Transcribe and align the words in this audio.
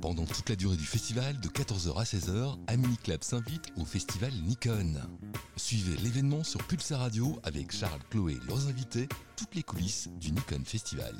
Pendant 0.00 0.26
toute 0.26 0.50
la 0.50 0.56
durée 0.56 0.76
du 0.76 0.84
festival, 0.84 1.40
de 1.40 1.48
14h 1.48 1.96
à 1.98 2.04
16h, 2.04 2.58
Amini 2.66 2.96
Club 2.98 3.22
s'invite 3.22 3.72
au 3.76 3.84
festival 3.84 4.30
Nikon. 4.44 4.92
Suivez 5.56 5.96
l'événement 6.02 6.44
sur 6.44 6.62
Pulsar 6.62 7.00
Radio 7.00 7.38
avec 7.42 7.72
Charles, 7.72 8.00
Chloé 8.10 8.34
et 8.34 8.46
leurs 8.46 8.68
invités, 8.68 9.08
toutes 9.36 9.54
les 9.54 9.62
coulisses 9.62 10.08
du 10.20 10.32
Nikon 10.32 10.62
Festival. 10.64 11.14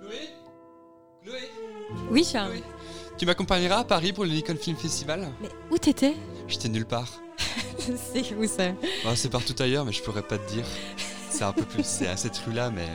Chloé? 0.00 0.28
Chloé? 1.24 1.50
Oui, 2.10 2.24
Charles. 2.24 2.60
Tu 3.18 3.24
m'accompagneras 3.24 3.78
à 3.78 3.84
Paris 3.84 4.12
pour 4.12 4.24
le 4.24 4.30
Nikon 4.30 4.56
Film 4.56 4.76
Festival 4.76 5.26
Mais 5.40 5.48
où 5.70 5.78
t'étais? 5.78 6.14
J'étais 6.48 6.68
nulle 6.68 6.84
part. 6.84 7.08
C'est 7.78 8.34
où 8.34 8.46
ça 8.46 8.72
Bah, 9.04 9.16
c'est 9.16 9.30
partout 9.30 9.54
ailleurs, 9.58 9.84
mais 9.86 9.92
je 9.92 10.02
pourrais 10.02 10.22
pas 10.22 10.36
te 10.36 10.52
dire. 10.52 10.66
C'est 11.30 11.44
un 11.44 11.52
peu 11.52 11.62
plus. 11.62 11.84
C'est 11.84 12.08
à 12.08 12.16
cette 12.16 12.36
rue-là, 12.36 12.70
mais 12.70 12.86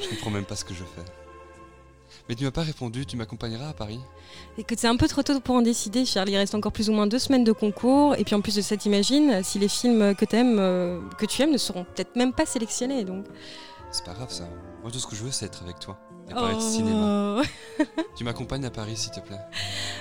je 0.00 0.08
comprends 0.08 0.30
même 0.30 0.44
pas 0.44 0.54
ce 0.54 0.64
que 0.64 0.72
je 0.74 0.84
fais. 0.84 1.04
Mais 2.28 2.36
tu 2.36 2.44
m'as 2.44 2.52
pas 2.52 2.62
répondu, 2.62 3.06
tu 3.06 3.16
m'accompagneras 3.16 3.70
à 3.70 3.72
Paris? 3.72 4.00
Écoute, 4.56 4.78
c'est 4.78 4.86
un 4.88 4.96
peu 4.96 5.08
trop 5.08 5.22
tôt 5.22 5.38
pour 5.40 5.56
en 5.56 5.62
décider, 5.62 6.04
Charles. 6.04 6.30
Il 6.30 6.36
reste 6.36 6.54
encore 6.54 6.72
plus 6.72 6.88
ou 6.88 6.92
moins 6.92 7.06
deux 7.06 7.18
semaines 7.18 7.44
de 7.44 7.52
concours. 7.52 8.14
Et 8.16 8.24
puis 8.24 8.34
en 8.34 8.40
plus 8.40 8.54
de 8.54 8.62
ça, 8.62 8.76
t'imagines 8.76 9.42
si 9.42 9.58
les 9.58 9.68
films 9.68 10.14
que, 10.14 10.24
t'aimes, 10.24 10.58
euh, 10.58 11.00
que 11.18 11.26
tu 11.26 11.42
aimes 11.42 11.52
ne 11.52 11.58
seront 11.58 11.84
peut-être 11.84 12.14
même 12.14 12.32
pas 12.32 12.46
sélectionnés. 12.46 13.04
Donc... 13.04 13.26
C'est 13.94 14.04
pas 14.04 14.12
grave 14.12 14.32
ça. 14.32 14.42
Moi, 14.82 14.90
tout 14.90 14.98
ce 14.98 15.06
que 15.06 15.14
je 15.14 15.22
veux, 15.22 15.30
c'est 15.30 15.46
être 15.46 15.62
avec 15.62 15.78
toi. 15.78 15.96
Et 16.28 16.34
parler 16.34 16.56
de 16.56 16.60
cinéma. 16.60 17.40
Oh. 17.78 17.84
Tu 18.16 18.24
m'accompagnes 18.24 18.64
à 18.64 18.70
Paris, 18.70 18.96
s'il 18.96 19.12
te 19.12 19.20
plaît. 19.20 19.38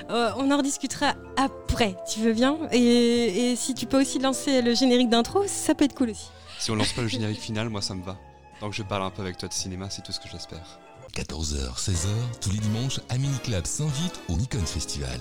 Euh, 0.09 0.31
on 0.37 0.49
en 0.49 0.57
rediscutera 0.57 1.13
après, 1.37 1.95
tu 2.11 2.21
veux 2.21 2.33
bien? 2.33 2.57
Et, 2.71 3.51
et 3.51 3.55
si 3.55 3.75
tu 3.75 3.85
peux 3.85 4.01
aussi 4.01 4.17
lancer 4.17 4.63
le 4.63 4.73
générique 4.73 5.09
d'intro, 5.09 5.43
ça 5.45 5.75
peut 5.75 5.85
être 5.85 5.93
cool 5.93 6.09
aussi. 6.09 6.31
Si 6.57 6.71
on 6.71 6.75
lance 6.75 6.91
pas 6.93 7.03
le 7.03 7.07
générique 7.07 7.39
final, 7.39 7.69
moi, 7.69 7.83
ça 7.83 7.93
me 7.93 8.03
va. 8.03 8.17
Donc, 8.61 8.73
je 8.73 8.81
parle 8.81 9.03
un 9.03 9.11
peu 9.11 9.21
avec 9.21 9.37
toi 9.37 9.47
de 9.47 9.53
cinéma, 9.53 9.91
c'est 9.91 10.01
tout 10.01 10.11
ce 10.11 10.19
que 10.19 10.27
j'espère. 10.27 10.79
14h, 11.13 11.77
16h, 11.79 12.07
tous 12.41 12.49
les 12.49 12.57
dimanches, 12.57 12.99
Amini 13.09 13.37
Club 13.43 13.67
s'invite 13.67 14.19
au 14.27 14.33
Nikon 14.33 14.65
Festival. 14.65 15.19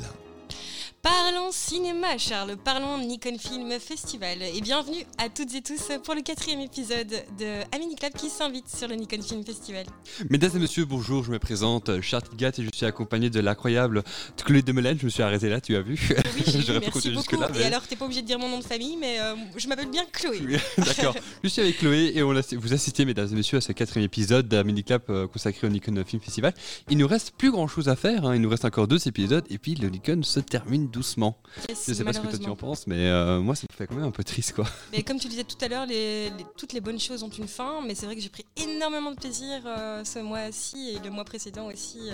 Parlons 1.06 1.50
cinéma, 1.50 2.16
Charles, 2.16 2.56
parlons 2.64 2.96
Nikon 2.98 3.36
Film 3.36 3.68
Festival. 3.80 4.40
Et 4.40 4.60
bienvenue 4.60 5.04
à 5.18 5.28
toutes 5.28 5.52
et 5.52 5.60
tous 5.60 5.88
pour 6.04 6.14
le 6.14 6.20
quatrième 6.22 6.60
épisode 6.60 7.08
de 7.40 7.74
Amini 7.74 7.96
Club 7.96 8.12
qui 8.12 8.28
s'invite 8.28 8.68
sur 8.68 8.86
le 8.86 8.94
Nikon 8.94 9.20
Film 9.20 9.44
Festival. 9.44 9.84
Mesdames 10.30 10.52
et 10.54 10.58
messieurs, 10.60 10.84
bonjour, 10.84 11.24
je 11.24 11.32
me 11.32 11.40
présente, 11.40 11.88
euh, 11.88 12.00
Charles 12.00 12.22
Tigat 12.30 12.52
et 12.58 12.62
je 12.62 12.68
suis 12.72 12.86
accompagné 12.86 13.30
de 13.30 13.40
l'incroyable 13.40 14.04
Chloé 14.44 14.62
Demelen. 14.62 14.96
Je 14.96 15.06
me 15.06 15.10
suis 15.10 15.24
arrêté 15.24 15.48
là, 15.48 15.60
tu 15.60 15.74
as 15.74 15.80
vu 15.82 15.98
Oui, 16.08 16.42
j'ai 16.46 16.52
pu 16.62 16.70
merci 16.72 16.90
continuer 16.92 17.16
beaucoup. 17.16 17.36
jusque-là, 17.36 17.60
Et 17.60 17.64
alors, 17.64 17.82
t'es 17.84 17.96
pas 17.96 18.04
obligé 18.04 18.22
de 18.22 18.26
dire 18.28 18.38
mon 18.38 18.48
nom 18.48 18.60
de 18.60 18.64
famille, 18.64 18.96
mais 18.96 19.18
euh, 19.18 19.34
je 19.56 19.66
m'appelle 19.66 19.90
bien 19.90 20.04
Chloé. 20.12 20.40
Oui, 20.46 20.56
D'accord. 20.78 21.16
Je 21.42 21.48
suis 21.48 21.62
avec 21.62 21.78
Chloé 21.78 22.12
et 22.14 22.22
on 22.22 22.30
a- 22.36 22.54
vous 22.56 22.72
assistez, 22.74 23.04
mesdames 23.04 23.28
et 23.32 23.34
messieurs, 23.34 23.58
à 23.58 23.60
ce 23.60 23.72
quatrième 23.72 24.04
épisode 24.06 24.46
d'un 24.46 24.62
mini-clap 24.62 25.10
euh, 25.10 25.26
consacré 25.26 25.66
au 25.66 25.70
Nikon 25.70 26.00
Film 26.06 26.22
Festival. 26.22 26.54
Il 26.90 26.98
nous 26.98 27.08
reste 27.08 27.32
plus 27.36 27.50
grand 27.50 27.66
chose 27.66 27.88
à 27.88 27.96
faire, 27.96 28.24
hein. 28.24 28.36
il 28.36 28.40
nous 28.40 28.48
reste 28.50 28.64
encore 28.64 28.86
deux 28.86 29.08
épisodes 29.08 29.44
et 29.50 29.58
puis 29.58 29.74
le 29.74 29.88
Nikon 29.88 30.22
se 30.22 30.38
termine 30.38 30.90
doucement. 30.92 31.36
Yes, 31.68 31.84
Je 31.88 31.94
sais 31.94 32.04
pas 32.04 32.12
ce 32.12 32.20
que 32.20 32.26
toi 32.28 32.38
tu 32.38 32.48
en 32.48 32.56
penses, 32.56 32.86
mais 32.86 33.06
euh, 33.08 33.40
moi 33.40 33.54
ça 33.56 33.64
me 33.70 33.76
fait 33.76 33.86
quand 33.86 33.94
même 33.96 34.04
un 34.04 34.10
peu 34.10 34.22
triste 34.24 34.52
quoi. 34.52 34.66
Mais 34.92 35.02
comme 35.02 35.18
tu 35.18 35.26
disais 35.28 35.44
tout 35.44 35.56
à 35.60 35.68
l'heure, 35.68 35.86
les- 35.86 36.30
les- 36.30 36.46
toutes 36.56 36.72
les 36.72 36.80
bonnes 36.80 37.00
choses 37.00 37.22
ont 37.22 37.28
une 37.30 37.48
fin, 37.48 37.80
mais 37.86 37.94
c'est 37.94 38.06
vrai 38.06 38.14
que 38.14 38.20
j'ai 38.22 38.28
pris 38.28 38.46
énormément 38.56 39.10
de 39.10 39.16
plaisir 39.16 39.62
euh, 39.66 40.04
ce 40.04 40.18
mois-ci 40.20 40.90
et 40.90 40.98
le 41.04 41.10
mois 41.10 41.24
précédent 41.24 41.66
aussi 41.66 42.10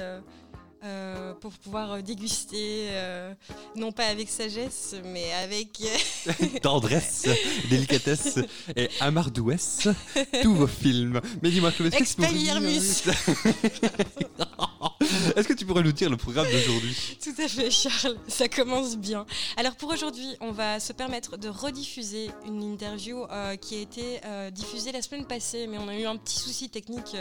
euh, 0.84 1.34
pour 1.40 1.50
pouvoir 1.54 2.00
déguster, 2.04 2.86
euh, 2.90 3.34
non 3.74 3.90
pas 3.90 4.04
avec 4.06 4.28
sagesse, 4.30 4.94
mais 5.06 5.32
avec... 5.32 5.82
Tendresse, 6.62 7.26
délicatesse 7.68 8.38
et 8.76 8.88
amardouesse, 9.00 9.88
tous 10.42 10.54
vos 10.54 10.68
films. 10.68 11.20
Mais 11.42 11.50
dis-moi, 11.50 11.72
Chloé, 11.72 11.88
est-ce 11.92 12.14
que. 12.16 12.22
Est-ce 15.36 15.48
que 15.48 15.52
tu 15.52 15.64
pourrais 15.64 15.82
nous 15.82 15.92
dire 15.92 16.10
le 16.10 16.16
programme 16.16 16.46
d'aujourd'hui? 16.50 16.96
Tout 17.22 17.42
à 17.42 17.48
fait, 17.48 17.70
Charles, 17.70 18.16
ça 18.28 18.48
commence 18.48 18.96
bien. 18.96 19.26
Alors 19.56 19.76
pour 19.76 19.90
aujourd'hui, 19.90 20.36
on 20.40 20.52
va 20.52 20.80
se 20.80 20.92
permettre 20.92 21.36
de 21.36 21.48
rediffuser 21.48 22.30
une 22.46 22.62
interview 22.62 23.24
euh, 23.30 23.56
qui 23.56 23.76
a 23.76 23.80
été 23.80 24.20
euh, 24.24 24.50
diffusée 24.50 24.92
la 24.92 25.02
semaine 25.02 25.26
passée, 25.26 25.66
mais 25.66 25.78
on 25.78 25.88
a 25.88 25.96
eu 25.96 26.04
un 26.04 26.16
petit 26.16 26.38
souci 26.38 26.70
technique 26.70 27.16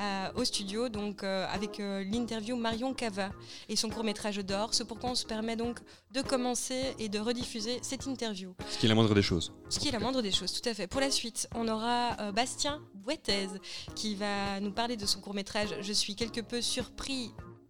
euh, 0.00 0.28
au 0.36 0.44
studio, 0.44 0.88
donc 0.88 1.24
avec 1.24 1.78
l'interview 1.78 2.56
Marion 2.56 2.94
Cava 2.94 3.30
et 3.68 3.76
son 3.76 3.88
court 3.88 4.04
métrage 4.04 4.38
d'or. 4.38 4.70
C'est 4.72 4.86
pourquoi 4.86 5.10
on 5.10 5.14
se 5.14 5.26
permet 5.26 5.56
donc 5.56 5.80
de 6.12 6.20
commencer 6.20 6.94
et 6.98 7.08
de 7.08 7.18
rediffuser 7.18 7.78
cette 7.82 8.06
interview. 8.06 8.54
Ce 8.70 8.78
qui 8.78 8.86
est 8.86 8.88
la 8.88 8.94
moindre 8.94 9.14
des 9.14 9.22
choses. 9.22 9.52
Ce 9.68 9.78
qui 9.78 9.88
est 9.88 9.92
la 9.92 10.00
moindre 10.00 10.22
des 10.22 10.32
choses, 10.32 10.52
tout 10.52 10.68
à 10.68 10.74
fait. 10.74 10.86
Pour 10.86 11.00
la 11.00 11.10
suite, 11.10 11.48
on 11.54 11.68
aura 11.68 12.32
Bastien 12.32 12.80
Bouettez 12.94 13.48
qui 13.96 14.14
va 14.14 14.60
nous 14.60 14.72
parler 14.72 14.96
de 14.96 15.06
son 15.06 15.20
court-métrage 15.20 15.74
Je 15.80 15.92
suis 15.92 16.14
quelque 16.14 16.40
peu 16.40 16.60
surpris 16.60 16.91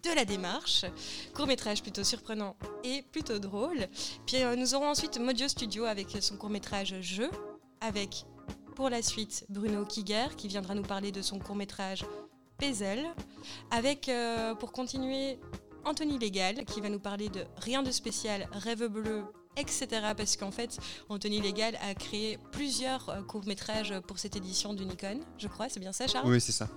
de 0.03 0.15
la 0.15 0.25
démarche. 0.25 0.84
Court-métrage 1.34 1.83
plutôt 1.83 2.05
surprenant 2.05 2.56
et 2.84 3.03
plutôt 3.03 3.38
drôle. 3.38 3.87
Puis 4.27 4.43
euh, 4.43 4.56
nous 4.56 4.75
aurons 4.75 4.88
ensuite 4.88 5.19
Modio 5.19 5.49
Studio 5.49 5.84
avec 5.84 6.09
son 6.21 6.37
court-métrage 6.37 6.97
Je, 7.00 7.25
avec 7.81 8.25
pour 8.75 8.91
la 8.91 9.03
suite 9.03 9.44
Bruno 9.49 9.84
Kiger 9.84 10.34
qui 10.37 10.49
viendra 10.49 10.75
nous 10.75 10.83
parler 10.83 11.12
de 11.12 11.22
son 11.22 11.38
court-métrage 11.38 12.05
Puzzle, 12.59 13.05
avec 13.71 14.09
euh, 14.09 14.55
pour 14.55 14.72
continuer 14.72 15.39
Anthony 15.84 16.19
Légal 16.19 16.65
qui 16.65 16.81
va 16.81 16.89
nous 16.89 17.00
parler 17.00 17.28
de 17.28 17.44
Rien 17.56 17.83
de 17.83 17.91
spécial, 17.91 18.49
Rêve 18.53 18.87
bleu, 18.87 19.25
etc. 19.56 19.89
Parce 20.16 20.37
qu'en 20.37 20.50
fait, 20.50 20.78
Anthony 21.09 21.41
Légal 21.41 21.77
a 21.83 21.94
créé 21.94 22.39
plusieurs 22.53 23.09
euh, 23.09 23.22
courts-métrages 23.22 23.94
pour 24.06 24.19
cette 24.19 24.37
édition 24.37 24.75
du 24.75 24.84
Nikon, 24.84 25.21
je 25.39 25.49
crois, 25.49 25.69
c'est 25.69 25.81
bien 25.81 25.93
ça 25.93 26.06
Charles? 26.06 26.28
Oui, 26.28 26.41
c'est 26.41 26.53
ça. 26.53 26.69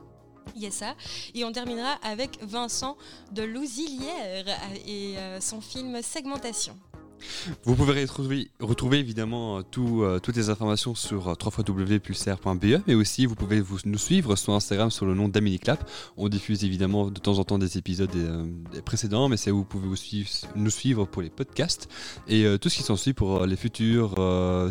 Il 0.56 0.62
y 0.62 0.68
a 0.68 0.72
ça. 0.72 0.96
Et 1.34 1.44
on 1.44 1.52
terminera 1.52 1.94
avec 2.04 2.40
Vincent 2.42 2.98
de 3.32 3.44
Louzilière 3.44 4.46
et 4.86 5.18
euh, 5.18 5.42
son 5.42 5.62
film 5.62 6.02
Segmentation. 6.02 6.76
Vous 7.64 7.76
pouvez 7.76 8.06
retrouver, 8.06 9.00
évidemment 9.00 9.60
euh, 9.60 9.62
euh, 9.78 10.20
toutes 10.20 10.36
les 10.36 10.50
informations 10.50 10.96
sur 10.96 11.30
euh, 11.30 11.34
www.pulsar.be, 11.44 12.82
mais 12.88 12.96
aussi 12.96 13.26
vous 13.26 13.36
pouvez 13.36 13.62
vous, 13.62 13.80
nous 13.86 13.98
suivre 13.98 14.36
sur 14.36 14.54
Instagram 14.54 14.92
sur 14.92 15.06
le 15.06 15.14
nom 15.14 15.28
d'Aminiclap. 15.28 15.90
On 16.18 16.30
diffuse 16.30 16.64
évidemment 16.64 17.10
de 17.10 17.20
temps 17.20 17.40
en 17.40 17.44
temps 17.44 17.58
des 17.58 17.78
épisodes 17.78 18.16
euh, 18.16 18.46
précédents, 18.84 19.30
mais 19.30 19.38
c'est 19.38 19.52
où 19.52 19.58
vous 19.58 19.66
pouvez 19.66 19.88
nous 20.56 20.70
suivre 20.70 21.06
pour 21.06 21.22
les 21.22 21.30
podcasts 21.30 21.90
et 22.28 22.46
tout 22.60 22.70
ce 22.70 22.78
qui 22.78 22.84
s'ensuit 22.84 23.14
pour 23.14 23.46
les 23.46 23.56
futurs 23.56 24.16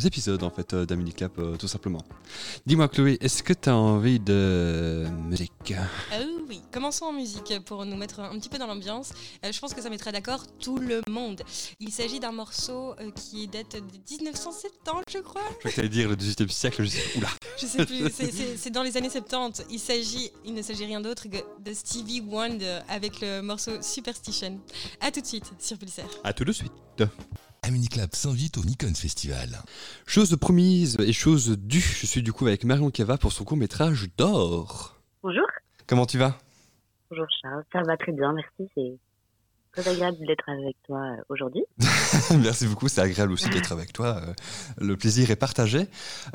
épisodes 0.04 0.42
en 0.42 0.50
fait 0.50 0.74
d'Aminiclap 0.74 1.32
tout 1.58 1.68
simplement. 1.68 2.02
Dis-moi 2.66 2.88
Chloé, 2.88 3.18
est-ce 3.20 3.42
que 3.42 3.52
tu 3.52 3.68
as 3.68 3.76
envie 3.76 4.20
de 4.20 5.06
musique? 5.28 5.74
Ah 6.12 6.18
oui, 6.48 6.60
commençons 6.72 7.06
en 7.06 7.12
musique 7.12 7.54
pour 7.64 7.84
nous 7.84 7.96
mettre 7.96 8.20
un 8.20 8.38
petit 8.38 8.48
peu 8.48 8.58
dans 8.58 8.66
l'ambiance. 8.66 9.12
Je 9.42 9.58
pense 9.58 9.74
que 9.74 9.82
ça 9.82 9.90
mettra 9.90 10.12
d'accord 10.12 10.44
tout 10.58 10.78
le 10.78 11.02
monde. 11.08 11.42
Il 11.80 11.90
s'agit 11.90 12.20
d'un 12.20 12.32
morceau 12.44 12.94
euh, 13.00 13.10
qui 13.12 13.48
date 13.48 13.74
de 13.76 13.80
1970, 14.10 15.04
je 15.10 15.18
crois. 15.20 15.40
Je 15.50 15.58
crois 15.60 15.70
que 15.70 15.76
t'allais 15.76 15.88
dire 15.88 16.10
le 16.10 16.14
18e 16.14 16.48
siècle, 16.50 16.82
je 16.84 16.88
sais, 16.88 17.16
oula. 17.18 17.28
Je 17.58 17.64
sais 17.64 17.86
plus, 17.86 18.10
c'est- 18.58 18.70
dans 18.70 18.82
les 18.82 18.98
années 18.98 19.08
70. 19.08 19.64
Il, 19.70 19.78
s'agit, 19.78 20.30
il 20.44 20.52
ne 20.52 20.60
s'agit 20.60 20.84
rien 20.84 21.00
d'autre 21.00 21.26
que 21.28 21.38
de 21.38 21.72
Stevie 21.72 22.20
Wonder 22.20 22.80
avec 22.90 23.22
le 23.22 23.40
morceau 23.40 23.80
Superstition. 23.80 24.60
A 25.00 25.10
tout 25.10 25.22
de 25.22 25.26
suite 25.26 25.50
sur 25.58 25.78
Pulsar. 25.78 26.04
À 26.22 26.34
tout 26.34 26.44
de 26.44 26.52
suite. 26.52 26.72
Amini 27.62 27.88
Club 27.88 28.10
s'invite 28.14 28.58
au 28.58 28.62
Nikon 28.62 28.92
Festival. 28.94 29.48
Chose 30.04 30.36
promise 30.38 30.98
et 31.00 31.14
chose 31.14 31.56
due, 31.58 31.80
je 31.80 32.04
suis 32.06 32.22
du 32.22 32.34
coup 32.34 32.46
avec 32.46 32.64
Marion 32.64 32.90
Cava 32.90 33.16
pour 33.16 33.32
son 33.32 33.44
court 33.44 33.56
métrage 33.56 34.06
d'or. 34.18 35.00
Bonjour. 35.22 35.46
Comment 35.86 36.04
tu 36.04 36.18
vas? 36.18 36.36
Bonjour 37.08 37.24
Charles. 37.40 37.64
Ça 37.72 37.80
va 37.86 37.96
très 37.96 38.12
bien, 38.12 38.34
merci. 38.34 38.98
C'est 39.74 39.82
très 39.82 39.90
agréable 39.90 40.18
d'être 40.26 40.48
avec 40.48 40.76
toi 40.86 40.98
euh, 41.00 41.22
aujourd'hui. 41.28 41.64
Merci 42.42 42.66
beaucoup, 42.68 42.88
c'est 42.88 43.00
agréable 43.00 43.32
aussi 43.32 43.48
d'être 43.50 43.72
avec 43.72 43.92
toi. 43.92 44.18
euh, 44.22 44.32
Le 44.78 44.96
plaisir 44.96 45.30
est 45.30 45.36
partagé. 45.36 45.86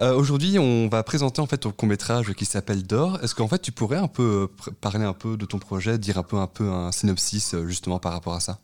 Euh, 0.02 0.14
Aujourd'hui, 0.16 0.58
on 0.60 0.88
va 0.90 1.04
présenter 1.04 1.42
en 1.42 1.46
fait 1.46 1.58
ton 1.58 1.72
court 1.72 1.88
métrage 1.88 2.34
qui 2.34 2.46
s'appelle 2.46 2.86
D'or. 2.86 3.18
Est-ce 3.24 3.36
qu'en 3.36 3.48
fait 3.48 3.60
tu 3.62 3.72
pourrais 3.72 3.98
un 3.98 4.08
peu 4.08 4.50
parler 4.82 5.06
un 5.06 5.14
peu 5.14 5.38
de 5.38 5.46
ton 5.46 5.58
projet, 5.60 5.98
dire 5.98 6.18
un 6.18 6.24
peu 6.24 6.38
un 6.38 6.48
peu 6.48 6.66
un 6.66 6.92
synopsis 6.92 7.56
justement 7.66 8.00
par 8.00 8.12
rapport 8.12 8.34
à 8.34 8.40
ça? 8.40 8.60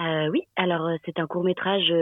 Euh, 0.00 0.28
oui, 0.30 0.42
alors 0.56 0.90
c'est 1.06 1.18
un 1.18 1.26
court 1.26 1.44
métrage 1.44 1.92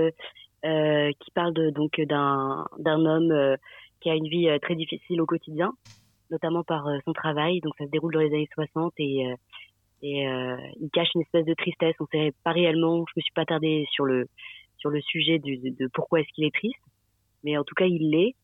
qui 0.63 1.31
parle 1.35 1.55
de, 1.55 1.71
donc 1.71 2.01
d'un 2.01 2.67
d'un 2.79 3.05
homme 3.05 3.57
qui 4.01 4.11
a 4.11 4.15
une 4.15 4.29
vie 4.29 4.49
très 4.61 4.75
difficile 4.75 5.21
au 5.21 5.27
quotidien, 5.27 5.73
notamment 6.31 6.65
par 6.65 6.85
son 7.05 7.13
travail. 7.13 7.61
Donc 7.61 7.75
ça 7.79 7.85
se 7.85 7.91
déroule 7.91 8.13
dans 8.13 8.21
les 8.21 8.27
années 8.35 8.49
60 8.55 8.93
et, 8.99 9.33
et 10.03 10.29
euh, 10.29 10.57
il 10.81 10.91
cache 10.91 11.09
une 11.15 11.23
espèce 11.23 11.47
de 11.47 11.55
tristesse. 11.55 11.95
On 12.01 12.07
sait 12.07 12.33
pas 12.45 12.53
réellement. 12.53 13.05
Je 13.09 13.13
me 13.17 13.23
suis 13.23 13.33
pas 13.35 13.43
attardée 13.43 13.87
sur 13.93 14.05
le 14.05 14.27
sur 14.79 14.91
le 14.91 15.01
sujet 15.01 15.39
du, 15.39 15.59
de, 15.59 15.71
de 15.71 15.89
pourquoi 15.95 16.21
est-ce 16.21 16.33
qu'il 16.35 16.45
est 16.45 16.55
triste, 16.55 16.83
mais 17.45 17.57
en 17.57 17.65
tout 17.65 17.75
cas 17.75 17.87
il 17.87 18.11
l'est. 18.11 18.35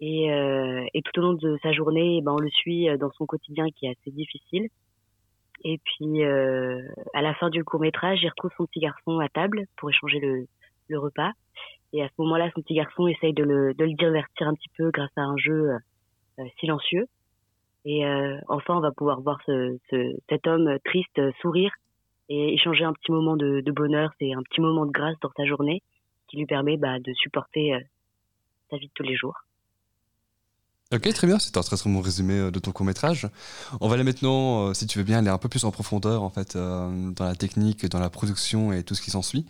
Et, 0.00 0.32
euh, 0.32 0.84
et 0.92 1.02
tout 1.02 1.20
au 1.20 1.22
long 1.22 1.34
de 1.34 1.56
sa 1.62 1.72
journée, 1.72 2.18
eh 2.18 2.20
ben, 2.22 2.32
on 2.32 2.38
le 2.40 2.50
suit 2.50 2.88
euh, 2.88 2.96
dans 2.96 3.12
son 3.12 3.26
quotidien 3.26 3.66
qui 3.70 3.86
est 3.86 3.90
assez 3.90 4.10
difficile. 4.10 4.68
Et 5.62 5.78
puis, 5.78 6.22
à 6.22 7.22
la 7.22 7.32
fin 7.36 7.48
du 7.48 7.64
court 7.64 7.80
métrage, 7.80 8.18
il 8.22 8.28
retrouve 8.28 8.50
son 8.56 8.66
petit 8.66 8.80
garçon 8.80 9.18
à 9.20 9.30
table 9.30 9.64
pour 9.76 9.88
échanger 9.88 10.18
le, 10.18 10.46
le 10.88 10.98
repas. 10.98 11.30
Et 11.94 12.02
à 12.02 12.08
ce 12.08 12.12
moment-là, 12.18 12.50
son 12.54 12.60
petit 12.60 12.74
garçon 12.74 13.06
essaye 13.06 13.32
de 13.32 13.44
le, 13.44 13.72
de 13.72 13.84
le 13.84 13.94
divertir 13.94 14.46
un 14.46 14.54
petit 14.54 14.68
peu 14.76 14.90
grâce 14.90 15.12
à 15.16 15.22
un 15.22 15.36
jeu 15.38 15.70
silencieux. 16.58 17.06
Et 17.84 18.04
enfin, 18.48 18.76
on 18.76 18.80
va 18.80 18.92
pouvoir 18.92 19.20
voir 19.20 19.38
ce, 19.44 19.76
ce, 19.90 20.16
cet 20.28 20.46
homme 20.46 20.78
triste 20.84 21.20
sourire 21.40 21.72
et 22.28 22.54
échanger 22.54 22.84
un 22.84 22.94
petit 22.94 23.12
moment 23.12 23.36
de, 23.36 23.60
de 23.60 23.72
bonheur, 23.72 24.10
c'est 24.18 24.32
un 24.32 24.42
petit 24.42 24.62
moment 24.62 24.86
de 24.86 24.90
grâce 24.90 25.18
dans 25.20 25.30
sa 25.36 25.44
journée 25.44 25.82
qui 26.28 26.38
lui 26.38 26.46
permet 26.46 26.78
bah, 26.78 26.98
de 26.98 27.12
supporter 27.12 27.76
sa 28.70 28.78
vie 28.78 28.86
de 28.86 28.92
tous 28.94 29.02
les 29.02 29.16
jours. 29.16 29.36
Ok, 30.92 31.10
très 31.14 31.26
bien, 31.26 31.38
c'est 31.38 31.56
un 31.56 31.62
très 31.62 31.76
très 31.76 31.90
bon 31.90 32.02
résumé 32.02 32.34
euh, 32.34 32.50
de 32.50 32.58
ton 32.58 32.70
court 32.70 32.84
métrage. 32.84 33.26
On 33.80 33.88
va 33.88 33.94
aller 33.94 34.04
maintenant, 34.04 34.68
euh, 34.68 34.74
si 34.74 34.86
tu 34.86 34.98
veux 34.98 35.04
bien, 35.04 35.18
aller 35.18 35.30
un 35.30 35.38
peu 35.38 35.48
plus 35.48 35.64
en 35.64 35.70
profondeur 35.70 36.22
en 36.22 36.28
fait 36.28 36.56
euh, 36.56 37.10
dans 37.12 37.24
la 37.24 37.34
technique, 37.34 37.86
dans 37.86 37.98
la 37.98 38.10
production 38.10 38.70
et 38.70 38.84
tout 38.84 38.94
ce 38.94 39.00
qui 39.00 39.10
s'ensuit. 39.10 39.46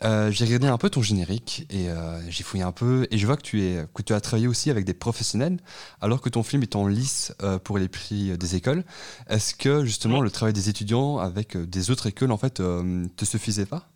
j'ai 0.00 0.44
regardé 0.44 0.68
un 0.68 0.78
peu 0.78 0.88
ton 0.88 1.02
générique 1.02 1.66
et 1.70 1.88
j'ai 2.28 2.44
fouillé 2.44 2.62
un 2.62 2.72
peu 2.72 3.06
et 3.10 3.18
je 3.18 3.26
vois 3.26 3.36
que 3.36 3.42
tu 3.42 3.62
es 3.62 3.86
que 3.94 4.02
tu 4.02 4.12
as 4.14 4.20
travaillé 4.20 4.46
aussi 4.46 4.70
avec 4.70 4.84
des 4.84 4.94
professionnels 4.94 5.58
alors 6.00 6.20
que 6.20 6.28
ton 6.28 6.42
film 6.42 6.62
est 6.62 6.76
en 6.76 6.86
lice 6.86 7.34
pour 7.64 7.78
les 7.78 7.88
prix 7.88 8.36
des 8.38 8.56
écoles. 8.56 8.84
Est-ce 9.28 9.54
que 9.54 9.84
justement 9.84 10.20
le 10.20 10.30
travail 10.30 10.52
des 10.52 10.68
étudiants 10.68 11.18
avec 11.18 11.56
des 11.56 11.90
autres 11.90 12.06
écoles 12.06 12.32
en 12.32 12.38
fait 12.38 12.54
te 12.54 13.24
suffisait 13.24 13.66
pas? 13.66 13.88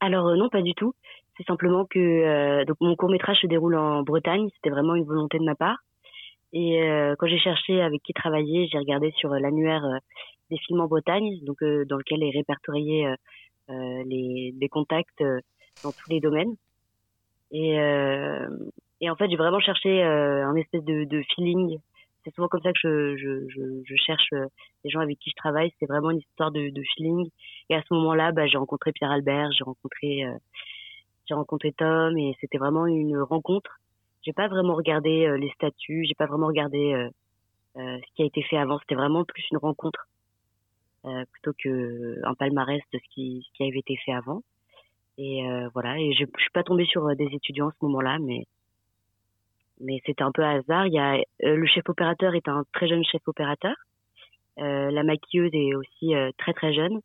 Alors 0.00 0.34
non, 0.36 0.48
pas 0.48 0.62
du 0.62 0.74
tout. 0.74 0.94
C'est 1.40 1.46
simplement 1.46 1.86
que 1.86 1.98
euh, 1.98 2.66
donc 2.66 2.76
mon 2.82 2.94
court 2.96 3.08
métrage 3.08 3.40
se 3.40 3.46
déroule 3.46 3.74
en 3.74 4.02
Bretagne. 4.02 4.50
C'était 4.56 4.68
vraiment 4.68 4.94
une 4.94 5.06
volonté 5.06 5.38
de 5.38 5.44
ma 5.44 5.54
part. 5.54 5.78
Et 6.52 6.82
euh, 6.82 7.14
quand 7.18 7.28
j'ai 7.28 7.38
cherché 7.38 7.80
avec 7.80 8.02
qui 8.02 8.12
travailler, 8.12 8.68
j'ai 8.70 8.76
regardé 8.76 9.10
sur 9.12 9.30
l'annuaire 9.30 9.82
euh, 9.86 9.96
des 10.50 10.58
films 10.58 10.82
en 10.82 10.86
Bretagne, 10.86 11.38
donc 11.44 11.64
dans 11.88 11.96
lequel 11.96 12.22
est 12.22 12.30
répertorié 12.30 13.06
les, 13.68 14.68
contacts 14.70 15.22
dans 15.82 15.92
tous 15.92 16.10
les 16.10 16.20
domaines. 16.20 16.56
Et, 17.52 17.78
en 17.78 19.16
fait, 19.16 19.30
j'ai 19.30 19.36
vraiment 19.36 19.60
cherché 19.60 20.02
un 20.02 20.56
espèce 20.56 20.82
de, 20.82 21.22
feeling. 21.34 21.78
C'est 22.24 22.34
souvent 22.34 22.48
comme 22.48 22.62
ça 22.62 22.72
que 22.72 23.16
je, 23.16 23.94
cherche 23.94 24.28
les 24.82 24.90
gens 24.90 24.98
avec 24.98 25.20
qui 25.20 25.30
je 25.30 25.36
travaille. 25.36 25.72
C'est 25.78 25.86
vraiment 25.86 26.10
une 26.10 26.18
histoire 26.18 26.50
de, 26.50 26.70
de 26.70 26.82
feeling. 26.96 27.30
Et 27.68 27.76
à 27.76 27.82
ce 27.82 27.94
moment-là, 27.94 28.32
bah, 28.32 28.48
j'ai 28.48 28.58
rencontré 28.58 28.90
Pierre 28.90 29.12
Albert, 29.12 29.52
j'ai 29.52 29.62
rencontré 29.62 30.26
j'ai 31.30 31.34
rencontré 31.34 31.72
Tom 31.72 32.18
et 32.18 32.36
c'était 32.40 32.58
vraiment 32.58 32.86
une 32.86 33.16
rencontre. 33.18 33.78
J'ai 34.22 34.32
pas 34.32 34.48
vraiment 34.48 34.74
regardé 34.74 35.26
euh, 35.26 35.38
les 35.38 35.50
statuts, 35.50 36.04
j'ai 36.04 36.14
pas 36.14 36.26
vraiment 36.26 36.48
regardé 36.48 36.92
euh, 36.92 37.08
euh, 37.76 37.98
ce 37.98 38.14
qui 38.14 38.22
a 38.22 38.26
été 38.26 38.42
fait 38.42 38.56
avant. 38.56 38.78
C'était 38.80 38.96
vraiment 38.96 39.24
plus 39.24 39.44
une 39.50 39.58
rencontre 39.58 40.06
plutôt 41.32 41.52
que 41.58 42.20
un 42.26 42.34
palmarès 42.34 42.82
de 42.92 42.98
ce 42.98 43.14
qui, 43.14 43.42
avait 43.58 43.78
été 43.78 43.96
fait 44.04 44.12
avant. 44.12 44.42
Et 45.16 45.42
voilà. 45.72 45.98
Et 45.98 46.12
je, 46.12 46.26
je 46.36 46.42
suis 46.42 46.50
pas 46.50 46.62
tombée 46.62 46.84
sur 46.84 47.16
des 47.16 47.24
étudiants 47.32 47.68
à 47.68 47.72
ce 47.72 47.86
moment-là, 47.86 48.18
mais 48.20 48.44
mais 49.80 50.02
c'était 50.04 50.22
un 50.22 50.30
peu 50.30 50.44
hasard. 50.44 50.88
Il 50.88 50.92
y 50.92 50.98
a 50.98 51.16
le 51.40 51.66
chef 51.66 51.88
opérateur 51.88 52.34
est 52.34 52.48
un 52.48 52.64
très 52.74 52.86
jeune 52.86 53.02
chef 53.02 53.22
opérateur. 53.26 53.74
la 54.58 55.02
maquilleuse 55.02 55.54
est 55.54 55.74
aussi 55.74 56.12
très 56.36 56.52
très 56.52 56.74
jeune. 56.74 57.00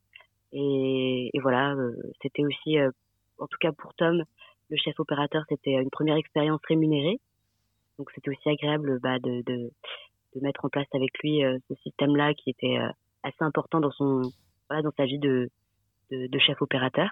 Et 0.51 1.31
voilà, 1.41 1.73
c'était 2.21 2.43
aussi 2.43 2.77
en 3.37 3.47
tout 3.47 3.57
cas 3.59 3.71
pour 3.71 3.93
Tom, 3.95 4.23
le 4.69 4.77
chef 4.77 4.99
opérateur, 4.99 5.43
c'était 5.49 5.73
une 5.73 5.89
première 5.89 6.15
expérience 6.15 6.61
rémunérée. 6.67 7.19
Donc 7.97 8.09
c'était 8.13 8.29
aussi 8.29 8.49
agréable 8.49 8.99
bah, 8.99 9.19
de, 9.19 9.71
mettre 10.41 10.65
en 10.65 10.69
place 10.69 10.87
avec 10.93 11.17
lui 11.19 11.45
euh, 11.45 11.57
ce 11.69 11.75
système-là 11.83 12.33
qui 12.33 12.49
était 12.49 12.77
euh, 12.77 12.89
assez 13.23 13.41
important 13.41 13.79
dans 13.79 13.91
son 13.91 14.21
voilà, 14.69 14.81
dans 14.81 14.91
sa 14.97 15.05
vie 15.05 15.19
de, 15.19 15.49
de, 16.11 16.27
de 16.27 16.39
chef 16.39 16.61
opérateur. 16.61 17.09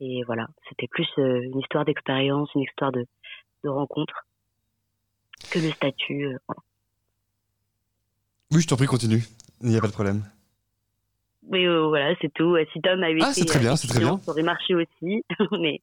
Et 0.00 0.22
voilà, 0.24 0.46
c'était 0.68 0.86
plus 0.86 1.08
euh, 1.18 1.42
une 1.42 1.58
histoire 1.58 1.84
d'expérience, 1.84 2.48
une 2.54 2.62
histoire 2.62 2.92
de, 2.92 3.04
de 3.64 3.68
rencontre 3.68 4.24
que 5.50 5.58
le 5.58 5.70
statut. 5.72 6.36
Oui, 8.52 8.60
je 8.60 8.66
t'en 8.68 8.76
prie, 8.76 8.86
continue. 8.86 9.22
Il 9.60 9.70
n'y 9.70 9.76
a 9.76 9.80
pas 9.80 9.88
de 9.88 9.92
problème. 9.92 10.22
Oui, 11.50 11.66
voilà, 11.66 12.14
c'est 12.20 12.32
tout. 12.34 12.56
Si 12.72 12.80
Tom 12.80 13.02
avait 13.02 13.18
ah, 13.22 13.32
c'est 13.32 13.44
très 13.44 13.58
bien, 13.58 13.76
c'est 13.76 13.88
très 13.88 14.00
bien. 14.00 14.18
Ça 14.18 14.32
aurait 14.32 14.42
marché 14.42 14.74
aussi, 14.74 15.24
mais 15.60 15.80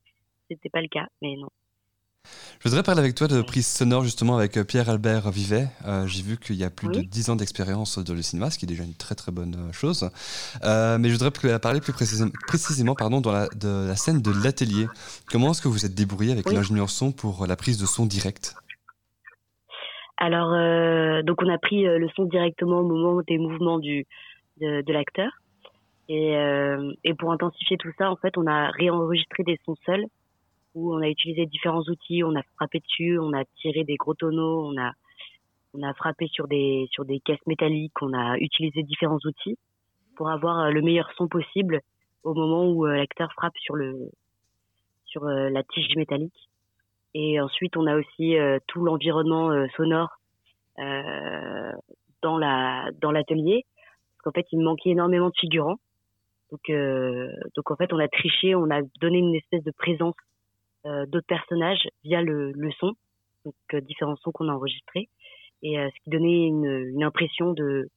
c'était 0.50 0.70
pas 0.70 0.82
le 0.82 0.88
cas. 0.88 1.08
Mais 1.22 1.36
non. 1.38 1.50
Je 2.60 2.70
voudrais 2.70 2.84
parler 2.84 3.02
avec 3.02 3.16
toi 3.16 3.28
de 3.28 3.42
prise 3.42 3.68
sonore 3.68 4.04
justement 4.04 4.38
avec 4.38 4.58
euh, 4.58 4.64
Pierre-Albert 4.64 5.30
Vivet. 5.30 5.68
Euh, 5.86 6.08
j'ai 6.08 6.24
vu 6.24 6.38
qu'il 6.38 6.56
y 6.56 6.64
a 6.64 6.70
plus 6.70 6.90
de 6.90 7.02
10 7.02 7.30
ans 7.30 7.36
d'expérience 7.36 8.00
dans 8.00 8.14
le 8.14 8.22
cinéma, 8.22 8.50
ce 8.50 8.58
qui 8.58 8.66
est 8.66 8.68
déjà 8.68 8.84
une 8.84 8.96
très 8.96 9.16
très 9.16 9.32
bonne 9.32 9.56
euh, 9.56 9.72
chose. 9.72 10.10
mais 10.64 11.10
je 11.10 11.14
voudrais 11.14 11.60
parler 11.60 11.82
plus 11.82 11.94
précisément, 11.94 12.32
précisément 12.48 12.96
pardon, 12.96 13.22
dans 13.22 13.32
la, 13.32 13.48
de 13.50 13.88
la 13.88 13.96
scène 13.96 14.22
de 14.22 14.32
l'atelier. 14.44 14.88
Comment 15.32 15.52
est-ce 15.52 15.62
que 15.62 15.68
vous 15.68 15.86
êtes 15.86 15.94
débrouillé 15.94 16.32
avec 16.32 16.50
l'ingénieur 16.52 16.90
son 16.90 17.12
pour 17.12 17.46
la 17.46 17.56
prise 17.56 17.78
de 17.78 17.86
son 17.86 18.06
direct? 18.06 18.56
Alors, 20.18 20.52
donc 21.24 21.42
on 21.42 21.50
a 21.50 21.58
pris 21.58 21.84
le 21.84 22.08
son 22.16 22.24
directement 22.24 22.80
au 22.80 22.88
moment 22.88 23.22
des 23.28 23.38
mouvements 23.38 23.80
du, 23.80 24.06
de, 24.62 24.82
de 24.82 24.94
l'acteur. 24.94 25.30
Et, 26.08 26.36
euh, 26.36 26.94
et 27.04 27.14
pour 27.14 27.32
intensifier 27.32 27.78
tout 27.78 27.92
ça, 27.98 28.12
en 28.12 28.16
fait, 28.16 28.38
on 28.38 28.46
a 28.46 28.70
réenregistré 28.70 29.44
des 29.44 29.60
sons 29.66 29.76
seuls, 29.86 30.06
où 30.76 30.94
on 30.94 31.02
a 31.02 31.10
utilisé 31.10 31.46
différents 31.46 31.84
outils, 31.84 32.24
on 32.24 32.36
a 32.36 32.44
frappé 32.56 32.80
dessus, 32.80 33.18
on 33.18 33.34
a 33.34 33.44
tiré 33.62 33.84
des 33.84 33.96
gros 33.96 34.14
tonneaux, 34.14 34.68
on 34.68 34.78
a 34.80 34.92
on 35.78 35.84
a 35.84 35.94
frappé 35.94 36.28
sur 36.28 36.48
des 36.48 36.88
sur 36.92 37.06
des 37.06 37.20
caisses 37.20 37.46
métalliques, 37.48 38.02
on 38.02 38.14
a 38.14 38.38
utilisé 38.38 38.84
différents 38.84 39.20
outils 39.26 39.58
pour 40.16 40.30
avoir 40.30 40.60
euh, 40.60 40.70
le 40.70 40.82
meilleur 40.82 41.10
son 41.18 41.28
possible 41.28 41.82
au 42.24 42.34
moment 42.34 42.66
où 42.70 42.86
euh, 42.86 42.96
l'acteur 42.96 43.32
frappe 43.34 43.58
sur 43.58 43.76
le 43.76 44.10
sur 45.06 45.26
la 45.26 45.64
tige 45.64 45.96
métallique. 45.96 46.50
Et 47.14 47.40
ensuite, 47.40 47.78
on 47.78 47.88
a 47.88 47.96
aussi 47.96 48.36
tout 48.68 48.84
l'environnement 48.84 49.50
sonore 49.78 50.20
dans 50.78 52.38
la 52.38 52.90
dans 53.00 53.12
l'atelier, 53.12 53.64
parce 54.12 54.24
qu'en 54.24 54.32
fait, 54.32 54.46
il 54.52 54.60
manquait 54.60 54.90
énormément 54.90 55.30
de 55.30 55.36
figurants. 55.40 55.78
Donc, 56.52 56.70
euh, 56.70 57.32
donc 57.56 57.72
en 57.72 57.76
fait, 57.76 57.92
on 57.94 58.00
a 58.00 58.08
triché, 58.08 58.56
on 58.56 58.70
a 58.70 58.82
donné 59.02 59.20
une 59.20 59.36
espèce 59.36 59.64
de 59.64 59.72
présence 59.72 60.16
euh, 60.86 61.06
d'autres 61.08 61.28
personnages 61.28 61.88
via 62.04 62.22
le, 62.22 62.52
le 62.52 62.72
son, 62.74 62.94
donc 63.44 63.56
euh, 63.74 63.82
différents 63.82 64.16
sons 64.18 64.32
qu'on 64.32 64.50
a 64.50 64.54
enregistrés, 64.54 65.10
et 65.64 65.78
ce 65.78 66.04
qui 66.04 66.10
donnait 66.12 66.46
une, 66.46 66.66
une, 66.66 67.04
impression 67.04 67.54
de 67.54 67.90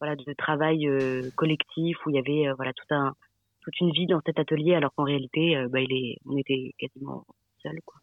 voilà 0.00 0.16
de 0.16 0.32
travail 0.32 0.88
collectif 1.36 1.96
où 2.04 2.10
il 2.10 2.16
y 2.16 2.18
avait 2.18 2.52
voilà 2.56 2.72
tout 2.72 2.86
un 2.92 3.14
toute 3.60 3.78
une 3.78 3.92
vie 3.92 4.06
dans 4.06 4.20
cet 4.26 4.40
atelier, 4.40 4.74
alors 4.74 4.92
qu'en 4.94 5.04
réalité, 5.04 5.64
bah, 5.70 5.78
il 5.78 5.92
est, 5.92 6.16
on 6.26 6.36
était 6.36 6.72
quasiment 6.78 7.24
seul 7.62 7.78
quoi. 7.84 8.00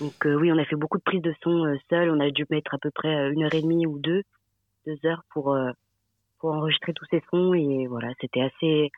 Donc 0.00 0.14
oui, 0.24 0.52
on 0.52 0.58
a 0.58 0.64
fait 0.64 0.76
beaucoup 0.76 0.98
de 0.98 1.02
prises 1.02 1.22
de 1.22 1.34
son 1.42 1.64
euh, 1.64 1.76
seul. 1.90 2.10
On 2.10 2.20
a 2.20 2.30
dû 2.30 2.46
mettre 2.50 2.74
à 2.74 2.78
peu 2.78 2.90
près 2.90 3.30
une 3.30 3.44
heure 3.44 3.54
et 3.54 3.62
demie 3.62 3.86
ou 3.86 3.98
deux, 3.98 4.22
deux 4.86 4.98
heures 5.06 5.22
pour 5.30 5.56
pour 6.42 6.52
enregistrer 6.52 6.92
tous 6.92 7.06
ces 7.10 7.22
sons 7.30 7.54
et 7.54 7.86
voilà, 7.86 8.12
c'était 8.20 8.42
assez 8.42 8.90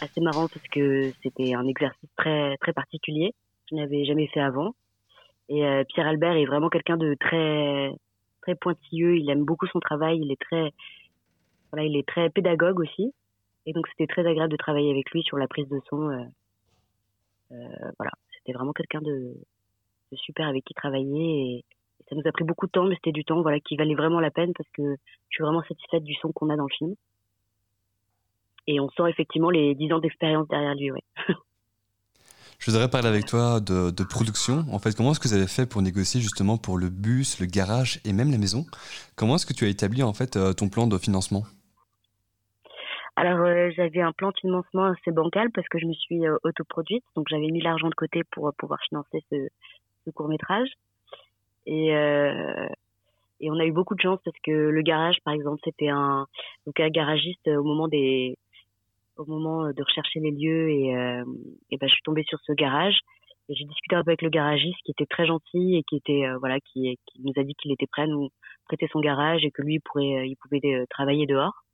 assez 0.00 0.20
marrant 0.20 0.48
parce 0.48 0.66
que 0.68 1.12
c'était 1.22 1.54
un 1.54 1.66
exercice 1.66 2.08
très 2.16 2.56
très 2.56 2.72
particulier 2.72 3.34
je 3.70 3.76
n'avais 3.76 4.04
jamais 4.04 4.26
fait 4.28 4.40
avant. 4.40 4.74
Et 5.48 5.64
euh, 5.64 5.84
Pierre 5.84 6.06
Albert 6.06 6.36
est 6.36 6.46
vraiment 6.46 6.68
quelqu'un 6.68 6.96
de 6.96 7.14
très 7.20 7.90
très 8.42 8.54
pointilleux, 8.54 9.16
il 9.16 9.28
aime 9.30 9.44
beaucoup 9.44 9.66
son 9.66 9.80
travail, 9.80 10.18
il 10.20 10.30
est 10.30 10.40
très 10.40 10.70
voilà, 11.72 11.86
il 11.86 11.96
est 11.96 12.06
très 12.06 12.30
pédagogue 12.30 12.80
aussi. 12.80 13.12
Et 13.66 13.72
donc 13.72 13.86
c'était 13.88 14.06
très 14.06 14.26
agréable 14.26 14.52
de 14.52 14.56
travailler 14.56 14.90
avec 14.90 15.10
lui 15.10 15.22
sur 15.22 15.38
la 15.38 15.48
prise 15.48 15.68
de 15.68 15.80
son. 15.88 16.10
Euh, 16.10 16.24
euh, 17.52 17.92
voilà, 17.98 18.12
c'était 18.36 18.52
vraiment 18.52 18.72
quelqu'un 18.72 19.00
de, 19.00 19.34
super 20.14 20.48
avec 20.48 20.64
qui 20.64 20.74
travailler 20.74 21.64
ça 22.08 22.14
nous 22.14 22.22
a 22.26 22.32
pris 22.32 22.44
beaucoup 22.44 22.66
de 22.66 22.72
temps, 22.72 22.84
mais 22.84 22.94
c'était 22.96 23.12
du 23.12 23.24
temps 23.24 23.42
voilà, 23.42 23.60
qui 23.60 23.76
valait 23.76 23.94
vraiment 23.94 24.20
la 24.20 24.30
peine 24.30 24.52
parce 24.56 24.68
que 24.70 24.82
je 24.82 25.34
suis 25.36 25.42
vraiment 25.42 25.62
satisfaite 25.62 26.04
du 26.04 26.14
son 26.14 26.32
qu'on 26.32 26.50
a 26.50 26.56
dans 26.56 26.64
le 26.64 26.76
film. 26.76 26.94
Et 28.66 28.80
on 28.80 28.88
sent 28.90 29.08
effectivement 29.08 29.50
les 29.50 29.74
10 29.74 29.92
ans 29.92 29.98
d'expérience 29.98 30.48
derrière 30.48 30.74
lui. 30.74 30.90
Ouais. 30.90 31.02
Je 32.58 32.70
voudrais 32.70 32.88
parler 32.88 33.08
avec 33.08 33.26
toi 33.26 33.60
de, 33.60 33.90
de 33.90 34.04
production. 34.04 34.64
En 34.72 34.78
fait, 34.78 34.96
comment 34.96 35.10
est-ce 35.10 35.20
que 35.20 35.28
vous 35.28 35.34
avez 35.34 35.48
fait 35.48 35.66
pour 35.68 35.82
négocier 35.82 36.20
justement 36.20 36.56
pour 36.56 36.78
le 36.78 36.88
bus, 36.88 37.40
le 37.40 37.46
garage 37.46 38.00
et 38.06 38.12
même 38.12 38.30
la 38.30 38.38
maison? 38.38 38.64
Comment 39.16 39.36
est-ce 39.36 39.44
que 39.44 39.52
tu 39.52 39.64
as 39.64 39.68
établi 39.68 40.02
en 40.02 40.14
fait 40.14 40.36
euh, 40.36 40.52
ton 40.52 40.68
plan 40.68 40.86
de 40.86 40.96
financement? 40.96 41.42
Alors 43.16 43.40
euh, 43.40 43.70
j'avais 43.76 44.00
un 44.00 44.12
plan 44.12 44.30
de 44.30 44.38
financement 44.40 44.84
assez 44.84 45.12
bancal 45.12 45.50
parce 45.52 45.68
que 45.68 45.78
je 45.78 45.86
me 45.86 45.92
suis 45.92 46.26
euh, 46.26 46.36
autoproduite, 46.42 47.04
donc 47.16 47.26
j'avais 47.28 47.50
mis 47.50 47.60
l'argent 47.60 47.88
de 47.88 47.94
côté 47.94 48.22
pour 48.32 48.50
pouvoir 48.56 48.80
financer 48.88 49.22
ce, 49.30 49.36
ce 50.04 50.10
court 50.10 50.28
métrage. 50.28 50.68
Et, 51.66 51.94
euh, 51.94 52.68
et 53.40 53.50
on 53.50 53.58
a 53.58 53.64
eu 53.64 53.72
beaucoup 53.72 53.94
de 53.94 54.00
chance 54.00 54.20
parce 54.24 54.36
que 54.44 54.50
le 54.50 54.82
garage, 54.82 55.16
par 55.24 55.34
exemple, 55.34 55.60
c'était 55.64 55.88
un, 55.88 56.26
donc 56.66 56.78
un 56.80 56.88
garagiste 56.88 57.46
au 57.48 57.64
moment 57.64 57.88
des, 57.88 58.36
au 59.16 59.24
moment 59.24 59.70
de 59.72 59.82
rechercher 59.82 60.20
les 60.20 60.30
lieux 60.30 60.70
et, 60.70 60.96
euh, 60.96 61.24
et 61.70 61.76
ben, 61.78 61.88
je 61.88 61.94
suis 61.94 62.02
tombée 62.04 62.24
sur 62.24 62.38
ce 62.44 62.52
garage 62.52 62.98
et 63.48 63.54
j'ai 63.54 63.64
discuté 63.64 63.96
un 63.96 64.04
peu 64.04 64.10
avec 64.10 64.22
le 64.22 64.30
garagiste 64.30 64.78
qui 64.84 64.92
était 64.92 65.06
très 65.06 65.26
gentil 65.26 65.76
et 65.76 65.82
qui 65.84 65.96
était 65.96 66.26
euh, 66.26 66.38
voilà 66.38 66.58
qui, 66.60 66.98
qui 67.06 67.22
nous 67.22 67.32
a 67.36 67.44
dit 67.44 67.54
qu'il 67.54 67.72
était 67.72 67.86
prêt 67.86 68.02
à 68.02 68.06
nous 68.06 68.30
prêter 68.66 68.88
son 68.90 69.00
garage 69.00 69.44
et 69.44 69.50
que 69.50 69.62
lui 69.62 69.80
pourrait 69.80 70.28
il 70.28 70.36
pouvait 70.36 70.86
travailler 70.90 71.26
dehors 71.26 71.64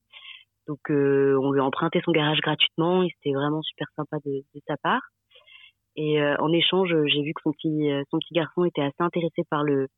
Donc 0.66 0.80
on 0.90 1.52
lui 1.52 1.60
a 1.60 1.64
emprunté 1.64 2.00
son 2.04 2.12
garage 2.12 2.40
gratuitement 2.40 3.04
et 3.04 3.10
c'était 3.16 3.34
vraiment 3.34 3.62
super 3.62 3.86
sympa 3.96 4.16
de, 4.24 4.42
de 4.54 4.60
sa 4.66 4.76
part. 4.78 5.02
Et 5.96 6.22
en 6.22 6.52
échange, 6.52 6.94
j'ai 7.06 7.22
vu 7.22 7.34
que 7.34 7.42
son 7.42 7.52
petit 7.52 7.90
son 8.10 8.18
petit 8.18 8.34
garçon 8.34 8.64
était 8.64 8.82
assez 8.82 9.00
intéressé 9.00 9.42
par 9.50 9.64
le 9.64 9.88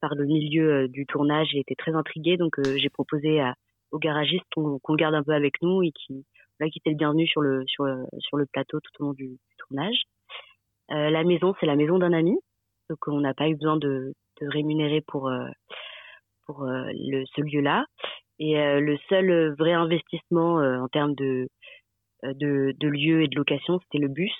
par 0.00 0.14
le 0.14 0.26
milieu 0.26 0.88
du 0.88 1.06
tournage, 1.06 1.48
il 1.52 1.60
était 1.60 1.74
très 1.74 1.94
intrigué. 1.94 2.36
Donc 2.36 2.56
j'ai 2.76 2.90
proposé 2.90 3.40
à, 3.40 3.54
au 3.92 3.98
garagiste 3.98 4.44
qu'on 4.54 4.78
le 4.88 4.96
garde 4.96 5.14
un 5.14 5.22
peu 5.22 5.32
avec 5.32 5.54
nous 5.62 5.82
et 5.82 5.92
qui 5.92 6.24
là 6.58 6.68
qui 6.68 6.78
était 6.78 6.90
le 6.90 6.96
bienvenu 6.96 7.26
sur 7.26 7.40
le 7.40 7.64
sur 7.66 7.86
sur 8.18 8.36
le 8.36 8.46
plateau 8.46 8.80
tout 8.80 9.02
au 9.02 9.06
long 9.06 9.12
du, 9.12 9.38
tournage. 9.58 10.02
Euh, 10.90 11.10
la 11.10 11.24
maison, 11.24 11.54
c'est 11.60 11.66
la 11.66 11.76
maison 11.76 11.98
d'un 11.98 12.12
ami, 12.12 12.36
donc 12.88 12.98
on 13.06 13.20
n'a 13.20 13.34
pas 13.34 13.48
eu 13.48 13.54
besoin 13.54 13.76
de, 13.76 14.12
de 14.40 14.48
rémunérer 14.48 15.02
pour 15.06 15.28
euh, 15.28 15.48
pour 16.46 16.64
euh, 16.64 16.84
le, 16.92 17.24
ce 17.36 17.40
lieu-là. 17.42 17.84
Et 18.42 18.54
le 18.54 18.96
seul 19.10 19.54
vrai 19.58 19.74
investissement 19.74 20.54
en 20.54 20.88
termes 20.88 21.14
de, 21.14 21.46
de 22.22 22.72
de 22.74 22.88
lieu 22.88 23.22
et 23.22 23.28
de 23.28 23.36
location, 23.36 23.78
c'était 23.80 23.98
le 23.98 24.08
bus. 24.08 24.32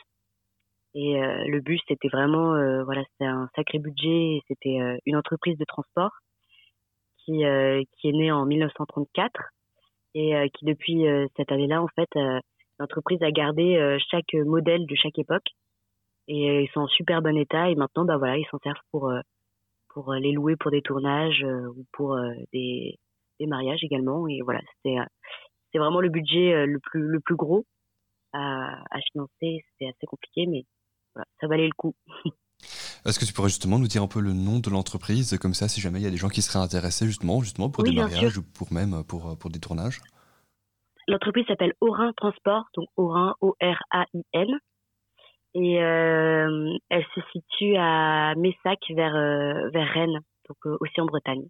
Et 0.94 1.20
le 1.20 1.60
bus, 1.60 1.80
c'était 1.86 2.08
vraiment 2.08 2.52
voilà, 2.84 3.02
c'était 3.12 3.26
un 3.26 3.48
sacré 3.54 3.78
budget. 3.78 4.40
C'était 4.48 4.78
une 5.06 5.16
entreprise 5.16 5.56
de 5.56 5.64
transport 5.64 6.10
qui, 7.24 7.44
euh, 7.44 7.82
qui 7.98 8.08
est 8.08 8.12
né 8.12 8.32
en 8.32 8.46
1934 8.46 9.30
et 10.14 10.36
euh, 10.36 10.48
qui 10.54 10.64
depuis 10.64 11.06
euh, 11.06 11.26
cette 11.36 11.52
année-là, 11.52 11.82
en 11.82 11.88
fait, 11.88 12.08
l'entreprise 12.78 13.22
a 13.22 13.30
gardé 13.30 13.98
chaque 14.10 14.32
modèle 14.34 14.86
de 14.86 14.94
chaque 14.94 15.18
époque 15.18 15.48
et 16.28 16.62
ils 16.62 16.70
sont 16.70 16.80
en 16.80 16.88
super 16.88 17.22
bon 17.22 17.36
état 17.36 17.70
et 17.70 17.74
maintenant, 17.74 18.04
bah 18.04 18.16
voilà, 18.16 18.38
ils 18.38 18.46
s'en 18.50 18.58
servent 18.58 18.76
pour 18.90 19.12
pour 19.88 20.14
les 20.14 20.32
louer 20.32 20.56
pour 20.56 20.70
des 20.70 20.82
tournages 20.82 21.44
ou 21.44 21.84
pour 21.92 22.16
des, 22.52 22.96
des 23.38 23.46
mariages 23.46 23.82
également 23.82 24.26
et 24.28 24.40
voilà, 24.42 24.60
c'est 24.82 24.94
c'est 25.72 25.78
vraiment 25.78 26.00
le 26.00 26.08
budget 26.08 26.66
le 26.66 26.78
plus 26.78 27.02
le 27.02 27.20
plus 27.20 27.36
gros 27.36 27.64
à, 28.32 28.82
à 28.90 29.00
financer. 29.12 29.64
C'était 29.72 29.90
assez 29.90 30.06
compliqué, 30.06 30.46
mais 30.46 30.64
voilà, 31.14 31.26
ça 31.40 31.46
valait 31.46 31.66
le 31.66 31.74
coup. 31.76 31.94
Est-ce 33.06 33.18
que 33.18 33.24
tu 33.24 33.32
pourrais 33.32 33.48
justement 33.48 33.78
nous 33.78 33.88
dire 33.88 34.02
un 34.02 34.08
peu 34.08 34.20
le 34.20 34.34
nom 34.34 34.58
de 34.58 34.68
l'entreprise, 34.68 35.38
comme 35.38 35.54
ça, 35.54 35.68
si 35.68 35.80
jamais 35.80 36.00
il 36.00 36.02
y 36.02 36.06
a 36.06 36.10
des 36.10 36.18
gens 36.18 36.28
qui 36.28 36.42
seraient 36.42 36.62
intéressés 36.62 37.06
justement, 37.06 37.40
justement 37.40 37.70
pour 37.70 37.84
des 37.84 37.92
mariages 37.92 38.36
ou 38.36 38.42
pour 38.42 38.72
même 38.72 39.02
pour, 39.04 39.38
pour 39.38 39.50
des 39.50 39.60
tournages? 39.60 40.00
L'entreprise 41.08 41.46
s'appelle 41.46 41.72
Orin 41.80 42.12
Transport, 42.16 42.66
donc 42.74 42.88
Orin, 42.96 43.34
O-R-A-I-N. 43.40 44.58
Et 45.54 45.82
euh, 45.82 46.76
elle 46.88 47.04
se 47.14 47.20
situe 47.32 47.74
à 47.76 48.34
Messac 48.36 48.78
vers, 48.90 49.16
euh, 49.16 49.68
vers 49.70 49.88
Rennes, 49.88 50.20
donc 50.48 50.58
euh, 50.66 50.76
aussi 50.80 51.00
en 51.00 51.06
Bretagne. 51.06 51.48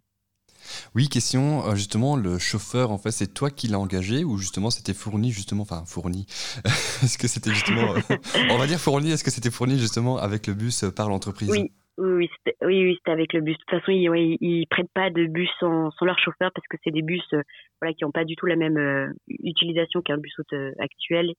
Oui, 0.95 1.09
question, 1.09 1.65
euh, 1.65 1.75
justement, 1.75 2.15
le 2.15 2.37
chauffeur, 2.37 2.91
en 2.91 2.97
fait, 2.97 3.11
c'est 3.11 3.33
toi 3.33 3.49
qui 3.49 3.67
l'as 3.67 3.79
engagé 3.79 4.23
ou 4.23 4.37
justement 4.37 4.69
c'était 4.69 4.93
fourni, 4.93 5.31
justement, 5.31 5.63
enfin 5.63 5.83
fourni, 5.85 6.25
est-ce 7.03 7.17
que 7.17 7.27
c'était 7.27 7.51
justement, 7.51 7.95
euh, 7.95 8.17
on 8.49 8.57
va 8.57 8.67
dire 8.67 8.79
fourni, 8.79 9.11
est-ce 9.11 9.23
que 9.23 9.31
c'était 9.31 9.51
fourni 9.51 9.77
justement 9.77 10.17
avec 10.17 10.47
le 10.47 10.53
bus 10.53 10.83
euh, 10.83 10.91
par 10.91 11.09
l'entreprise? 11.09 11.49
Oui, 11.49 11.71
oui, 11.97 12.29
c'était 12.37 12.57
oui, 12.65 12.97
avec 13.05 13.33
le 13.33 13.41
bus. 13.41 13.55
De 13.57 13.59
toute 13.61 13.79
façon, 13.79 13.91
ils 13.91 14.09
ne 14.09 14.65
prêtent 14.69 14.91
pas 14.93 15.09
de 15.09 15.25
bus 15.27 15.49
sans, 15.59 15.91
leur 16.01 16.19
chauffeur 16.19 16.51
parce 16.53 16.67
que 16.67 16.77
c'est 16.83 16.91
des 16.91 17.01
bus 17.01 17.23
qui 17.29 18.03
n'ont 18.03 18.11
pas 18.11 18.25
du 18.25 18.35
tout 18.35 18.45
la 18.45 18.55
même 18.55 19.13
utilisation 19.27 20.01
qu'un 20.01 20.17
bus 20.17 20.33
actuel. 20.79 21.33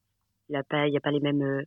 Il 0.49 0.53
n'y 0.53 0.59
a, 0.59 0.63
pas, 0.63 0.87
les 1.11 1.21
mêmes, 1.21 1.65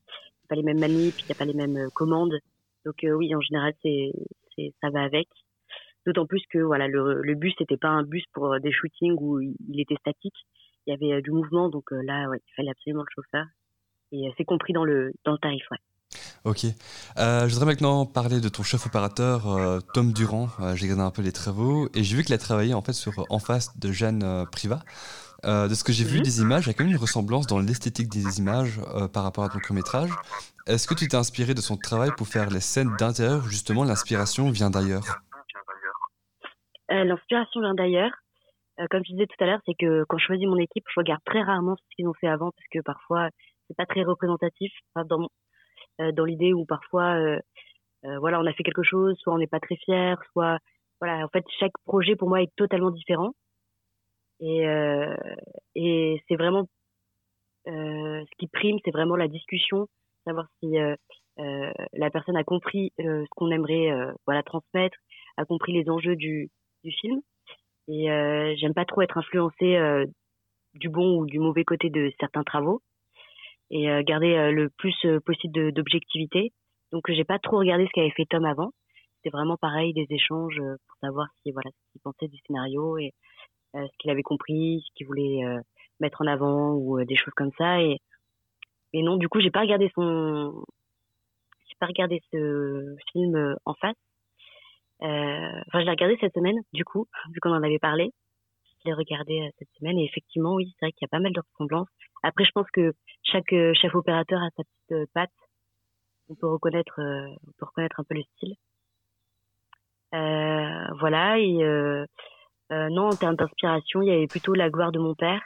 pas 0.48 0.56
les 0.56 0.64
manips, 0.64 1.20
il 1.20 1.26
n'y 1.26 1.32
a 1.32 1.36
pas 1.36 1.46
les 1.46 1.54
mêmes 1.54 1.90
commandes. 1.94 2.38
Donc 2.86 2.96
oui, 3.04 3.34
en 3.36 3.42
général, 3.42 3.74
c'est, 3.82 4.12
ça 4.82 4.90
va 4.90 5.02
avec. 5.02 5.28
D'autant 6.06 6.26
plus 6.28 6.44
que 6.52 6.60
voilà, 6.60 6.88
le, 6.88 7.22
le 7.22 7.36
bus 7.36 7.54
n'était 7.60 7.78
pas 7.78 7.88
un 7.88 8.04
bus 8.04 8.24
pour 8.34 8.54
euh, 8.54 8.60
des 8.60 8.72
shootings 8.72 9.16
où 9.20 9.40
il 9.40 9.80
était 9.80 9.96
statique. 9.96 10.36
Il 10.86 10.92
y 10.92 10.94
avait 10.94 11.18
euh, 11.18 11.22
du 11.22 11.32
mouvement, 11.32 11.70
donc 11.70 11.92
euh, 11.92 12.02
là, 12.04 12.30
ouais, 12.30 12.40
il 12.46 12.54
fallait 12.56 12.70
absolument 12.70 13.02
le 13.02 13.24
chauffeur. 13.24 13.46
Et 14.12 14.30
c'est 14.38 14.46
compris 14.46 14.72
dans 14.72 14.86
le, 14.86 15.12
dans 15.26 15.32
le 15.32 15.40
tarif, 15.40 15.64
ouais. 15.72 15.78
Ok. 16.46 16.68
je 17.18 17.52
voudrais 17.52 17.66
maintenant 17.66 18.06
parler 18.06 18.40
de 18.40 18.48
ton 18.50 18.62
chef 18.62 18.86
opérateur, 18.86 19.82
Tom 19.94 20.14
Durand. 20.14 20.48
j'ai 20.76 20.86
regardé 20.86 21.02
un 21.02 21.10
peu 21.10 21.24
les 21.24 21.32
travaux 21.32 21.90
et 21.96 22.04
j'ai 22.04 22.16
vu 22.16 22.24
qu'il 22.24 22.36
a 22.36 22.38
travaillé 22.38 22.76
en 22.76 22.84
fait 22.84 22.94
sur 22.94 23.26
En 23.30 23.40
face 23.40 23.78
de 23.80 23.92
Jeanne 23.92 24.46
Privat. 24.52 24.84
de 25.44 25.74
ce 25.74 25.84
que 25.84 25.92
j'ai 25.92 26.06
vu 26.06 26.20
mhm. 26.20 26.24
des 26.24 26.42
images, 26.42 26.66
il 26.66 26.68
y 26.68 26.70
a 26.70 26.74
quand 26.74 26.84
même 26.84 26.94
une 26.94 27.00
ressemblance 27.00 27.48
dans 27.48 27.60
l'esthétique 27.60 28.10
des 28.10 28.38
images 28.38 28.80
par 29.12 29.24
rapport 29.24 29.44
à 29.44 29.50
ton 29.50 29.60
court 29.60 29.76
métrage. 29.76 30.12
Est-ce 30.68 30.88
que 30.88 30.94
tu 30.94 31.08
t'es 31.08 31.18
inspiré 31.18 31.56
de 31.56 31.62
son 31.62 31.76
travail 31.76 32.12
pour 32.16 32.28
faire 32.28 32.52
les 32.52 32.62
scènes 32.62 32.96
d'intérieur 32.98 33.44
ou 33.44 33.50
justement 33.50 33.84
l'inspiration 33.84 34.52
vient 34.52 34.70
d'ailleurs? 34.70 35.25
L'inspiration 36.90 37.62
vient 37.62 37.74
d'ailleurs. 37.74 38.12
Euh, 38.80 38.88
comme 38.90 39.04
je 39.06 39.12
disais 39.12 39.28
tout 39.28 39.42
à 39.44 39.46
l'heure, 39.48 39.62
c'est 39.66 39.76
que 39.76 40.04
quand 40.06 40.18
je 40.18 40.26
choisis 40.26 40.48
mon 40.48 40.58
équipe, 40.58 40.84
je 40.94 41.00
regarde 41.00 41.22
très 41.26 41.42
rarement 41.42 41.76
ce 41.78 41.96
qu'ils 41.96 42.08
ont 42.08 42.14
fait 42.14 42.28
avant 42.28 42.52
parce 42.52 42.68
que 42.72 42.80
parfois 42.80 43.30
c'est 43.68 43.78
pas 43.78 43.86
très 43.86 44.04
représentatif. 44.04 44.72
dans 44.96 45.30
euh, 46.02 46.12
dans 46.12 46.26
l'idée 46.26 46.54
où 46.54 46.66
parfois 46.66 47.18
voilà 48.20 48.40
on 48.40 48.46
a 48.46 48.54
fait 48.54 48.64
quelque 48.64 48.84
chose, 48.84 49.18
soit 49.18 49.34
on 49.34 49.40
n'est 49.40 49.48
pas 49.48 49.60
très 49.60 49.78
fier, 49.78 50.22
soit 50.32 50.60
voilà 51.02 51.26
en 51.26 51.30
fait 51.30 51.46
chaque 51.60 51.74
projet 51.86 52.16
pour 52.16 52.30
moi 52.30 52.42
est 52.42 52.54
totalement 52.56 52.92
différent 52.92 53.32
et 54.40 54.66
et 55.76 56.22
c'est 56.28 56.36
vraiment 56.36 56.68
ce 57.66 58.36
qui 58.38 58.48
prime, 58.48 58.78
c'est 58.86 58.92
vraiment 58.92 59.16
la 59.16 59.28
discussion, 59.28 59.88
savoir 60.26 60.48
si 60.60 60.76
la 61.38 62.10
personne 62.12 62.38
a 62.38 62.44
compris 62.44 62.94
ce 63.00 63.26
qu'on 63.32 63.52
aimerait 63.52 63.92
voilà 64.28 64.44
transmettre, 64.44 64.98
a 65.38 65.46
compris 65.46 65.74
les 65.74 65.90
enjeux 65.90 66.16
du 66.16 66.50
du 66.86 66.92
film. 66.92 67.22
Et 67.88 68.12
euh, 68.12 68.56
j'aime 68.58 68.74
pas 68.74 68.86
trop 68.86 69.02
être 69.02 69.18
influencée 69.18 69.76
euh, 69.76 70.06
du 70.74 70.90
bon 70.90 71.20
ou 71.20 71.26
du 71.26 71.40
mauvais 71.40 71.64
côté 71.64 71.90
de 71.90 72.12
certains 72.20 72.44
travaux 72.44 72.82
et 73.70 73.90
euh, 73.90 74.04
garder 74.04 74.52
le 74.52 74.70
plus 74.70 74.96
possible 75.26 75.72
d'objectivité. 75.72 76.52
Donc 76.92 77.04
j'ai 77.12 77.24
pas 77.24 77.40
trop 77.40 77.58
regardé 77.58 77.86
ce 77.86 77.92
qu'avait 77.94 78.12
fait 78.12 78.26
Tom 78.26 78.46
avant. 78.46 78.72
C'était 79.18 79.36
vraiment 79.36 79.58
pareil 79.58 79.94
des 79.94 80.08
échanges 80.10 80.58
pour 80.88 80.98
savoir 81.02 81.28
si 81.42 81.52
voilà 81.52 81.70
ce 81.72 81.92
qu'il 81.92 82.02
pensait 82.02 82.28
du 82.28 82.38
scénario 82.48 82.98
et 82.98 83.12
ce 83.74 83.98
qu'il 84.00 84.12
avait 84.12 84.24
compris, 84.24 84.84
ce 84.88 84.94
qu'il 84.96 85.08
voulait 85.08 85.42
mettre 86.00 86.22
en 86.22 86.28
avant 86.28 86.74
ou 86.74 87.04
des 87.04 87.16
choses 87.16 87.34
comme 87.36 87.52
ça. 87.58 87.82
Et, 87.82 87.98
et 88.94 89.02
non, 89.02 89.18
du 89.18 89.28
coup 89.28 89.40
j'ai 89.42 89.52
pas 89.52 89.62
regardé 89.62 89.92
son, 89.96 90.64
j'ai 91.68 91.76
pas 91.80 91.88
regardé 91.88 92.22
ce 92.32 92.96
film 93.12 93.56
en 93.66 93.74
face. 93.74 93.96
Euh, 95.02 95.62
enfin, 95.68 95.80
je 95.80 95.86
l'ai 95.86 95.92
regardé 95.92 96.18
cette 96.20 96.34
semaine, 96.34 96.58
du 96.74 96.86
coup, 96.86 97.08
vu 97.34 97.40
qu'on 97.40 97.52
en 97.52 97.64
avait 97.64 97.80
parlé. 97.80 98.12
Je 98.80 98.90
l'ai 98.90 98.94
regardé 98.94 99.42
euh, 99.42 99.50
cette 99.60 99.70
semaine 99.80 99.98
et 99.98 100.06
effectivement, 100.06 100.54
oui, 100.54 100.74
c'est 100.80 100.86
vrai 100.86 100.92
qu'il 100.94 101.06
y 101.06 101.10
a 101.10 101.16
pas 101.16 101.20
mal 101.20 101.34
de 101.34 101.42
ressemblances. 101.42 101.90
Après, 102.24 102.46
je 102.46 102.52
pense 102.52 102.70
que 102.72 102.94
chaque 103.24 103.54
euh, 103.54 103.74
chef 103.74 103.94
opérateur 103.96 104.42
a 104.42 104.50
sa 104.56 104.64
petite 104.64 105.12
patte. 105.14 105.32
On 106.30 106.36
peut 106.36 106.48
reconnaître, 106.48 107.00
on 107.00 107.52
peut 107.60 107.66
reconnaître 107.66 108.00
un 108.00 108.04
peu 108.04 108.16
le 108.16 108.24
style. 108.36 108.56
voilà. 110.12 111.38
Et 111.38 111.54
non, 112.72 113.10
en 113.10 113.16
termes 113.16 113.36
d'inspiration, 113.36 114.02
il 114.02 114.08
y 114.08 114.12
avait 114.12 114.26
plutôt 114.26 114.56
la 114.56 114.72
gloire 114.72 114.92
de 114.92 114.98
mon 114.98 115.14
père. 115.14 115.44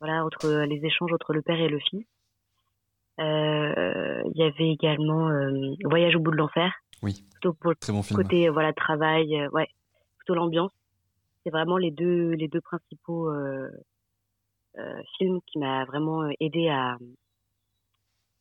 Voilà, 0.00 0.24
entre 0.24 0.48
les 0.64 0.84
échanges 0.84 1.12
entre 1.12 1.32
le 1.32 1.42
père 1.42 1.60
et 1.60 1.68
le 1.68 1.78
fils. 1.78 2.04
il 3.18 4.32
y 4.34 4.42
avait 4.42 4.70
également 4.70 5.30
Voyage 5.84 6.16
au 6.16 6.20
bout 6.20 6.32
de 6.32 6.38
l'enfer 6.38 6.72
oui. 7.02 7.24
Plutôt 7.32 7.54
pour 7.54 7.76
Très 7.76 7.92
bon 7.92 8.02
film. 8.02 8.16
côté 8.22 8.48
voilà 8.48 8.72
travail, 8.72 9.34
euh, 9.40 9.48
ouais, 9.50 9.68
plutôt 10.18 10.34
l'ambiance. 10.34 10.72
C'est 11.44 11.50
vraiment 11.50 11.78
les 11.78 11.90
deux 11.90 12.32
les 12.32 12.48
deux 12.48 12.60
principaux 12.60 13.28
euh, 13.28 13.70
euh, 14.78 15.02
films 15.16 15.40
qui 15.46 15.58
m'a 15.58 15.84
vraiment 15.86 16.28
aidé 16.38 16.68
à, 16.68 16.98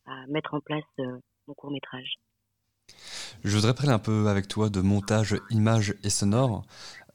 à 0.05 0.27
mettre 0.27 0.53
en 0.53 0.59
place 0.59 0.83
mon 1.47 1.53
court 1.53 1.71
métrage. 1.71 2.15
Je 3.43 3.55
voudrais 3.55 3.73
parler 3.73 3.91
un 3.91 3.99
peu 3.99 4.27
avec 4.27 4.47
toi 4.47 4.69
de 4.69 4.81
montage, 4.81 5.37
image 5.49 5.95
et 6.03 6.09
sonore. 6.09 6.63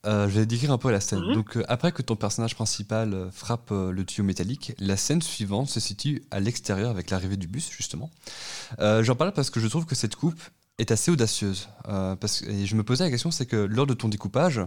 je 0.05 0.27
vais 0.29 0.47
décrire 0.47 0.73
un 0.73 0.79
peu 0.79 0.91
la 0.91 1.01
scène. 1.01 1.21
Mhm. 1.21 1.35
Donc, 1.35 1.59
après 1.69 1.93
que 1.93 2.01
ton 2.01 2.17
personnage 2.17 2.55
principal 2.55 3.29
frappe 3.31 3.71
le 3.71 4.05
tuyau 4.05 4.25
métallique, 4.25 4.73
la 4.79 4.97
scène 4.97 5.21
suivante 5.21 5.69
se 5.69 5.81
situe 5.81 6.23
à 6.31 6.41
l'extérieur 6.41 6.91
avec 6.91 7.11
l'arrivée 7.11 7.37
du 7.37 7.47
bus, 7.49 7.71
justement. 7.71 8.11
J'en 8.79 9.17
parle 9.17 9.33
parce 9.33 9.51
que 9.51 9.61
je 9.61 9.67
trouve 9.67 9.85
que 9.85 9.95
cette 9.95 10.17
coupe 10.17 10.41
est 10.79 10.91
assez 10.91 11.11
audacieuse. 11.11 11.69
Euh, 11.89 12.17
parce, 12.17 12.43
et 12.43 12.67
je 12.67 12.77
me 12.77 12.83
posais 12.83 13.05
la 13.05 13.11
question, 13.11 13.31
c'est 13.31 13.49
que 13.49 13.57
lors 13.57 13.87
de 13.87 13.95
ton 13.95 14.09
découpage, 14.09 14.61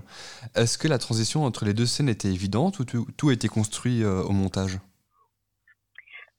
est-ce 0.55 0.77
que 0.77 0.87
la 0.87 0.97
transition 0.97 1.43
entre 1.43 1.65
les 1.65 1.73
deux 1.73 1.85
scènes 1.85 2.09
était 2.09 2.29
évidente 2.29 2.79
ou 2.79 2.85
tout, 2.85 3.29
a 3.29 3.33
été 3.33 3.47
construit 3.47 4.03
euh, 4.03 4.21
au 4.23 4.31
montage? 4.31 4.79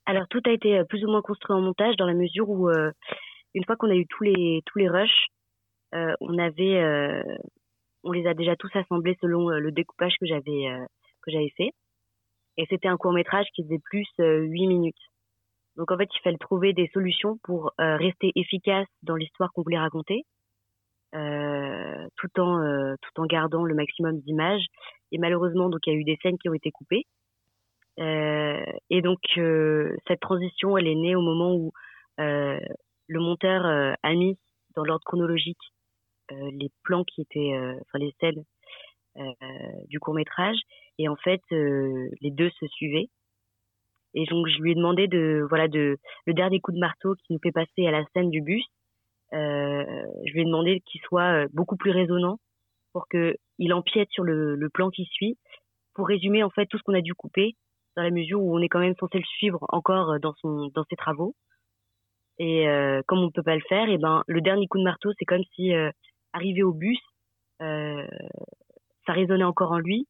Alors 0.07 0.27
tout 0.29 0.41
a 0.47 0.51
été 0.51 0.79
euh, 0.79 0.85
plus 0.85 1.05
ou 1.05 1.11
moins 1.11 1.21
construit 1.21 1.55
en 1.55 1.61
montage 1.61 1.97
dans 1.97 2.07
la 2.07 2.15
mesure 2.15 2.49
où 2.49 2.71
une 2.71 3.65
fois 3.65 3.77
qu'on 3.77 3.91
a 3.91 3.95
eu 3.95 4.07
tous 4.07 4.25
les 4.25 4.63
tous 4.67 4.79
les 4.79 4.89
rushs, 4.89 5.27
on 5.93 6.39
avait 6.39 6.83
on 8.05 8.13
les 8.13 8.27
a 8.27 8.35
déjà 8.35 8.57
tous 8.57 8.71
assemblés 8.75 9.17
selon 9.21 9.49
le 9.49 9.73
découpage 9.73 10.15
que 10.21 10.27
j'avais 10.27 10.65
que 11.23 11.31
j'avais 11.31 11.53
fait. 11.57 11.73
Et 12.57 12.67
c'était 12.71 12.89
un 12.89 12.97
court 12.97 13.13
métrage 13.13 13.47
qui 13.55 13.63
faisait 13.65 13.81
plus 13.91 14.07
8 14.19 14.67
minutes. 14.67 14.97
Donc 15.79 15.93
en 15.93 15.97
fait, 15.97 16.09
il 16.13 16.21
fallait 16.23 16.39
trouver 16.39 16.73
des 16.73 16.91
solutions 16.93 17.39
pour 17.45 17.73
euh, 17.81 17.97
rester 17.97 18.33
efficace 18.35 18.89
dans 19.05 19.15
l'histoire 19.15 19.53
qu'on 19.53 19.63
voulait 19.63 19.79
raconter, 19.79 20.25
euh, 21.15 22.07
tout 22.17 22.41
en 22.41 22.61
euh, 22.61 22.95
tout 23.01 23.23
en 23.23 23.27
gardant 23.27 23.65
le 23.65 23.77
maximum 23.77 24.19
d'images. 24.21 24.67
Et 25.13 25.19
malheureusement, 25.19 25.71
donc 25.71 25.87
il 25.87 25.93
y 25.93 25.97
a 25.97 25.99
eu 25.99 26.05
des 26.05 26.19
scènes 26.21 26.37
qui 26.37 26.49
ont 26.49 26.55
été 26.55 26.71
coupées 26.71 27.07
et 28.01 29.03
donc 29.03 29.19
cette 30.07 30.21
transition, 30.21 30.79
elle 30.79 30.87
est 30.87 30.95
née 30.95 31.17
au 31.17 31.21
moment 31.21 31.53
où 31.53 31.73
le 32.17 33.19
monteur 33.19 33.67
a 34.01 34.15
mis 34.15 34.39
dans 34.77 34.85
l'ordre 34.85 35.05
chronologique 35.05 35.59
les 36.31 36.71
plans 36.85 37.03
qui 37.03 37.23
étaient, 37.23 37.59
enfin 37.59 37.99
les 37.99 38.15
scènes 38.21 38.45
du 39.89 39.99
court 39.99 40.15
métrage, 40.15 40.59
et 40.99 41.09
en 41.09 41.17
fait 41.17 41.43
les 41.51 42.31
deux 42.31 42.51
se 42.51 42.69
suivaient. 42.69 43.09
Et 44.15 44.25
donc 44.27 44.47
je 44.49 44.61
lui 44.61 44.73
ai 44.73 44.75
demandé 44.75 45.07
de 45.07 45.45
voilà 45.49 45.69
de 45.69 45.99
le 46.27 46.35
dernier 46.35 46.61
coup 46.61 46.73
de 46.73 46.79
marteau 46.79 47.15
qui 47.15 47.33
nous 47.33 47.39
fait 47.43 47.53
passer 47.53 47.87
à 47.87 47.91
la 47.91 48.05
scène 48.15 48.31
du 48.31 48.41
bus. 48.41 48.65
Euh, 49.35 49.85
je 50.27 50.33
lui 50.33 50.43
ai 50.43 50.45
demandé 50.45 50.81
qu'il 50.87 51.01
soit 51.03 51.45
euh, 51.45 51.49
beaucoup 51.53 51.77
plus 51.77 51.91
résonnant 51.91 52.39
pour 52.93 53.07
que 53.09 53.37
il 53.59 53.75
empiète 53.75 54.09
sur 54.11 54.25
le, 54.25 54.55
le 54.55 54.69
plan 54.71 54.91
qui 54.91 55.05
suit 55.05 55.37
pour 55.95 56.09
résumer 56.09 56.43
en 56.43 56.51
fait 56.51 56.67
tout 56.67 56.79
ce 56.79 56.83
qu'on 56.83 56.95
a 56.95 57.01
dû 57.03 57.15
couper 57.15 57.55
dans 57.97 58.03
la 58.03 58.11
mesure 58.11 58.41
où 58.41 58.57
on 58.57 58.63
est 58.63 58.69
quand 58.69 58.79
même 58.79 58.95
censé 58.99 59.19
le 59.19 59.25
suivre 59.25 59.67
encore 59.69 60.13
euh, 60.13 60.19
dans 60.19 60.33
son 60.41 60.71
dans 60.75 60.85
ses 60.89 60.97
travaux. 60.97 61.35
Et 62.39 62.69
euh, 62.69 63.03
comme 63.07 63.19
on 63.19 63.31
peut 63.31 63.43
pas 63.43 63.57
le 63.57 63.63
faire, 63.69 63.89
et 63.89 63.99
ben 63.99 64.23
le 64.29 64.41
dernier 64.41 64.69
coup 64.69 64.79
de 64.79 64.85
marteau 64.85 65.11
c'est 65.19 65.25
comme 65.25 65.43
si 65.55 65.75
euh, 65.75 65.91
arrivé 66.33 66.63
au 66.63 66.73
bus, 66.73 67.01
euh, 67.61 68.07
ça 69.07 69.13
résonnait 69.13 69.45
encore 69.45 69.73
en 69.73 69.79
lui 69.79 70.07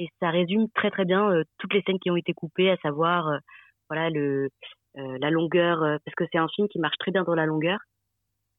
et 0.00 0.08
ça 0.18 0.30
résume 0.30 0.68
très 0.74 0.90
très 0.90 1.04
bien 1.04 1.30
euh, 1.30 1.44
toutes 1.58 1.74
les 1.74 1.82
scènes 1.82 1.98
qui 1.98 2.10
ont 2.10 2.16
été 2.16 2.32
coupées, 2.32 2.70
à 2.70 2.76
savoir 2.78 3.28
euh, 3.28 3.38
voilà 3.90 4.08
le 4.08 4.48
euh, 4.96 5.18
la 5.20 5.30
longueur, 5.30 5.80
parce 6.04 6.14
que 6.16 6.24
c'est 6.32 6.38
un 6.38 6.48
film 6.48 6.68
qui 6.68 6.80
marche 6.80 6.96
très 6.98 7.12
bien 7.12 7.22
dans 7.22 7.34
la 7.34 7.46
longueur, 7.46 7.78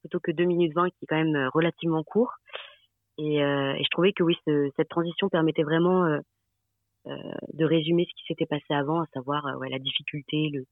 plutôt 0.01 0.19
que 0.19 0.31
2 0.31 0.45
minutes 0.45 0.73
20 0.73 0.89
qui 0.89 1.03
est 1.03 1.07
quand 1.07 1.21
même 1.21 1.49
relativement 1.53 2.03
court. 2.03 2.31
Et, 3.17 3.37
et, 3.39 3.83
je 3.83 3.89
trouvais 3.91 4.13
que 4.13 4.23
oui, 4.23 4.37
ce, 4.47 4.69
cette 4.77 4.87
transition 4.87 5.27
permettait 5.27 5.63
vraiment 5.63 6.05
de 7.05 7.65
résumer 7.65 8.07
ce 8.09 8.13
qui 8.15 8.23
s'était 8.27 8.45
passé 8.45 8.73
avant, 8.73 9.01
à 9.01 9.07
savoir 9.13 9.43
ouais, 9.59 9.69
la 9.69 9.79
difficulté, 9.79 10.49
le 10.53 10.63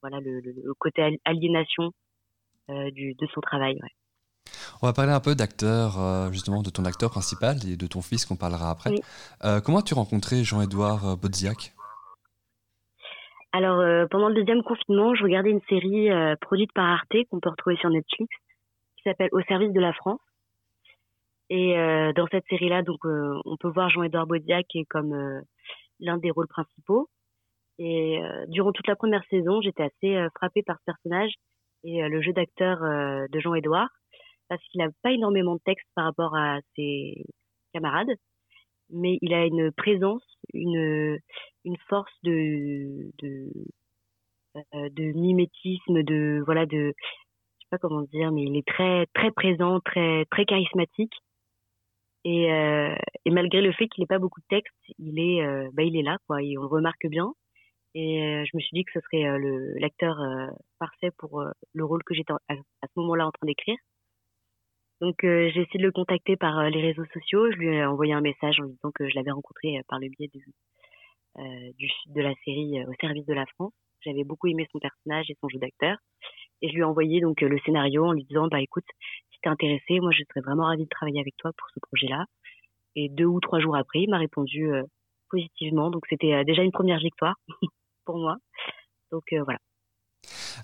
voilà 0.00 0.20
le, 0.20 0.40
le 0.40 0.74
côté 0.78 1.18
aliénation 1.24 1.90
du, 2.68 3.14
de 3.14 3.26
son 3.34 3.40
travail. 3.40 3.74
Ouais. 3.82 3.99
On 4.82 4.86
va 4.86 4.94
parler 4.94 5.12
un 5.12 5.20
peu 5.20 5.34
d'acteur, 5.34 6.00
euh, 6.00 6.32
justement, 6.32 6.62
de 6.62 6.70
ton 6.70 6.86
acteur 6.86 7.10
principal 7.10 7.56
et 7.68 7.76
de 7.76 7.86
ton 7.86 8.00
fils 8.00 8.24
qu'on 8.24 8.36
parlera 8.36 8.70
après. 8.70 8.90
Oui. 8.90 9.00
Euh, 9.44 9.60
comment 9.60 9.78
as-tu 9.78 9.92
rencontré 9.92 10.42
Jean-Édouard 10.42 11.06
euh, 11.06 11.16
Bodziak 11.16 11.74
Alors, 13.52 13.78
euh, 13.78 14.06
pendant 14.10 14.28
le 14.28 14.34
deuxième 14.34 14.62
confinement, 14.62 15.14
je 15.14 15.22
regardais 15.22 15.50
une 15.50 15.60
série 15.68 16.10
euh, 16.10 16.34
produite 16.40 16.72
par 16.72 16.86
Arte 16.86 17.14
qu'on 17.30 17.40
peut 17.40 17.50
retrouver 17.50 17.76
sur 17.76 17.90
Netflix 17.90 18.34
qui 18.96 19.02
s'appelle 19.04 19.28
Au 19.32 19.42
service 19.42 19.72
de 19.72 19.80
la 19.80 19.92
France. 19.92 20.20
Et 21.50 21.74
dans 22.14 22.28
cette 22.30 22.44
série-là, 22.48 22.82
donc, 22.82 23.00
on 23.04 23.56
peut 23.58 23.70
voir 23.70 23.90
Jean-Édouard 23.90 24.28
Bodziak 24.28 24.68
comme 24.88 25.42
l'un 25.98 26.16
des 26.18 26.30
rôles 26.30 26.46
principaux. 26.46 27.08
Et 27.76 28.20
durant 28.46 28.70
toute 28.70 28.86
la 28.86 28.94
première 28.94 29.24
saison, 29.30 29.60
j'étais 29.60 29.82
assez 29.82 30.28
frappée 30.36 30.62
par 30.62 30.76
ce 30.78 30.84
personnage 30.84 31.32
et 31.82 32.08
le 32.08 32.22
jeu 32.22 32.32
d'acteur 32.32 32.78
de 32.82 33.40
Jean-Édouard 33.40 33.88
parce 34.50 34.62
qu'il 34.68 34.80
n'a 34.82 34.90
pas 35.02 35.12
énormément 35.12 35.54
de 35.54 35.60
texte 35.64 35.86
par 35.94 36.06
rapport 36.06 36.36
à 36.36 36.58
ses 36.76 37.24
camarades, 37.72 38.10
mais 38.90 39.18
il 39.22 39.32
a 39.32 39.46
une 39.46 39.70
présence, 39.72 40.24
une, 40.52 41.18
une 41.64 41.76
force 41.88 42.12
de, 42.24 43.10
euh, 44.56 44.60
de 44.90 45.12
mimétisme, 45.12 46.02
de, 46.02 46.42
voilà, 46.44 46.66
de, 46.66 46.92
je 46.96 47.64
sais 47.64 47.68
pas 47.70 47.78
comment 47.78 48.02
dire, 48.02 48.32
mais 48.32 48.42
il 48.42 48.56
est 48.56 48.66
très, 48.66 49.06
très 49.14 49.30
présent, 49.30 49.80
très, 49.80 50.24
très 50.26 50.44
charismatique. 50.44 51.14
Et, 52.24 52.52
euh, 52.52 52.94
et 53.24 53.30
malgré 53.30 53.62
le 53.62 53.72
fait 53.72 53.88
qu'il 53.88 54.02
n'ait 54.02 54.06
pas 54.06 54.18
beaucoup 54.18 54.40
de 54.40 54.46
texte, 54.48 54.74
il 54.98 55.18
est, 55.18 55.42
euh, 55.42 55.70
bah, 55.72 55.84
il 55.84 55.96
est 55.96 56.02
là, 56.02 56.18
quoi, 56.26 56.42
et 56.42 56.58
on 56.58 56.62
le 56.62 56.66
remarque 56.66 57.06
bien. 57.06 57.32
Et 57.94 58.22
euh, 58.22 58.44
je 58.44 58.56
me 58.56 58.60
suis 58.60 58.74
dit 58.74 58.84
que 58.84 58.92
ce 58.94 59.00
serait 59.00 59.24
l'acteur 59.80 60.16
parfait 60.78 61.10
pour 61.18 61.44
le 61.72 61.84
rôle 61.84 62.02
que 62.04 62.14
j'étais 62.14 62.32
à, 62.48 62.54
ce 62.56 63.00
moment-là 63.00 63.26
en 63.26 63.30
train 63.30 63.46
d'écrire. 63.46 63.76
Donc 65.00 65.24
euh, 65.24 65.50
j'ai 65.54 65.62
essayé 65.62 65.78
de 65.78 65.84
le 65.84 65.92
contacter 65.92 66.36
par 66.36 66.58
euh, 66.58 66.68
les 66.68 66.82
réseaux 66.82 67.06
sociaux. 67.06 67.50
Je 67.50 67.56
lui 67.56 67.68
ai 67.68 67.84
envoyé 67.84 68.12
un 68.12 68.20
message 68.20 68.60
en 68.60 68.66
disant 68.66 68.90
que 68.94 69.08
je 69.08 69.14
l'avais 69.14 69.30
rencontré 69.30 69.78
euh, 69.78 69.82
par 69.88 69.98
le 69.98 70.08
biais 70.08 70.28
du, 70.28 70.44
du, 71.78 71.90
de 72.06 72.20
la 72.20 72.34
série 72.44 72.84
Au 72.84 72.92
service 73.00 73.24
de 73.24 73.32
la 73.32 73.46
France. 73.46 73.72
J'avais 74.02 74.24
beaucoup 74.24 74.48
aimé 74.48 74.66
son 74.72 74.78
personnage 74.78 75.30
et 75.30 75.36
son 75.40 75.48
jeu 75.48 75.58
d'acteur. 75.58 75.96
Et 76.62 76.68
je 76.68 76.74
lui 76.74 76.80
ai 76.80 76.84
envoyé 76.84 77.20
donc 77.20 77.40
le 77.40 77.58
scénario 77.60 78.04
en 78.04 78.12
lui 78.12 78.24
disant 78.24 78.48
bah 78.48 78.60
écoute, 78.60 78.84
si 79.32 79.40
t'es 79.42 79.48
intéressé, 79.48 80.00
moi 80.00 80.10
je 80.12 80.22
serais 80.28 80.42
vraiment 80.42 80.64
ravie 80.66 80.84
de 80.84 80.88
travailler 80.88 81.20
avec 81.20 81.34
toi 81.38 81.52
pour 81.56 81.68
ce 81.74 81.80
projet-là. 81.80 82.26
Et 82.96 83.08
deux 83.08 83.24
ou 83.24 83.40
trois 83.40 83.60
jours 83.60 83.76
après, 83.76 84.00
il 84.00 84.10
m'a 84.10 84.18
répondu 84.18 84.70
positivement. 85.30 85.90
Donc 85.90 86.04
c'était 86.10 86.44
déjà 86.44 86.62
une 86.62 86.72
première 86.72 86.98
victoire 86.98 87.36
pour 88.04 88.18
moi. 88.18 88.36
Donc 89.10 89.24
voilà. 89.32 89.58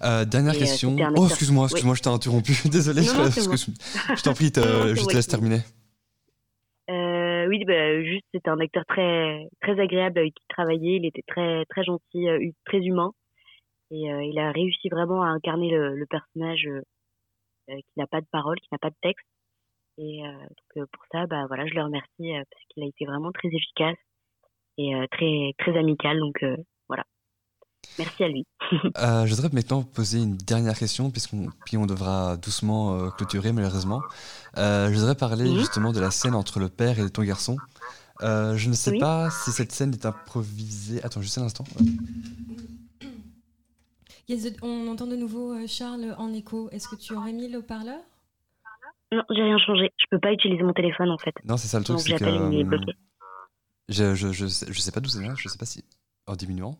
Euh, 0.02 0.24
dernière 0.24 0.54
et 0.54 0.58
question. 0.58 0.96
Euh, 0.96 1.10
oh, 1.16 1.26
excuse-moi, 1.26 1.64
excuse-moi, 1.64 1.92
oui. 1.92 1.98
je 1.98 2.02
t'ai 2.02 2.08
interrompu. 2.08 2.52
Désolé, 2.70 3.02
je, 3.02 3.08
je 3.08 4.22
t'en 4.22 4.34
prie, 4.34 4.46
je 4.54 5.06
te 5.06 5.14
laisse 5.14 5.28
terminer. 5.28 5.60
Euh, 6.88 7.46
oui, 7.48 7.64
bah, 7.64 8.02
juste, 8.02 8.24
c'était 8.32 8.50
un 8.50 8.60
acteur 8.60 8.84
très, 8.86 9.48
très 9.60 9.80
agréable 9.80 10.18
avec 10.18 10.34
qui 10.34 10.42
travailler. 10.48 10.96
Il 10.96 11.06
était 11.06 11.24
très, 11.26 11.64
très 11.66 11.84
gentil, 11.84 12.28
euh, 12.28 12.50
très 12.64 12.78
humain. 12.78 13.12
Et 13.90 14.12
euh, 14.12 14.22
il 14.24 14.38
a 14.38 14.50
réussi 14.52 14.88
vraiment 14.88 15.22
à 15.22 15.26
incarner 15.26 15.70
le, 15.70 15.94
le 15.96 16.06
personnage 16.06 16.68
qui 17.68 17.92
n'a 17.96 18.06
pas 18.06 18.20
de 18.20 18.26
parole, 18.30 18.58
qui 18.60 18.68
n'a 18.70 18.78
pas 18.78 18.90
de 18.90 18.96
texte. 19.02 19.26
Et 19.98 20.22
donc, 20.76 20.88
pour 20.92 21.04
ça, 21.10 21.26
bah, 21.26 21.46
voilà, 21.48 21.66
je 21.66 21.74
le 21.74 21.82
remercie 21.82 22.32
parce 22.50 22.64
qu'il 22.68 22.84
a 22.84 22.86
été 22.86 23.06
vraiment 23.06 23.32
très 23.32 23.48
efficace 23.48 23.96
et 24.78 24.92
très, 25.10 25.52
très 25.58 25.76
amical. 25.78 26.18
Donc. 26.20 26.44
Merci 27.98 28.24
à 28.24 28.28
lui. 28.28 28.44
euh, 28.98 29.26
je 29.26 29.34
voudrais 29.34 29.50
maintenant 29.52 29.82
poser 29.82 30.18
une 30.18 30.36
dernière 30.36 30.78
question, 30.78 31.10
puisqu'on, 31.10 31.48
puis 31.64 31.76
on 31.76 31.86
devra 31.86 32.36
doucement 32.36 32.94
euh, 32.94 33.10
clôturer 33.10 33.52
malheureusement. 33.52 34.02
Euh, 34.58 34.88
je 34.90 34.94
voudrais 34.98 35.14
parler 35.14 35.50
mmh. 35.50 35.58
justement 35.58 35.92
de 35.92 36.00
la 36.00 36.10
scène 36.10 36.34
entre 36.34 36.58
le 36.60 36.68
père 36.68 36.98
et 36.98 37.08
ton 37.10 37.22
garçon. 37.22 37.56
Euh, 38.22 38.56
je 38.56 38.68
ne 38.68 38.74
sais 38.74 38.92
oui. 38.92 38.98
pas 38.98 39.30
si 39.30 39.50
cette 39.52 39.72
scène 39.72 39.92
est 39.92 40.06
improvisée. 40.06 41.02
Attends, 41.04 41.20
juste 41.20 41.38
un 41.38 41.42
instant. 41.42 41.64
Yes, 44.28 44.48
on 44.62 44.88
entend 44.88 45.06
de 45.06 45.16
nouveau 45.16 45.54
Charles 45.66 46.14
en 46.18 46.32
écho. 46.32 46.68
Est-ce 46.70 46.88
que 46.88 46.96
tu 46.96 47.14
aurais 47.14 47.32
mis 47.32 47.48
le 47.48 47.58
haut-parleur 47.58 48.00
Non, 49.12 49.22
j'ai 49.30 49.42
rien 49.42 49.58
changé. 49.58 49.92
Je 49.98 50.06
peux 50.10 50.18
pas 50.18 50.32
utiliser 50.32 50.62
mon 50.62 50.72
téléphone 50.72 51.10
en 51.10 51.18
fait. 51.18 51.34
Non, 51.44 51.56
c'est 51.56 51.68
ça 51.68 51.78
le 51.78 51.84
truc. 51.84 51.98
Donc 51.98 52.06
c'est 52.06 52.18
que, 52.18 52.24
je, 53.88 54.14
je, 54.16 54.32
je, 54.32 54.46
sais, 54.46 54.66
je 54.68 54.80
sais 54.80 54.90
pas 54.90 55.00
d'où 55.00 55.08
ça 55.08 55.20
vient. 55.20 55.34
Je 55.36 55.48
sais 55.48 55.58
pas 55.58 55.66
si. 55.66 55.84
En 56.26 56.34
diminuant. 56.34 56.76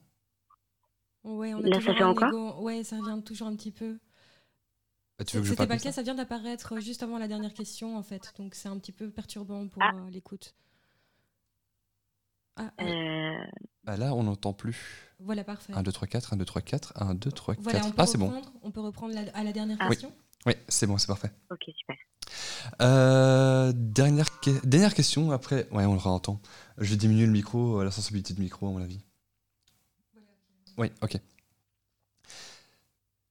Ouais, 1.26 1.54
on 1.54 1.58
a 1.58 1.68
Là, 1.68 1.80
ça 1.80 1.92
fait 1.92 2.04
encore 2.04 2.28
égo... 2.28 2.54
Ouais, 2.60 2.84
ça 2.84 2.96
vient 3.04 3.20
toujours 3.20 3.48
un 3.48 3.56
petit 3.56 3.72
peu. 3.72 3.98
Bah, 5.18 5.24
tu 5.24 5.36
veux 5.36 5.42
que 5.42 5.48
je 5.48 5.52
C'était 5.52 5.66
pas 5.66 5.74
le 5.74 5.80
cas, 5.80 5.92
ça 5.92 6.02
vient 6.02 6.14
d'apparaître 6.14 6.78
juste 6.78 7.02
avant 7.02 7.18
la 7.18 7.26
dernière 7.26 7.52
question 7.52 7.96
en 7.96 8.02
fait, 8.02 8.32
donc 8.38 8.54
c'est 8.54 8.68
un 8.68 8.78
petit 8.78 8.92
peu 8.92 9.10
perturbant 9.10 9.66
pour 9.66 9.82
ah. 9.82 9.92
euh, 9.94 10.10
l'écoute. 10.10 10.54
Ah, 12.56 12.70
euh... 12.80 13.44
bah 13.84 13.96
là, 13.96 14.14
on 14.14 14.22
n'entend 14.22 14.52
plus. 14.52 15.12
Voilà, 15.18 15.42
parfait. 15.42 15.72
1, 15.74 15.82
2, 15.82 15.92
3, 15.92 16.08
4, 16.08 16.32
1, 16.34 16.36
2, 16.36 16.44
3, 16.44 16.62
4, 16.62 16.92
1, 16.96 17.14
2, 17.14 17.32
3, 17.32 17.54
voilà, 17.58 17.80
4. 17.80 17.94
ah, 17.96 18.06
c'est 18.06 18.18
bon. 18.18 18.42
On 18.62 18.70
peut 18.70 18.80
reprendre 18.80 19.14
la, 19.14 19.22
à 19.34 19.42
la 19.42 19.52
dernière 19.52 19.78
ah. 19.80 19.88
question 19.88 20.12
Oui, 20.46 20.52
oui 20.52 20.62
c'est 20.68 20.86
bon, 20.86 20.96
c'est 20.96 21.08
parfait. 21.08 21.32
Ok, 21.50 21.64
super. 21.76 21.96
Euh, 22.82 23.72
dernière, 23.74 24.40
que... 24.40 24.64
dernière 24.66 24.94
question, 24.94 25.32
après, 25.32 25.68
ouais, 25.70 25.86
on 25.86 25.94
le 25.94 25.98
réentend. 25.98 26.40
Je 26.78 26.90
vais 26.90 26.96
diminuer 26.96 27.26
le 27.26 27.32
micro, 27.32 27.82
la 27.82 27.90
sensibilité 27.90 28.32
du 28.32 28.40
micro, 28.42 28.68
à 28.68 28.70
mon 28.70 28.82
avis. 28.82 29.00
Oui, 30.78 30.88
ok. 31.02 31.18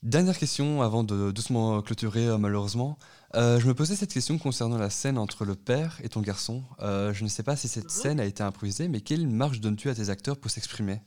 Dernière 0.06 0.38
question 0.38 0.84
avant 0.84 1.04
de 1.04 1.32
doucement 1.32 1.82
clôturer 1.82 2.28
euh, 2.28 2.38
malheureusement. 2.38 3.00
Euh, 3.34 3.60
je 3.60 3.68
me 3.68 3.74
posais 3.74 3.96
cette 3.96 4.14
question 4.14 4.38
concernant 4.38 4.78
la 4.78 4.92
scène 4.92 5.18
entre 5.18 5.46
le 5.46 5.56
père 5.56 6.00
et 6.04 6.10
ton 6.10 6.22
garçon. 6.22 6.62
Euh, 6.80 7.12
je 7.12 7.24
ne 7.24 7.28
sais 7.28 7.42
pas 7.42 7.56
si 7.56 7.68
cette 7.68 7.90
scène 7.90 8.20
a 8.20 8.26
été 8.26 8.44
improvisée, 8.44 8.88
mais 8.88 9.02
quelle 9.02 9.28
marge 9.28 9.62
donnes-tu 9.62 9.90
à 9.90 9.96
tes 9.96 10.12
acteurs 10.12 10.40
pour 10.40 10.52
s'exprimer? 10.52 10.98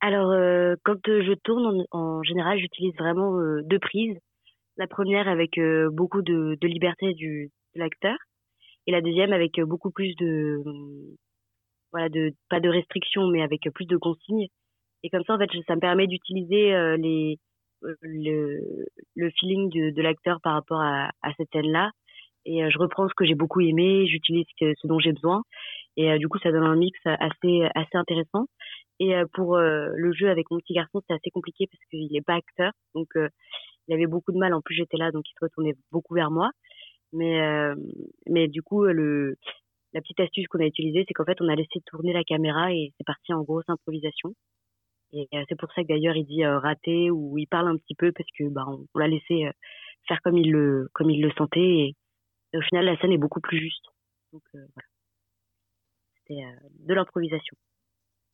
Alors, 0.00 0.30
quand 0.84 1.00
je 1.06 1.34
tourne, 1.42 1.84
en, 1.90 2.22
général, 2.22 2.56
j'utilise 2.60 2.94
vraiment 2.94 3.36
deux 3.64 3.80
prises. 3.80 4.16
La 4.76 4.86
première 4.86 5.26
avec 5.26 5.58
beaucoup 5.90 6.22
de, 6.22 6.56
de, 6.60 6.68
liberté 6.68 7.14
du, 7.14 7.50
de 7.74 7.80
l'acteur, 7.80 8.16
et 8.86 8.92
la 8.92 9.00
deuxième 9.00 9.32
avec 9.32 9.60
beaucoup 9.60 9.90
plus 9.90 10.14
de, 10.14 10.62
voilà, 11.92 12.08
de 12.08 12.32
pas 12.48 12.60
de 12.60 12.68
restrictions, 12.68 13.26
mais 13.28 13.42
avec 13.42 13.62
plus 13.74 13.86
de 13.86 13.96
consignes. 13.96 14.48
Et 15.02 15.10
comme 15.10 15.24
ça, 15.24 15.34
en 15.34 15.38
fait, 15.38 15.50
ça 15.66 15.74
me 15.76 15.80
permet 15.80 16.06
d'utiliser 16.06 16.74
euh, 16.74 16.96
les 16.96 17.38
le, 18.00 18.60
le 19.14 19.30
feeling 19.38 19.70
de, 19.70 19.90
de 19.90 20.02
l'acteur 20.02 20.40
par 20.42 20.54
rapport 20.54 20.80
à, 20.80 21.10
à 21.22 21.32
cette 21.36 21.50
scène-là. 21.52 21.90
Et 22.44 22.64
euh, 22.64 22.70
je 22.70 22.78
reprends 22.78 23.08
ce 23.08 23.14
que 23.14 23.24
j'ai 23.24 23.36
beaucoup 23.36 23.60
aimé, 23.60 24.06
j'utilise 24.08 24.46
ce, 24.58 24.72
ce 24.76 24.86
dont 24.88 24.98
j'ai 24.98 25.12
besoin. 25.12 25.42
Et 25.96 26.10
euh, 26.10 26.18
du 26.18 26.28
coup, 26.28 26.38
ça 26.38 26.50
donne 26.50 26.64
un 26.64 26.76
mix 26.76 26.98
assez 27.04 27.68
assez 27.74 27.96
intéressant. 27.96 28.46
Et 29.00 29.14
pour 29.32 29.56
le 29.58 30.12
jeu 30.12 30.28
avec 30.28 30.50
mon 30.50 30.58
petit 30.58 30.72
garçon, 30.74 31.00
c'est 31.06 31.14
assez 31.14 31.30
compliqué 31.30 31.68
parce 31.70 31.84
qu'il 31.88 32.10
n'est 32.10 32.20
pas 32.20 32.34
acteur, 32.34 32.72
donc 32.96 33.06
il 33.14 33.94
avait 33.94 34.08
beaucoup 34.08 34.32
de 34.32 34.38
mal. 34.38 34.52
En 34.52 34.60
plus, 34.60 34.74
j'étais 34.74 34.96
là, 34.96 35.12
donc 35.12 35.22
il 35.28 35.34
se 35.38 35.44
retournait 35.44 35.76
beaucoup 35.92 36.14
vers 36.14 36.32
moi. 36.32 36.50
Mais 37.12 37.40
mais 38.28 38.48
du 38.48 38.60
coup, 38.60 38.82
le 38.86 39.36
la 39.92 40.00
petite 40.00 40.20
astuce 40.20 40.46
qu'on 40.48 40.60
a 40.60 40.66
utilisée, 40.66 41.04
c'est 41.06 41.14
qu'en 41.14 41.24
fait, 41.24 41.40
on 41.40 41.48
a 41.48 41.54
laissé 41.54 41.80
tourner 41.86 42.12
la 42.12 42.24
caméra 42.24 42.72
et 42.72 42.92
c'est 42.96 43.06
parti 43.06 43.32
en 43.32 43.42
grosse 43.42 43.68
improvisation. 43.68 44.34
Et 45.12 45.26
c'est 45.48 45.58
pour 45.58 45.72
ça 45.72 45.82
que 45.82 45.88
d'ailleurs 45.88 46.16
il 46.16 46.26
dit 46.26 46.44
raté 46.44 47.10
ou 47.10 47.38
il 47.38 47.46
parle 47.46 47.68
un 47.68 47.76
petit 47.78 47.94
peu 47.94 48.12
parce 48.12 48.28
que 48.38 48.44
bah, 48.50 48.66
on, 48.66 48.98
l'a 48.98 49.08
laissé 49.08 49.50
faire 50.06 50.20
comme 50.22 50.36
il 50.36 50.52
le 50.52 50.90
comme 50.92 51.08
il 51.08 51.22
le 51.22 51.32
sentait 51.32 51.60
et, 51.60 51.96
au 52.54 52.60
final 52.60 52.84
la 52.84 52.96
scène 52.98 53.12
est 53.12 53.18
beaucoup 53.18 53.40
plus 53.40 53.58
juste. 53.58 53.86
Donc 54.34 54.42
voilà, 54.52 54.88
c'était 56.18 56.42
de 56.80 56.92
l'improvisation. 56.92 57.56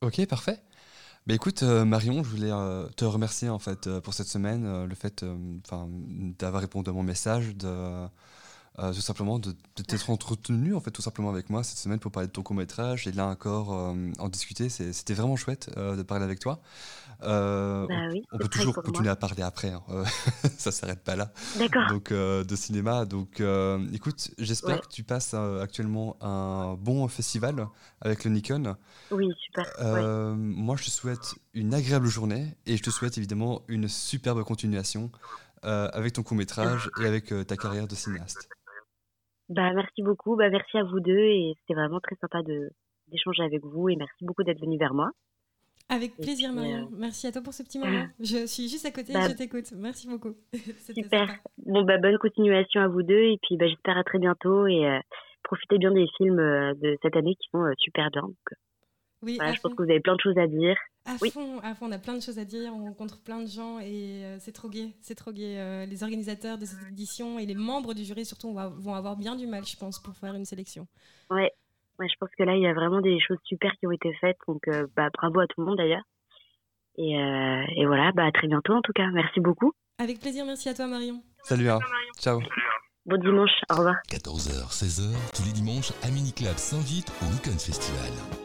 Ok, 0.00 0.26
parfait. 0.28 0.58
Bah 1.26 1.34
écoute, 1.34 1.62
Marion, 1.62 2.24
je 2.24 2.28
voulais 2.28 2.50
te 2.96 3.04
remercier 3.04 3.50
en 3.50 3.60
fait 3.60 3.88
pour 4.00 4.12
cette 4.12 4.26
semaine, 4.26 4.84
le 4.84 4.94
fait 4.96 5.24
d'avoir 5.24 6.60
répondu 6.60 6.90
à 6.90 6.92
mon 6.92 7.04
message, 7.04 7.54
de, 7.54 8.08
euh, 8.80 8.92
tout 8.92 9.00
simplement 9.00 9.38
de, 9.38 9.52
t'être 9.87 10.10
entretenu 10.10 10.74
en 10.74 10.80
fait 10.80 10.90
tout 10.90 11.02
simplement 11.02 11.30
avec 11.30 11.48
moi 11.48 11.62
cette 11.62 11.78
semaine 11.78 12.00
pour 12.00 12.10
parler 12.10 12.26
de 12.26 12.32
ton 12.32 12.42
court 12.42 12.56
métrage 12.56 13.06
et 13.06 13.12
là 13.12 13.26
encore 13.26 13.72
euh, 13.72 13.94
en 14.18 14.28
discuter. 14.28 14.68
C'était 14.68 15.14
vraiment 15.14 15.37
chouette 15.37 15.70
euh, 15.76 15.94
de 15.94 16.02
parler 16.02 16.24
avec 16.24 16.40
toi. 16.40 16.60
Bah 17.20 17.87
on, 18.32 18.38
peut 18.38 18.48
toujours 18.48 18.74
continuer 18.74 19.08
à 19.08 19.16
parler 19.16 19.42
après 19.42 19.68
hein. 19.68 19.82
ça 20.58 20.72
s'arrête 20.72 21.04
pas 21.04 21.14
là. 21.14 21.32
Donc 21.88 22.12
de 22.12 22.56
cinéma. 22.56 23.04
Donc 23.04 23.40
écoute 23.92 24.32
j'espère 24.38 24.80
que 24.80 24.88
tu 24.88 25.04
passes 25.04 25.34
actuellement 25.34 26.16
un 26.20 26.74
bon 26.74 27.06
festival 27.06 27.68
avec 28.00 28.24
le 28.24 28.32
Nikon. 28.32 28.76
Oui 29.12 29.28
super 29.38 29.64
moi 30.37 30.74
je 30.76 30.84
te 30.87 30.90
souhaite 30.90 31.37
une 31.54 31.72
agréable 31.72 32.08
journée 32.08 32.56
et 32.66 32.76
je 32.76 32.82
te 32.82 32.90
souhaite 32.90 33.16
évidemment 33.18 33.62
une 33.68 33.88
superbe 33.88 34.42
continuation 34.42 35.12
avec 35.62 36.14
ton 36.14 36.24
court 36.24 36.37
métrage 36.37 36.90
et 37.00 37.06
avec 37.06 37.32
ta 37.46 37.56
carrière 37.56 37.87
de 37.87 37.94
cinéaste 37.94 38.48
bah, 39.48 39.72
merci 39.72 40.02
beaucoup. 40.02 40.37
Bah, 40.37 40.50
merci 40.50 40.78
à 40.78 40.85
vous 40.85 41.00
deux 41.00 41.18
et 41.18 41.54
c'était 41.61 41.78
vraiment 41.78 42.00
très 42.00 42.16
sympa 42.16 42.42
de 42.42 42.70
d'échanger 43.09 43.42
avec 43.42 43.62
vous 43.62 43.90
et 43.90 43.96
merci 43.96 44.24
beaucoup 44.24 44.44
d'être 44.44 44.61
venu 44.61 44.78
vers 44.78 44.94
moi. 44.94 45.11
Avec 45.90 46.16
plaisir, 46.16 46.52
Marion. 46.52 46.85
Euh, 46.85 46.96
merci 46.96 47.26
à 47.26 47.33
toi 47.33 47.42
pour 47.42 47.52
ce 47.52 47.62
petit 47.62 47.78
moment. 47.85 48.07
Je 48.18 48.46
suis 48.46 48.68
juste 48.68 48.87
à 48.87 48.90
côté 48.90 49.12
et 49.12 49.14
bah 49.14 49.28
je 49.28 49.35
t'écoute. 49.35 49.70
Merci 49.76 50.09
beaucoup. 50.09 50.35
Super. 50.94 51.28
Bon, 51.59 51.83
bah, 51.83 51.98
bonne 51.98 52.18
continuation 52.18 52.80
à 52.80 52.88
vous 52.88 53.02
deux 53.02 53.22
et 53.22 53.38
puis 53.42 53.57
bah, 53.57 53.66
j'espère 53.68 53.98
à 53.98 54.04
très 54.04 54.18
bientôt 54.18 54.66
et 54.66 54.87
euh, 54.87 54.98
profitez 55.42 55.78
bien 55.78 55.90
des 55.90 56.07
films 56.16 56.38
euh, 56.38 56.72
de 56.74 56.96
cette 57.02 57.16
année 57.16 57.35
qui 57.35 57.48
sont 57.50 57.64
super 57.78 58.11
bien. 58.11 58.22
Oui, 59.24 59.38
je 59.40 59.60
pense 59.60 59.74
que 59.74 59.82
vous 59.82 59.90
avez 59.90 60.00
plein 60.00 60.14
de 60.14 60.20
choses 60.20 60.38
à 60.38 60.46
dire. 60.46 60.76
À 61.06 61.18
fond, 61.18 61.58
à 61.62 61.74
fond, 61.74 61.87
on 61.88 61.92
a 61.92 61.98
plein 61.98 62.14
de 62.14 62.22
choses 62.22 62.38
à 62.38 62.44
dire, 62.44 62.72
on 62.74 62.84
rencontre 62.84 63.22
plein 63.22 63.40
de 63.40 63.46
gens 63.46 63.78
et 63.78 64.24
euh, 64.24 64.37
c'est 64.38 64.52
trop 64.52 64.68
gai, 64.68 64.94
c'est 65.00 65.14
trop 65.14 65.32
gai. 65.32 65.58
Euh, 65.58 65.84
les 65.84 66.02
organisateurs 66.02 66.56
de 66.56 66.64
cette 66.64 66.88
édition 66.88 67.38
et 67.38 67.44
les 67.44 67.54
membres 67.54 67.92
du 67.92 68.04
jury 68.04 68.24
surtout 68.24 68.54
vont 68.54 68.94
avoir 68.94 69.16
bien 69.16 69.37
du 69.37 69.46
mal, 69.46 69.64
je 69.66 69.76
pense, 69.76 70.00
pour 70.02 70.14
faire 70.16 70.34
une 70.34 70.46
sélection. 70.46 70.87
Ouais, 71.30 71.52
ouais 71.98 72.08
je 72.08 72.14
pense 72.18 72.30
que 72.38 72.42
là, 72.42 72.56
il 72.56 72.62
y 72.62 72.66
a 72.66 72.72
vraiment 72.72 73.02
des 73.02 73.20
choses 73.20 73.38
super 73.44 73.70
qui 73.78 73.87
ont 73.87 73.92
été 73.92 74.14
faites, 74.14 74.38
donc 74.48 74.66
euh, 74.68 74.87
bah, 74.96 75.10
bravo 75.12 75.40
à 75.40 75.46
tout 75.46 75.60
le 75.60 75.66
monde 75.66 75.76
d'ailleurs. 75.76 76.04
Et, 76.96 77.10
et, 77.10 77.87
voilà, 77.87 78.12
bah, 78.12 78.24
à 78.24 78.30
très 78.30 78.46
bientôt 78.46 78.72
en 78.72 78.80
tout 78.80 78.92
cas, 78.92 79.08
merci 79.12 79.40
beaucoup. 79.40 79.72
Avec 79.98 80.20
plaisir, 80.20 80.46
merci 80.46 80.68
à 80.68 80.74
toi 80.74 80.87
Marion. 80.87 81.22
Salut, 81.42 81.68
hein. 81.68 81.80
ciao. 82.18 82.40
Bon 83.04 83.18
dimanche, 83.20 83.50
au 83.70 83.74
revoir. 83.74 83.96
14h, 84.08 84.72
16h, 84.72 85.12
tous 85.34 85.44
les 85.44 85.52
dimanches, 85.52 85.90
à 86.02 86.08
Club 86.34 86.56
s'invite 86.56 87.12
au 87.20 87.26
Nikon 87.26 87.58
Festival. 87.58 88.43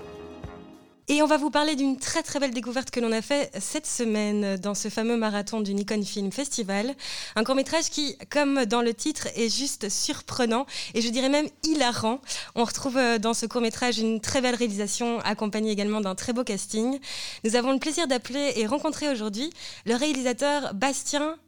Et 1.11 1.23
on 1.23 1.25
va 1.25 1.37
vous 1.37 1.49
parler 1.49 1.75
d'une 1.75 1.97
très 1.97 2.21
très 2.21 2.39
belle 2.39 2.53
découverte 2.53 2.91
que 2.91 2.99
l'on 2.99 3.11
a 3.11 3.23
fait 3.23 3.49
cette 3.59 3.87
semaine 3.87 4.57
dans 4.57 4.75
ce 4.75 4.89
fameux 4.89 5.17
marathon 5.17 5.59
du 5.59 5.73
Nikon 5.73 6.03
Film 6.03 6.31
Festival. 6.31 6.93
Un 7.35 7.43
court 7.43 7.55
métrage 7.55 7.89
qui, 7.89 8.15
comme 8.29 8.65
dans 8.65 8.83
le 8.83 8.93
titre, 8.93 9.27
est 9.35 9.49
juste 9.49 9.89
surprenant 9.89 10.67
et 10.93 11.01
je 11.01 11.09
dirais 11.09 11.29
même 11.29 11.47
hilarant. 11.63 12.21
On 12.53 12.63
retrouve 12.63 12.97
euh, 12.97 13.17
dans 13.17 13.33
ce 13.33 13.47
court 13.47 13.61
métrage 13.61 13.97
une 13.97 14.21
très 14.21 14.39
belle 14.39 14.53
réalisation 14.53 15.19
accompagnée 15.21 15.71
également 15.71 15.99
d'un 15.99 16.13
très 16.13 16.31
beau 16.31 16.43
casting. 16.43 16.99
Nous 17.43 17.55
avons 17.55 17.71
le 17.71 17.79
plaisir 17.79 18.07
d'appeler 18.07 18.53
et 18.57 18.67
rencontrer 18.67 19.09
aujourd'hui 19.09 19.49
le 19.87 19.95
réalisateur 19.95 20.75
Bastien 20.75 21.39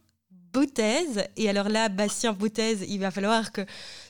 Boutez. 0.52 1.06
Et 1.36 1.48
alors 1.48 1.68
là, 1.68 1.88
Bastien 1.88 2.32
Boutez, 2.32 2.78
il 2.88 2.98
va 2.98 3.10
falloir 3.10 3.52
que 3.52 3.62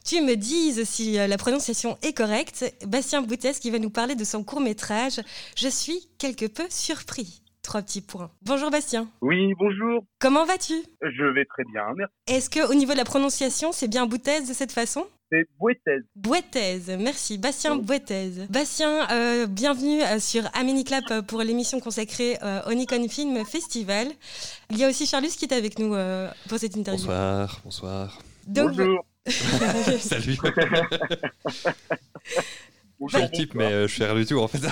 tu 0.05 0.21
me 0.21 0.35
dises 0.35 0.85
si 0.85 1.19
euh, 1.19 1.27
la 1.27 1.39
prononciation 1.39 1.99
est 2.03 2.13
correcte. 2.13 2.65
Bastien 2.87 3.23
Boutez 3.23 3.53
qui 3.53 3.71
va 3.71 3.79
nous 3.79 3.91
parler 3.91 4.15
de 4.15 4.25
son 4.25 4.43
court 4.45 4.61
métrage. 4.61 5.21
Je 5.57 5.69
suis 5.69 6.09
quelque 6.19 6.47
peu 6.47 6.65
surpris. 6.69 7.43
Trois 7.63 7.83
petits 7.83 8.01
points. 8.01 8.31
Bonjour 8.43 8.71
Bastien. 8.71 9.09
Oui, 9.21 9.55
bonjour. 9.57 10.05
Comment 10.19 10.45
vas-tu? 10.45 10.75
Je 11.01 11.25
vais 11.33 11.45
très 11.45 11.63
bien, 11.73 11.85
merci. 11.97 12.13
Est-ce 12.27 12.51
que 12.51 12.69
au 12.69 12.75
niveau 12.75 12.93
de 12.93 12.99
la 12.99 13.05
prononciation, 13.05 13.71
c'est 13.71 13.87
bien 13.87 14.07
Boutez 14.07 14.41
de 14.41 14.53
cette 14.53 14.73
façon? 14.73 15.07
C'est 15.33 15.49
Bouettez. 15.59 15.99
Bouettez, 16.15 16.81
merci. 16.99 17.39
Bastien 17.39 17.77
Bouettez. 17.77 18.31
Bastien, 18.51 19.09
euh, 19.11 19.47
bienvenue 19.47 20.03
euh, 20.03 20.21
sur 20.21 20.43
Amini 20.53 20.85
Clap 20.85 21.27
pour 21.27 21.41
l'émission 21.41 21.81
consacrée 21.81 22.37
au 22.67 22.75
Nikon 22.75 23.09
Film 23.09 23.45
Festival. 23.45 24.09
Il 24.71 24.79
y 24.79 24.85
a 24.85 24.89
aussi 24.89 25.07
Charlus 25.07 25.31
qui 25.31 25.47
est 25.47 25.55
avec 25.55 25.79
nous 25.79 25.97
pour 26.49 26.59
cette 26.59 26.77
interview. 26.77 27.07
Bonsoir, 27.07 27.61
bonsoir. 27.65 28.19
Bonjour. 28.47 29.05
Salut. 29.99 30.37
Bonjour, 33.03 33.29
type, 33.33 33.55
mais 33.55 33.65
euh, 33.65 33.89
je 33.89 33.95
suis 33.95 34.05
rien 34.05 34.15
du 34.15 34.25
tout 34.25 34.39
en 34.39 34.47
fait. 34.47 34.61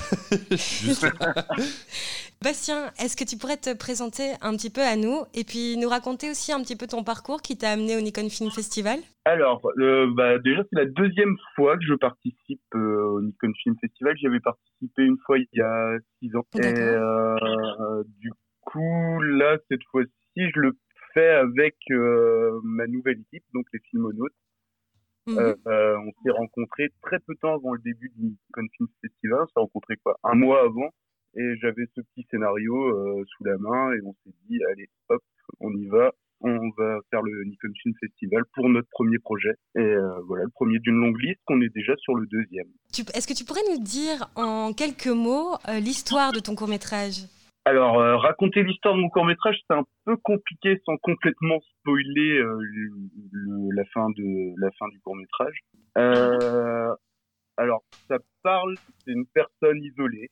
Bastien, 2.42 2.90
est-ce 2.98 3.16
que 3.16 3.24
tu 3.24 3.36
pourrais 3.36 3.58
te 3.58 3.76
présenter 3.76 4.32
un 4.40 4.56
petit 4.56 4.70
peu 4.70 4.80
à 4.80 4.96
nous 4.96 5.24
et 5.34 5.44
puis 5.44 5.76
nous 5.76 5.88
raconter 5.88 6.30
aussi 6.30 6.52
un 6.52 6.60
petit 6.62 6.76
peu 6.76 6.86
ton 6.86 7.04
parcours 7.04 7.42
qui 7.42 7.58
t'a 7.58 7.70
amené 7.70 7.96
au 7.96 8.00
Nikon 8.00 8.28
Film 8.30 8.50
Festival? 8.50 8.98
Alors, 9.26 9.60
euh, 9.78 10.10
bah, 10.16 10.38
déjà, 10.38 10.62
c'est 10.70 10.78
la 10.78 10.86
deuxième 10.86 11.36
fois 11.54 11.76
que 11.76 11.84
je 11.84 11.94
participe 11.94 12.62
euh, 12.74 13.02
au 13.12 13.20
Nikon 13.20 13.52
Film 13.62 13.76
Festival. 13.80 14.16
J'y 14.16 14.26
avais 14.26 14.40
participé 14.40 15.02
une 15.02 15.18
fois 15.26 15.38
il 15.38 15.48
y 15.52 15.60
a 15.60 15.98
six 16.18 16.34
ans. 16.34 16.46
Et 16.54 16.72
du 18.20 18.32
coup, 18.62 19.20
là, 19.20 19.58
cette 19.68 19.84
fois-ci, 19.90 20.10
je 20.36 20.60
le 20.60 20.72
fait 21.14 21.30
avec 21.30 21.76
euh, 21.90 22.60
ma 22.62 22.86
nouvelle 22.86 23.20
équipe, 23.20 23.44
donc 23.52 23.66
les 23.72 23.80
Filmonautes. 23.90 24.32
Euh, 25.28 25.54
euh, 25.66 25.96
on 25.98 26.12
s'est 26.22 26.30
rencontrés 26.30 26.88
très 27.02 27.18
peu 27.20 27.34
de 27.34 27.38
temps 27.38 27.54
avant 27.54 27.74
le 27.74 27.80
début 27.80 28.10
du 28.16 28.34
Film 28.54 28.88
Festival. 29.00 29.40
On 29.42 29.46
s'est 29.46 29.60
rencontrés 29.60 29.96
quoi, 30.02 30.18
un 30.24 30.34
mois 30.34 30.62
avant. 30.62 30.90
Et 31.36 31.56
j'avais 31.60 31.86
ce 31.94 32.00
petit 32.00 32.26
scénario 32.30 33.24
sous 33.24 33.44
la 33.44 33.56
main 33.58 33.92
et 33.92 34.00
on 34.04 34.12
s'est 34.24 34.34
dit, 34.48 34.58
allez, 34.72 34.88
hop, 35.08 35.22
on 35.60 35.72
y 35.74 35.86
va. 35.86 36.12
On 36.42 36.70
va 36.78 36.98
faire 37.10 37.20
le 37.20 37.44
Nikon 37.44 37.68
Film 37.82 37.94
Festival 38.00 38.42
pour 38.54 38.68
notre 38.70 38.88
premier 38.90 39.18
projet. 39.18 39.52
Et 39.76 39.94
voilà, 40.26 40.44
le 40.44 40.50
premier 40.54 40.78
d'une 40.78 40.96
longue 40.96 41.20
liste, 41.20 41.40
qu'on 41.44 41.60
est 41.60 41.72
déjà 41.74 41.94
sur 41.98 42.14
le 42.14 42.26
deuxième. 42.26 42.66
Est-ce 43.14 43.28
que 43.28 43.34
tu 43.34 43.44
pourrais 43.44 43.60
nous 43.70 43.82
dire 43.82 44.30
en 44.36 44.72
quelques 44.72 45.06
mots 45.06 45.56
l'histoire 45.68 46.32
de 46.32 46.40
ton 46.40 46.54
court 46.54 46.68
métrage 46.68 47.26
alors, 47.66 48.00
euh, 48.00 48.16
raconter 48.16 48.62
l'histoire 48.62 48.94
de 48.94 49.00
mon 49.00 49.10
court 49.10 49.26
métrage, 49.26 49.56
c'est 49.68 49.76
un 49.76 49.84
peu 50.06 50.16
compliqué 50.16 50.80
sans 50.86 50.96
complètement 50.96 51.60
spoiler 51.60 52.38
euh, 52.38 52.58
la 53.74 53.84
fin 53.92 54.08
de 54.10 54.60
la 54.60 54.70
fin 54.78 54.88
du 54.88 54.98
court 55.00 55.14
métrage. 55.14 55.58
Euh, 55.98 56.94
alors, 57.58 57.82
ça 58.08 58.16
parle, 58.42 58.76
c'est 59.04 59.12
une 59.12 59.26
personne 59.26 59.82
isolée, 59.82 60.30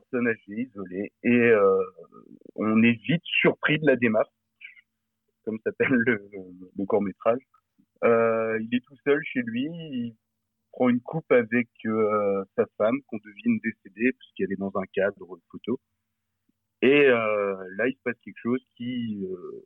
personne 0.00 0.28
âgée, 0.28 0.68
isolée, 0.68 1.12
et 1.22 1.52
on 2.54 2.82
est 2.82 3.00
vite 3.06 3.22
surpris 3.24 3.78
de 3.78 3.86
la 3.86 3.96
démarche, 3.96 4.28
comme 5.44 5.58
s'appelle 5.64 5.88
le, 5.90 6.84
court 6.86 7.02
métrage. 7.02 7.40
il 8.02 8.68
est 8.72 8.84
tout 8.84 8.96
seul 9.04 9.20
chez 9.24 9.42
lui, 9.42 9.64
il 9.64 10.16
prend 10.72 10.88
une 10.88 11.00
coupe 11.00 11.30
avec 11.32 11.68
sa 12.56 12.66
femme 12.76 13.00
qu'on 13.06 13.18
devine 13.18 13.58
décédée 13.62 14.12
puisqu'elle 14.12 14.52
est 14.52 14.60
dans 14.60 14.72
un 14.76 14.86
cadre 14.92 15.38
photo. 15.50 15.80
Et 16.82 17.06
euh, 17.08 17.56
là, 17.76 17.88
il 17.88 17.94
se 17.94 18.02
passe 18.04 18.18
quelque 18.22 18.40
chose 18.42 18.62
qui 18.76 19.24
euh, 19.24 19.64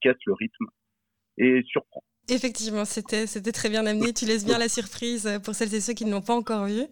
casse 0.00 0.16
le 0.26 0.32
rythme 0.32 0.66
et 1.38 1.62
surprend. 1.64 2.02
Effectivement, 2.28 2.84
c'était, 2.84 3.26
très 3.52 3.68
bien 3.68 3.86
amené. 3.86 4.12
Tu 4.12 4.24
laisses 4.24 4.44
bien 4.44 4.58
la 4.58 4.68
surprise 4.68 5.40
pour 5.44 5.54
celles 5.54 5.72
et 5.74 5.80
ceux 5.80 5.92
qui 5.92 6.04
ne 6.04 6.10
l'ont 6.10 6.22
pas 6.22 6.34
encore 6.34 6.64
vu. 6.66 6.82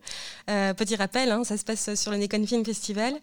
Euh, 0.49 0.75
petit 0.75 0.95
rappel, 0.95 1.31
hein, 1.31 1.43
ça 1.43 1.57
se 1.57 1.65
passe 1.65 1.95
sur 2.01 2.13
le 2.13 2.19
Nikon 2.19 2.47
Film 2.47 2.65
Festival. 2.65 3.15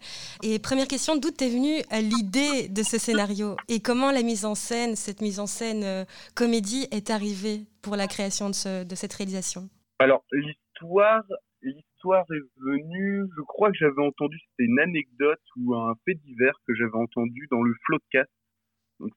Et 0.42 0.58
première 0.58 0.88
question, 0.88 1.16
d'où 1.16 1.30
t'es 1.30 1.48
venue 1.48 1.80
l'idée 2.02 2.68
de 2.68 2.82
ce 2.82 2.98
scénario? 2.98 3.56
Et 3.68 3.80
comment 3.80 4.10
la 4.10 4.22
mise 4.22 4.44
en 4.44 4.54
scène, 4.54 4.94
cette 4.94 5.22
mise 5.22 5.40
en 5.40 5.46
scène 5.46 6.06
comédie, 6.34 6.86
est 6.90 7.08
arrivée 7.08 7.62
pour 7.80 7.96
la 7.96 8.06
création 8.06 8.50
de, 8.50 8.94
cette 8.94 9.12
réalisation? 9.14 9.70
Alors, 9.98 10.22
l'histoire, 10.32 11.24
l'histoire 11.62 12.26
est 12.30 12.60
venue, 12.60 13.24
je 13.34 13.42
crois 13.42 13.70
que 13.70 13.78
j'avais 13.78 14.06
entendu, 14.06 14.38
c'était 14.50 14.68
une 14.68 14.80
anecdote 14.80 15.40
ou 15.56 15.74
un 15.74 15.94
fait 16.04 16.14
divers 16.26 16.58
que 16.66 16.74
j'avais 16.74 16.96
entendu 16.96 17.48
dans 17.50 17.62
le 17.62 17.72
Floodcast. 17.86 18.28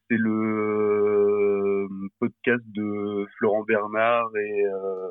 C'est 0.09 0.17
le 0.17 1.87
euh, 1.87 1.87
podcast 2.19 2.63
de 2.67 3.25
Florent 3.37 3.63
Bernard 3.63 4.35
et 4.35 4.65
euh, 4.65 5.09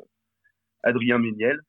Adrien 0.83 1.17
Méniel. 1.19 1.59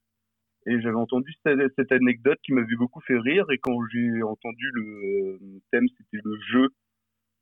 Et 0.66 0.80
j'avais 0.80 0.96
entendu 0.96 1.32
cette, 1.44 1.92
anecdote 1.92 2.38
qui 2.42 2.52
m'avait 2.52 2.76
beaucoup 2.76 3.00
fait 3.00 3.18
rire. 3.18 3.46
Et 3.52 3.58
quand 3.58 3.78
j'ai 3.92 4.22
entendu 4.22 4.70
le 4.74 5.38
thème, 5.70 5.86
c'était 5.96 6.22
le 6.24 6.36
jeu. 6.50 6.68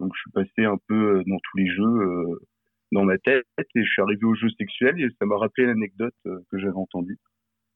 Donc 0.01 0.13
je 0.15 0.21
suis 0.21 0.31
passé 0.33 0.65
un 0.65 0.79
peu 0.89 1.23
dans 1.27 1.39
tous 1.39 1.57
les 1.57 1.69
jeux 1.69 1.83
euh, 1.83 2.41
dans 2.93 3.05
ma 3.05 3.17
tête 3.19 3.47
et 3.59 3.85
je 3.85 3.89
suis 3.89 4.03
arrivé 4.03 4.25
au 4.25 4.35
jeu 4.35 4.49
sexuel 4.59 5.01
et 5.01 5.09
ça 5.19 5.25
m'a 5.25 5.39
rappelé 5.39 5.67
l'anecdote 5.67 6.15
que 6.25 6.59
j'avais 6.59 6.75
entendue. 6.75 7.19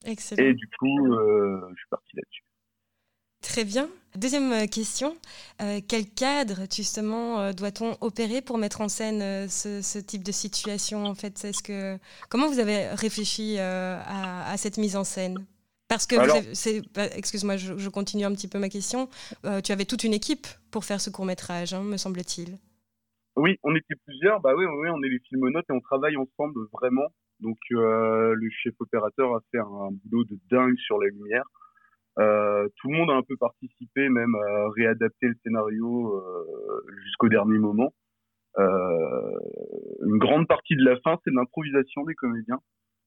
Excellent. 0.05 0.42
Et 0.44 0.55
du 0.55 0.68
coup, 0.79 1.14
euh, 1.14 1.61
je 1.70 1.77
suis 1.77 1.88
parti 1.90 2.16
là-dessus. 2.16 2.42
Très 3.42 3.64
bien. 3.64 3.88
Deuxième 4.16 4.53
euh, 4.53 4.66
question. 4.66 5.16
Euh, 5.62 5.81
quel 5.87 6.09
cadre, 6.09 6.62
justement, 6.74 7.40
euh, 7.40 7.53
doit-on 7.53 7.96
opérer 8.01 8.42
pour 8.42 8.59
mettre 8.59 8.81
en 8.81 8.88
scène 8.88 9.22
euh, 9.22 9.48
ce, 9.48 9.81
ce 9.81 9.98
type 9.98 10.24
de 10.24 10.33
situation 10.33 11.05
en 11.05 11.14
fait? 11.14 11.44
Est-ce 11.44 11.62
que 11.62 11.98
comment 12.29 12.48
vous 12.48 12.59
avez 12.59 12.88
réfléchi 12.88 13.59
à, 13.59 14.44
à 14.51 14.57
cette 14.57 14.77
mise 14.77 14.96
en 14.96 15.05
scène? 15.05 15.46
Parce 15.88 16.07
que, 16.07 16.16
Alors- 16.16 16.37
bah, 16.94 17.07
excuse-moi, 17.16 17.57
je, 17.57 17.79
je 17.79 17.88
continue 17.88 18.24
un 18.24 18.33
petit 18.33 18.48
peu 18.48 18.59
ma 18.59 18.68
question. 18.68 19.09
Tu 19.64 19.72
avais 19.72 19.87
toute 19.87 20.05
une 20.05 20.12
équipe 20.12 20.46
pour 20.70 20.85
faire 20.85 21.01
ce 21.01 21.09
court 21.09 21.24
métrage, 21.24 21.74
me 21.74 21.96
semble-t-il. 21.96 22.59
Oui, 23.37 23.57
on 23.62 23.74
était 23.74 23.94
plusieurs. 24.05 24.40
Bah 24.40 24.53
oui, 24.55 24.66
oui, 24.66 24.88
on 24.90 25.03
est 25.03 25.09
les 25.09 25.20
filmonautes 25.29 25.64
et 25.70 25.72
on 25.72 25.81
travaille 25.81 26.16
ensemble 26.16 26.61
vraiment. 26.74 27.07
Donc 27.40 27.57
le 27.70 28.48
chef 28.62 28.74
opérateur 28.81 29.35
a 29.35 29.40
fait 29.51 29.59
un 29.59 29.88
boulot 30.05 30.24
de 30.24 30.38
dingue 30.51 30.77
sur 30.77 30.98
la 30.98 31.09
lumière. 31.09 31.44
Euh, 32.19 32.69
tout 32.77 32.91
le 32.91 32.97
monde 32.97 33.11
a 33.11 33.15
un 33.15 33.23
peu 33.23 33.37
participé, 33.37 34.09
même 34.09 34.35
à 34.35 34.69
réadapter 34.77 35.29
le 35.29 35.37
scénario 35.45 36.17
euh, 36.17 36.83
jusqu'au 37.05 37.29
dernier 37.29 37.59
moment. 37.59 37.93
Euh, 38.59 39.39
une 40.05 40.19
grande 40.19 40.49
partie 40.49 40.75
de 40.75 40.85
la 40.85 40.99
fin, 41.01 41.19
c'est 41.23 41.31
de 41.31 41.37
l'improvisation 41.37 42.05
des 42.05 42.15
comédiens. 42.15 42.61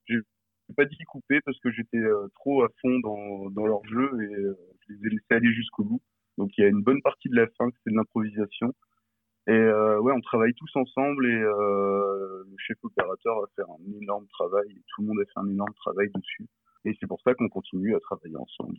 J'ai 0.06 0.20
pas 0.76 0.84
dit 0.86 0.96
couper 1.06 1.40
parce 1.44 1.58
que 1.60 1.70
j'étais 1.70 1.98
euh, 1.98 2.28
trop 2.36 2.64
à 2.64 2.68
fond 2.80 2.98
dans, 3.00 3.66
leur 3.66 3.84
jeu 3.86 4.10
et 4.22 4.34
euh, 4.34 4.56
je 4.80 4.94
les 4.94 5.06
ai 5.06 5.10
laissés 5.10 5.34
aller 5.34 5.52
jusqu'au 5.52 5.84
bout. 5.84 6.02
Donc 6.38 6.50
il 6.56 6.62
y 6.62 6.64
a 6.64 6.68
une 6.68 6.82
bonne 6.82 7.02
partie 7.02 7.28
de 7.28 7.36
la 7.36 7.46
fin 7.58 7.68
c'est 7.84 7.90
de 7.90 7.96
l'improvisation. 7.96 8.72
Et 9.48 9.52
euh, 9.52 10.00
ouais, 10.00 10.12
on 10.12 10.20
travaille 10.20 10.54
tous 10.54 10.70
ensemble 10.76 11.26
et 11.26 11.34
euh, 11.34 12.44
le 12.48 12.56
chef 12.58 12.78
opérateur 12.84 13.36
a 13.38 13.46
fait 13.56 13.62
un 13.62 14.00
énorme 14.00 14.26
travail. 14.28 14.70
Et 14.70 14.82
tout 14.88 15.02
le 15.02 15.08
monde 15.08 15.20
a 15.20 15.24
fait 15.24 15.40
un 15.40 15.50
énorme 15.50 15.74
travail 15.74 16.08
dessus. 16.14 16.46
Et 16.84 16.96
c'est 16.98 17.06
pour 17.06 17.20
ça 17.22 17.34
qu'on 17.34 17.48
continue 17.48 17.94
à 17.94 18.00
travailler 18.00 18.36
ensemble 18.36 18.78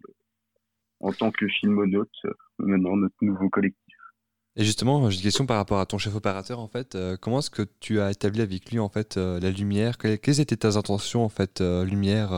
en 0.99 1.11
tant 1.11 1.31
que 1.31 1.47
filmonaute, 1.47 2.09
euh, 2.25 2.33
maintenant 2.59 2.95
notre 2.95 3.15
nouveau 3.21 3.49
collectif. 3.49 3.95
Et 4.55 4.63
justement, 4.63 5.09
j'ai 5.09 5.17
une 5.17 5.23
question 5.23 5.45
par 5.45 5.57
rapport 5.57 5.79
à 5.79 5.85
ton 5.85 5.97
chef 5.97 6.15
opérateur 6.15 6.59
en 6.59 6.67
fait. 6.67 6.95
Euh, 6.95 7.17
comment 7.19 7.39
est-ce 7.39 7.49
que 7.49 7.63
tu 7.79 7.99
as 7.99 8.11
établi 8.11 8.41
avec 8.41 8.71
lui 8.71 8.79
en 8.79 8.89
fait 8.89 9.17
euh, 9.17 9.39
la 9.39 9.49
lumière? 9.49 9.97
Quelles, 9.97 10.19
quelles 10.19 10.39
étaient 10.39 10.55
tes 10.55 10.77
intentions 10.77 11.23
en 11.23 11.29
fait 11.29 11.59
euh, 11.59 11.83
lumière 11.83 12.31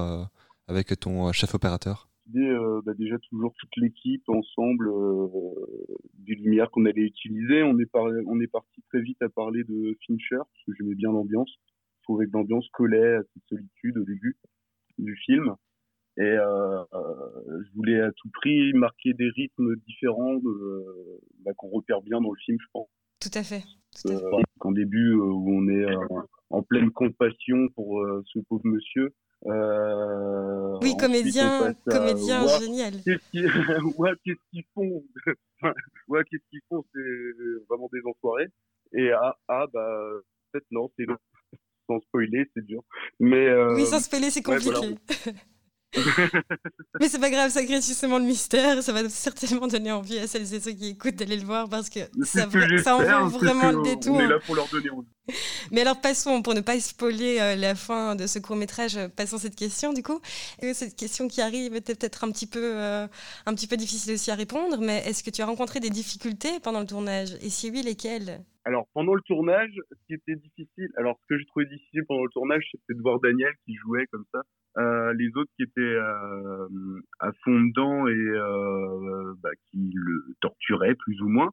avec 0.67 0.97
ton 0.99 1.31
chef 1.33 1.53
opérateur? 1.53 2.09
Bah, 2.27 2.93
déjà 2.97 3.17
toujours 3.29 3.53
toute 3.59 3.75
l'équipe 3.77 4.27
ensemble 4.29 4.89
des 6.19 6.35
lumières 6.35 6.71
qu'on 6.71 6.85
allait 6.85 7.03
utiliser. 7.03 7.63
On 7.63 7.77
est, 7.79 7.85
par- 7.85 8.09
on 8.27 8.39
est 8.39 8.47
parti 8.47 8.81
très 8.89 9.01
vite 9.01 9.21
à 9.21 9.29
parler 9.29 9.63
de 9.63 9.95
Fincher 10.05 10.37
parce 10.37 10.63
que 10.65 10.71
j'aimais 10.77 10.95
bien 10.95 11.11
l'ambiance. 11.11 11.51
Je 11.99 12.03
trouvais 12.03 12.25
que 12.25 12.31
l'ambiance 12.31 12.67
collait 12.69 13.15
à 13.15 13.21
cette 13.33 13.43
solitude 13.49 13.97
au 13.97 14.03
début 14.05 14.37
du 14.97 15.15
film. 15.25 15.55
Et 16.17 16.23
euh, 16.23 16.83
je 16.93 17.75
voulais 17.75 17.99
à 17.99 18.11
tout 18.13 18.29
prix 18.29 18.71
marquer 18.73 19.13
des 19.13 19.29
rythmes 19.31 19.75
différents 19.85 20.39
bah, 21.43 21.51
qu'on 21.57 21.67
repère 21.69 22.01
bien 22.01 22.21
dans 22.21 22.31
le 22.31 22.39
film, 22.39 22.57
je 22.61 22.67
pense. 22.71 22.87
Tout 23.19 23.31
à 23.33 23.43
fait. 23.43 23.63
Tout 24.01 24.11
à 24.11 24.17
fait. 24.17 24.25
Euh, 24.25 24.41
qu'en 24.59 24.71
début 24.71 25.11
euh, 25.11 25.23
où 25.23 25.49
on 25.49 25.67
est 25.67 25.85
en 26.51 26.63
pleine 26.63 26.91
compassion 26.91 27.67
pour 27.75 28.01
ce 28.25 28.39
pauvre 28.47 28.65
monsieur. 28.65 29.13
Oui, 29.43 30.95
comédien, 30.97 31.63
à, 31.63 31.73
comédien 31.91 32.43
Ouah, 32.43 32.59
génial. 32.59 32.93
qu'est-ce 33.05 33.29
qu'ils 34.51 34.63
font 34.73 35.03
Ouais, 36.07 36.21
qu'est-ce 36.31 36.49
qu'ils 36.49 36.61
font 36.69 36.85
C'est 36.93 37.01
vraiment 37.69 37.89
des 37.91 38.01
enfoirés. 38.05 38.47
Et 38.93 39.11
ah, 39.11 39.35
ah 39.49 39.65
bah, 39.73 39.99
peut-être 40.51 40.67
non, 40.71 40.89
c'est. 40.97 41.05
Sans 41.87 41.99
spoiler, 41.99 42.49
c'est 42.55 42.65
dur. 42.65 42.81
Mais 43.19 43.47
euh, 43.47 43.75
Oui, 43.75 43.85
sans 43.85 43.99
spoiler, 43.99 44.31
c'est 44.31 44.45
ouais, 44.47 44.55
compliqué. 44.55 44.97
voilà. 45.25 45.37
Mais 46.99 47.07
c'est 47.07 47.19
pas 47.19 47.29
grave, 47.29 47.51
ça 47.51 47.63
crée 47.63 47.75
justement 47.75 48.17
le 48.19 48.25
mystère. 48.25 48.83
Ça 48.83 48.91
va 48.91 49.07
certainement 49.09 49.67
donner 49.67 49.91
envie 49.91 50.17
à 50.19 50.27
celles 50.27 50.53
et 50.53 50.59
ceux 50.59 50.71
qui 50.71 50.89
écoutent 50.89 51.15
d'aller 51.15 51.37
le 51.37 51.45
voir 51.45 51.69
parce 51.69 51.89
que 51.89 51.99
ça, 52.23 52.47
que 52.47 52.77
ça 52.81 52.97
en 52.97 53.27
vaut 53.27 53.39
vraiment 53.39 53.71
le 53.71 53.83
détour. 53.83 54.15
On 54.15 54.19
est 54.19 54.27
là 54.27 54.39
pour 54.45 54.55
leur 54.55 54.67
donner 54.67 54.89
envie. 54.89 55.07
Mais 55.71 55.81
alors 55.81 56.01
passons, 56.01 56.41
pour 56.41 56.53
ne 56.53 56.61
pas 56.61 56.79
spoiler 56.79 57.39
euh, 57.39 57.55
la 57.55 57.75
fin 57.75 58.15
de 58.15 58.27
ce 58.27 58.39
court 58.39 58.55
métrage, 58.55 58.99
passons 59.15 59.37
cette 59.37 59.55
question 59.55 59.93
du 59.93 60.03
coup. 60.03 60.19
Et 60.61 60.73
cette 60.73 60.95
question 60.95 61.27
qui 61.27 61.41
arrive 61.41 61.75
était 61.75 61.95
peut-être 61.95 62.23
un 62.23 62.31
petit 62.31 62.47
peu, 62.47 62.59
euh, 62.61 63.07
un 63.45 63.53
petit 63.55 63.67
peu 63.67 63.77
difficile 63.77 64.13
aussi 64.13 64.31
à 64.31 64.35
répondre, 64.35 64.77
mais 64.79 64.97
est-ce 65.05 65.23
que 65.23 65.29
tu 65.29 65.41
as 65.41 65.45
rencontré 65.45 65.79
des 65.79 65.89
difficultés 65.89 66.59
pendant 66.61 66.81
le 66.81 66.87
tournage? 66.87 67.37
Et 67.41 67.49
si 67.49 67.71
oui, 67.71 67.81
lesquelles? 67.81 68.43
Alors, 68.65 68.87
pendant 68.93 69.13
le 69.13 69.21
tournage, 69.21 69.73
ce 69.91 70.05
qui 70.07 70.15
était 70.15 70.35
difficile, 70.35 70.89
alors 70.97 71.19
ce 71.21 71.27
que 71.27 71.37
j'ai 71.37 71.45
trouvé 71.45 71.67
difficile 71.67 72.03
pendant 72.07 72.23
le 72.23 72.31
tournage, 72.31 72.67
c'était 72.71 72.95
de 72.95 73.01
voir 73.01 73.19
Daniel 73.19 73.53
qui 73.63 73.75
jouait 73.75 74.07
comme 74.07 74.25
ça. 74.33 74.41
Euh, 74.77 75.13
les 75.13 75.29
autres 75.35 75.51
qui 75.55 75.63
étaient 75.63 75.81
euh, 75.81 76.67
à 77.19 77.31
fond 77.43 77.61
dedans 77.61 78.07
et 78.07 78.11
euh, 78.11 79.33
bah, 79.41 79.51
qui 79.69 79.91
le 79.93 80.35
torturaient 80.41 80.95
plus 80.95 81.21
ou 81.21 81.29
moins, 81.29 81.51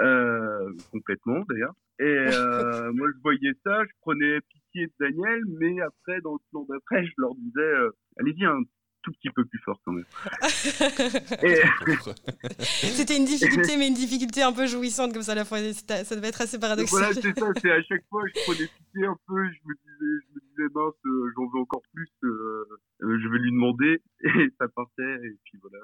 euh, 0.00 0.72
complètement 0.90 1.44
d'ailleurs. 1.50 1.74
Et 2.00 2.04
euh, 2.04 2.92
moi, 2.94 3.08
je 3.14 3.22
voyais 3.22 3.52
ça, 3.62 3.84
je 3.84 3.92
prenais 4.00 4.40
pitié 4.40 4.86
de 4.86 4.92
Daniel, 4.98 5.42
mais 5.60 5.80
après, 5.82 6.20
dans 6.22 6.32
le 6.32 6.40
plan 6.50 6.64
d'après, 6.68 7.04
je 7.04 7.12
leur 7.18 7.34
disais, 7.34 7.60
euh, 7.60 7.90
allez-y 8.18 8.44
un 8.46 8.62
tout 9.02 9.12
petit 9.12 9.30
peu 9.30 9.44
plus 9.44 9.58
fort 9.60 9.80
quand 9.84 9.92
même. 9.92 10.04
Et, 11.42 11.60
C'était 12.62 13.16
une 13.16 13.24
difficulté, 13.24 13.76
mais 13.76 13.88
une 13.88 13.94
difficulté 13.94 14.42
un 14.42 14.52
peu 14.52 14.66
jouissante 14.66 15.12
comme 15.12 15.22
ça 15.22 15.32
à 15.32 15.36
la 15.36 15.44
fois. 15.44 15.58
Ça 15.72 16.16
devait 16.16 16.28
être 16.28 16.40
assez 16.40 16.58
paradoxal. 16.58 16.98
Voilà, 16.98 17.14
c'est 17.14 17.38
ça, 17.38 17.52
c'est 17.60 17.70
à 17.70 17.82
chaque 17.82 18.04
fois, 18.08 18.22
je 18.26 18.42
prenais 18.44 18.68
pitié 18.68 19.06
un 19.06 19.16
peu, 19.26 19.44
je 19.44 19.58
me 19.64 19.74
disais, 19.74 20.26
je 20.26 20.34
me 20.34 20.40
disais, 20.40 20.74
mince, 20.74 20.94
euh, 21.06 21.32
j'en 21.36 21.46
veux 21.48 21.60
encore 21.60 21.82
plus, 21.92 22.10
euh, 22.24 22.64
euh, 23.02 23.18
je 23.22 23.28
vais 23.28 23.38
lui 23.38 23.50
demander, 23.50 24.02
et 24.24 24.52
ça 24.58 24.68
partait, 24.68 25.16
et 25.24 25.38
puis 25.44 25.58
voilà, 25.60 25.78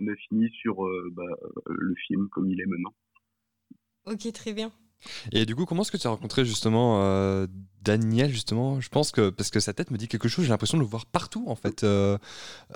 on 0.00 0.08
a 0.08 0.16
fini 0.28 0.48
sur 0.60 0.76
bah, 1.12 1.22
le 1.66 1.94
film 2.06 2.28
comme 2.30 2.50
il 2.50 2.60
est 2.60 2.66
maintenant. 2.66 2.94
ok, 4.06 4.32
très 4.32 4.52
bien. 4.52 4.72
Et 5.32 5.46
du 5.46 5.54
coup, 5.56 5.64
comment 5.66 5.82
est-ce 5.82 5.92
que 5.92 5.96
tu 5.96 6.06
as 6.06 6.10
rencontré 6.10 6.44
justement 6.44 7.02
euh, 7.02 7.46
Daniel 7.82 8.30
justement? 8.30 8.80
Je 8.80 8.88
pense 8.88 9.10
que 9.12 9.30
parce 9.30 9.50
que 9.50 9.60
sa 9.60 9.72
tête 9.72 9.90
me 9.90 9.96
dit 9.98 10.08
quelque 10.08 10.28
chose. 10.28 10.44
J'ai 10.44 10.50
l'impression 10.50 10.78
de 10.78 10.82
le 10.82 10.88
voir 10.88 11.06
partout 11.06 11.44
en 11.48 11.54
fait. 11.56 11.84
Euh, 11.84 12.18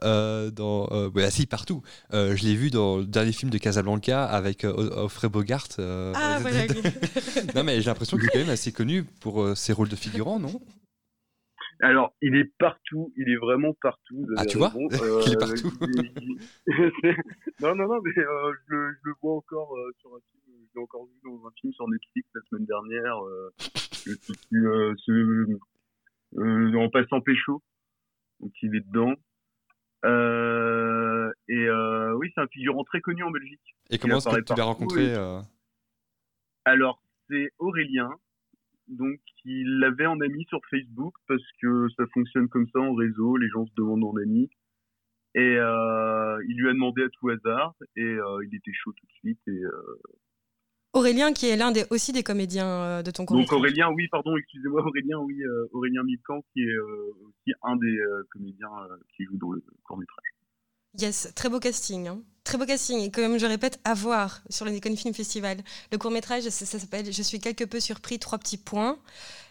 euh, 0.02 0.50
dans, 0.50 0.88
euh, 0.90 1.08
ouais, 1.10 1.24
ah, 1.24 1.30
si 1.30 1.46
partout. 1.46 1.82
Euh, 2.12 2.34
je 2.36 2.44
l'ai 2.44 2.54
vu 2.56 2.70
dans 2.70 2.98
le 2.98 3.06
dernier 3.06 3.32
film 3.32 3.50
de 3.50 3.58
Casablanca 3.58 4.24
avec 4.24 4.64
euh, 4.64 4.72
Offrey 4.72 5.28
Bogart. 5.28 5.68
euh, 5.78 6.12
Ah, 6.16 6.38
voilà. 6.40 6.66
non 7.54 7.64
mais 7.64 7.80
j'ai 7.80 7.86
l'impression 7.86 8.16
qu'il 8.16 8.26
est 8.26 8.30
quand 8.32 8.38
même 8.40 8.48
assez 8.50 8.72
connu 8.72 9.04
pour 9.04 9.42
euh, 9.42 9.54
ses 9.54 9.72
rôles 9.72 9.88
de 9.88 9.96
figurant, 9.96 10.38
non? 10.38 10.60
Alors, 11.80 12.14
il 12.22 12.34
est 12.36 12.50
partout, 12.58 13.12
il 13.18 13.28
est 13.28 13.36
vraiment 13.36 13.74
partout. 13.82 14.26
Ah, 14.38 14.46
tu 14.46 14.56
vois. 14.56 14.72
Qu'il 15.22 15.32
est 15.34 15.36
partout. 15.38 15.70
il- 15.86 16.10
il- 16.22 16.40
non, 17.60 17.74
non, 17.74 17.86
non, 17.86 18.00
mais 18.02 18.18
euh, 18.22 18.52
je, 18.66 18.74
le- 18.74 18.92
je 18.94 19.08
le 19.10 19.14
vois 19.22 19.36
encore 19.36 19.76
euh, 19.76 19.92
sur 20.00 20.08
un 20.10 20.18
film, 20.30 20.45
encore 20.80 21.06
vu 21.06 21.14
dans 21.24 21.46
un 21.46 21.50
film 21.60 21.72
sur 21.72 21.88
Netflix 21.88 22.28
la 22.34 22.40
semaine 22.48 22.66
dernière, 22.66 23.18
euh, 23.24 23.50
euh, 24.54 24.94
ce- 24.98 25.58
euh, 26.38 26.74
en 26.74 26.88
passant 26.90 27.20
pécho, 27.20 27.62
donc 28.40 28.52
il 28.62 28.74
est 28.76 28.80
dedans. 28.86 29.14
Euh, 30.04 31.32
et 31.48 31.64
euh, 31.68 32.14
oui, 32.16 32.30
c'est 32.34 32.40
un 32.40 32.46
figurant 32.48 32.84
très 32.84 33.00
connu 33.00 33.22
en 33.22 33.30
Belgique. 33.30 33.74
Et 33.90 33.98
comment 33.98 34.18
est-ce 34.18 34.28
que 34.28 34.40
tu 34.40 34.54
l'as 34.56 34.64
rencontré 34.64 35.14
euh, 35.14 35.40
Alors, 36.64 37.02
c'est 37.28 37.50
Aurélien. 37.58 38.10
Donc, 38.88 39.18
il 39.44 39.78
l'avait 39.80 40.06
en 40.06 40.20
ami 40.20 40.44
sur 40.44 40.60
Facebook 40.70 41.14
parce 41.26 41.42
que 41.60 41.88
ça 41.96 42.04
fonctionne 42.14 42.48
comme 42.48 42.68
ça 42.68 42.78
en 42.78 42.94
réseau. 42.94 43.36
Les 43.36 43.48
gens 43.48 43.66
se 43.66 43.72
demandent 43.76 44.04
en 44.04 44.16
ami. 44.16 44.48
Et 45.34 45.54
il 45.56 46.56
lui 46.56 46.68
a 46.68 46.72
demandé 46.72 47.02
à 47.02 47.08
tout 47.10 47.28
hasard 47.30 47.74
et 47.96 48.16
il 48.44 48.54
était 48.54 48.72
chaud 48.72 48.92
tout 48.92 49.06
de 49.06 49.12
suite. 49.12 49.40
Et, 49.48 49.60
Aurélien, 50.92 51.33
qui 51.33 51.46
est 51.49 51.57
l'un 51.57 51.72
des, 51.72 51.85
aussi 51.90 52.12
des 52.12 52.22
comédiens 52.22 52.66
euh, 52.68 53.03
de 53.03 53.11
ton 53.11 53.27
cours. 53.27 53.37
donc 53.37 53.53
Aurélien, 53.53 53.90
oui, 53.90 54.09
pardon, 54.09 54.37
excusez-moi, 54.37 54.83
Aurélien, 54.83 55.18
oui, 55.18 55.42
euh, 55.42 55.68
Aurélien 55.72 56.03
Milcan 56.05 56.42
qui 56.53 56.62
est 56.62 56.72
euh, 56.72 57.12
aussi 57.29 57.53
un 57.62 57.77
des 57.77 57.99
comédiens 58.31 58.70
qui 59.14 59.25
joue 59.25 59.37
dans 59.37 59.53
le 59.53 59.62
court 59.85 59.99
métrage. 59.99 60.25
Yes, 60.99 61.33
très 61.35 61.51
beau 61.51 61.61
casting. 61.61 62.09
hein. 62.09 62.22
Très 62.44 62.57
beau 62.57 62.64
casting. 62.64 63.01
Et 63.01 63.11
comme 63.11 63.38
je 63.38 63.44
répète, 63.44 63.79
à 63.85 63.92
voir 63.92 64.40
sur 64.49 64.64
le 64.64 64.70
Nikon 64.70 64.96
Film 64.96 65.12
Festival. 65.12 65.59
Le 65.92 65.99
court-métrage, 65.99 66.44
ça, 66.44 66.64
ça 66.64 66.79
s'appelle 66.79 67.12
Je 67.12 67.22
suis 67.22 67.38
quelque 67.38 67.64
peu 67.64 67.81
surpris, 67.81 68.18
trois 68.18 68.38
petits 68.38 68.57
points. 68.57 68.99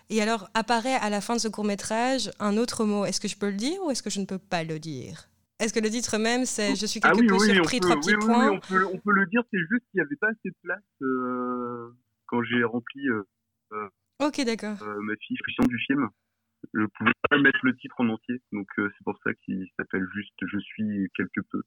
Et 0.09 0.21
alors, 0.23 0.49
apparaît 0.55 0.95
à 0.95 1.11
la 1.11 1.21
fin 1.21 1.35
de 1.35 1.39
ce 1.39 1.47
court-métrage 1.47 2.31
un 2.39 2.57
autre 2.57 2.83
mot. 2.85 3.05
Est-ce 3.05 3.19
que 3.21 3.27
je 3.27 3.37
peux 3.37 3.49
le 3.51 3.57
dire 3.57 3.77
ou 3.83 3.91
est-ce 3.91 4.01
que 4.01 4.09
je 4.09 4.19
ne 4.19 4.25
peux 4.25 4.39
pas 4.39 4.63
le 4.63 4.79
dire? 4.79 5.27
Est-ce 5.59 5.73
que 5.73 5.79
le 5.79 5.89
titre 5.89 6.17
même, 6.17 6.45
c'est 6.45 6.75
Je 6.75 6.85
suis 6.85 6.99
quelque 6.99 7.13
Ah 7.13 7.19
oui, 7.19 7.27
peu 7.27 7.35
oui, 7.35 7.53
surpris, 7.53 7.79
peut, 7.79 7.85
trois 7.87 7.95
petits 7.97 8.15
oui, 8.15 8.25
points 8.25 8.49
oui, 8.49 8.57
on, 8.57 8.59
peut, 8.67 8.85
on 8.93 8.97
peut 8.99 9.13
le 9.13 9.25
dire, 9.27 9.41
c'est 9.51 9.59
juste 9.59 9.83
qu'il 9.91 9.99
n'y 9.99 10.01
avait 10.01 10.17
pas 10.17 10.27
assez 10.27 10.49
de 10.49 10.55
place 10.61 10.83
euh, 11.01 11.89
quand 12.27 12.43
j'ai 12.43 12.63
rempli 12.63 13.07
euh, 13.09 13.23
Ok, 14.19 14.41
d'accord. 14.45 14.77
euh, 14.81 14.95
ma 15.01 15.13
fiche 15.15 15.39
du 15.67 15.79
film. 15.87 16.07
Je 16.73 16.85
pouvais 16.97 17.11
pas 17.29 17.37
mettre 17.37 17.59
le 17.63 17.75
titre 17.77 17.95
en 17.99 18.09
entier, 18.09 18.41
donc 18.51 18.67
euh, 18.79 18.89
c'est 18.97 19.03
pour 19.03 19.17
ça 19.23 19.31
qu'il 19.45 19.65
s'appelle 19.77 20.05
juste 20.13 20.33
Je 20.41 20.57
suis 20.59 21.09
quelque 21.15 21.41
peu. 21.51 21.61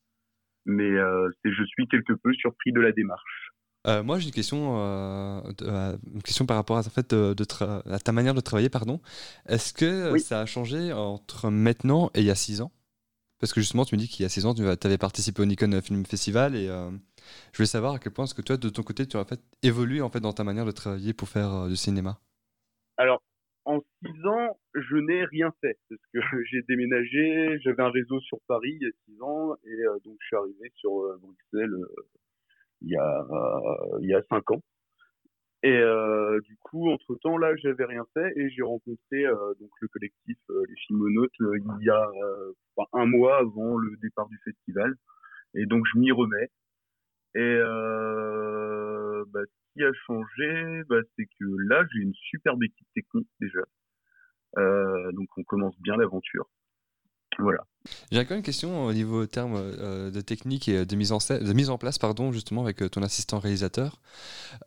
Mais 0.67 0.91
euh, 0.91 1.31
c'est 1.43 1.53
Je 1.53 1.65
suis 1.65 1.87
quelque 1.89 2.13
peu 2.13 2.33
surpris 2.35 2.73
de 2.73 2.81
la 2.81 2.93
démarche. 2.93 3.53
Euh, 3.87 4.03
moi, 4.03 4.19
j'ai 4.19 4.27
une 4.27 4.35
question, 4.35 4.77
euh, 4.81 5.41
euh, 5.63 5.97
une 6.13 6.23
question 6.23 6.45
par 6.47 6.57
rapport 6.57 6.77
à, 6.77 6.81
en 6.81 6.83
fait, 6.91 7.15
de, 7.15 7.33
de 7.33 7.45
tra- 7.45 7.81
à 7.91 7.99
ta 8.01 8.13
manière 8.13 8.35
de 8.35 8.41
travailler. 8.41 8.69
pardon. 8.69 9.01
Est-ce 9.47 9.73
que 9.73 9.85
euh, 9.87 10.13
Oui. 10.13 10.21
ça 10.21 10.41
a 10.41 10.47
changé 10.47 10.93
entre 10.93 11.49
maintenant 11.49 12.11
et 12.15 12.21
il 12.21 12.27
y 12.27 12.31
a 12.31 12.35
6 12.35 12.61
ans? 12.61 12.73
Parce 13.41 13.53
que 13.53 13.61
justement, 13.61 13.85
tu 13.85 13.95
me 13.95 14.01
dis 14.01 14.09
qu'il 14.09 14.23
y 14.23 14.27
a 14.27 14.29
6 14.29 14.47
ans, 14.47 14.55
tu 14.55 14.63
avais 14.63 14.99
participé 14.99 15.43
au 15.43 15.45
Nikon 15.45 15.81
Film 15.81 16.05
Festival 16.05 16.57
et 16.57 16.69
euh, 16.69 16.91
je 17.53 17.59
voulais 17.59 17.67
savoir 17.67 17.95
à 17.95 17.99
quel 17.99 18.13
point 18.13 18.25
est-ce 18.25 18.35
que 18.35 18.43
toi, 18.43 18.57
de 18.57 18.69
ton 18.69 18.83
côté, 18.83 19.07
tu 19.07 19.17
as 19.17 19.25
fait 19.25 19.41
évolué 19.63 20.01
en 20.01 20.11
fait, 20.11 20.21
dans 20.21 20.33
ta 20.33 20.45
manière 20.45 20.67
de 20.67 20.73
travailler 20.73 21.13
pour 21.13 21.29
faire 21.29 21.53
euh, 21.55 21.69
du 21.69 21.77
cinéma? 21.77 22.19
Alors, 22.97 23.23
en 23.65 23.81
six 24.03 24.27
ans, 24.27 24.59
je 24.75 24.97
n'ai 24.97 25.25
rien 25.27 25.53
fait 25.61 25.79
parce 25.89 26.01
que 26.13 26.19
j'ai 26.51 26.63
déménagé, 26.69 27.59
j'avais 27.61 27.83
un 27.83 27.91
réseau 27.91 28.21
sur 28.21 28.39
Paris 28.49 28.77
il 28.81 28.87
y 28.87 28.87
a 28.87 28.93
six 29.07 29.23
ans 29.23 29.55
et 29.65 29.71
euh, 29.71 29.99
donc 30.05 30.17
je 30.21 30.27
suis 30.27 30.37
arrivé 30.37 30.73
sur 30.77 30.91
Bruxelles 31.21 31.77
il 32.83 32.91
y 32.91 32.97
a 32.97 33.27
euh, 33.31 33.99
il 34.03 34.09
y 34.09 34.15
a 34.15 34.23
cinq 34.29 34.51
ans. 34.51 34.63
Et 35.65 35.77
euh, 35.77 36.41
du 36.43 36.57
coup, 36.59 36.89
entre 36.91 37.17
temps, 37.17 37.37
là, 37.37 37.55
j'avais 37.57 37.85
rien 37.85 38.05
fait 38.15 38.33
et 38.37 38.49
j'ai 38.51 38.63
rencontré 38.63 39.27
euh, 39.27 39.55
donc 39.61 39.71
le 39.81 39.89
collectif 39.89 40.39
euh, 40.51 40.65
les 40.69 40.77
Filmonautes 40.87 41.41
euh, 41.41 41.59
il 41.59 41.85
y 41.85 41.91
a 41.91 42.09
euh, 42.09 42.53
enfin, 42.77 42.89
un 42.93 43.07
mois 43.07 43.39
avant 43.39 43.77
le 43.77 43.97
départ 43.97 44.29
du 44.29 44.39
festival. 44.45 44.95
Et 45.55 45.67
donc, 45.67 45.85
je 45.93 45.99
m'y 45.99 46.13
remets. 46.13 46.51
Et 47.35 47.41
euh, 47.41 49.25
bah, 49.29 49.41
ce 49.45 49.73
qui 49.75 49.85
a 49.85 49.93
changé, 50.07 50.83
bah, 50.89 51.01
c'est 51.17 51.27
que 51.27 51.45
là, 51.69 51.85
j'ai 51.93 52.03
une 52.03 52.15
superbe 52.15 52.63
équipe 52.65 52.89
technique 52.95 53.29
déjà. 53.41 53.63
Donc, 55.13 55.29
on 55.37 55.45
commence 55.45 55.79
bien 55.81 55.97
l'aventure. 55.97 56.49
J'ai 58.11 58.21
encore 58.21 58.37
une 58.37 58.43
question 58.43 58.85
au 58.85 58.93
niveau 58.93 59.27
terme 59.27 59.55
euh, 59.57 60.11
de 60.11 60.21
technique 60.21 60.69
et 60.69 60.85
de 60.85 60.97
mise 60.97 61.13
en, 61.13 61.19
de 61.19 61.53
mise 61.53 61.71
en 61.71 61.79
place, 61.79 61.99
pardon, 61.99 62.33
justement, 62.33 62.63
avec 62.63 62.83
euh, 62.83 62.89
ton 62.89 63.03
assistant 63.03 63.39
réalisateur. 63.39 64.01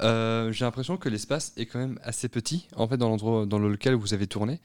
Euh, 0.02 0.52
J'ai 0.52 0.66
l'impression 0.66 0.98
que 0.98 1.10
l'espace 1.10 1.54
est 1.58 1.66
quand 1.66 1.80
même 1.80 2.00
assez 2.02 2.30
petit, 2.30 2.68
en 2.76 2.88
fait, 2.88 2.98
dans 2.98 3.10
l'endroit 3.10 3.46
dans 3.46 3.60
lequel 3.60 3.96
vous 3.96 4.14
avez 4.14 4.28
tourné. 4.28 4.60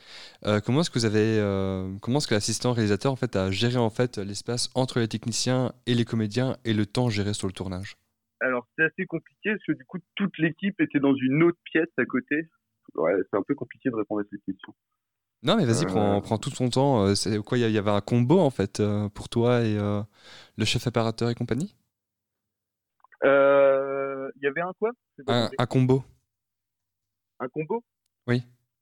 Euh, 0.44 0.60
comment 0.60 0.80
est-ce 0.80 0.90
que 0.90 0.98
vous 0.98 1.04
avez, 1.04 1.38
euh, 1.38 1.92
comment 2.00 2.18
est-ce 2.18 2.28
que 2.28 2.34
l'assistant 2.34 2.72
réalisateur, 2.72 3.12
en 3.12 3.16
fait, 3.16 3.36
a 3.36 3.50
géré 3.50 3.76
en 3.76 3.90
fait 3.90 4.18
l'espace 4.18 4.70
entre 4.74 5.00
les 5.00 5.08
techniciens 5.08 5.72
et 5.86 5.94
les 5.94 6.04
comédiens 6.04 6.56
et 6.64 6.72
le 6.72 6.86
temps 6.86 7.10
géré 7.10 7.34
sur 7.34 7.48
le 7.48 7.52
tournage? 7.52 7.96
Alors, 8.40 8.66
c'est 8.76 8.84
assez 8.84 9.06
compliqué 9.06 9.50
parce 9.50 9.64
que 9.66 9.72
du 9.72 9.84
coup, 9.84 9.98
toute 10.14 10.38
l'équipe 10.38 10.80
était 10.80 11.00
dans 11.00 11.14
une 11.14 11.42
autre 11.42 11.58
pièce 11.64 11.88
à 11.98 12.04
côté. 12.04 12.48
Ouais, 12.94 13.12
c'est 13.30 13.36
un 13.36 13.42
peu 13.42 13.54
compliqué 13.54 13.90
de 13.90 13.96
répondre 13.96 14.20
à 14.20 14.24
cette 14.30 14.44
question. 14.44 14.74
Non, 15.42 15.56
mais 15.56 15.64
vas-y, 15.64 15.84
Euh. 15.84 15.88
prends, 15.88 16.20
prends 16.20 16.38
tout 16.38 16.50
ton 16.50 16.68
temps. 16.70 17.04
Euh, 17.06 17.14
C'est 17.14 17.38
quoi 17.38 17.58
Il 17.58 17.70
y 17.70 17.78
avait 17.78 17.90
un 17.90 18.00
combo, 18.00 18.40
en 18.40 18.50
fait, 18.50 18.80
euh, 18.80 19.08
pour 19.10 19.28
toi 19.28 19.60
et 19.62 19.76
euh, 19.78 20.02
le 20.56 20.64
chef 20.64 20.86
apparateur 20.86 21.30
et 21.30 21.34
compagnie? 21.34 21.74
Euh, 23.24 24.30
Il 24.36 24.44
y 24.44 24.46
avait 24.48 24.60
un 24.60 24.72
quoi? 24.78 24.90
Un, 25.28 25.48
combo. 25.66 26.04
Un 27.40 27.48
combo? 27.48 27.82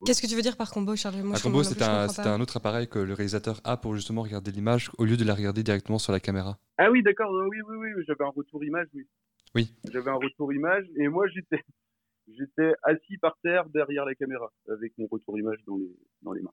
Qu'est-ce 0.05 0.21
que 0.21 0.27
tu 0.27 0.35
veux 0.37 0.43
dire 0.43 0.57
par 0.59 0.71
combo, 0.71 0.95
Charles 0.97 1.23
Moi, 1.23 1.37
Un 1.37 1.41
combo, 1.41 1.63
c'est 1.63 1.81
un, 1.83 2.09
un 2.27 2.41
autre 2.41 2.59
appareil 2.59 2.89
que 2.89 2.99
le 2.99 3.15
réalisateur 3.15 3.61
a 3.65 3.79
pour 3.79 3.95
justement 3.95 4.21
regarder 4.23 4.51
l'image 4.51 4.91
au 4.99 5.05
lieu 5.07 5.17
de 5.17 5.25
la 5.25 5.35
regarder 5.35 5.63
directement 5.63 5.99
sur 5.99 6.13
la 6.13 6.21
caméra. 6.21 6.59
Ah 6.77 6.91
oui, 6.91 7.03
d'accord. 7.03 7.31
Oui, 7.33 7.57
oui, 7.69 7.77
oui. 7.79 8.05
J'avais 8.07 8.25
un 8.25 8.33
retour 8.35 8.63
image, 8.65 8.87
oui. 8.93 9.07
Oui. 9.55 9.73
J'avais 9.91 10.11
un 10.11 10.17
retour 10.17 10.53
image 10.53 10.85
et 10.97 11.09
moi, 11.09 11.27
j'étais, 11.29 11.63
j'étais 12.29 12.75
assis 12.83 13.19
par 13.19 13.37
terre 13.43 13.69
derrière 13.69 14.05
la 14.05 14.15
caméra 14.15 14.53
avec 14.69 14.97
mon 14.99 15.07
retour 15.07 15.39
image 15.39 15.59
dans 15.67 15.77
les, 15.77 15.97
dans 16.23 16.33
les 16.33 16.43
mains. 16.43 16.53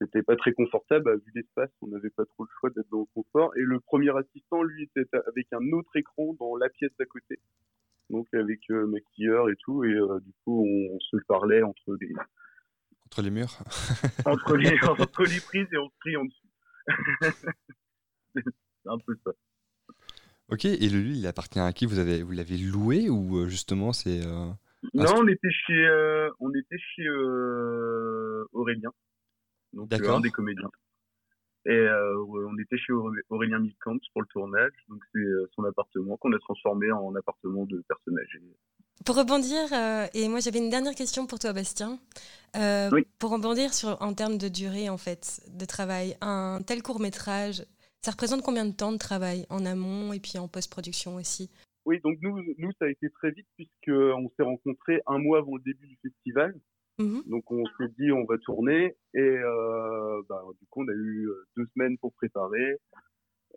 C'était 0.00 0.22
pas 0.22 0.36
très 0.36 0.52
confortable, 0.52 1.20
vu 1.24 1.32
l'espace, 1.34 1.70
on 1.80 1.86
n'avait 1.86 2.10
pas 2.10 2.24
trop 2.26 2.44
le 2.44 2.50
choix 2.58 2.70
d'être 2.70 2.88
dans 2.90 3.00
le 3.00 3.06
confort. 3.14 3.56
Et 3.56 3.60
le 3.62 3.78
premier 3.80 4.10
assistant, 4.16 4.62
lui, 4.62 4.82
était 4.82 5.06
avec 5.28 5.46
un 5.52 5.72
autre 5.72 5.94
écran 5.96 6.34
dans 6.38 6.56
la 6.56 6.68
pièce 6.68 6.90
d'à 6.98 7.06
côté. 7.06 7.38
Donc 8.10 8.26
avec 8.34 8.60
euh, 8.70 8.86
maquilleur 8.86 9.48
et 9.48 9.56
tout, 9.64 9.82
et 9.84 9.94
euh, 9.94 10.20
du 10.20 10.32
coup 10.44 10.62
on, 10.66 10.94
on 10.94 11.00
se 11.00 11.16
parlait 11.26 11.62
entre 11.62 11.96
les 12.00 12.12
Entre 13.06 13.22
les 13.22 13.30
murs. 13.30 13.58
entre 14.26 14.56
les 14.56 14.78
entre 14.84 15.22
les 15.24 15.40
prises 15.40 15.68
et 15.72 15.78
on 15.78 15.88
se 15.88 15.94
crie 16.00 16.16
en 16.16 16.24
dessous. 16.26 16.48
C'est 18.34 18.90
un 18.90 18.98
peu 18.98 19.16
ça. 19.24 19.30
Ok, 20.50 20.66
et 20.66 20.88
le 20.90 21.00
lieu, 21.00 21.12
il 21.14 21.26
appartient 21.26 21.58
à 21.58 21.72
qui? 21.72 21.86
Vous 21.86 21.98
avez, 21.98 22.22
vous 22.22 22.32
l'avez 22.32 22.58
loué 22.58 23.08
ou 23.08 23.38
euh, 23.38 23.48
justement 23.48 23.94
c'est. 23.94 24.20
euh, 24.26 24.50
Non, 24.92 25.12
on 25.16 25.28
était 25.28 25.50
chez, 25.50 25.86
euh, 25.86 26.30
on 26.40 26.50
était 26.50 26.78
chez 26.78 27.06
euh, 27.06 28.44
Aurélien, 28.52 28.90
donc 29.72 29.92
euh, 29.92 30.10
un 30.10 30.20
des 30.20 30.30
comédiens. 30.30 30.70
Et 31.66 31.70
euh, 31.72 32.22
on 32.26 32.58
était 32.58 32.76
chez 32.76 32.92
Auré- 32.92 33.22
Aurélien 33.30 33.58
Milkamp 33.58 33.98
pour 34.12 34.20
le 34.20 34.28
tournage, 34.28 34.72
donc 34.88 35.02
c'est 35.12 35.20
euh, 35.20 35.48
son 35.54 35.64
appartement 35.64 36.18
qu'on 36.18 36.32
a 36.34 36.38
transformé 36.38 36.92
en 36.92 37.14
appartement 37.14 37.64
de 37.64 37.82
personnes 37.88 38.18
âgées. 38.18 38.42
Pour 39.06 39.16
rebondir, 39.16 39.72
euh, 39.72 40.06
et 40.12 40.28
moi 40.28 40.40
j'avais 40.40 40.58
une 40.58 40.68
dernière 40.68 40.94
question 40.94 41.26
pour 41.26 41.38
toi, 41.38 41.52
Bastien. 41.54 41.98
Euh, 42.56 42.90
Oui. 42.92 43.06
Pour 43.18 43.30
rebondir 43.30 43.72
sur, 43.72 44.00
en 44.02 44.12
termes 44.12 44.36
de 44.36 44.48
durée 44.48 44.90
en 44.90 44.98
fait 44.98 45.40
de 45.48 45.64
travail, 45.64 46.16
un 46.20 46.60
tel 46.64 46.82
court 46.82 47.00
métrage, 47.00 47.64
ça 48.02 48.10
représente 48.10 48.42
combien 48.42 48.66
de 48.66 48.72
temps 48.72 48.92
de 48.92 48.98
travail 48.98 49.46
en 49.48 49.64
amont 49.64 50.12
et 50.12 50.20
puis 50.20 50.36
en 50.38 50.46
post-production 50.48 51.16
aussi? 51.16 51.50
Oui, 51.86 52.00
donc 52.00 52.18
nous, 52.22 52.42
nous 52.58 52.72
ça 52.78 52.86
a 52.86 52.88
été 52.88 53.10
très 53.10 53.30
vite 53.30 53.46
puisque 53.56 53.88
on 53.88 54.28
s'est 54.36 54.42
rencontrés 54.42 55.02
un 55.06 55.18
mois 55.18 55.38
avant 55.38 55.56
le 55.56 55.62
début 55.62 55.86
du 55.86 55.98
festival. 56.02 56.54
Mhm. 56.98 57.22
Donc 57.26 57.50
on 57.50 57.64
s'est 57.76 57.92
dit 57.98 58.12
on 58.12 58.24
va 58.24 58.38
tourner 58.38 58.96
et 59.14 59.20
euh, 59.20 60.22
bah, 60.28 60.42
du 60.60 60.66
coup 60.68 60.84
on 60.84 60.88
a 60.88 60.92
eu 60.92 61.28
euh, 61.28 61.44
deux 61.56 61.66
semaines 61.74 61.98
pour 61.98 62.12
préparer, 62.14 62.76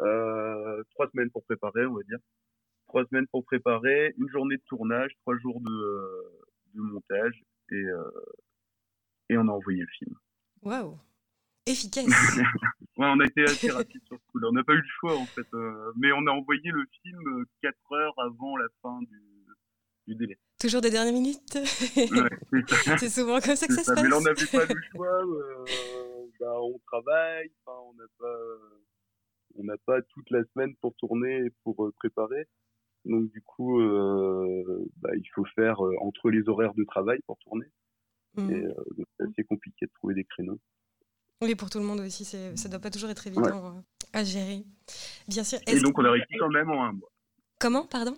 euh, 0.01 0.83
trois 0.91 1.07
semaines 1.11 1.29
pour 1.29 1.43
préparer 1.43 1.85
on 1.85 1.93
va 1.93 2.03
dire, 2.03 2.17
trois 2.87 3.05
semaines 3.05 3.27
pour 3.27 3.45
préparer, 3.45 4.13
une 4.17 4.29
journée 4.29 4.57
de 4.57 4.63
tournage, 4.67 5.11
trois 5.21 5.37
jours 5.37 5.61
de, 5.61 5.71
euh, 5.71 6.41
de 6.73 6.81
montage 6.81 7.43
et 7.71 7.75
euh, 7.75 8.09
et 9.29 9.37
on 9.37 9.47
a 9.47 9.51
envoyé 9.51 9.81
le 9.81 9.87
film. 9.99 10.15
Waouh 10.63 10.97
Efficace 11.67 12.05
Ouais, 12.97 13.05
on 13.05 13.19
a 13.19 13.25
été 13.25 13.43
assez 13.43 13.69
rapide 13.69 14.01
sur 14.07 14.17
ce 14.17 14.25
coup-là. 14.31 14.47
On 14.49 14.53
n'a 14.53 14.63
pas 14.63 14.73
eu 14.73 14.77
le 14.81 14.87
choix 14.99 15.15
en 15.17 15.25
fait, 15.27 15.45
euh, 15.53 15.91
mais 15.97 16.11
on 16.13 16.25
a 16.25 16.31
envoyé 16.31 16.71
le 16.71 16.83
film 17.03 17.27
euh, 17.27 17.45
quatre 17.61 17.91
heures 17.93 18.15
avant 18.17 18.57
la 18.57 18.65
fin 18.81 18.99
du, 19.01 19.21
du 20.07 20.15
délai. 20.15 20.37
Toujours 20.59 20.81
des 20.81 20.89
dernières 20.89 21.13
minutes? 21.13 21.55
Ouais, 21.95 22.61
c'est 22.97 23.09
souvent 23.09 23.39
comme 23.39 23.55
ça 23.55 23.67
que 23.67 23.73
ça, 23.73 23.83
se 23.83 23.93
ça, 23.93 24.01
mais 24.01 24.09
là, 24.09 24.17
on 24.17 24.23
passe. 24.23 24.51
n'avait 24.51 24.67
pas 24.67 24.73
le 24.73 24.81
choix. 24.91 25.23
euh, 25.25 25.65
bah, 26.39 26.59
on 26.59 26.79
travaille. 26.87 27.51
On 27.67 27.93
n'a 27.93 28.05
pas, 28.17 28.37
on 29.59 29.63
n'a 29.63 29.77
pas 29.85 30.01
toute 30.01 30.29
la 30.31 30.43
semaine 30.53 30.75
pour 30.81 30.95
tourner 30.95 31.45
et 31.45 31.49
pour 31.63 31.85
euh, 31.85 31.91
préparer. 31.99 32.47
Donc 33.05 33.29
du 33.31 33.41
coup, 33.43 33.79
euh, 33.79 34.85
bah, 34.97 35.11
il 35.15 35.27
faut 35.35 35.45
faire 35.55 35.85
euh, 35.85 35.93
entre 36.01 36.31
les 36.31 36.49
horaires 36.49 36.73
de 36.73 36.83
travail 36.83 37.19
pour 37.27 37.37
tourner. 37.39 37.67
Euh, 38.39 38.73
donc, 38.97 39.05
c'est 39.19 39.25
assez 39.27 39.43
compliqué 39.43 39.85
de 39.85 39.91
trouver 39.93 40.15
des 40.15 40.23
créneaux. 40.25 40.59
Oui, 41.41 41.53
pour 41.55 41.69
tout 41.69 41.77
le 41.79 41.85
monde 41.85 41.99
aussi, 41.99 42.25
ça 42.25 42.69
doit 42.69 42.79
pas 42.79 42.89
toujours 42.89 43.09
être 43.09 43.27
évident 43.27 43.75
euh, 43.77 43.81
à 44.13 44.23
gérer. 44.23 44.63
Bien 45.27 45.43
sûr. 45.43 45.59
Et 45.67 45.79
donc 45.79 45.97
on 45.99 46.05
a 46.05 46.11
réussi 46.11 46.35
quand 46.39 46.49
même 46.49 46.69
en 46.71 46.85
un 46.85 46.93
mois. 46.93 47.11
Comment, 47.59 47.85
pardon? 47.85 48.15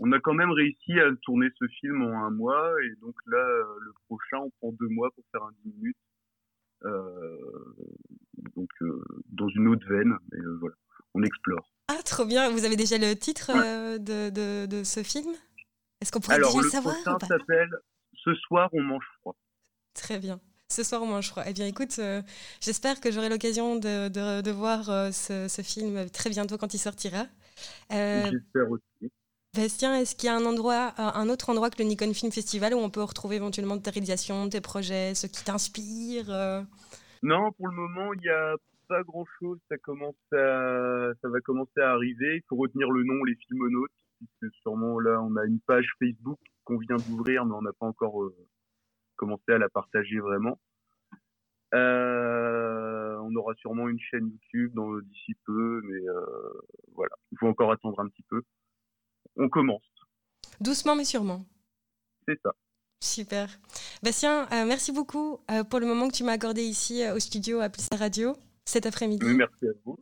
On 0.00 0.10
a 0.12 0.18
quand 0.20 0.34
même 0.34 0.50
réussi 0.50 0.98
à 0.98 1.10
tourner 1.22 1.48
ce 1.58 1.66
film 1.80 2.02
en 2.02 2.24
un 2.26 2.30
mois. 2.30 2.72
Et 2.82 2.94
donc 3.00 3.14
là, 3.26 3.38
euh, 3.38 3.64
le 3.80 3.92
prochain, 4.06 4.38
on 4.38 4.50
prend 4.58 4.72
deux 4.72 4.88
mois 4.88 5.10
pour 5.12 5.24
faire 5.30 5.42
un 5.44 5.52
10 5.64 5.72
minutes. 5.74 5.96
Euh, 6.84 7.36
donc 8.56 8.70
euh, 8.82 9.04
dans 9.26 9.48
une 9.50 9.68
autre 9.68 9.86
veine. 9.88 10.16
Mais 10.32 10.38
euh, 10.38 10.56
voilà, 10.60 10.74
on 11.14 11.22
explore. 11.22 11.70
Ah, 11.88 12.02
trop 12.04 12.24
bien. 12.24 12.50
Vous 12.50 12.64
avez 12.64 12.76
déjà 12.76 12.98
le 12.98 13.14
titre 13.14 13.52
de, 13.98 14.30
de, 14.30 14.66
de 14.66 14.84
ce 14.84 15.02
film? 15.02 15.30
Est-ce 16.00 16.10
qu'on 16.10 16.20
pourrait 16.20 16.36
Alors, 16.36 16.50
déjà 16.50 16.60
le 16.62 16.64
le 16.66 16.70
savoir 16.70 16.94
prochain 16.94 17.14
ou 17.14 17.18
pas? 17.18 17.26
s'appelle 17.26 17.70
Ce 18.24 18.34
soir, 18.34 18.70
on 18.72 18.82
mange 18.82 19.04
froid. 19.20 19.36
Très 19.94 20.18
bien. 20.18 20.40
Ce 20.70 20.84
soir, 20.84 21.02
au 21.02 21.06
moins, 21.06 21.20
je 21.20 21.30
crois. 21.30 21.42
Eh 21.48 21.52
bien, 21.52 21.66
écoute, 21.66 21.96
euh, 21.98 22.22
j'espère 22.60 23.00
que 23.00 23.10
j'aurai 23.10 23.28
l'occasion 23.28 23.74
de, 23.74 24.08
de, 24.08 24.40
de 24.40 24.50
voir 24.52 24.88
euh, 24.88 25.10
ce, 25.10 25.48
ce 25.48 25.62
film 25.62 26.08
très 26.10 26.30
bientôt 26.30 26.58
quand 26.58 26.72
il 26.74 26.78
sortira. 26.78 27.26
Euh, 27.92 28.30
J'espère 28.30 28.70
aussi. 28.70 29.12
Bastien, 29.52 29.96
est-ce 29.96 30.14
qu'il 30.14 30.28
y 30.28 30.30
a 30.30 30.36
un 30.36 30.44
endroit, 30.46 30.94
un 30.96 31.28
autre 31.28 31.50
endroit 31.50 31.70
que 31.70 31.82
le 31.82 31.88
Nikon 31.88 32.14
Film 32.14 32.30
Festival 32.30 32.72
où 32.72 32.78
on 32.78 32.88
peut 32.88 33.02
retrouver 33.02 33.34
éventuellement 33.34 33.76
tes 33.78 33.90
réalisations, 33.90 34.48
tes 34.48 34.60
projets, 34.60 35.16
ce 35.16 35.26
qui 35.26 35.42
t'inspire 35.42 36.26
Non, 37.24 37.50
pour 37.52 37.66
le 37.66 37.74
moment, 37.74 38.14
il 38.14 38.20
n'y 38.20 38.28
a 38.28 38.54
pas 38.86 39.02
grand-chose. 39.02 39.58
Ça 39.68 39.76
commence 39.78 40.14
à, 40.32 41.10
ça 41.20 41.28
va 41.28 41.40
commencer 41.40 41.80
à 41.80 41.90
arriver. 41.90 42.36
Il 42.36 42.42
faut 42.48 42.54
retenir 42.54 42.88
le 42.92 43.02
nom, 43.02 43.24
les 43.24 43.34
filmonautes, 43.34 43.90
puisque 44.18 44.54
sûrement 44.62 45.00
là, 45.00 45.20
on 45.20 45.34
a 45.36 45.44
une 45.44 45.58
page 45.66 45.88
Facebook 45.98 46.38
qu'on 46.62 46.78
vient 46.78 46.96
d'ouvrir, 47.08 47.44
mais 47.44 47.54
on 47.56 47.62
n'a 47.62 47.72
pas 47.72 47.86
encore 47.86 48.22
euh, 48.22 48.32
commencé 49.16 49.50
à 49.50 49.58
la 49.58 49.68
partager 49.68 50.20
vraiment. 50.20 50.60
Euh, 51.74 53.16
on 53.22 53.34
aura 53.36 53.54
sûrement 53.54 53.88
une 53.88 53.98
chaîne 53.98 54.28
YouTube 54.28 54.72
dans 54.74 54.98
d'ici 54.98 55.34
peu, 55.46 55.80
mais 55.84 56.08
euh, 56.08 56.52
voilà, 56.94 57.14
il 57.30 57.38
faut 57.38 57.46
encore 57.46 57.70
attendre 57.70 58.00
un 58.00 58.08
petit 58.08 58.24
peu. 58.28 58.42
On 59.36 59.48
commence, 59.48 59.82
Doucement 60.60 60.96
mais 60.96 61.04
sûrement. 61.04 61.44
c'est 62.26 62.40
ça. 62.42 62.54
Super. 63.02 63.48
Bastien, 64.02 64.46
euh, 64.52 64.66
merci 64.66 64.92
beaucoup 64.92 65.38
pour 65.70 65.80
le 65.80 65.86
moment 65.86 66.08
que 66.08 66.14
tu 66.14 66.24
m'as 66.24 66.32
accordé 66.32 66.62
ici 66.62 67.02
au 67.14 67.18
studio 67.18 67.60
à 67.60 67.70
Plus 67.70 67.88
Radio 67.96 68.36
cet 68.66 68.84
après-midi. 68.84 69.24
Oui, 69.24 69.36
merci 69.36 69.66
à 69.66 69.72
vous. 69.84 69.98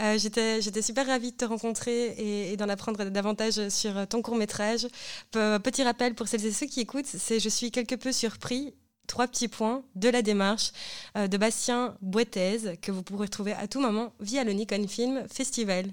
Euh, 0.00 0.18
J'étais 0.18 0.82
super 0.82 1.06
ravie 1.06 1.30
de 1.30 1.36
te 1.36 1.44
rencontrer 1.44 2.06
et, 2.08 2.52
et 2.52 2.56
d'en 2.56 2.68
apprendre 2.68 3.04
davantage 3.04 3.68
sur 3.68 4.08
ton 4.08 4.20
court 4.22 4.34
métrage. 4.34 4.88
petit 5.30 5.84
rappel 5.84 6.16
pour 6.16 6.26
celles 6.26 6.44
et 6.46 6.50
ceux 6.50 6.66
qui 6.66 6.80
écoutent, 6.80 7.06
c'est 7.06 7.38
je 7.38 7.48
suis 7.48 7.70
quelque 7.70 7.94
peu 7.94 8.10
surpris 8.10 8.74
trois 9.06 9.26
petits 9.26 9.48
points 9.48 9.82
de 9.94 10.08
la 10.08 10.22
démarche 10.22 10.72
euh, 11.16 11.26
de 11.26 11.36
Bastien 11.36 11.96
Boitez 12.00 12.76
que 12.82 12.92
vous 12.92 13.02
pourrez 13.02 13.26
retrouver 13.26 13.52
à 13.52 13.66
tout 13.66 13.80
moment 13.80 14.12
via 14.20 14.44
le 14.44 14.52
Nikon 14.52 14.86
Film 14.88 15.24
Festival. 15.32 15.86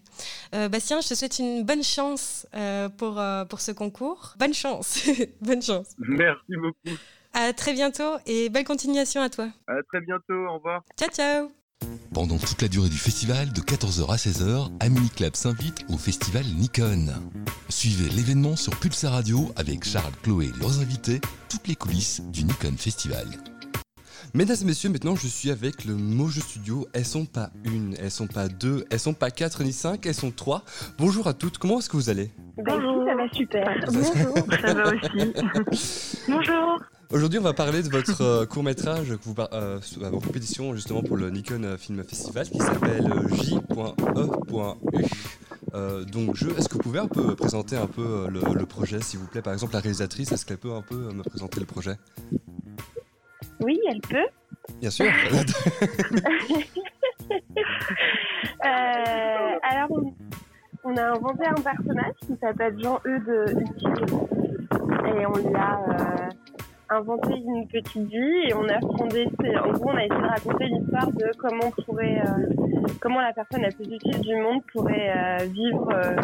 Euh, 0.56 0.70
Bastien, 0.70 1.02
je 1.02 1.10
te 1.10 1.14
souhaite 1.14 1.40
une 1.40 1.64
bonne 1.64 1.84
chance 1.84 2.48
euh, 2.56 2.90
pour, 2.90 3.22
pour 3.50 3.62
ce 3.62 3.72
concours. 3.72 4.34
Bonne 4.40 4.54
chance. 4.54 5.08
bonne 5.42 5.62
chance. 5.62 5.96
Merci 5.98 6.56
beaucoup. 6.56 6.98
À 7.34 7.54
très 7.54 7.74
bientôt 7.74 8.18
et 8.26 8.50
belle 8.50 8.66
continuation 8.66 9.22
à 9.22 9.30
toi. 9.30 9.48
À 9.68 9.82
très 9.88 10.02
bientôt. 10.02 10.34
Au 10.34 10.56
revoir. 10.56 10.84
Ciao, 10.98 11.10
ciao. 11.10 11.61
Pendant 12.14 12.38
toute 12.38 12.62
la 12.62 12.68
durée 12.68 12.90
du 12.90 12.98
festival, 12.98 13.54
de 13.54 13.62
14h 13.62 14.12
à 14.12 14.18
16h, 14.18 14.70
Amini 14.82 15.10
Club 15.10 15.36
s'invite 15.36 15.86
au 15.90 15.98
festival 15.98 16.44
Nikon. 16.58 17.06
Suivez 17.70 18.10
l'événement 18.10 18.58
sur 18.58 18.76
Pulsar 18.76 19.14
Radio 19.14 19.50
avec 19.56 19.86
Charles, 19.86 20.12
Chloé 20.22 20.48
et 20.54 20.60
leurs 20.60 20.82
invités, 20.82 21.22
toutes 21.50 21.68
les 21.70 21.76
coulisses 21.76 22.22
du 22.32 22.44
Nikon 22.44 22.76
Festival. 22.78 23.28
Mesdames 24.34 24.58
et 24.62 24.66
messieurs, 24.66 24.90
maintenant 24.90 25.16
je 25.16 25.28
suis 25.28 25.52
avec 25.52 25.86
le 25.86 25.96
Mojo 25.96 26.42
Studio. 26.42 26.86
Elles 26.94 27.06
sont 27.06 27.26
pas 27.26 27.50
une, 27.64 27.96
elles 27.98 28.12
sont 28.12 28.28
pas 28.28 28.50
deux, 28.50 28.86
elles 28.92 29.00
sont 29.00 29.14
pas 29.14 29.32
quatre 29.32 29.64
ni 29.64 29.72
cinq, 29.72 30.06
elles 30.06 30.14
sont 30.14 30.32
trois. 30.32 30.64
Bonjour 30.98 31.28
à 31.28 31.34
toutes, 31.34 31.58
comment 31.58 31.80
est-ce 31.80 31.90
que 31.90 31.98
vous 31.98 32.10
allez? 32.10 32.30
Bonjour, 32.58 33.06
ça 33.06 33.16
va 33.16 33.30
super. 33.34 33.76
Bonjour, 33.88 34.36
ça 34.62 34.74
va 34.74 34.94
aussi. 34.94 36.22
Bonjour. 36.28 36.80
Aujourd'hui, 37.14 37.40
on 37.40 37.44
va 37.44 37.52
parler 37.52 37.84
de 37.84 37.90
votre 37.90 38.22
euh, 38.22 38.46
court 38.46 38.64
métrage 38.64 39.10
que 39.10 39.24
vous 39.24 39.36
euh, 39.52 39.80
en 40.02 40.20
compétition 40.22 40.74
justement 40.76 41.04
pour 41.04 41.18
le 41.18 41.30
Nikon 41.30 41.62
euh, 41.66 41.76
Film 41.76 42.02
Festival 42.06 42.48
qui 42.48 42.58
s'appelle 42.58 43.14
J.E.U. 43.34 43.62
Euh, 45.74 46.06
donc, 46.06 46.36
je, 46.36 46.50
est-ce 46.52 46.70
que 46.70 46.76
vous 46.76 46.80
pouvez 46.80 47.00
un 47.00 47.08
peu 47.08 47.36
présenter 47.36 47.76
un 47.76 47.88
peu 47.88 48.28
le, 48.30 48.66
projet, 48.66 49.02
s'il 49.02 49.20
vous 49.20 49.28
plaît? 49.28 49.42
Par 49.42 49.52
exemple, 49.52 49.74
la 49.74 49.82
réalisatrice, 49.82 50.32
est-ce 50.32 50.46
qu'elle 50.46 50.58
peut 50.58 50.72
un 50.72 50.82
peu 50.82 50.96
me 50.96 51.24
présenter 51.24 51.60
le 51.60 51.66
projet? 51.66 51.98
Oui, 53.60 53.78
elle 53.90 54.00
peut. 54.02 54.28
Bien 54.80 54.90
sûr. 54.90 55.06
alors, 58.62 59.90
on, 60.86 60.96
a 60.96 61.04
inventé 61.10 61.46
un 61.46 61.62
personnage 61.62 62.14
qui 62.26 62.38
s'appelle 62.40 62.78
Jean-Eudes 62.82 63.56
et 65.08 65.26
on 65.26 65.52
l'a 65.52 66.30
inventé 66.92 67.34
une 67.34 67.68
petite 67.68 68.10
vie 68.10 68.48
et 68.48 68.54
on 68.54 68.68
a 68.68 68.80
fondé, 68.82 69.26
en 69.64 69.72
gros, 69.72 69.90
on 69.90 69.96
a 69.96 70.06
essayé 70.06 70.22
de 70.22 70.28
raconter 70.28 70.66
l'histoire 70.66 71.12
de 71.12 71.32
comment 71.38 71.72
pourrait, 71.86 72.22
euh, 72.28 72.94
comment 73.00 73.22
la 73.22 73.34
personne 73.34 73.62
la 73.62 73.72
plus 73.72 73.86
utile 73.86 74.20
du 74.20 74.36
monde 74.36 74.62
pourrait 74.74 75.14
euh, 75.16 75.46
vivre 75.46 75.90
euh, 75.94 76.16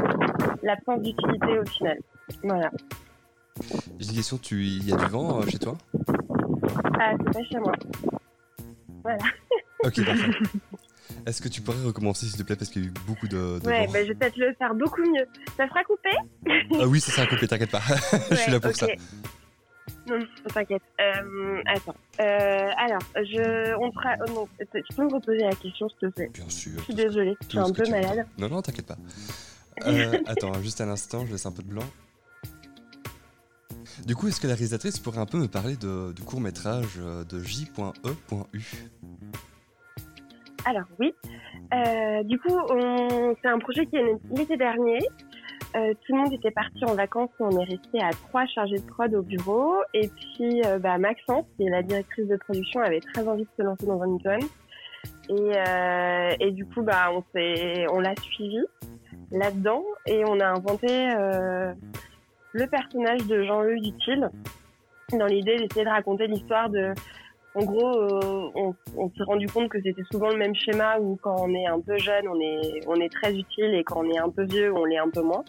l'absence 0.64 1.02
d'utilité 1.02 1.60
au 1.60 1.66
final. 1.66 1.98
Voilà. 2.44 2.70
J'ai 4.00 4.10
une 4.10 4.16
question, 4.16 4.38
tu, 4.38 4.64
il 4.64 4.88
y 4.88 4.94
a 4.94 4.98
du 4.98 5.06
vent 5.06 5.42
chez 5.44 5.58
toi? 5.58 5.78
Ah, 7.00 7.14
c'est 7.18 7.34
pas 7.34 7.44
chez 7.44 7.60
moi. 7.60 7.74
Voilà. 9.04 9.18
Ok, 9.84 10.04
parfait. 10.04 10.32
Est-ce 11.28 11.40
que 11.40 11.48
tu 11.48 11.62
pourrais 11.62 11.82
recommencer 11.86 12.26
s'il 12.26 12.36
te 12.36 12.44
plaît 12.44 12.56
parce 12.56 12.72
qu'il 12.72 12.82
y 12.82 12.86
a 12.86 12.88
eu 12.90 12.94
beaucoup 13.06 13.28
de, 13.28 13.60
de 13.60 13.68
ouais, 13.68 13.88
bah, 13.94 14.02
je 14.02 14.08
vais 14.08 14.16
peut-être 14.16 14.38
le 14.38 14.54
faire 14.56 14.74
beaucoup 14.74 15.02
mieux. 15.02 15.26
Ça 15.56 15.68
sera 15.68 15.84
coupé? 15.84 16.10
Ah 16.80 16.88
oui, 16.88 17.00
ça 17.00 17.12
sera 17.12 17.28
coupé, 17.28 17.48
t'inquiète 17.48 17.70
pas. 17.70 17.82
je 18.32 18.36
suis 18.36 18.52
là 18.52 18.60
pour 18.60 18.76
ça. 18.76 18.88
Non, 20.08 20.20
t'inquiète. 20.54 20.82
Euh, 21.02 21.62
attends. 21.66 21.96
Euh, 22.20 22.70
alors, 22.78 23.02
je, 23.16 23.76
on 23.78 23.92
fera. 23.92 24.16
Oh 24.22 24.32
non, 24.32 24.48
tu 24.60 24.96
peux 24.96 25.04
me 25.04 25.14
reposer 25.14 25.40
la 25.40 25.56
question, 25.56 25.90
s'il 25.90 26.00
te 26.00 26.06
plaît 26.08 26.30
Bien 26.34 26.50
sûr. 26.50 26.74
Je 26.78 26.84
suis 26.84 26.94
désolée, 26.94 27.38
je 27.44 27.50
suis 27.50 27.60
un 27.60 27.72
peu 27.72 27.90
malade. 27.90 28.26
Non, 28.38 28.50
non, 28.50 28.62
t'inquiète 28.62 28.88
pas. 28.88 28.98
Euh, 29.86 30.18
attends, 30.26 30.60
juste 30.64 30.82
un 30.82 30.90
instant, 30.90 31.24
je 31.28 31.34
laisse 31.34 31.46
un 31.46 31.52
peu 31.52 31.62
de 31.62 31.68
blanc. 31.68 31.84
Du 34.08 34.16
coup, 34.16 34.28
est-ce 34.28 34.42
que 34.42 34.48
la 34.48 34.56
réalisatrice 34.56 34.98
pourrait 34.98 35.20
un 35.20 35.28
peu 35.28 35.38
me 35.38 35.48
parler 35.48 35.76
de, 35.76 36.14
du 36.14 36.24
court 36.24 36.42
métrage 36.42 36.98
de 36.98 37.44
J.E.U 37.44 38.62
Alors 40.66 40.86
oui. 41.00 41.14
Euh, 41.76 42.24
du 42.24 42.40
coup, 42.40 42.58
c'est 43.44 43.50
un 43.50 43.60
projet 43.60 43.86
qui 43.86 43.98
est 43.98 44.04
né 44.04 44.14
l'été 44.36 44.58
dernier. 44.58 44.98
Euh, 45.78 45.94
tout 46.06 46.16
le 46.16 46.24
monde 46.24 46.34
était 46.34 46.52
parti 46.52 46.84
en 46.86 46.96
vacances 46.96 47.30
et 47.40 47.44
on 47.44 47.52
est 47.52 47.66
resté 47.66 48.02
à 48.02 48.10
trois 48.10 48.46
chargés 48.48 48.78
de 48.78 48.86
prod 48.86 49.14
au 49.14 49.22
bureau. 49.22 49.76
Et 49.94 50.08
puis 50.08 50.62
euh, 50.66 50.80
bah, 50.80 50.98
Maxence, 50.98 51.46
qui 51.56 51.68
est 51.68 51.70
la 51.70 51.84
directrice 51.84 52.28
de 52.28 52.36
production, 52.38 52.82
avait 52.82 53.02
très 53.02 53.28
envie 53.28 53.44
de 53.44 53.50
se 53.58 53.62
lancer 53.62 53.86
dans 53.86 54.02
un 54.02 54.18
euh, 55.30 56.30
et 56.40 56.52
du 56.52 56.66
coup, 56.66 56.82
bah, 56.82 57.12
on, 57.12 58.00
l'a 58.00 58.16
suivi 58.22 58.60
là-dedans 59.32 59.84
et 60.06 60.24
on 60.26 60.40
a 60.40 60.48
inventé 60.48 60.88
le 62.54 62.68
personnage 62.68 63.28
de 63.28 63.44
Jean-Eudes 63.44 63.86
Utile 63.86 64.32
dans 65.12 65.26
l'idée 65.26 65.58
d'essayer 65.58 65.86
de 65.86 65.90
raconter 65.90 66.28
l'histoire 66.28 66.70
de 66.70 66.94
en 67.58 67.66
gros, 67.66 68.02
euh, 68.02 68.52
on, 68.56 68.76
on 68.96 69.10
s'est 69.10 69.24
rendu 69.24 69.48
compte 69.48 69.70
que 69.70 69.82
c'était 69.82 70.04
souvent 70.12 70.30
le 70.30 70.38
même 70.38 70.54
schéma 70.54 71.00
où 71.00 71.18
quand 71.20 71.36
on 71.40 71.54
est 71.56 71.66
un 71.66 71.80
peu 71.80 71.98
jeune, 71.98 72.28
on 72.28 72.40
est, 72.40 72.82
on 72.88 72.96
est 72.96 73.10
très 73.10 73.34
utile 73.34 73.74
et 73.74 73.84
quand 73.84 74.06
on 74.06 74.12
est 74.12 74.20
un 74.20 74.30
peu 74.30 74.44
vieux, 74.44 74.72
on 74.76 74.86
l'est 74.86 75.00
un 75.00 75.10
peu 75.10 75.22
moins. 75.22 75.44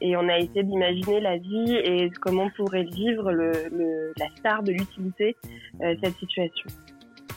Et 0.00 0.16
on 0.16 0.28
a 0.28 0.38
essayé 0.38 0.62
d'imaginer 0.62 1.20
la 1.20 1.36
vie 1.36 1.74
et 1.74 2.10
comment 2.20 2.48
pourrait 2.50 2.84
vivre 2.84 3.32
le, 3.32 3.50
le 3.72 4.12
la 4.16 4.26
star 4.36 4.62
de 4.62 4.70
l'utilité 4.70 5.36
euh, 5.82 5.96
cette 6.00 6.14
situation. 6.18 6.70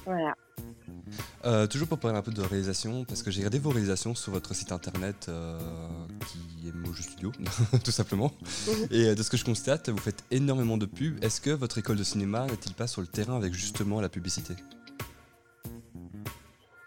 Voilà. 0.06 0.36
Euh, 1.46 1.68
toujours 1.68 1.88
pour 1.88 2.00
parler 2.00 2.18
un 2.18 2.22
peu 2.22 2.32
de 2.32 2.42
réalisation, 2.42 3.04
parce 3.06 3.24
que 3.24 3.32
j'ai 3.32 3.40
regardé 3.40 3.60
vos 3.60 3.70
réalisations 3.70 4.16
sur 4.16 4.32
votre 4.32 4.54
site 4.54 4.72
internet 4.72 5.28
euh, 5.30 5.58
qui 6.28 6.68
est 6.68 6.72
Mojo 6.74 7.02
Studio, 7.02 7.32
tout 7.84 7.92
simplement. 7.92 8.32
Mhm. 8.68 8.88
Et 8.92 9.06
euh, 9.08 9.16
de 9.16 9.24
ce 9.24 9.30
que 9.30 9.38
je 9.38 9.46
constate, 9.46 9.90
vous 9.90 9.98
faites 9.98 10.24
énormément 10.32 10.78
de 10.78 10.86
pubs. 10.86 11.24
Est-ce 11.24 11.42
que 11.42 11.50
votre 11.50 11.78
école 11.78 11.98
de 11.98 12.04
cinéma 12.04 12.46
n'est-il 12.46 12.74
pas 12.74 12.88
sur 12.88 13.02
le 13.02 13.08
terrain 13.08 13.36
avec 13.36 13.54
justement 13.54 14.02
la 14.02 14.10
publicité? 14.10 14.54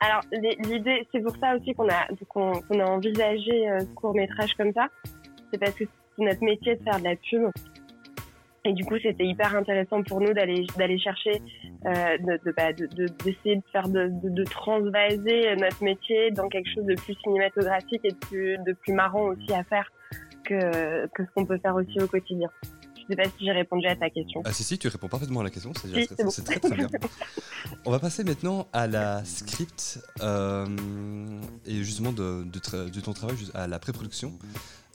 Alors 0.00 0.22
l'idée, 0.32 1.08
c'est 1.12 1.20
pour 1.20 1.34
ça 1.38 1.56
aussi 1.56 1.72
qu'on 1.74 1.88
a, 1.88 2.06
qu'on, 2.28 2.52
a 2.78 2.84
envisagé 2.84 3.68
ce 3.80 3.94
court 3.94 4.14
métrage 4.14 4.52
comme 4.54 4.72
ça. 4.74 4.88
C'est 5.50 5.58
parce 5.58 5.72
que 5.72 5.84
c'est 5.84 6.24
notre 6.24 6.44
métier 6.44 6.76
de 6.76 6.82
faire 6.82 6.98
de 6.98 7.04
la 7.04 7.16
pub. 7.16 7.50
Et 8.66 8.72
du 8.72 8.84
coup, 8.84 8.94
c'était 9.02 9.26
hyper 9.26 9.54
intéressant 9.54 10.02
pour 10.02 10.20
nous 10.20 10.32
d'aller 10.32 10.66
d'aller 10.78 10.98
chercher, 10.98 11.42
euh, 11.84 12.16
de, 12.18 12.40
de, 12.46 12.52
bah, 12.56 12.72
de, 12.72 12.86
d'essayer 13.22 13.56
de, 13.56 13.62
faire 13.70 13.88
de, 13.88 14.08
de, 14.10 14.44
transvaser 14.44 15.54
notre 15.56 15.84
métier 15.84 16.30
dans 16.30 16.48
quelque 16.48 16.70
chose 16.74 16.86
de 16.86 16.94
plus 16.94 17.14
cinématographique 17.22 18.00
et 18.04 18.12
de 18.12 18.16
plus, 18.16 18.56
de 18.66 18.72
plus 18.72 18.94
marrant 18.94 19.24
aussi 19.24 19.52
à 19.52 19.64
faire 19.64 19.92
que, 20.44 21.06
que 21.08 21.24
ce 21.24 21.30
qu'on 21.34 21.44
peut 21.44 21.58
faire 21.58 21.74
aussi 21.74 22.00
au 22.00 22.06
quotidien. 22.06 22.48
Je 23.08 23.14
sais 23.14 23.16
pas 23.16 23.28
si 23.38 23.44
j'ai 23.44 23.52
répondu 23.52 23.86
à 23.86 23.96
ta 23.96 24.08
question. 24.08 24.42
Ah 24.44 24.52
si 24.52 24.64
si, 24.64 24.78
tu 24.78 24.88
réponds 24.88 25.08
parfaitement 25.08 25.40
à 25.40 25.44
la 25.44 25.50
question, 25.50 25.72
c'est, 25.74 26.44
très 26.44 26.58
très 26.58 26.74
bien. 26.74 26.88
On 27.84 27.90
va 27.90 27.98
passer 27.98 28.24
maintenant 28.24 28.66
à 28.72 28.86
la 28.86 29.24
script 29.24 30.00
euh, 30.22 30.66
et 31.66 31.82
justement 31.82 32.12
de, 32.12 32.44
de, 32.44 33.00
ton 33.00 33.12
travail 33.12 33.36
à 33.52 33.66
la 33.66 33.78
pré-production. 33.78 34.32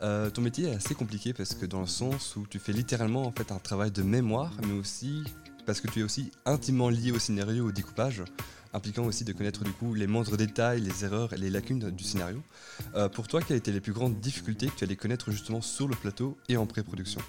Euh, 0.01 0.29
ton 0.29 0.41
métier 0.41 0.69
est 0.69 0.75
assez 0.75 0.95
compliqué 0.95 1.33
parce 1.33 1.53
que 1.53 1.65
dans 1.65 1.81
le 1.81 1.87
sens 1.87 2.35
où 2.35 2.47
tu 2.49 2.57
fais 2.57 2.71
littéralement 2.71 3.25
en 3.25 3.31
fait 3.31 3.51
un 3.51 3.59
travail 3.59 3.91
de 3.91 4.01
mémoire, 4.01 4.53
mais 4.65 4.73
aussi 4.73 5.23
parce 5.65 5.81
que 5.81 5.87
tu 5.87 5.99
es 5.99 6.03
aussi 6.03 6.31
intimement 6.45 6.89
lié 6.89 7.11
au 7.11 7.19
scénario, 7.19 7.67
au 7.67 7.71
découpage, 7.71 8.23
impliquant 8.73 9.05
aussi 9.05 9.23
de 9.23 9.33
connaître 9.33 9.63
du 9.63 9.71
coup 9.71 9.93
les 9.93 10.07
moindres 10.07 10.35
détails, 10.35 10.81
les 10.81 11.05
erreurs 11.05 11.33
et 11.33 11.37
les 11.37 11.51
lacunes 11.51 11.91
du 11.91 12.03
scénario. 12.03 12.41
Euh, 12.95 13.07
pour 13.07 13.27
toi, 13.27 13.41
quelles 13.41 13.57
étaient 13.57 13.71
les 13.71 13.81
plus 13.81 13.93
grandes 13.93 14.19
difficultés 14.19 14.67
que 14.67 14.75
tu 14.75 14.83
allais 14.83 14.95
connaître 14.95 15.29
justement 15.29 15.61
sur 15.61 15.87
le 15.87 15.95
plateau 15.95 16.37
et 16.47 16.57
en 16.57 16.65
pré-production? 16.65 17.21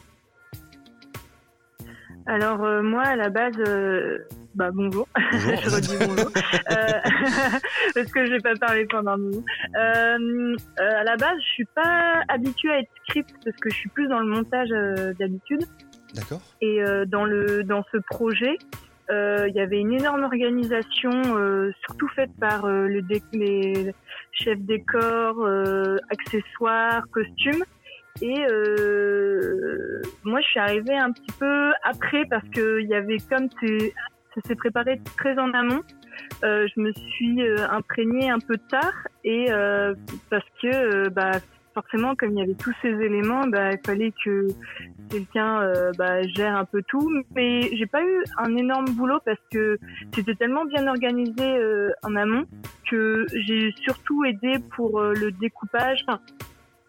Alors 2.27 2.63
euh, 2.65 2.83
moi 2.83 3.03
à 3.03 3.17
la 3.17 3.29
base, 3.29 3.55
euh, 3.67 4.19
bah 4.55 4.71
bonjour, 4.73 5.09
bonjour. 5.33 5.55
je 5.63 5.71
redis 5.71 5.97
bonjour, 5.99 6.31
euh, 6.71 6.77
parce 7.95 8.13
que 8.13 8.27
je 8.27 8.33
vais 8.33 8.41
pas 8.41 8.55
parler 8.57 8.87
pendant 8.87 9.13
un 9.13 9.17
moment. 9.17 9.43
à 9.75 11.05
la 11.05 11.17
base, 11.17 11.39
je 11.41 11.53
suis 11.53 11.65
pas 11.65 12.23
habituée 12.29 12.71
à 12.71 12.79
être 12.81 12.91
script 13.05 13.35
parce 13.45 13.57
que 13.57 13.71
je 13.71 13.75
suis 13.75 13.89
plus 13.91 14.09
dans 14.09 14.21
le 14.21 14.27
montage 14.27 14.69
d'habitude. 15.19 15.65
D'accord. 16.15 16.41
Et 16.61 16.81
dans 17.07 17.25
le 17.25 17.63
dans 17.63 17.85
ce 17.93 17.99
projet, 17.99 18.57
il 19.11 19.53
y 19.55 19.61
avait 19.61 19.79
une 19.79 19.93
énorme 19.93 20.25
organisation, 20.25 21.11
surtout 21.87 22.09
faite 22.09 22.31
par 22.41 22.67
le 22.67 23.03
les 23.33 23.95
chefs 24.33 24.61
décor, 24.61 25.49
accessoires, 26.11 27.05
costumes. 27.13 27.65
Et 28.23 28.47
euh, 28.51 30.03
moi, 30.25 30.41
je 30.41 30.47
suis 30.47 30.61
arrivée 30.61 30.97
un 30.97 31.13
petit 31.13 31.33
peu 31.39 31.73
après 31.83 32.25
parce 32.27 32.47
qu'il 32.51 32.87
y 32.87 32.95
avait 32.95 33.19
comme 33.29 33.49
ça 34.35 34.41
s'est 34.47 34.55
préparé 34.55 35.01
très 35.17 35.39
en 35.39 35.53
amont. 35.53 35.81
Euh, 36.45 36.67
je 36.75 36.81
me 36.81 36.93
suis 36.93 37.43
euh, 37.43 37.69
imprégnée 37.71 38.31
un 38.31 38.39
peu 38.39 38.57
tard 38.57 38.93
et 39.25 39.47
euh, 39.51 39.95
parce 40.29 40.45
que 40.63 40.69
euh, 40.69 41.11
bah, 41.11 41.33
forcément, 41.75 42.15
comme 42.15 42.33
il 42.33 42.39
y 42.39 42.43
avait 42.43 42.55
tous 42.55 42.75
ces 42.83 42.89
éléments, 42.89 43.47
bah, 43.47 43.73
il 43.73 43.81
fallait 43.85 44.13
que 44.25 44.49
quelqu'un 45.11 45.63
euh, 45.63 45.93
bah, 45.99 46.23
gère 46.23 46.57
un 46.57 46.65
peu 46.65 46.83
tout. 46.89 47.11
Mais 47.35 47.75
j'ai 47.77 47.87
pas 47.87 48.03
eu 48.03 48.25
un 48.39 48.57
énorme 48.57 48.91
boulot 48.91 49.19
parce 49.25 49.41
que 49.51 49.79
c'était 50.15 50.35
tellement 50.35 50.65
bien 50.67 50.87
organisé 50.87 51.45
euh, 51.45 51.91
en 52.03 52.15
amont 52.17 52.45
que 52.91 53.27
j'ai 53.33 53.73
surtout 53.83 54.25
aidé 54.25 54.59
pour 54.77 55.01
le 55.01 55.31
découpage. 55.33 56.05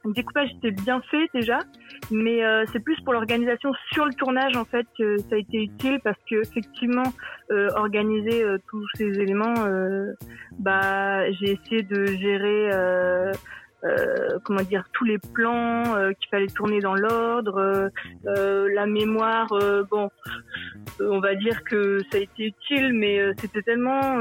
Le 0.03 0.13
découpage 0.13 0.49
était 0.57 0.71
bien 0.71 1.01
fait 1.11 1.27
déjà, 1.33 1.59
mais 2.09 2.43
euh, 2.43 2.65
c'est 2.71 2.79
plus 2.79 2.99
pour 3.01 3.13
l'organisation 3.13 3.71
sur 3.91 4.05
le 4.05 4.13
tournage 4.13 4.55
en 4.55 4.65
fait 4.65 4.85
que 4.97 5.17
ça 5.17 5.35
a 5.35 5.37
été 5.37 5.63
utile 5.63 5.99
parce 6.03 6.17
que 6.29 6.41
effectivement 6.41 7.13
euh, 7.51 7.69
organiser 7.75 8.43
euh, 8.43 8.57
tous 8.69 8.85
ces 8.95 9.19
éléments, 9.19 9.53
bah 10.59 11.29
j'ai 11.33 11.51
essayé 11.51 11.83
de 11.83 12.05
gérer 12.05 12.69
comment 14.43 14.61
dire 14.61 14.85
tous 14.93 15.05
les 15.05 15.17
plans 15.17 15.83
qu'il 16.19 16.29
fallait 16.29 16.47
tourner 16.47 16.79
dans 16.79 16.95
l'ordre, 16.95 17.89
la 18.23 18.85
mémoire. 18.85 19.47
bon, 19.89 20.09
on 20.99 21.19
va 21.19 21.35
dire 21.35 21.63
que 21.63 21.99
ça 22.11 22.17
a 22.17 22.21
été 22.21 22.45
utile, 22.47 22.93
mais 22.93 23.19
c'était 23.39 23.61
tellement 23.61 24.19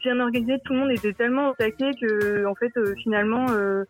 bien 0.00 0.20
organisé, 0.20 0.58
tout 0.64 0.74
le 0.74 0.78
monde 0.80 0.92
était 0.92 1.12
tellement 1.12 1.50
au 1.50 1.54
taquet 1.54 1.90
que 2.00 2.46
en 2.46 2.54
fait 2.54 2.72
finalement 3.02 3.46
euh, 3.50 3.84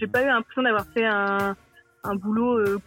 j'ai 0.00 0.06
pas 0.06 0.22
eu 0.22 0.26
l'impression 0.26 0.62
d'avoir 0.62 0.86
fait 0.92 1.04
un, 1.04 1.54
boulot 2.16 2.58
euh, 2.58 2.78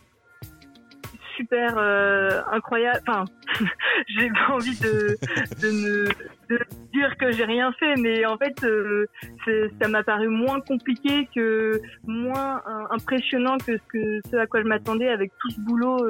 super 1.36 1.76
euh, 1.78 2.42
incroyable. 2.52 3.02
Enfin, 3.08 3.26
j'ai 4.08 4.30
pas 4.30 4.54
envie 4.54 4.80
de, 4.80 5.18
me, 5.64 6.10
dire 6.94 7.18
que 7.18 7.32
j'ai 7.32 7.46
rien 7.46 7.72
fait, 7.74 7.96
mais 7.96 8.26
en 8.26 8.38
fait, 8.38 8.64
euh, 8.64 9.08
ça 9.82 9.88
m'a 9.88 10.04
paru 10.04 10.28
moins 10.28 10.60
compliqué 10.62 11.28
que 11.34 11.82
moins 12.06 12.62
impressionnant 12.92 13.58
que 13.58 13.78
ce 14.30 14.36
à 14.36 14.48
quoi 14.48 14.62
je 14.62 14.68
m'attendais 14.68 15.10
avec 15.10 15.32
tout 15.40 15.50
ce 15.50 15.60
boulot 15.62 16.08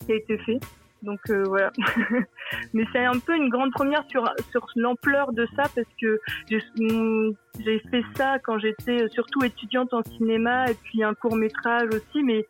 qui 0.00 0.12
a 0.12 0.16
été 0.16 0.38
fait. 0.38 0.58
Donc 1.02 1.20
euh, 1.30 1.42
voilà. 1.46 1.72
Mais 2.72 2.84
c'est 2.92 3.04
un 3.04 3.18
peu 3.18 3.34
une 3.36 3.48
grande 3.48 3.72
première 3.72 4.04
sur, 4.08 4.24
sur 4.50 4.66
l'ampleur 4.76 5.32
de 5.32 5.46
ça 5.56 5.64
parce 5.74 5.88
que 6.00 6.20
j'ai 6.48 7.80
fait 7.90 8.02
ça 8.16 8.38
quand 8.44 8.58
j'étais 8.58 9.08
surtout 9.08 9.44
étudiante 9.44 9.92
en 9.92 10.02
cinéma 10.04 10.70
et 10.70 10.74
puis 10.74 11.02
un 11.02 11.14
court 11.14 11.36
métrage 11.36 11.88
aussi, 11.92 12.22
mais 12.22 12.46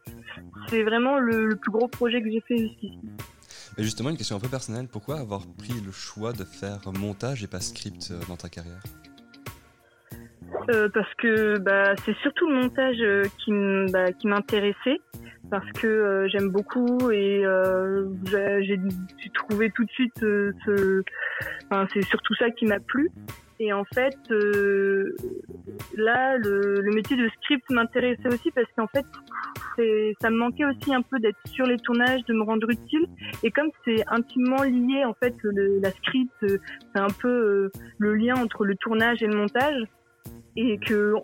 c'est 0.68 0.82
vraiment 0.82 1.18
le, 1.18 1.56
plus 1.56 1.70
gros 1.70 1.88
projet 1.88 2.22
que 2.22 2.30
j'ai 2.30 2.40
fait 2.40 2.58
jusqu'ici. 2.58 2.98
Justement, 3.78 4.10
une 4.10 4.18
question 4.18 4.36
un 4.36 4.40
peu 4.40 4.48
personnelle, 4.48 4.86
pourquoi 4.90 5.18
avoir 5.18 5.46
pris 5.56 5.80
le 5.84 5.92
choix 5.92 6.32
de 6.32 6.44
faire 6.44 6.78
montage 6.98 7.42
et 7.42 7.46
pas 7.46 7.60
script 7.60 8.10
euh, 8.10 8.20
dans 8.28 8.36
ta 8.36 8.50
carrière? 8.50 8.82
Euh, 10.68 10.90
parce 10.92 11.12
que 11.14 11.58
bah, 11.58 11.94
c'est 12.04 12.14
surtout 12.18 12.46
le 12.48 12.56
montage 12.56 13.90
bah, 13.90 14.12
qui 14.12 14.26
m'intéressait 14.26 15.00
parce 15.52 15.70
que 15.72 15.86
euh, 15.86 16.28
j'aime 16.28 16.48
beaucoup 16.48 17.10
et 17.10 17.44
euh, 17.44 18.08
j'ai 18.62 18.80
trouvé 19.34 19.70
tout 19.70 19.84
de 19.84 19.90
suite 19.90 20.22
euh, 20.22 20.50
ce, 20.64 21.02
enfin, 21.66 21.86
c'est 21.92 22.00
surtout 22.06 22.34
ça 22.36 22.50
qui 22.50 22.64
m'a 22.64 22.80
plu. 22.80 23.10
Et 23.60 23.70
en 23.70 23.84
fait, 23.84 24.16
là, 25.94 26.38
le, 26.38 26.80
le, 26.80 26.94
métier 26.94 27.16
de 27.18 27.28
script 27.36 27.62
m'intéressait 27.70 28.28
aussi 28.28 28.50
parce 28.50 28.66
qu'en 28.76 28.86
fait, 28.88 29.04
ça 30.20 30.30
me 30.30 30.36
manquait 30.36 30.64
aussi 30.64 30.92
un 30.92 31.02
peu 31.02 31.20
d'être 31.20 31.38
sur 31.44 31.66
les 31.66 31.76
tournages, 31.76 32.24
de 32.24 32.32
me 32.32 32.42
rendre 32.42 32.68
utile. 32.70 33.06
Et 33.44 33.50
comme 33.50 33.68
c'est 33.84 34.02
intimement 34.08 34.62
lié, 34.62 35.04
en 35.04 35.14
fait, 35.14 35.34
le, 35.42 35.78
la 35.80 35.90
script, 35.90 36.32
c'est 36.40 37.00
un 37.00 37.10
peu 37.20 37.70
le 37.98 38.14
lien 38.14 38.36
entre 38.36 38.64
le 38.64 38.74
tournage 38.74 39.22
et 39.22 39.26
le 39.26 39.36
montage 39.36 39.84
et 40.56 40.78
que 40.78 41.14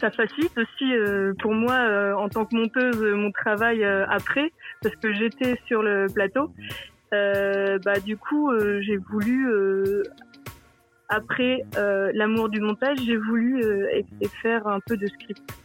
ça 0.00 0.10
facilite 0.10 0.56
aussi 0.58 0.92
euh, 0.92 1.34
pour 1.40 1.54
moi 1.54 1.74
euh, 1.74 2.14
en 2.14 2.28
tant 2.28 2.44
que 2.44 2.56
monteuse 2.56 3.00
mon 3.14 3.30
travail 3.30 3.84
euh, 3.84 4.04
après 4.08 4.52
parce 4.82 4.96
que 4.96 5.12
j'étais 5.12 5.58
sur 5.66 5.82
le 5.82 6.06
plateau. 6.12 6.52
Bah 7.12 8.00
du 8.02 8.16
coup 8.16 8.50
j'ai 8.80 8.96
voulu 8.96 9.46
après 11.10 11.62
l'amour 12.14 12.48
du 12.48 12.58
montage 12.58 12.96
j'ai 13.04 13.18
voulu 13.18 13.62
faire 14.40 14.66
un 14.66 14.80
peu 14.80 14.96
de 14.96 15.06
script 15.06 15.61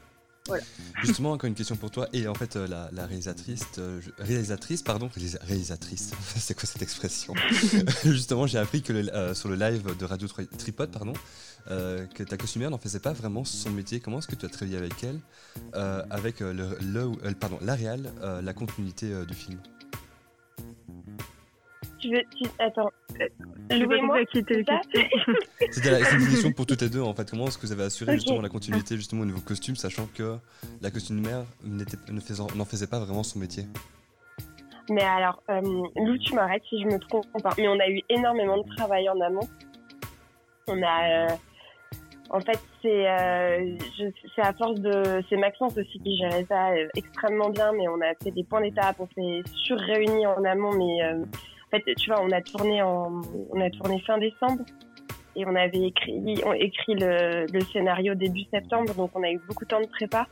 Justement, 1.01 1.31
encore 1.31 1.47
une 1.47 1.55
question 1.55 1.75
pour 1.75 1.91
toi. 1.91 2.07
Et 2.13 2.27
en 2.27 2.33
fait, 2.33 2.55
euh, 2.55 2.67
la, 2.67 3.05
réalisatrice, 3.05 3.65
euh, 3.77 3.99
réalisatrice, 4.17 4.81
pardon, 4.81 5.09
réalisatrice, 5.41 6.11
c'est 6.35 6.53
quoi 6.53 6.65
cette 6.65 6.81
expression 6.81 7.33
Justement, 8.03 8.47
j'ai 8.47 8.57
appris 8.57 8.81
que 8.81 8.93
euh, 8.93 9.33
sur 9.33 9.49
le 9.49 9.55
live 9.55 9.95
de 9.97 10.05
Radio 10.05 10.27
Tripod, 10.27 10.91
pardon, 10.91 11.13
que 11.67 12.23
ta 12.23 12.37
costumière 12.37 12.69
n'en 12.69 12.77
faisait 12.77 12.99
pas 12.99 13.13
vraiment 13.13 13.43
son 13.43 13.71
métier. 13.71 13.99
Comment 13.99 14.19
est-ce 14.19 14.27
que 14.27 14.35
tu 14.35 14.45
as 14.45 14.49
travaillé 14.49 14.77
avec 14.77 15.03
elle, 15.03 15.19
avec 16.09 16.39
le, 16.39 17.33
pardon, 17.33 17.59
la 17.61 17.75
réal, 17.75 18.11
la 18.41 18.53
continuité 18.53 19.25
du 19.25 19.33
film? 19.33 19.59
Tu 21.99 22.09
veux, 22.09 22.21
attends. 22.59 22.91
Moi 24.03 24.19
C'était 25.71 26.01
une 26.13 26.27
question 26.27 26.51
pour 26.51 26.65
toutes 26.65 26.81
les 26.81 26.89
deux 26.89 27.01
en 27.01 27.13
fait. 27.13 27.29
Comment 27.29 27.47
est-ce 27.47 27.57
que 27.57 27.65
vous 27.65 27.71
avez 27.71 27.83
assuré 27.83 28.13
justement 28.13 28.41
la 28.41 28.49
continuité 28.49 28.95
justement 28.95 29.23
au 29.23 29.25
niveau 29.25 29.41
costume, 29.41 29.75
sachant 29.75 30.07
que 30.15 30.37
la 30.81 30.91
costumière 30.91 31.43
n'en 31.63 32.65
faisait 32.65 32.87
pas 32.87 32.99
vraiment 32.99 33.23
son 33.23 33.39
métier? 33.39 33.65
Mais 34.89 35.03
alors, 35.03 35.43
euh, 35.49 35.61
Lou, 35.95 36.17
tu 36.17 36.33
m'arrêtes 36.33 36.63
si 36.69 36.81
je 36.81 36.87
me 36.87 36.97
trompe 36.97 37.25
pas. 37.43 37.49
Mais 37.57 37.67
on 37.67 37.79
a 37.79 37.89
eu 37.89 38.01
énormément 38.09 38.57
de 38.57 38.75
travail 38.75 39.09
en 39.09 39.19
amont. 39.19 39.47
On 40.67 40.81
a, 40.81 41.25
euh, 41.25 41.35
en 42.29 42.39
fait, 42.39 42.59
c'est 42.81 43.07
euh, 43.07 43.77
à 44.37 44.53
force 44.53 44.79
de, 44.79 45.23
c'est 45.29 45.37
Maxence 45.37 45.77
aussi 45.77 45.99
qui 45.99 46.17
gérait 46.17 46.45
ça 46.47 46.71
euh, 46.71 46.87
extrêmement 46.95 47.49
bien. 47.49 47.71
Mais 47.73 47.87
on 47.89 47.99
a 48.01 48.13
fait 48.21 48.31
des 48.31 48.43
points 48.43 48.61
d'étape, 48.61 48.97
on 48.99 49.07
s'est 49.07 49.41
surréunis 49.55 50.25
en 50.25 50.43
amont, 50.45 50.73
mais 50.73 51.25
en 51.67 51.77
fait, 51.77 51.95
tu 51.95 52.09
vois, 52.09 52.21
on 52.21 52.31
a 52.31 52.41
tourné 52.41 52.81
on 52.81 53.59
a 53.59 53.69
tourné 53.69 53.99
fin 54.01 54.17
décembre 54.17 54.63
et 55.37 55.45
on 55.45 55.55
avait 55.55 55.87
écrit, 55.87 56.41
on 56.45 56.53
écrit 56.53 56.95
le, 56.95 57.59
scénario 57.71 58.15
début 58.15 58.43
septembre, 58.51 58.93
donc 58.95 59.11
on 59.13 59.21
a 59.21 59.29
eu 59.29 59.39
beaucoup 59.47 59.65
de 59.65 59.69
temps 59.69 59.81
de 59.81 59.87
prépa, 59.87 60.25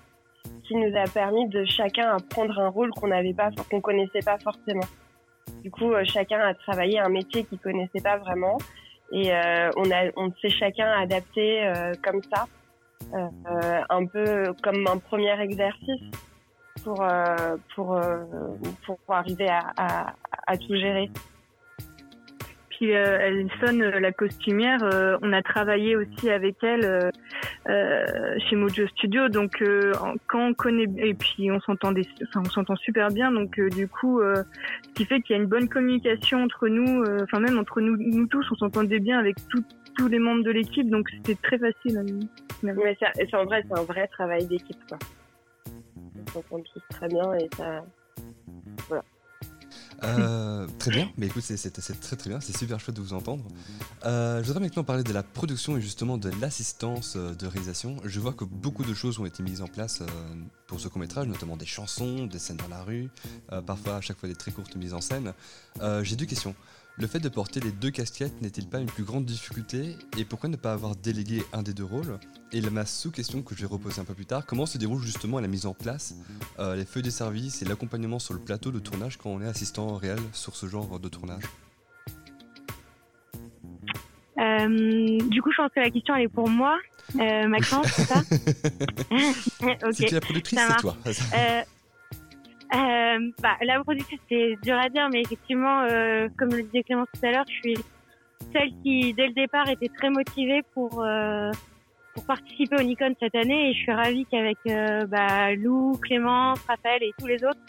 qui 0.63 0.75
nous 0.75 0.97
a 0.97 1.03
permis 1.03 1.47
de 1.47 1.63
chacun 1.65 2.17
prendre 2.31 2.59
un 2.59 2.69
rôle 2.69 2.89
qu'on 2.89 3.07
n'avait 3.07 3.33
pas, 3.33 3.51
qu'on 3.69 3.81
connaissait 3.81 4.23
pas 4.25 4.39
forcément. 4.39 4.87
Du 5.63 5.69
coup, 5.69 5.91
euh, 5.91 6.03
chacun 6.05 6.39
a 6.39 6.55
travaillé 6.55 6.99
un 6.99 7.09
métier 7.09 7.43
qu'il 7.43 7.59
connaissait 7.59 8.01
pas 8.01 8.17
vraiment, 8.17 8.57
et 9.11 9.31
euh, 9.31 9.69
on 9.77 9.91
a, 9.91 10.09
on 10.17 10.31
s'est 10.41 10.49
chacun 10.49 10.91
adapté 10.91 11.63
euh, 11.63 11.93
comme 12.03 12.21
ça, 12.33 12.47
un 13.89 14.05
peu 14.07 14.53
comme 14.63 14.87
un 14.87 14.97
premier 14.97 15.39
exercice 15.39 16.01
pour, 16.85 17.01
euh, 17.01 17.57
pour, 17.73 17.97
euh, 17.97 18.23
pour, 18.85 18.97
arriver 19.09 19.49
à, 19.49 19.73
à, 19.75 20.13
à, 20.45 20.55
tout 20.55 20.75
gérer. 20.75 21.09
Puis 22.69 22.93
euh, 22.93 23.17
Alison, 23.19 23.99
la 23.99 24.11
costumière, 24.11 24.79
on 25.23 25.33
a 25.33 25.41
travaillé 25.41 25.95
aussi 25.95 26.29
avec 26.29 26.57
elle 26.61 27.09
chez 27.67 28.55
Mojo 28.55 28.85
Studio, 28.87 29.29
donc 29.29 29.63
quand 30.27 30.49
on 30.49 30.53
connaît 30.53 30.87
et 30.97 31.15
puis 31.15 31.49
on 31.51 31.59
s'entendait, 31.61 32.05
enfin 32.27 32.41
on 32.45 32.49
s'entend 32.49 32.75
super 32.75 33.09
bien, 33.09 33.31
donc 33.31 33.59
du 33.71 33.87
coup, 33.87 34.21
ce 34.21 34.93
qui 34.93 35.05
fait 35.05 35.21
qu'il 35.21 35.35
y 35.35 35.39
a 35.39 35.41
une 35.41 35.49
bonne 35.49 35.69
communication 35.69 36.43
entre 36.43 36.67
nous, 36.67 37.03
enfin 37.23 37.39
même 37.39 37.57
entre 37.57 37.81
nous, 37.81 37.97
nous 37.97 38.27
tous, 38.27 38.45
on 38.51 38.55
s'entendait 38.55 38.99
bien 38.99 39.17
avec 39.17 39.37
tous 39.47 40.07
les 40.07 40.19
membres 40.19 40.43
de 40.43 40.51
l'équipe, 40.51 40.89
donc 40.89 41.09
c'était 41.09 41.41
très 41.41 41.57
facile. 41.57 42.03
Mais 42.61 42.73
c'est 42.99 43.33
en 43.35 43.45
vrai, 43.45 43.63
c'est 43.67 43.79
un 43.79 43.83
vrai 43.83 44.07
travail 44.07 44.45
d'équipe, 44.45 44.77
quoi 44.89 44.99
s'entend 46.31 46.59
tous 46.59 46.81
très 46.89 47.07
bien 47.07 47.33
et 47.33 47.49
ça. 47.55 47.85
Voilà. 48.87 49.03
Euh, 50.03 50.67
très 50.77 50.91
bien, 50.91 51.09
mais 51.17 51.27
écoute, 51.27 51.41
c'est 51.43 51.71
très 51.71 52.15
très 52.15 52.29
bien, 52.29 52.39
c'est 52.39 52.55
super 52.55 52.79
chouette 52.79 52.95
de 52.95 53.01
vous 53.01 53.13
entendre. 53.13 53.45
Euh, 54.05 54.41
je 54.41 54.47
voudrais 54.47 54.61
maintenant 54.61 54.83
parler 54.83 55.03
de 55.03 55.13
la 55.13 55.23
production 55.23 55.77
et 55.77 55.81
justement 55.81 56.17
de 56.17 56.29
l'assistance 56.41 57.15
euh, 57.15 57.33
de 57.33 57.47
réalisation. 57.47 57.97
Je 58.03 58.19
vois 58.19 58.33
que 58.33 58.43
beaucoup 58.43 58.83
de 58.83 58.93
choses 58.93 59.19
ont 59.19 59.25
été 59.25 59.41
mises 59.41 59.61
en 59.61 59.67
place 59.67 60.03
pour 60.67 60.79
ce 60.79 60.87
court 60.87 60.99
métrage, 60.99 61.27
notamment 61.27 61.57
des 61.57 61.65
chansons, 61.65 62.25
des 62.25 62.39
scènes 62.39 62.57
dans 62.57 62.67
la 62.67 62.83
rue, 62.83 63.09
parfois 63.65 63.95
à 63.95 64.01
chaque 64.01 64.19
fois 64.19 64.29
des 64.29 64.35
très 64.35 64.51
courtes 64.51 64.75
mises 64.75 64.93
en 64.93 65.01
scène. 65.01 65.33
J'ai 66.01 66.15
deux 66.15 66.25
questions. 66.25 66.55
Le 66.97 67.07
fait 67.07 67.19
de 67.19 67.27
porter 67.27 67.59
les 67.59 67.71
deux 67.71 67.91
casquettes 67.91 68.41
n'est-il 68.41 68.69
pas 68.69 68.79
une 68.79 68.85
plus 68.85 69.03
grande 69.03 69.25
difficulté 69.25 69.97
Et 70.17 70.23
pourquoi 70.23 70.47
ne 70.47 70.55
pas 70.55 70.71
avoir 70.71 70.95
délégué 70.95 71.43
un 71.51 71.61
des 71.61 71.73
deux 71.73 71.83
rôles? 71.83 72.17
Et 72.53 72.61
ma 72.61 72.85
sous-question 72.85 73.41
que 73.41 73.53
je 73.53 73.61
vais 73.61 73.67
reposer 73.67 73.99
un 73.99 74.05
peu 74.05 74.13
plus 74.13 74.25
tard, 74.25 74.45
comment 74.45 74.65
se 74.65 74.77
déroule 74.77 75.01
justement 75.01 75.41
la 75.41 75.49
mise 75.49 75.65
en 75.65 75.73
place, 75.73 76.15
euh, 76.57 76.77
les 76.77 76.85
feuilles 76.85 77.03
de 77.03 77.09
service 77.09 77.61
et 77.61 77.65
l'accompagnement 77.65 78.17
sur 78.17 78.33
le 78.33 78.39
plateau 78.39 78.71
de 78.71 78.79
tournage 78.79 79.17
quand 79.17 79.29
on 79.29 79.41
est 79.41 79.47
assistant 79.47 79.95
réel 79.97 80.19
sur 80.31 80.55
ce 80.55 80.67
genre 80.67 80.97
de 80.97 81.09
tournage? 81.09 81.43
Euh, 84.39 85.19
du 85.29 85.41
coup, 85.41 85.51
je 85.51 85.57
pense 85.57 85.71
que 85.75 85.81
la 85.81 85.89
question 85.89 86.15
elle 86.15 86.23
est 86.23 86.27
pour 86.29 86.49
moi, 86.49 86.77
euh, 87.19 87.47
Maxence, 87.47 87.87
c'est 87.87 88.03
ça 88.03 88.21
okay. 89.83 90.07
C'est 90.07 90.11
la 90.11 90.21
productrice, 90.21 90.59
c'est 90.65 90.77
toi. 90.77 90.95
Euh, 92.73 93.31
bah, 93.41 93.57
la 93.61 93.81
c'est 94.29 94.55
dur 94.63 94.77
à 94.77 94.89
dire, 94.89 95.07
mais 95.11 95.21
effectivement, 95.21 95.81
euh, 95.81 96.27
comme 96.37 96.49
le 96.49 96.63
disait 96.63 96.83
Clémence 96.83 97.07
tout 97.13 97.25
à 97.25 97.31
l'heure, 97.31 97.45
je 97.47 97.53
suis 97.53 97.77
celle 98.51 98.69
qui, 98.83 99.13
dès 99.13 99.27
le 99.27 99.33
départ, 99.33 99.69
était 99.69 99.89
très 99.89 100.09
motivée 100.09 100.61
pour, 100.73 101.03
euh, 101.03 101.51
pour 102.13 102.25
participer 102.25 102.75
au 102.77 102.83
Nikon 102.83 103.13
cette 103.19 103.35
année 103.35 103.69
et 103.69 103.73
je 103.73 103.79
suis 103.79 103.91
ravie 103.91 104.25
qu'avec 104.25 104.57
euh, 104.67 105.05
bah, 105.05 105.53
Lou, 105.55 105.97
Clémence, 106.01 106.59
Raphaël 106.67 107.03
et 107.03 107.11
tous 107.19 107.27
les 107.27 107.43
autres, 107.43 107.59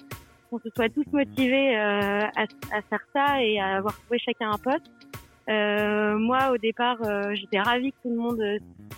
on 0.50 0.58
se 0.58 0.68
soit 0.74 0.88
tous 0.88 1.04
motivés 1.12 1.76
euh, 1.76 2.20
à, 2.36 2.42
à, 2.72 2.82
faire 2.88 3.06
ça 3.12 3.42
et 3.42 3.60
à 3.60 3.76
avoir 3.76 3.96
trouvé 4.00 4.18
chacun 4.18 4.50
un 4.50 4.58
poste. 4.58 4.90
Euh, 5.48 6.16
moi, 6.18 6.50
au 6.52 6.56
départ, 6.56 6.98
euh, 7.04 7.34
j'étais 7.34 7.60
ravie 7.60 7.92
que 7.92 7.96
tout 8.02 8.10
le 8.10 8.16
monde 8.16 8.42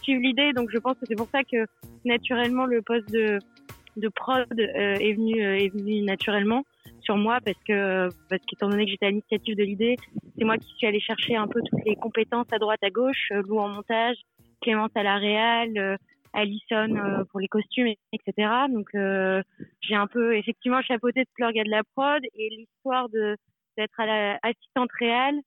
suive 0.03 0.21
l'idée, 0.21 0.53
donc 0.53 0.71
je 0.71 0.79
pense 0.79 0.95
que 0.95 1.07
c'est 1.07 1.17
pour 1.17 1.29
ça 1.31 1.43
que 1.43 1.67
naturellement 2.05 2.65
le 2.65 2.81
poste 2.83 3.11
de, 3.11 3.39
de 3.97 4.09
prod 4.09 4.47
est 4.59 5.13
venu 5.13 5.41
est 5.41 5.69
venu 5.69 6.03
naturellement 6.03 6.65
sur 7.01 7.17
moi 7.17 7.39
parce 7.45 7.59
que 7.67 8.09
parce 8.29 8.43
qu'étant 8.47 8.69
donné 8.69 8.85
que 8.85 8.91
j'étais 8.91 9.07
à 9.07 9.11
l'initiative 9.11 9.57
de 9.57 9.63
l'idée, 9.63 9.97
c'est 10.37 10.45
moi 10.45 10.59
qui 10.59 10.69
suis 10.77 10.87
allée 10.87 11.01
chercher 11.01 11.37
un 11.37 11.49
peu 11.49 11.61
toutes 11.63 11.85
les 11.85 11.97
compétences 11.97 12.53
à 12.53 12.59
droite 12.59 12.83
à 12.83 12.91
gauche, 12.91 13.31
Lou 13.31 13.59
en 13.59 13.69
montage, 13.69 14.17
Clémence 14.61 14.91
à 14.95 15.03
la 15.03 15.17
réal, 15.17 15.77
euh, 15.79 15.97
Alison 16.33 16.97
euh, 16.97 17.25
pour 17.31 17.41
les 17.41 17.49
costumes, 17.49 17.93
etc. 18.13 18.49
Donc 18.71 18.89
euh, 18.95 19.43
j'ai 19.81 19.95
un 19.95 20.07
peu 20.07 20.37
effectivement 20.37 20.83
chapeauté 20.83 21.25
toute 21.25 21.39
l'orga 21.39 21.65
de 21.65 21.71
la 21.71 21.83
prod 21.95 22.23
et 22.35 22.49
l'histoire 22.51 23.09
de 23.09 23.37
d'être 23.77 23.99
à 24.01 24.07
la 24.07 24.39
assistante 24.43 24.91
réelle, 24.99 25.41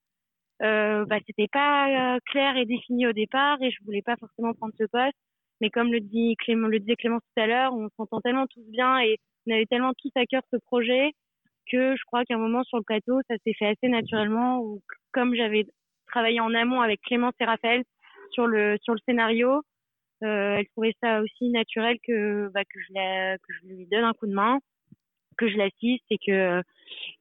euh, 0.64 1.06
bah, 1.06 1.18
c'était 1.28 1.50
pas 1.52 2.18
clair 2.28 2.56
et 2.56 2.66
défini 2.66 3.06
au 3.06 3.12
départ 3.12 3.62
et 3.62 3.72
je 3.72 3.84
voulais 3.84 4.02
pas 4.02 4.16
forcément 4.16 4.54
prendre 4.54 4.74
ce 4.78 4.86
poste. 4.86 5.18
Mais 5.62 5.70
comme 5.70 5.91
le 5.91 5.99
dit 6.01 6.36
Clément, 6.38 6.68
le 6.68 6.80
disait 6.80 6.95
Clément 6.95 7.20
tout 7.20 7.41
à 7.41 7.47
l'heure, 7.47 7.74
on 7.74 7.89
s'entend 7.95 8.20
tellement 8.20 8.47
tous 8.47 8.64
bien 8.70 8.99
et 8.99 9.18
on 9.47 9.53
avait 9.53 9.68
tellement 9.68 9.93
tous 9.93 10.12
à 10.16 10.26
cœur 10.26 10.41
ce 10.51 10.57
projet 10.57 11.12
que 11.72 11.95
je 11.95 12.03
crois 12.05 12.26
qu'à 12.26 12.36
un 12.36 12.39
moment 12.39 12.64
sur 12.64 12.78
le 12.78 12.84
plateau, 12.84 13.20
ça 13.30 13.36
s'est 13.45 13.53
fait 13.53 13.68
assez 13.68 13.88
naturellement. 13.88 14.59
Ou 14.59 14.82
comme 15.12 15.36
j'avais 15.36 15.66
travaillé 16.07 16.39
en 16.39 16.53
amont 16.53 16.82
avec 16.82 16.99
Clément 17.01 17.32
et 17.39 17.45
Raphaël, 17.45 17.84
sur 18.32 18.47
le 18.47 18.78
sur 18.82 18.93
le 18.93 18.99
scénario. 19.05 19.62
Euh, 20.24 20.57
elle 20.57 20.68
trouvait 20.70 20.93
ça 21.01 21.22
aussi 21.22 21.49
naturel 21.49 21.97
que 22.07 22.49
bah, 22.53 22.64
que 22.64 22.80
je 22.80 22.93
la, 22.93 23.38
que 23.38 23.53
je 23.53 23.68
lui 23.68 23.88
donne 23.88 24.03
un 24.03 24.14
coup 24.14 24.28
de 24.28 24.34
main, 24.34 24.59
que 25.38 25.49
je 25.49 25.57
l'assiste 25.57 26.05
et 26.09 26.18
que 26.18 26.62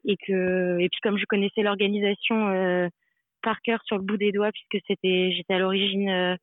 et 0.04 0.16
que 0.16 0.78
et 0.78 0.88
puis 0.88 1.00
comme 1.02 1.18
je 1.18 1.24
connaissais 1.26 1.62
l'organisation 1.62 2.48
euh, 2.48 2.88
par 3.42 3.60
cœur 3.62 3.80
sur 3.84 3.96
le 3.96 4.02
bout 4.02 4.18
des 4.18 4.32
doigts 4.32 4.50
puisque 4.52 4.84
c'était 4.86 5.32
j'étais 5.32 5.54
à 5.54 5.58
l'origine 5.58 6.08
euh, 6.10 6.36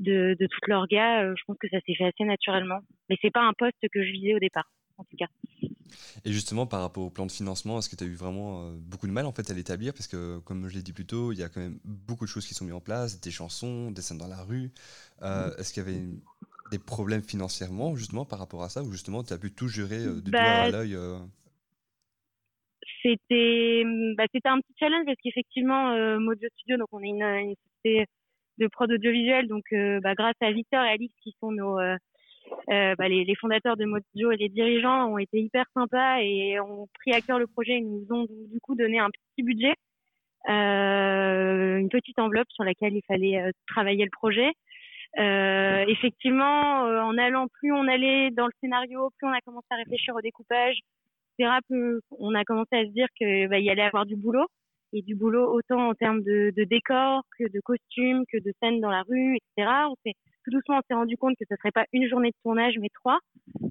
de, 0.00 0.36
de 0.38 0.46
toute 0.46 0.66
l'orga, 0.68 1.22
euh, 1.22 1.34
je 1.36 1.42
pense 1.46 1.56
que 1.58 1.68
ça 1.68 1.78
s'est 1.86 1.94
fait 1.94 2.04
assez 2.04 2.24
naturellement. 2.24 2.80
Mais 3.08 3.16
c'est 3.22 3.30
pas 3.30 3.42
un 3.42 3.52
poste 3.52 3.76
que 3.92 4.04
je 4.04 4.12
visais 4.12 4.34
au 4.34 4.38
départ, 4.38 4.70
en 4.98 5.04
tout 5.04 5.16
cas. 5.16 5.28
Et 6.24 6.32
justement, 6.32 6.66
par 6.66 6.80
rapport 6.80 7.04
au 7.04 7.10
plan 7.10 7.26
de 7.26 7.32
financement, 7.32 7.78
est-ce 7.78 7.88
que 7.88 7.96
tu 7.96 8.04
as 8.04 8.06
eu 8.06 8.14
vraiment 8.14 8.62
euh, 8.62 8.76
beaucoup 8.78 9.06
de 9.06 9.12
mal 9.12 9.26
en 9.26 9.32
fait 9.32 9.50
à 9.50 9.54
l'établir? 9.54 9.92
Parce 9.92 10.06
que, 10.06 10.38
comme 10.40 10.68
je 10.68 10.74
l'ai 10.74 10.82
dit 10.82 10.92
plus 10.92 11.06
tôt, 11.06 11.32
il 11.32 11.38
y 11.38 11.42
a 11.42 11.48
quand 11.48 11.60
même 11.60 11.78
beaucoup 11.84 12.24
de 12.24 12.30
choses 12.30 12.46
qui 12.46 12.54
sont 12.54 12.64
mises 12.64 12.74
en 12.74 12.80
place, 12.80 13.20
des 13.20 13.30
chansons, 13.30 13.90
des 13.90 14.02
scènes 14.02 14.18
dans 14.18 14.28
la 14.28 14.42
rue. 14.42 14.70
Euh, 15.22 15.54
est-ce 15.56 15.72
qu'il 15.72 15.82
y 15.82 15.86
avait 15.86 16.00
des 16.70 16.78
problèmes 16.78 17.22
financièrement, 17.22 17.94
justement, 17.94 18.24
par 18.24 18.38
rapport 18.38 18.62
à 18.62 18.68
ça? 18.68 18.82
Ou 18.82 18.92
justement, 18.92 19.22
tu 19.22 19.32
as 19.32 19.38
pu 19.38 19.52
tout 19.52 19.68
gérer 19.68 20.04
euh, 20.04 20.20
du 20.20 20.30
doigt 20.30 20.40
à 20.40 20.70
bah, 20.70 20.78
l'œil 20.78 20.96
C'était 23.02 23.84
bah, 24.16 24.24
un 24.24 24.60
petit 24.60 24.74
challenge 24.78 25.06
parce 25.06 25.18
qu'effectivement, 25.22 26.18
Mojo 26.18 26.46
Studio, 26.56 26.76
donc 26.78 26.88
on 26.92 27.00
est 27.00 27.08
une, 27.08 27.22
une, 27.22 27.54
société 27.84 28.06
de 28.58 28.66
prod 28.68 28.90
audiovisuel, 28.90 29.48
donc 29.48 29.64
bah, 30.02 30.14
grâce 30.14 30.36
à 30.40 30.50
Victor 30.50 30.82
et 30.84 30.90
Alix 30.90 31.14
qui 31.22 31.34
sont 31.40 31.52
nos 31.52 31.78
euh, 32.68 32.94
bah, 32.96 33.08
les, 33.08 33.24
les, 33.24 33.34
fondateurs 33.34 33.76
de 33.76 33.84
Mojo 33.84 34.30
et 34.30 34.36
les 34.36 34.48
dirigeants 34.48 35.12
ont 35.12 35.18
été 35.18 35.40
hyper 35.40 35.64
sympas 35.74 36.20
et 36.20 36.58
ont 36.60 36.88
pris 36.94 37.12
à 37.12 37.20
cœur 37.20 37.38
le 37.38 37.46
projet. 37.46 37.78
Ils 37.78 37.88
nous 37.88 38.06
ont 38.10 38.26
du 38.28 38.60
coup 38.60 38.74
donné 38.74 38.98
un 38.98 39.10
petit 39.10 39.42
budget, 39.42 39.74
euh, 40.48 41.76
une 41.78 41.88
petite 41.88 42.18
enveloppe 42.18 42.50
sur 42.50 42.64
laquelle 42.64 42.94
il 42.94 43.02
fallait 43.06 43.38
euh, 43.38 43.50
travailler 43.68 44.04
le 44.04 44.10
projet. 44.10 44.52
Euh, 45.18 45.84
effectivement, 45.88 46.84
euh, 46.86 47.00
en 47.00 47.16
allant 47.18 47.48
plus 47.48 47.72
on 47.72 47.88
allait 47.88 48.30
dans 48.30 48.46
le 48.46 48.52
scénario, 48.60 49.10
plus 49.18 49.28
on 49.28 49.32
a 49.32 49.40
commencé 49.40 49.66
à 49.70 49.76
réfléchir 49.76 50.14
au 50.14 50.20
découpage, 50.20 50.76
etc. 51.38 51.58
Plus 51.68 52.00
on 52.18 52.34
a 52.34 52.44
commencé 52.44 52.76
à 52.76 52.84
se 52.84 52.90
dire 52.90 53.06
qu'il 53.16 53.48
bah, 53.48 53.58
y 53.58 53.70
allait 53.70 53.82
avoir 53.82 54.06
du 54.06 54.16
boulot 54.16 54.46
et 54.92 55.02
du 55.02 55.14
boulot 55.14 55.52
autant 55.52 55.88
en 55.88 55.94
termes 55.94 56.22
de, 56.22 56.52
de 56.56 56.64
décor 56.64 57.22
que 57.38 57.44
de 57.44 57.60
costumes, 57.60 58.24
que 58.32 58.38
de 58.38 58.52
scènes 58.60 58.80
dans 58.80 58.90
la 58.90 59.02
rue, 59.02 59.36
etc. 59.36 59.70
On 59.90 59.94
s'est 60.04 60.14
tout 60.46 60.52
doucement, 60.52 60.78
on 60.78 60.82
s'est 60.88 60.94
rendu 60.94 61.16
compte 61.16 61.34
que 61.38 61.44
ce 61.48 61.56
serait 61.56 61.72
pas 61.72 61.86
une 61.92 62.08
journée 62.08 62.30
de 62.30 62.36
tournage, 62.42 62.74
mais 62.80 62.88
trois. 62.94 63.18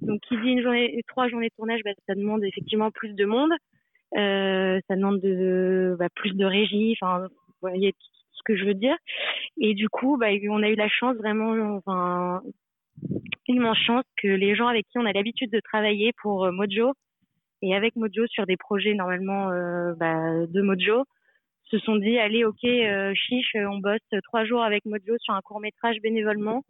Donc, 0.01 0.19
qui 0.21 0.35
dit 0.37 0.49
une 0.49 0.61
journée, 0.61 1.01
trois 1.07 1.29
journées 1.29 1.47
de 1.47 1.55
tournage, 1.55 1.81
bah, 1.85 1.91
ça 2.07 2.15
demande 2.15 2.43
effectivement 2.43 2.91
plus 2.91 3.13
de 3.13 3.25
monde. 3.25 3.51
Euh, 4.17 4.79
ça 4.87 4.95
demande 4.95 5.21
de, 5.21 5.95
bah, 5.97 6.09
plus 6.13 6.33
de 6.33 6.45
régie. 6.45 6.95
Enfin, 6.99 7.27
vous 7.27 7.53
voyez 7.61 7.93
ce 8.33 8.43
que 8.43 8.57
je 8.57 8.65
veux 8.65 8.73
dire. 8.73 8.97
Et 9.59 9.73
du 9.73 9.87
coup, 9.87 10.17
bah, 10.17 10.27
on 10.49 10.63
a 10.63 10.69
eu 10.69 10.75
la 10.75 10.89
chance 10.89 11.15
vraiment, 11.15 11.77
enfin, 11.77 12.41
immense 13.47 13.77
chance 13.77 14.03
que 14.21 14.27
les 14.27 14.55
gens 14.55 14.67
avec 14.67 14.85
qui 14.87 14.97
on 14.97 15.05
a 15.05 15.13
l'habitude 15.13 15.51
de 15.51 15.61
travailler 15.61 16.11
pour 16.21 16.45
euh, 16.45 16.51
Mojo 16.51 16.93
et 17.61 17.75
avec 17.75 17.95
Mojo 17.95 18.27
sur 18.27 18.45
des 18.45 18.57
projets 18.57 18.93
normalement 18.93 19.49
euh, 19.51 19.93
bah, 19.95 20.45
de 20.47 20.61
Mojo, 20.61 21.05
se 21.65 21.79
sont 21.79 21.95
dit 21.95 22.17
allez 22.17 22.45
ok 22.45 22.63
euh, 22.63 23.13
chiche 23.15 23.55
on 23.55 23.79
bosse 23.79 24.21
trois 24.23 24.45
jours 24.45 24.63
avec 24.63 24.85
Mojo 24.85 25.15
sur 25.19 25.33
un 25.33 25.41
court 25.41 25.59
métrage 25.59 25.97
bénévolement 26.01 26.63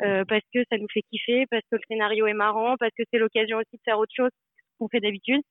euh, 0.00 0.24
parce 0.26 0.42
que 0.52 0.60
ça 0.70 0.78
nous 0.78 0.88
fait 0.92 1.02
kiffer 1.02 1.46
parce 1.50 1.62
que 1.70 1.76
le 1.76 1.82
scénario 1.86 2.26
est 2.26 2.34
marrant 2.34 2.76
parce 2.78 2.92
que 2.96 3.04
c'est 3.10 3.18
l'occasion 3.18 3.58
aussi 3.58 3.76
de 3.76 3.82
faire 3.84 3.98
autre 3.98 4.12
chose 4.14 4.30
qu'on 4.78 4.88
fait 4.88 5.00
d'habitude. 5.00 5.42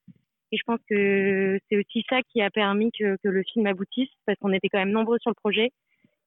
Et 0.51 0.57
je 0.57 0.63
pense 0.65 0.79
que 0.89 1.57
c'est 1.69 1.77
aussi 1.77 2.03
ça 2.09 2.21
qui 2.23 2.41
a 2.41 2.49
permis 2.49 2.91
que, 2.91 3.15
que 3.23 3.29
le 3.29 3.43
film 3.43 3.65
aboutisse 3.67 4.09
parce 4.25 4.37
qu'on 4.39 4.51
était 4.51 4.67
quand 4.67 4.79
même 4.79 4.91
nombreux 4.91 5.17
sur 5.19 5.31
le 5.31 5.35
projet. 5.35 5.69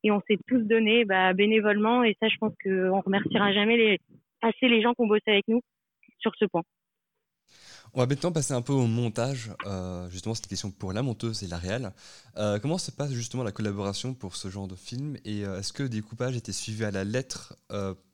Et 0.05 0.11
on 0.11 0.21
s'est 0.29 0.39
tous 0.47 0.61
donné 0.61 1.05
bah, 1.05 1.35
bénévolement. 1.35 2.05
Et 2.05 2.17
ça 2.21 2.29
je 2.29 2.37
pense 2.39 2.55
qu'on 2.63 3.01
remerciera 3.01 3.53
jamais 3.53 3.77
les, 3.77 3.99
assez 4.41 4.69
les 4.69 4.81
gens 4.81 4.95
qui 4.95 5.03
ont 5.03 5.07
bossé 5.07 5.25
avec 5.27 5.49
nous 5.49 5.61
sur 6.19 6.33
ce 6.37 6.47
point. 6.47 6.63
On 7.97 8.01
va 8.01 8.07
maintenant 8.07 8.33
passer 8.33 8.53
un 8.55 8.61
peu 8.61 8.73
au 8.73 8.89
montage. 8.89 9.53
Euh, 9.67 10.11
justement, 10.11 10.35
cette 10.35 10.49
question 10.49 10.73
pour 10.73 10.93
la 10.93 11.03
monteuse 11.03 11.45
et 11.45 11.47
la 11.47 11.59
réelle. 11.59 11.93
Euh, 12.37 12.59
comment 12.59 12.77
se 12.77 12.91
passe 12.91 13.13
justement 13.13 13.45
la 13.45 13.53
collaboration 13.53 14.15
pour 14.15 14.35
ce 14.35 14.51
genre 14.51 14.67
de 14.67 14.75
film 14.75 15.17
Et 15.25 15.45
euh, 15.45 15.61
est-ce 15.61 15.73
que 15.73 15.85
des 15.85 16.01
coupages 16.01 16.35
étaient 16.35 16.53
suivis 16.53 16.85
à 16.85 16.91
la 16.91 17.05
lettre 17.05 17.57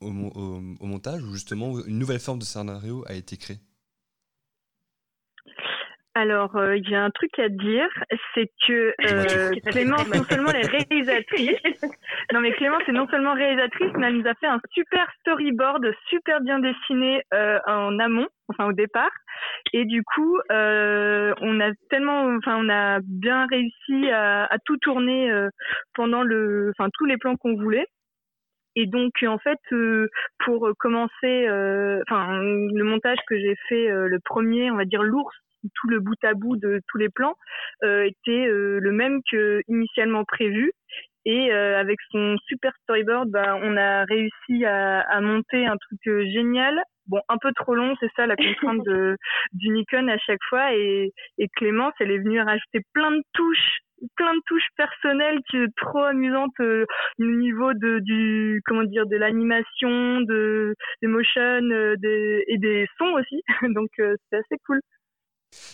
au, 0.01 0.11
montage 0.11 1.23
ou 1.23 1.33
justement 1.33 1.83
une 1.87 1.99
nouvelle 1.99 2.21
forme 2.21 2.41
de 2.41 2.45
scénario 2.45 3.05
a 3.07 3.15
été 3.15 3.39
créée? 3.39 3.59
Alors, 6.15 6.57
euh, 6.57 6.77
il 6.77 6.91
y 6.91 6.97
a 6.97 7.05
un 7.05 7.11
truc 7.11 7.39
à 7.39 7.49
dire, 7.49 7.89
c'est 8.35 8.51
que 8.67 8.93
euh, 9.07 9.51
Clémence, 9.67 10.09
non 10.13 10.25
seulement 10.25 10.51
elle 10.51 10.65
est 10.65 10.69
réalisatrice, 10.69 11.57
non 12.33 12.41
mais 12.41 12.53
Clémence 12.53 12.83
est 12.89 12.93
non 12.93 13.07
seulement 13.09 13.35
réalisatrice, 13.35 13.93
mais 13.97 14.09
elle 14.09 14.19
nous 14.19 14.29
a 14.29 14.35
fait 14.35 14.49
un 14.49 14.61
super 14.73 15.07
storyboard, 15.21 15.87
super 16.09 16.41
bien 16.41 16.59
dessiné 16.59 17.23
euh, 17.33 17.61
en 17.69 17.97
amont, 18.01 18.27
enfin 18.49 18.67
au 18.67 18.73
départ, 18.73 19.13
et 19.73 19.85
du 19.85 20.03
coup, 20.03 20.37
euh, 20.51 21.33
on 21.41 21.61
a 21.61 21.71
tellement, 21.91 22.25
enfin, 22.37 22.57
on 22.59 22.69
a 22.69 22.99
bien 23.03 23.47
réussi 23.47 24.11
à, 24.11 24.47
à 24.47 24.59
tout 24.65 24.79
tourner 24.79 25.31
euh, 25.31 25.49
pendant 25.95 26.23
le, 26.23 26.73
enfin 26.77 26.89
tous 26.95 27.07
les 27.07 27.19
plans 27.19 27.37
qu'on 27.37 27.55
voulait. 27.55 27.87
Et 28.77 28.87
donc, 28.87 29.13
en 29.27 29.39
fait, 29.39 29.59
euh, 29.73 30.09
pour 30.45 30.71
commencer, 30.79 31.49
enfin, 32.09 32.41
le 32.41 32.83
montage 32.83 33.19
que 33.29 33.39
j'ai 33.39 33.57
fait, 33.69 33.89
le 33.89 34.19
premier, 34.25 34.71
on 34.71 34.77
va 34.77 34.85
dire 34.85 35.03
l'ours, 35.03 35.37
tout 35.75 35.89
le 35.89 36.01
bout 36.01 36.23
à 36.23 36.35
bout 36.35 36.57
de 36.57 36.81
tous 36.89 36.99
les 36.99 37.09
plans 37.09 37.35
euh, 37.85 38.05
était 38.05 38.47
euh, 38.47 38.79
le 38.81 38.93
même 38.93 39.21
que 39.31 39.63
initialement 39.69 40.25
prévu. 40.25 40.73
Et 41.27 41.53
euh, 41.53 41.79
avec 41.79 41.99
son 42.11 42.37
super 42.47 42.73
storyboard, 42.83 43.31
bah, 43.31 43.59
on 43.63 43.77
a 43.77 44.05
réussi 44.05 44.65
à, 44.65 45.01
à 45.01 45.21
monter 45.21 45.67
un 45.67 45.77
truc 45.77 46.01
génial. 46.05 46.83
Bon, 47.07 47.21
un 47.29 47.37
peu 47.39 47.53
trop 47.55 47.75
long, 47.75 47.95
c'est 48.01 48.11
ça 48.17 48.27
la 48.27 48.37
contrainte 48.37 48.83
de, 48.85 49.17
du 49.53 49.69
Nikon 49.71 50.09
à 50.09 50.17
chaque 50.19 50.43
fois. 50.49 50.75
Et, 50.75 51.13
et 51.39 51.49
Clémence, 51.57 51.93
elle 52.01 52.11
est 52.11 52.19
venue 52.19 52.41
rajouter 52.41 52.81
plein 52.95 53.11
de 53.11 53.23
touches 53.35 53.79
plein 54.17 54.33
de 54.35 54.41
touches 54.47 54.69
personnelles 54.77 55.41
qui 55.51 55.59
est 55.59 55.75
trop 55.77 56.05
amusantes 56.05 56.59
au 56.59 56.87
niveau 57.19 57.75
de 57.75 57.99
du 57.99 58.63
comment 58.65 58.85
dire 58.85 59.07
de 59.07 59.17
l'animation 59.17 60.23
de 60.23 60.75
des 61.03 61.09
motions 61.09 61.61
de, 61.61 62.43
et 62.49 62.57
des 62.57 62.87
sons 62.97 63.13
aussi 63.13 63.43
donc 63.75 63.91
c'est 63.97 64.37
assez 64.37 64.57
cool 64.67 64.81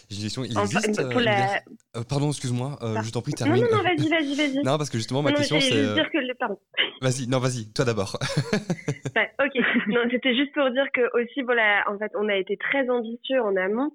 Il 0.09 0.25
existe. 0.25 1.01
Euh, 1.01 1.21
la... 1.21 1.57
euh, 1.97 2.05
pardon, 2.09 2.29
excuse-moi. 2.29 2.79
Euh, 2.83 3.03
je 3.03 3.11
t'en 3.11 3.23
prie, 3.23 3.33
termine. 3.33 3.65
Non, 3.65 3.71
non, 3.71 3.77
non, 3.79 3.83
vas-y, 3.83 4.09
vas-y, 4.09 4.35
vas-y. 4.37 4.63
non, 4.63 4.79
parce 4.79 4.89
que 4.89 4.99
justement, 4.99 5.23
ma 5.23 5.31
non, 5.31 5.37
question, 5.37 5.59
c'est. 5.61 5.95
dire 5.95 6.11
que. 6.11 6.17
Pardon. 6.39 6.59
Vas-y, 7.01 7.29
non, 7.29 7.39
vas-y, 7.39 7.73
toi 7.73 7.85
d'abord. 7.85 8.17
ok. 8.53 9.55
Non, 9.89 10.03
c'était 10.11 10.37
juste 10.37 10.53
pour 10.53 10.71
dire 10.71 10.87
que 10.93 11.01
aussi, 11.21 11.43
voilà, 11.43 11.85
en 11.89 11.99
fait, 11.99 12.13
on 12.15 12.29
a 12.29 12.37
été 12.37 12.57
très 12.57 12.89
ambitieux 12.89 13.41
en 13.43 13.57
amont. 13.57 13.91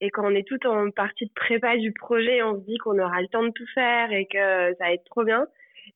Et 0.00 0.10
quand 0.10 0.24
on 0.24 0.34
est 0.34 0.46
tout 0.46 0.64
en 0.66 0.90
partie 0.90 1.26
de 1.26 1.32
prépa 1.34 1.76
du 1.76 1.92
projet, 1.92 2.42
on 2.42 2.60
se 2.60 2.64
dit 2.64 2.78
qu'on 2.78 2.98
aura 2.98 3.20
le 3.20 3.28
temps 3.28 3.42
de 3.42 3.50
tout 3.50 3.66
faire 3.74 4.12
et 4.12 4.26
que 4.26 4.74
ça 4.78 4.84
va 4.84 4.92
être 4.92 5.04
trop 5.04 5.24
bien. 5.24 5.46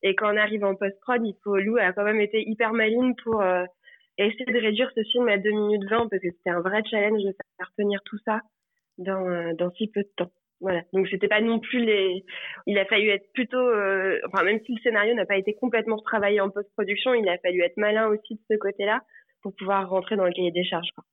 Et 0.03 0.14
quand 0.14 0.32
on 0.32 0.36
arrive 0.36 0.64
en 0.64 0.74
post-prod, 0.74 1.24
il 1.24 1.36
faut, 1.43 1.57
Lou 1.57 1.78
a 1.78 1.93
quand 1.93 2.05
même 2.05 2.20
été 2.20 2.43
hyper 2.49 2.72
maline 2.72 3.14
pour 3.22 3.43
essayer 4.18 4.45
de 4.45 4.61
réduire 4.61 4.90
ce 4.95 5.03
film 5.05 5.28
à 5.28 5.38
2 5.38 5.51
minutes 5.51 5.88
20 5.88 6.09
parce 6.09 6.22
que 6.22 6.30
c'était 6.30 6.51
un 6.51 6.61
vrai 6.61 6.82
challenge 6.90 7.22
de 7.22 7.34
faire 7.57 7.72
tenir 7.76 8.01
tout 8.05 8.18
ça 8.24 8.40
dans, 8.99 9.28
euh, 9.28 9.53
dans 9.59 9.70
si 9.72 9.88
peu 9.88 10.03
de 10.03 10.11
temps. 10.16 10.32
Voilà. 10.61 10.82
Donc 10.93 11.09
c'était 11.09 11.28
pas 11.28 11.40
non 11.40 11.59
plus 11.59 11.84
les. 11.84 12.24
Il 12.66 12.78
a 12.78 12.84
fallu 12.86 13.09
être 13.09 13.32
plutôt. 13.32 13.57
euh, 13.59 14.18
Enfin, 14.28 14.45
même 14.45 14.61
si 14.64 14.74
le 14.74 14.80
scénario 14.82 15.14
n'a 15.14 15.26
pas 15.26 15.36
été 15.36 15.55
complètement 15.55 15.99
travaillé 15.99 16.40
en 16.40 16.51
post-production, 16.51 17.14
il 17.14 17.28
a 17.28 17.36
fallu 17.38 17.62
être 17.62 17.76
malin 17.76 18.07
aussi 18.09 18.34
de 18.34 18.40
ce 18.51 18.57
côté-là 18.57 19.01
pour 19.43 19.55
pouvoir 19.57 19.88
rentrer 19.88 20.16
dans 20.16 20.24
le 20.24 20.32
cahier 20.32 20.53
des 20.53 20.64
charges. 20.64 20.90
quoi. 20.95 21.05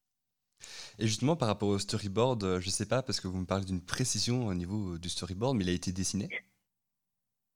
Et 1.00 1.08
justement, 1.08 1.36
par 1.36 1.48
rapport 1.48 1.70
au 1.70 1.80
storyboard, 1.80 2.44
euh, 2.44 2.60
je 2.60 2.70
sais 2.70 2.88
pas, 2.88 3.02
parce 3.02 3.20
que 3.22 3.28
vous 3.28 3.38
me 3.40 3.46
parlez 3.48 3.66
d'une 3.66 3.84
précision 3.84 4.46
au 4.48 4.54
niveau 4.54 4.98
du 5.00 5.10
storyboard, 5.10 5.56
mais 5.58 5.64
il 5.64 5.70
a 5.70 5.74
été 5.74 5.92
dessiné? 5.92 6.28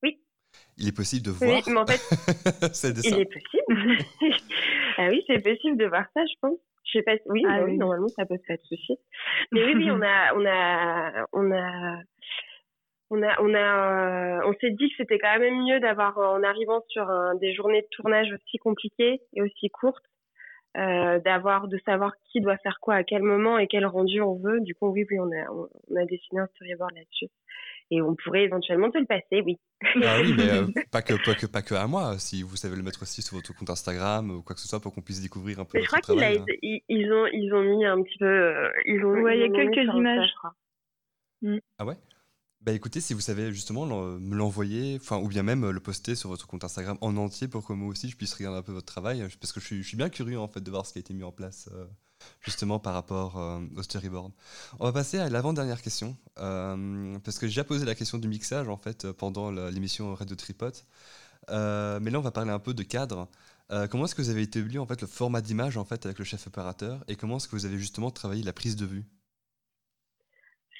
Oui. 0.01 0.19
Il 0.77 0.87
est 0.87 0.95
possible 0.95 1.25
de 1.25 1.31
Oui, 1.31 1.37
voir? 1.47 1.61
mais 1.67 1.77
en 1.77 1.85
fait, 1.85 2.01
il 3.03 3.19
est 3.19 3.25
possible. 3.25 3.67
ah 4.97 5.07
oui, 5.09 5.23
c'est 5.27 5.43
possible 5.43 5.77
de 5.77 5.85
voir 5.85 6.05
ça, 6.15 6.21
je 6.25 6.33
pense. 6.41 6.57
Je 6.85 6.99
sais 6.99 7.03
pas. 7.03 7.15
si- 7.17 7.23
Oui, 7.27 7.43
Ah 7.47 7.57
bah 7.59 7.63
oui, 7.65 7.71
oui. 7.71 7.77
normalement, 7.77 8.07
ça 8.09 8.25
pose 8.25 8.39
pas 8.47 8.55
de 8.57 8.61
souci. 8.63 8.97
Mais 9.51 9.63
oui, 9.63 9.73
oui, 9.75 9.89
on 9.91 10.01
a, 10.01 10.33
on 10.35 10.45
a, 10.45 11.25
on 11.33 11.51
a, 11.51 12.01
on 13.09 13.21
a, 13.23 13.41
on 13.41 13.53
a, 13.53 14.39
euh, 14.39 14.41
on 14.49 14.53
s'est 14.59 14.71
dit 14.71 14.89
que 14.89 14.95
c'était 14.97 15.19
quand 15.19 15.37
même 15.39 15.63
mieux 15.63 15.79
d'avoir, 15.79 16.17
euh, 16.17 16.25
en 16.27 16.43
arrivant 16.43 16.81
sur 16.89 17.09
un- 17.09 17.35
des 17.35 17.53
journées 17.53 17.81
de 17.81 17.87
tournage 17.91 18.31
aussi 18.33 18.57
compliquées 18.57 19.21
et 19.33 19.41
aussi 19.41 19.69
courtes, 19.69 20.03
euh, 20.77 21.19
d'avoir, 21.19 21.67
de 21.67 21.77
savoir 21.85 22.13
qui 22.31 22.41
doit 22.41 22.57
faire 22.57 22.79
quoi 22.81 22.95
à 22.95 23.03
quel 23.03 23.21
moment 23.21 23.59
et 23.59 23.67
quel 23.67 23.85
rendu 23.85 24.21
on 24.21 24.35
veut. 24.35 24.59
Du 24.61 24.73
coup, 24.73 24.87
oui, 24.87 25.05
oui, 25.09 25.19
on 25.19 25.31
a, 25.31 25.51
on, 25.51 25.69
on 25.91 25.95
a 25.95 26.05
dessiné 26.05 26.41
un 26.41 26.47
storyboard 26.47 26.93
là-dessus. 26.95 27.27
Et 27.95 28.01
on 28.01 28.15
pourrait 28.15 28.43
éventuellement 28.45 28.89
te 28.89 28.97
le 28.97 29.05
passer, 29.05 29.41
oui. 29.45 29.59
Ah 30.03 30.17
oui, 30.21 30.33
mais 30.35 30.49
euh, 30.49 30.65
pas, 30.91 31.01
que, 31.03 31.13
pas, 31.23 31.35
que, 31.35 31.45
pas 31.45 31.61
que 31.61 31.75
à 31.75 31.85
moi, 31.85 32.17
si 32.17 32.41
vous 32.41 32.55
savez 32.55 32.75
le 32.75 32.81
mettre 32.81 33.03
aussi 33.03 33.21
sur 33.21 33.35
votre 33.35 33.53
compte 33.53 33.69
Instagram 33.69 34.31
ou 34.31 34.41
quoi 34.41 34.55
que 34.55 34.61
ce 34.61 34.67
soit 34.67 34.79
pour 34.79 34.93
qu'on 34.93 35.01
puisse 35.01 35.21
découvrir 35.21 35.59
un 35.59 35.65
peu 35.65 35.77
Mais 35.77 35.83
je 35.83 35.89
votre 35.91 36.01
crois 36.01 36.15
qu'il 36.15 36.23
a 36.23 36.31
travail. 36.35 36.55
hein. 36.63 36.79
ils, 36.89 37.11
ont, 37.13 37.27
ils 37.27 37.53
ont 37.53 37.61
mis 37.77 37.85
un 37.85 38.01
petit 38.01 38.17
peu, 38.17 38.25
euh, 38.25 38.69
ils 38.85 39.03
ont. 39.05 39.21
Ouais, 39.21 39.37
il 39.37 39.41
y 39.41 39.43
a 39.43 39.49
quelques 39.49 39.93
images. 39.93 40.27
je 40.29 40.35
crois. 40.37 40.55
Ah 41.77 41.85
ouais? 41.85 41.95
Bah 42.61 42.71
écoutez, 42.71 43.01
si 43.01 43.13
vous 43.13 43.19
savez 43.19 43.51
justement 43.51 43.85
me 43.85 44.35
l'envoyer, 44.35 44.95
enfin 44.95 45.17
ou 45.17 45.27
bien 45.27 45.43
même 45.43 45.69
le 45.69 45.79
poster 45.81 46.15
sur 46.15 46.29
votre 46.29 46.47
compte 46.47 46.63
Instagram 46.63 46.97
en 47.01 47.17
entier 47.17 47.49
pour 47.49 47.67
que 47.67 47.73
moi 47.73 47.89
aussi 47.89 48.09
je 48.09 48.15
puisse 48.15 48.33
regarder 48.33 48.59
un 48.59 48.63
peu 48.63 48.71
votre 48.71 48.85
travail, 48.85 49.21
euh, 49.21 49.27
parce 49.41 49.51
que 49.51 49.59
je 49.59 49.65
suis, 49.65 49.83
je 49.83 49.87
suis 49.89 49.97
bien 49.97 50.09
curieux 50.09 50.39
en 50.39 50.47
fait 50.47 50.61
de 50.61 50.71
voir 50.71 50.85
ce 50.85 50.93
qui 50.93 50.99
a 50.99 51.01
été 51.01 51.13
mis 51.13 51.23
en 51.23 51.33
place 51.33 51.69
euh, 51.73 51.85
justement 52.41 52.79
par 52.79 52.93
rapport 52.93 53.37
euh, 53.37 53.59
au 53.75 53.83
storyboard. 53.83 54.31
On 54.79 54.85
va 54.85 54.91
passer 54.91 55.17
à 55.19 55.29
l'avant-dernière 55.29 55.81
question, 55.81 56.15
euh, 56.39 57.17
parce 57.23 57.39
que 57.39 57.47
j'ai 57.47 57.51
déjà 57.51 57.63
posé 57.63 57.85
la 57.85 57.95
question 57.95 58.17
du 58.17 58.27
mixage 58.27 58.67
en 58.67 58.77
fait 58.77 59.11
pendant 59.11 59.51
l'émission 59.51 60.13
Radio 60.15 60.35
Tripote, 60.35 60.85
Euh, 61.49 61.99
mais 62.01 62.09
là 62.09 62.19
on 62.19 62.21
va 62.21 62.31
parler 62.31 62.51
un 62.51 62.59
peu 62.59 62.73
de 62.73 62.83
cadre. 62.83 63.27
Comment 63.89 64.05
est-ce 64.05 64.13
que 64.13 64.21
vous 64.21 64.29
avez 64.29 64.43
établi 64.43 64.77
en 64.77 64.85
fait 64.85 65.01
le 65.01 65.07
format 65.07 65.41
d'image 65.41 65.77
en 65.77 65.83
fait 65.83 66.05
avec 66.05 66.19
le 66.19 66.25
chef 66.25 66.45
opérateur 66.45 67.03
et 67.07 67.15
comment 67.15 67.37
est-ce 67.37 67.47
que 67.47 67.55
vous 67.55 67.65
avez 67.65 67.79
justement 67.79 68.11
travaillé 68.11 68.43
la 68.43 68.53
prise 68.53 68.75
de 68.75 68.85
vue? 68.85 69.03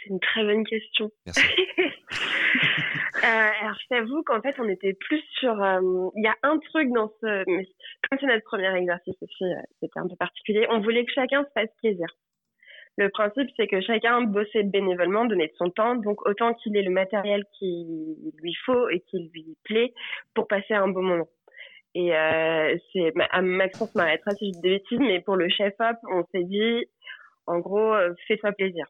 C'est 0.04 0.10
une 0.12 0.20
très 0.20 0.44
bonne 0.46 0.64
question. 0.64 1.10
Merci. 1.26 1.42
Alors, 3.24 3.76
je 3.82 3.88
t'avoue 3.88 4.22
qu'en 4.24 4.42
fait, 4.42 4.56
on 4.60 4.68
était 4.70 4.94
plus 4.94 5.24
sur. 5.40 5.54
Il 6.16 6.24
y 6.24 6.28
a 6.28 6.36
un 6.44 6.60
truc 6.60 6.92
dans 6.94 7.12
ce. 7.22 7.44
Mais 7.48 7.68
comme 8.10 8.20
c'est 8.20 8.28
notre 8.28 8.44
premier 8.44 8.76
exercice 8.76 9.16
aussi, 9.22 9.44
euh, 9.46 9.56
c'était 9.80 10.00
un 10.00 10.08
peu 10.08 10.16
particulier. 10.16 10.68
On 10.70 10.82
voulait 10.82 11.06
que 11.06 11.12
chacun 11.12 11.44
se 11.44 11.50
fasse 11.54 11.70
plaisir. 11.82 12.08
Le 12.98 13.10
principe, 13.10 13.50
c'est 13.58 13.68
que 13.68 13.82
chacun 13.82 14.22
bossait 14.22 14.64
bénévolement, 14.64 15.26
donnait 15.26 15.48
de 15.48 15.56
son 15.58 15.70
temps, 15.72 15.96
donc 15.96 16.26
autant 16.28 16.54
qu'il 16.54 16.78
ait 16.78 16.84
le 16.84 16.92
matériel 16.92 17.44
qu'il 17.58 18.16
lui 18.38 18.56
faut 18.66 18.88
et 18.90 19.00
qu'il 19.02 19.30
lui 19.34 19.58
plaît 19.64 19.94
pour 20.36 20.48
passer 20.48 20.76
un 20.76 20.88
bon 20.88 21.02
moment. 21.02 21.28
Et 21.96 22.16
euh, 22.16 22.78
c'est 22.92 23.16
Ma- 23.16 23.42
Maxence 23.42 23.94
m'arrêtera 23.96 24.36
si 24.36 24.48
je 24.48 24.52
dis 24.52 24.62
des 24.62 24.70
bêtises, 24.78 25.00
mais 25.00 25.22
pour 25.22 25.36
le 25.36 25.50
chef-op, 25.50 25.98
on 26.12 26.24
s'est 26.32 26.44
dit, 26.44 26.86
en 27.48 27.60
gros, 27.60 27.94
euh, 27.94 28.14
fais-toi 28.28 28.52
plaisir. 28.52 28.86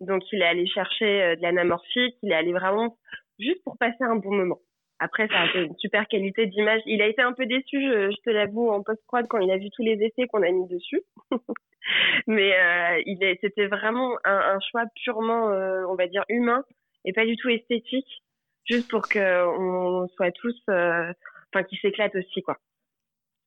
Donc 0.00 0.22
il 0.32 0.42
est 0.42 0.46
allé 0.46 0.66
chercher 0.66 1.22
euh, 1.22 1.36
de 1.36 1.42
l'anamorphique, 1.42 2.16
il 2.22 2.32
est 2.32 2.34
allé 2.34 2.52
vraiment 2.52 2.96
juste 3.38 3.62
pour 3.64 3.76
passer 3.78 4.02
un 4.02 4.16
bon 4.16 4.32
moment. 4.34 4.58
Après, 5.02 5.26
ça 5.28 5.40
a 5.40 5.48
fait 5.48 5.64
une 5.64 5.78
super 5.78 6.06
qualité 6.06 6.46
d'image. 6.46 6.82
Il 6.84 7.00
a 7.00 7.06
été 7.06 7.22
un 7.22 7.32
peu 7.32 7.46
déçu, 7.46 7.80
je, 7.80 8.10
je 8.10 8.22
te 8.22 8.28
l'avoue, 8.28 8.68
en 8.68 8.82
post-prod 8.82 9.26
quand 9.28 9.38
il 9.38 9.50
a 9.50 9.56
vu 9.56 9.70
tous 9.70 9.82
les 9.82 9.94
essais 9.94 10.26
qu'on 10.28 10.42
a 10.42 10.50
mis 10.50 10.68
dessus. 10.68 11.00
Mais 12.26 12.52
euh, 12.52 13.02
il 13.06 13.24
est, 13.24 13.38
c'était 13.40 13.66
vraiment 13.66 14.18
un, 14.24 14.56
un 14.56 14.58
choix 14.70 14.84
purement, 15.02 15.48
euh, 15.48 15.86
on 15.88 15.94
va 15.94 16.06
dire, 16.06 16.22
humain 16.28 16.62
et 17.06 17.14
pas 17.14 17.24
du 17.24 17.34
tout 17.38 17.48
esthétique, 17.48 18.22
juste 18.66 18.90
pour 18.90 19.08
que 19.08 19.46
on 19.58 20.06
soit 20.08 20.32
tous, 20.32 20.60
euh, 20.68 21.10
enfin, 21.48 21.64
qu'ils 21.64 21.78
s'éclatent 21.78 22.14
aussi, 22.14 22.42
quoi. 22.42 22.58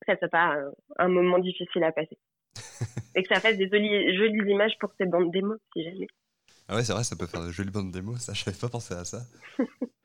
Que 0.02 0.12
ça 0.12 0.18
soit 0.18 0.30
pas 0.30 0.56
un, 0.56 0.72
un 0.98 1.08
moment 1.08 1.38
difficile 1.38 1.84
à 1.84 1.92
passer. 1.92 2.18
et 3.16 3.22
que 3.22 3.32
ça 3.32 3.40
fasse 3.40 3.58
des 3.58 3.70
jolies, 3.70 4.18
jolies 4.18 4.52
images 4.52 4.78
pour 4.80 4.92
ces 4.98 5.06
bandes 5.06 5.32
démos, 5.32 5.60
si 5.72 5.84
jamais. 5.84 6.08
Ah 6.68 6.76
ouais, 6.76 6.84
c'est 6.84 6.94
vrai, 6.94 7.04
ça 7.04 7.16
peut 7.16 7.28
faire 7.28 7.46
de 7.46 7.52
jolies 7.52 7.70
bandes 7.70 7.92
démos, 7.92 8.18
ça, 8.22 8.34
j'avais 8.34 8.58
pas 8.58 8.70
pensé 8.70 8.96
à 8.96 9.06
ça. 9.06 9.20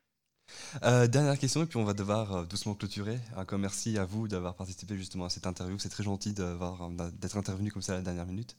Euh, 0.82 1.06
dernière 1.06 1.38
question, 1.38 1.62
et 1.62 1.66
puis 1.66 1.76
on 1.76 1.84
va 1.84 1.94
devoir 1.94 2.32
euh, 2.34 2.44
doucement 2.44 2.74
clôturer. 2.74 3.16
Encore 3.36 3.58
merci 3.58 3.98
à 3.98 4.04
vous 4.04 4.28
d'avoir 4.28 4.54
participé 4.54 4.96
justement 4.96 5.24
à 5.24 5.28
cette 5.28 5.46
interview. 5.46 5.78
C'est 5.78 5.88
très 5.88 6.04
gentil 6.04 6.34
d'avoir, 6.34 6.82
euh, 6.82 7.10
d'être 7.20 7.36
intervenu 7.36 7.70
comme 7.70 7.82
ça 7.82 7.94
à 7.94 7.96
la 7.96 8.02
dernière 8.02 8.26
minute. 8.26 8.56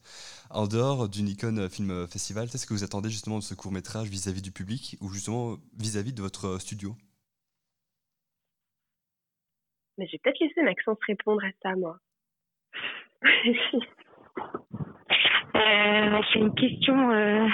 En 0.50 0.66
dehors 0.66 1.08
du 1.08 1.22
Nikon 1.22 1.68
Film 1.70 2.06
Festival, 2.08 2.48
qu'est-ce 2.48 2.66
que 2.66 2.74
vous 2.74 2.84
attendez 2.84 3.10
justement 3.10 3.38
de 3.38 3.44
ce 3.44 3.54
court 3.54 3.72
métrage 3.72 4.08
vis-à-vis 4.08 4.42
du 4.42 4.52
public 4.52 4.96
ou 5.00 5.08
justement 5.10 5.56
vis-à-vis 5.78 6.12
de 6.12 6.22
votre 6.22 6.58
studio? 6.60 6.96
Mais 9.98 10.06
j'ai 10.08 10.18
peut-être 10.18 10.40
laissé 10.40 10.62
Maxence 10.62 10.98
répondre 11.06 11.42
à 11.44 11.50
ça, 11.62 11.76
moi. 11.76 11.98
Euh, 15.54 16.20
c'est 16.32 16.38
une 16.38 16.54
question, 16.54 17.10
euh, 17.10 17.46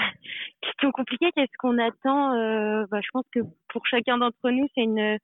question 0.61 0.91
compliquée. 0.91 1.31
Qu'est-ce 1.35 1.57
qu'on 1.59 1.77
attend 1.77 2.33
euh, 2.33 2.85
bah, 2.89 2.99
Je 3.01 3.09
pense 3.11 3.25
que 3.31 3.39
pour 3.69 3.85
chacun 3.87 4.17
d'entre 4.17 4.49
nous, 4.49 4.67
c'est 4.75 4.83
une, 4.83 5.17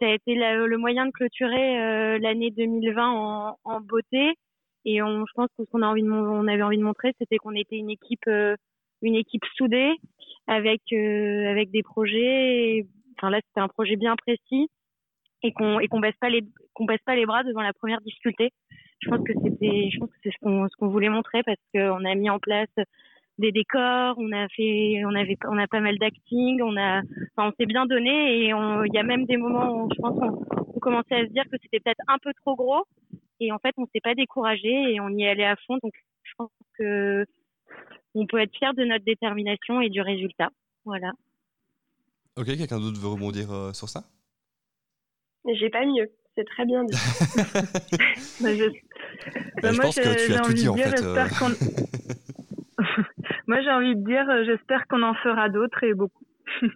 ça 0.00 0.06
a 0.06 0.12
été 0.12 0.34
le 0.34 0.76
moyen 0.76 1.06
de 1.06 1.10
clôturer 1.12 1.80
euh, 1.80 2.18
l'année 2.18 2.50
2020 2.50 3.08
en, 3.08 3.58
en 3.64 3.80
beauté. 3.80 4.34
Et 4.84 5.02
on, 5.02 5.26
je 5.26 5.32
pense 5.34 5.48
que 5.58 5.64
ce 5.64 5.70
qu'on 5.70 5.82
a 5.82 5.86
envie 5.86 6.02
de, 6.02 6.10
on 6.10 6.46
avait 6.46 6.62
envie 6.62 6.78
de 6.78 6.82
montrer, 6.84 7.12
c'était 7.18 7.38
qu'on 7.38 7.54
était 7.54 7.76
une 7.76 7.90
équipe, 7.90 8.26
euh, 8.28 8.54
une 9.02 9.16
équipe 9.16 9.44
soudée 9.56 9.92
avec 10.46 10.80
euh, 10.92 11.50
avec 11.50 11.70
des 11.70 11.82
projets. 11.82 12.86
Enfin 13.16 13.30
là, 13.30 13.40
c'était 13.46 13.60
un 13.60 13.68
projet 13.68 13.96
bien 13.96 14.14
précis 14.16 14.68
et 15.42 15.52
qu'on 15.52 15.80
et 15.80 15.88
qu'on 15.88 16.00
baisse 16.00 16.16
pas 16.20 16.28
les 16.28 16.42
qu'on 16.72 16.84
baisse 16.84 17.02
pas 17.04 17.16
les 17.16 17.26
bras 17.26 17.42
devant 17.42 17.62
la 17.62 17.72
première 17.72 18.00
difficulté 18.00 18.52
je 19.00 19.10
pense 19.10 19.24
que 19.24 19.32
c'était 19.42 19.90
je 19.90 19.98
pense 19.98 20.10
que 20.10 20.16
c'est 20.22 20.30
ce 20.30 20.38
qu'on 20.40 20.68
ce 20.68 20.76
qu'on 20.76 20.88
voulait 20.88 21.08
montrer 21.08 21.42
parce 21.42 21.60
qu'on 21.74 22.04
a 22.04 22.14
mis 22.14 22.30
en 22.30 22.38
place 22.38 22.68
des 23.38 23.52
décors 23.52 24.14
on 24.18 24.32
a 24.32 24.48
fait 24.48 25.02
on 25.04 25.14
avait 25.14 25.36
on 25.48 25.58
a 25.58 25.66
pas 25.66 25.80
mal 25.80 25.98
d'acting 25.98 26.62
on 26.62 26.76
a 26.76 27.02
enfin, 27.36 27.48
on 27.50 27.52
s'est 27.58 27.66
bien 27.66 27.84
donné 27.86 28.38
et 28.38 28.44
il 28.48 28.90
y 28.94 28.98
a 28.98 29.02
même 29.02 29.26
des 29.26 29.36
moments 29.36 29.84
où 29.84 29.88
je 29.94 30.00
pense 30.00 30.18
qu'on 30.18 30.42
on 30.74 30.78
commençait 30.80 31.14
à 31.16 31.26
se 31.26 31.32
dire 31.32 31.44
que 31.44 31.56
c'était 31.62 31.80
peut-être 31.80 32.00
un 32.08 32.18
peu 32.22 32.32
trop 32.44 32.54
gros 32.56 32.84
et 33.40 33.52
en 33.52 33.58
fait 33.58 33.74
on 33.76 33.86
s'est 33.92 34.00
pas 34.02 34.14
découragé 34.14 34.68
et 34.94 35.00
on 35.00 35.10
y 35.10 35.22
est 35.24 35.28
allé 35.28 35.44
à 35.44 35.56
fond 35.66 35.78
donc 35.82 35.92
je 36.22 36.32
pense 36.38 36.50
que 36.78 37.26
on 38.14 38.26
peut 38.26 38.38
être 38.40 38.56
fier 38.56 38.72
de 38.74 38.84
notre 38.84 39.04
détermination 39.04 39.80
et 39.82 39.90
du 39.90 40.00
résultat 40.00 40.48
voilà 40.86 41.12
Ok, 42.38 42.46
quelqu'un 42.46 42.78
d'autre 42.80 43.00
veut 43.00 43.08
rebondir 43.08 43.50
euh, 43.50 43.72
sur 43.72 43.88
ça? 43.88 44.04
Mais 45.46 45.54
j'ai 45.56 45.70
pas 45.70 45.86
mieux. 45.86 46.10
C'est 46.34 46.44
très 46.44 46.66
bien 46.66 46.84
dit. 46.84 46.94
Bah, 48.40 48.54
je... 48.54 48.64
Bah, 48.64 48.72
Bah, 49.62 49.70
Je 49.72 49.76
moi, 49.76 49.84
pense 49.86 49.96
que 49.96 50.02
j'ai- 50.02 50.26
tu 50.26 50.34
as 50.34 50.40
tout 50.40 50.44
envie 50.44 50.54
dit 50.54 50.64
de 50.64 50.68
en 50.68 50.76
fait. 50.76 50.86
Moi, 53.46 53.62
j'ai 53.62 53.70
envie 53.70 53.94
de 53.96 54.04
dire, 54.04 54.28
euh, 54.28 54.44
j'espère 54.44 54.86
qu'on 54.88 55.02
en 55.02 55.14
fera 55.14 55.48
d'autres 55.48 55.82
et 55.84 55.94
beaucoup. 55.94 56.24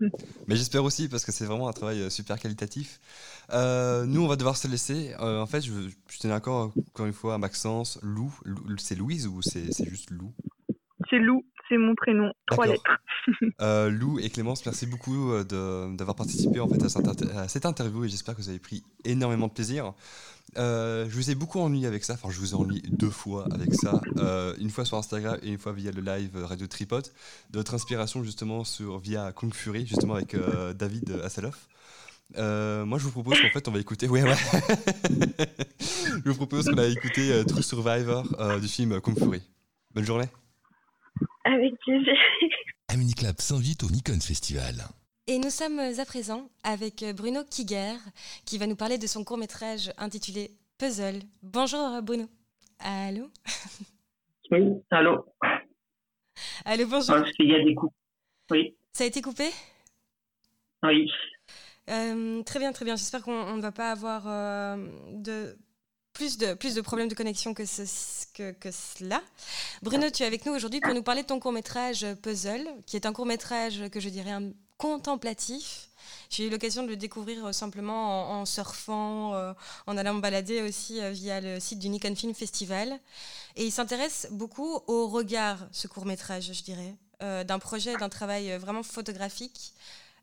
Mais 0.49 0.57
j'espère 0.57 0.83
aussi 0.85 1.09
parce 1.09 1.25
que 1.25 1.33
c'est 1.33 1.45
vraiment 1.45 1.69
un 1.69 1.73
travail 1.73 2.01
euh, 2.03 2.11
super 2.11 2.39
qualitatif. 2.39 2.99
Euh, 3.53 4.05
nous, 4.05 4.23
on 4.23 4.27
va 4.29 4.37
devoir 4.37 4.57
se 4.57 4.67
laisser. 4.69 5.15
Euh, 5.21 5.41
en 5.41 5.47
fait, 5.47 5.61
je, 5.63 5.73
je 6.09 6.19
tenais 6.19 6.35
encore, 6.35 6.73
encore 6.89 7.07
une 7.07 7.13
fois 7.13 7.35
à 7.35 7.39
Maxence, 7.39 7.99
Lou. 8.03 8.33
Lou- 8.45 8.77
c'est 8.79 8.97
Louise 8.97 9.27
ou 9.29 9.43
c'est 9.43 9.71
juste 9.89 10.11
Lou? 10.11 10.33
C'est 11.09 11.19
Lou, 11.19 11.45
c'est 11.69 11.77
mon 11.79 11.95
prénom. 11.95 12.33
Trois 12.47 12.67
lettres. 12.67 12.83
Euh, 13.61 13.91
Lou 13.91 14.19
et 14.19 14.31
Clémence, 14.31 14.65
merci 14.65 14.87
beaucoup 14.87 15.31
d'avoir 15.45 16.17
participé 16.17 16.59
en 16.59 16.67
fait 16.69 16.83
à 17.37 17.47
cette 17.49 17.67
interview 17.67 18.05
et 18.05 18.09
j'espère 18.09 18.35
que 18.35 18.41
vous 18.41 18.49
avez 18.49 18.59
pris 18.59 18.83
énormément 19.05 19.47
de 19.47 19.53
plaisir. 19.53 19.93
Euh, 20.59 21.07
je 21.09 21.15
vous 21.15 21.31
ai 21.31 21.35
beaucoup 21.35 21.61
ennuyé 21.61 21.87
avec 21.87 22.03
ça, 22.05 22.15
enfin 22.15 22.29
je 22.31 22.39
vous 22.41 22.53
ai 22.53 22.55
ennuyé 22.55 22.83
deux 22.91 23.11
fois 23.11 23.47
avec 23.53 23.73
ça, 23.75 24.01
Euh, 24.17 24.55
une 24.59 24.71
fois 24.71 24.85
sur 24.85 24.97
Instagram 24.97 25.39
et 25.43 25.49
une 25.49 25.59
fois 25.59 25.73
via 25.73 25.93
le 25.93 26.01
live 26.03 26.37
Radio 26.45 26.67
Tripod, 26.67 27.07
de 27.51 27.59
votre 27.59 27.75
inspiration 27.75 28.25
justement 28.25 28.65
sur 28.65 28.99
via 28.99 29.33
Kung 29.33 29.55
Fury, 29.55 29.87
justement 29.87 30.15
avec 30.15 30.35
euh, 30.35 30.73
David 30.75 31.21
Asseloff. 31.25 31.69
Euh, 32.37 32.85
moi 32.85 32.99
je 32.99 33.05
vous 33.05 33.11
propose 33.11 33.41
qu'en 33.41 33.49
fait 33.51 33.67
on 33.69 33.73
va 33.73 33.81
écouter, 33.81 34.09
ouais 34.09 34.23
ouais, 34.23 34.35
je 35.81 36.31
vous 36.31 36.37
propose 36.37 36.67
qu'on 36.69 36.77
va 36.77 36.87
écouter 36.87 37.33
euh, 37.33 37.45
True 37.45 37.63
Survivor 37.63 38.25
euh, 38.41 38.61
du 38.61 38.69
film 38.69 39.01
Kung 39.01 39.19
Fury. 39.19 39.43
Bonne 39.95 40.05
journée. 40.05 40.29
Avec 41.45 41.73
plaisir. 41.81 42.13
Aminiclap 42.89 43.41
s'invite 43.41 43.83
au 43.85 43.91
Nikon 43.91 44.21
Festival. 44.21 44.85
Et 45.31 45.39
nous 45.39 45.51
sommes 45.51 45.79
à 45.79 46.05
présent 46.05 46.51
avec 46.65 47.05
Bruno 47.15 47.45
Kiger 47.45 47.95
qui 48.45 48.59
va 48.59 48.67
nous 48.67 48.75
parler 48.75 48.99
de 48.99 49.07
son 49.07 49.23
court-métrage 49.23 49.93
intitulé 49.97 50.51
Puzzle. 50.77 51.21
Bonjour 51.45 52.03
Bruno. 52.03 52.27
Allô? 52.81 53.31
Oui, 54.51 54.83
allô. 54.91 55.25
Allô, 56.65 56.85
bonjour. 56.89 57.15
Parce 57.15 57.31
qu'il 57.35 57.49
y 57.49 57.55
a 57.55 57.63
des 57.63 57.77
coups? 57.77 57.95
Oui. 58.51 58.77
Ça 58.93 59.05
a 59.05 59.07
été 59.07 59.23
coupé? 59.23 59.51
Oui. 60.83 61.09
Euh, 61.89 62.43
très 62.43 62.59
bien, 62.59 62.73
très 62.73 62.85
bien. 62.85 62.97
J'espère 62.97 63.23
qu'on 63.23 63.55
ne 63.55 63.63
va 63.63 63.71
pas 63.71 63.93
avoir 63.93 64.25
euh, 64.27 64.85
de 65.13 65.57
plus 66.13 66.39
de, 66.39 66.55
plus 66.55 66.75
de 66.75 66.81
problèmes 66.81 67.07
de 67.07 67.15
connexion 67.15 67.55
que, 67.55 67.63
que, 68.35 68.51
que, 68.51 68.71
cela. 68.73 69.23
Bruno, 69.81 70.11
tu 70.11 70.25
es 70.25 70.27
avec 70.27 70.45
nous 70.45 70.53
aujourd'hui 70.53 70.81
pour 70.81 70.93
nous 70.93 71.05
parler 71.05 71.23
de 71.23 71.29
ton 71.29 71.39
court-métrage 71.39 72.05
Puzzle, 72.21 72.67
qui 72.85 72.97
est 72.97 73.07
un 73.07 73.13
court-métrage 73.13 73.89
que 73.91 74.01
je 74.01 74.09
dirais 74.09 74.33
un 74.33 74.51
contemplatif. 74.81 75.91
J'ai 76.31 76.47
eu 76.47 76.51
l'occasion 76.51 76.83
de 76.83 76.89
le 76.89 76.97
découvrir 76.97 77.45
euh, 77.45 77.53
simplement 77.53 78.41
en, 78.41 78.47
surfant, 78.47 79.35
en 79.87 79.97
allant 79.97 80.15
me 80.15 80.21
balader 80.21 80.63
aussi 80.63 81.01
via 81.13 81.41
le 81.41 81.61
site 81.61 81.79
du 81.79 81.89
Nikon 81.89 82.15
Film 82.17 82.35
Festival. 82.35 82.99
Et 83.57 83.67
il 83.67 83.73
s'intéresse 83.73 84.29
beaucoup 84.31 84.81
au 84.87 85.09
regard, 85.09 85.59
ce 85.73 85.87
court-métrage, 85.87 86.53
je 86.53 86.63
dirais, 86.63 86.97
d'un 87.21 87.59
projet, 87.59 87.97
d'un 87.97 88.09
travail 88.09 88.57
vraiment 88.57 88.83
photographique 88.83 89.75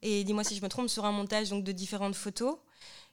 et 0.01 0.23
dis-moi 0.23 0.43
si 0.43 0.55
je 0.55 0.61
me 0.61 0.69
trompe, 0.69 0.89
sur 0.89 1.05
un 1.05 1.11
montage 1.11 1.49
donc, 1.49 1.63
de 1.63 1.71
différentes 1.71 2.15
photos 2.15 2.57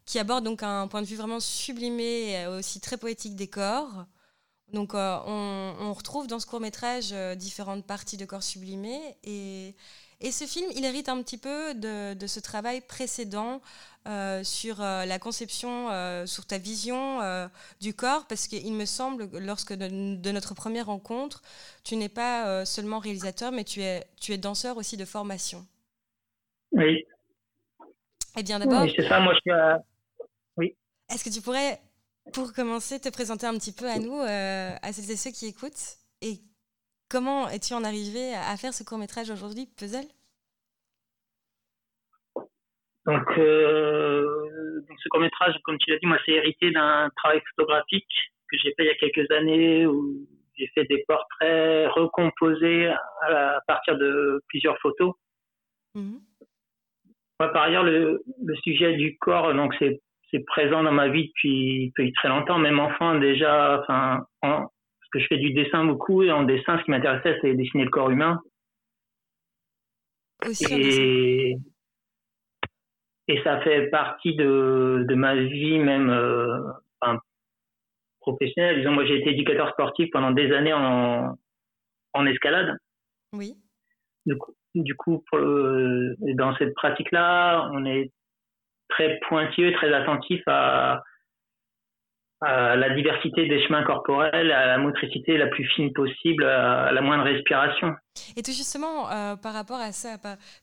qui 0.05 0.18
aborde 0.18 0.45
donc 0.45 0.62
un 0.62 0.86
point 0.86 1.01
de 1.01 1.07
vue 1.07 1.16
vraiment 1.16 1.40
sublimé 1.40 2.32
et 2.32 2.47
aussi 2.47 2.80
très 2.80 2.99
poétique 2.99 3.36
des 3.36 3.49
corps. 3.49 4.05
Donc 4.72 4.95
euh, 4.95 5.18
on, 5.26 5.92
retrouve 5.95 6.26
dans 6.26 6.40
ce 6.40 6.47
court 6.47 6.61
métrage 6.61 7.11
euh, 7.12 7.34
différentes 7.34 7.86
parties 7.86 8.16
de 8.16 8.24
corps 8.24 8.42
sublimés 8.42 9.16
et, 9.22 9.74
et, 10.20 10.32
ce 10.32 10.44
film, 10.44 10.66
il 10.74 10.84
hérite 10.84 11.08
un 11.08 11.22
petit 11.22 11.38
peu 11.38 11.74
de, 11.74 12.14
de 12.14 12.26
ce 12.26 12.40
travail 12.40 12.80
précédent 12.80 13.60
euh, 14.06 14.44
sur 14.44 14.80
la 14.80 15.18
conception, 15.18 15.88
sur 16.26 16.46
ta 16.46 16.58
vision 16.58 17.20
du 17.80 17.94
corps, 17.94 18.26
parce 18.26 18.48
qu'il 18.48 18.72
me 18.72 18.84
semble, 18.84 19.28
lorsque 19.38 19.72
de, 19.72 20.16
de, 20.16 20.30
notre 20.30 20.54
première 20.54 20.86
rencontre, 20.86 21.42
tu 21.84 21.96
n'es 21.96 22.08
pas 22.08 22.64
seulement 22.66 22.98
réalisateur, 22.98 23.52
mais 23.52 23.64
tu 23.64 23.82
es, 23.82 24.04
tu 24.20 24.32
es 24.32 24.38
danseur 24.38 24.76
aussi 24.76 24.96
de 24.96 25.04
formation. 25.04 25.66
Oui. 26.72 27.04
Eh 28.36 28.42
bien, 28.42 28.58
d'abord. 28.58 28.82
Oui, 28.82 28.92
c'est 28.96 29.08
ça, 29.08 29.20
moi 29.20 29.32
je 29.34 29.40
suis 29.40 29.50
à... 29.52 29.82
Oui. 30.56 30.74
Est-ce 31.10 31.24
que 31.24 31.30
tu 31.30 31.40
pourrais, 31.40 31.80
pour 32.32 32.52
commencer, 32.52 32.98
te 32.98 33.08
présenter 33.08 33.46
un 33.46 33.54
petit 33.54 33.72
peu 33.72 33.88
à 33.88 33.98
nous, 33.98 34.18
euh, 34.20 34.74
à 34.82 34.92
celles 34.92 35.10
et 35.10 35.16
ceux 35.16 35.30
qui 35.30 35.46
écoutent 35.46 35.98
Et 36.20 36.40
comment 37.14 37.48
es-tu 37.48 37.74
en 37.74 37.84
arrivé 37.84 38.34
à 38.34 38.56
faire 38.56 38.74
ce 38.74 38.82
court-métrage 38.82 39.30
aujourd'hui, 39.30 39.68
Puzzle? 39.78 40.08
Donc, 43.06 43.38
euh, 43.38 44.80
donc, 44.88 44.98
ce 45.00 45.08
court-métrage, 45.10 45.54
comme 45.62 45.78
tu 45.78 45.92
l'as 45.92 45.98
dit, 45.98 46.06
moi, 46.06 46.18
c'est 46.26 46.32
hérité 46.32 46.72
d'un 46.72 47.08
travail 47.16 47.40
photographique 47.50 48.10
que 48.50 48.56
j'ai 48.58 48.70
fait 48.74 48.82
il 48.82 48.86
y 48.86 48.90
a 48.90 48.94
quelques 48.96 49.30
années 49.30 49.86
où 49.86 50.26
j'ai 50.58 50.66
fait 50.74 50.84
des 50.86 51.04
portraits 51.06 51.88
recomposés 51.92 52.88
à, 53.22 53.60
partir 53.68 53.96
de 53.96 54.42
plusieurs 54.48 54.78
photos. 54.80 55.14
Mmh 55.94 56.16
par 57.38 57.64
ailleurs, 57.64 57.82
le, 57.82 58.22
le, 58.42 58.56
sujet 58.62 58.94
du 58.94 59.18
corps, 59.18 59.52
donc 59.54 59.74
c'est 59.78 60.00
présent 60.46 60.82
dans 60.82 60.92
ma 60.92 61.08
vie 61.08 61.26
depuis, 61.26 61.88
depuis 61.88 62.12
très 62.14 62.28
longtemps, 62.28 62.58
même 62.58 62.80
enfant 62.80 63.16
déjà. 63.16 63.82
Enfin, 63.82 64.24
que 65.14 65.20
je 65.20 65.28
fais 65.28 65.38
du 65.38 65.52
dessin 65.52 65.84
beaucoup 65.84 66.24
et 66.24 66.32
en 66.32 66.42
dessin, 66.42 66.76
ce 66.76 66.84
qui 66.84 66.90
m'intéressait, 66.90 67.38
c'est 67.40 67.54
dessiner 67.54 67.84
le 67.84 67.90
corps 67.90 68.10
humain. 68.10 68.40
et, 70.68 71.56
et 73.28 73.42
ça 73.44 73.60
fait 73.60 73.86
partie 73.90 74.34
de, 74.34 75.06
de 75.08 75.14
ma 75.14 75.36
vie 75.36 75.78
même 75.78 76.10
euh, 76.10 76.58
enfin, 77.00 77.20
professionnelle. 78.18 78.78
Disons, 78.78 78.90
moi, 78.90 79.06
j'ai 79.06 79.20
été 79.20 79.30
éducateur 79.30 79.70
sportif 79.70 80.10
pendant 80.10 80.32
des 80.32 80.52
années 80.52 80.72
en, 80.72 81.38
en 82.12 82.26
escalade. 82.26 82.76
Oui. 83.32 83.54
Du 84.26 84.36
coup, 84.36 84.52
du 84.74 84.96
coup, 84.96 85.22
dans 85.32 86.56
cette 86.56 86.74
pratique-là, 86.74 87.70
on 87.72 87.84
est 87.86 88.10
très 88.88 89.20
pointilleux, 89.28 89.72
très 89.74 89.92
attentif 89.94 90.42
à, 90.48 91.04
la 92.43 92.91
diversité 92.91 93.47
des 93.47 93.66
chemins 93.66 93.85
corporels, 93.85 94.53
à 94.53 94.66
la 94.66 94.78
motricité 94.78 95.39
la 95.39 95.47
plus 95.47 95.64
fine 95.74 95.93
possible, 95.93 96.45
à 96.45 96.93
la 96.93 97.01
moindre 97.01 97.24
respiration. 97.24 97.95
Et 98.37 98.43
tout 98.43 98.53
justement, 98.53 99.11
euh, 99.11 99.37
par 99.37 99.55
rapport 99.55 99.80
à 99.80 99.93
ça, 99.93 100.16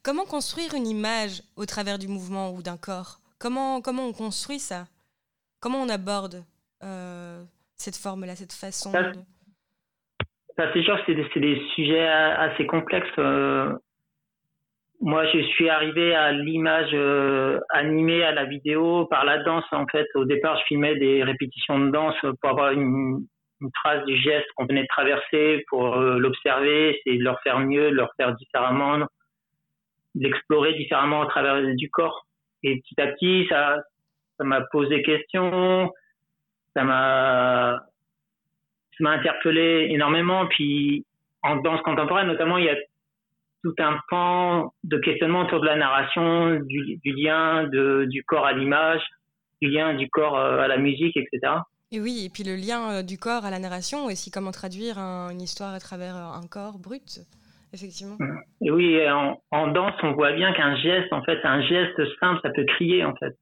comment 0.03 0.25
construire 0.25 0.73
une 0.75 0.87
image 0.87 1.41
au 1.55 1.65
travers 1.65 1.97
du 1.97 2.07
mouvement 2.07 2.51
ou 2.51 2.61
d'un 2.61 2.77
corps? 2.77 3.19
Comment, 3.39 3.81
comment 3.81 4.07
on 4.07 4.13
construit 4.13 4.59
ça? 4.59 4.85
Comment 5.59 5.81
on 5.81 5.89
aborde 5.89 6.43
euh, 6.83 7.41
cette 7.75 7.97
forme-là, 7.97 8.35
cette 8.35 8.53
façon 8.53 8.91
ça, 10.57 10.69
c'est 10.73 10.83
sûr, 10.83 10.99
c'est 11.05 11.15
des, 11.15 11.27
des, 11.35 11.61
sujets 11.73 12.07
assez 12.07 12.65
complexes. 12.65 13.07
Euh, 13.17 13.73
moi, 15.01 15.25
je 15.33 15.41
suis 15.41 15.67
arrivé 15.67 16.13
à 16.13 16.31
l'image 16.31 16.91
euh, 16.93 17.59
animée, 17.69 18.23
à 18.23 18.31
la 18.31 18.45
vidéo, 18.45 19.05
par 19.07 19.25
la 19.25 19.39
danse. 19.39 19.65
En 19.71 19.87
fait, 19.87 20.07
au 20.13 20.25
départ, 20.25 20.57
je 20.59 20.65
filmais 20.65 20.95
des 20.95 21.23
répétitions 21.23 21.79
de 21.79 21.89
danse 21.89 22.15
pour 22.21 22.51
avoir 22.51 22.71
une, 22.71 23.25
une 23.61 23.71
trace 23.83 24.05
du 24.05 24.15
geste 24.15 24.45
qu'on 24.55 24.65
venait 24.65 24.83
de 24.83 24.87
traverser, 24.87 25.65
pour 25.69 25.97
euh, 25.97 26.19
l'observer, 26.19 26.99
c'est 27.03 27.17
de 27.17 27.23
leur 27.23 27.41
faire 27.41 27.59
mieux, 27.59 27.89
de 27.89 27.95
leur 27.95 28.11
faire 28.15 28.35
différemment, 28.35 29.07
l'explorer 30.13 30.73
différemment 30.75 31.21
au 31.21 31.25
travers 31.25 31.61
du 31.75 31.89
corps. 31.89 32.27
Et 32.61 32.79
petit 32.81 33.01
à 33.01 33.07
petit, 33.07 33.47
ça, 33.49 33.77
ça 34.37 34.43
m'a 34.43 34.61
posé 34.71 35.01
question, 35.01 35.91
ça 36.75 36.83
m'a, 36.83 37.83
ça 38.91 39.03
m'a 39.03 39.11
interpellé 39.11 39.87
énormément. 39.89 40.45
Puis, 40.45 41.05
en 41.41 41.55
danse 41.55 41.81
contemporaine, 41.81 42.27
notamment, 42.27 42.59
il 42.59 42.65
y 42.65 42.69
a 42.69 42.75
tout 43.63 43.75
un 43.79 43.99
pan 44.09 44.73
de 44.83 44.97
questionnement 44.97 45.41
autour 45.41 45.61
de 45.61 45.65
la 45.65 45.75
narration, 45.75 46.59
du, 46.61 46.99
lien 47.05 47.67
de, 47.67 48.05
du 48.05 48.23
corps 48.23 48.45
à 48.45 48.53
l'image, 48.53 49.01
du 49.61 49.69
lien 49.69 49.93
du 49.93 50.09
corps 50.09 50.37
euh, 50.37 50.59
à 50.59 50.67
la 50.67 50.77
musique, 50.77 51.15
etc. 51.15 51.53
Et 51.91 51.99
oui, 51.99 52.23
et 52.25 52.29
puis 52.29 52.43
le 52.43 52.55
lien 52.55 52.91
euh, 52.91 53.03
du 53.03 53.17
corps 53.17 53.45
à 53.45 53.51
la 53.51 53.59
narration, 53.59 54.05
aussi 54.05 54.31
comment 54.31 54.51
traduire 54.51 54.97
une 54.97 55.41
histoire 55.41 55.73
à 55.73 55.79
travers 55.79 56.15
euh, 56.15 56.39
un 56.41 56.47
corps 56.47 56.79
brut, 56.79 57.21
effectivement. 57.73 58.15
Mmh. 58.19 58.65
Et 58.65 58.71
oui, 58.71 58.99
en, 59.51 59.67
danse, 59.67 59.93
on 60.03 60.13
voit 60.13 60.33
bien 60.33 60.53
qu'un 60.53 60.75
geste, 60.77 61.11
en 61.13 61.23
fait, 61.23 61.39
un 61.43 61.61
geste 61.61 62.01
simple, 62.19 62.39
ça 62.41 62.49
peut 62.49 62.65
crier, 62.65 63.05
en 63.05 63.15
fait. 63.15 63.35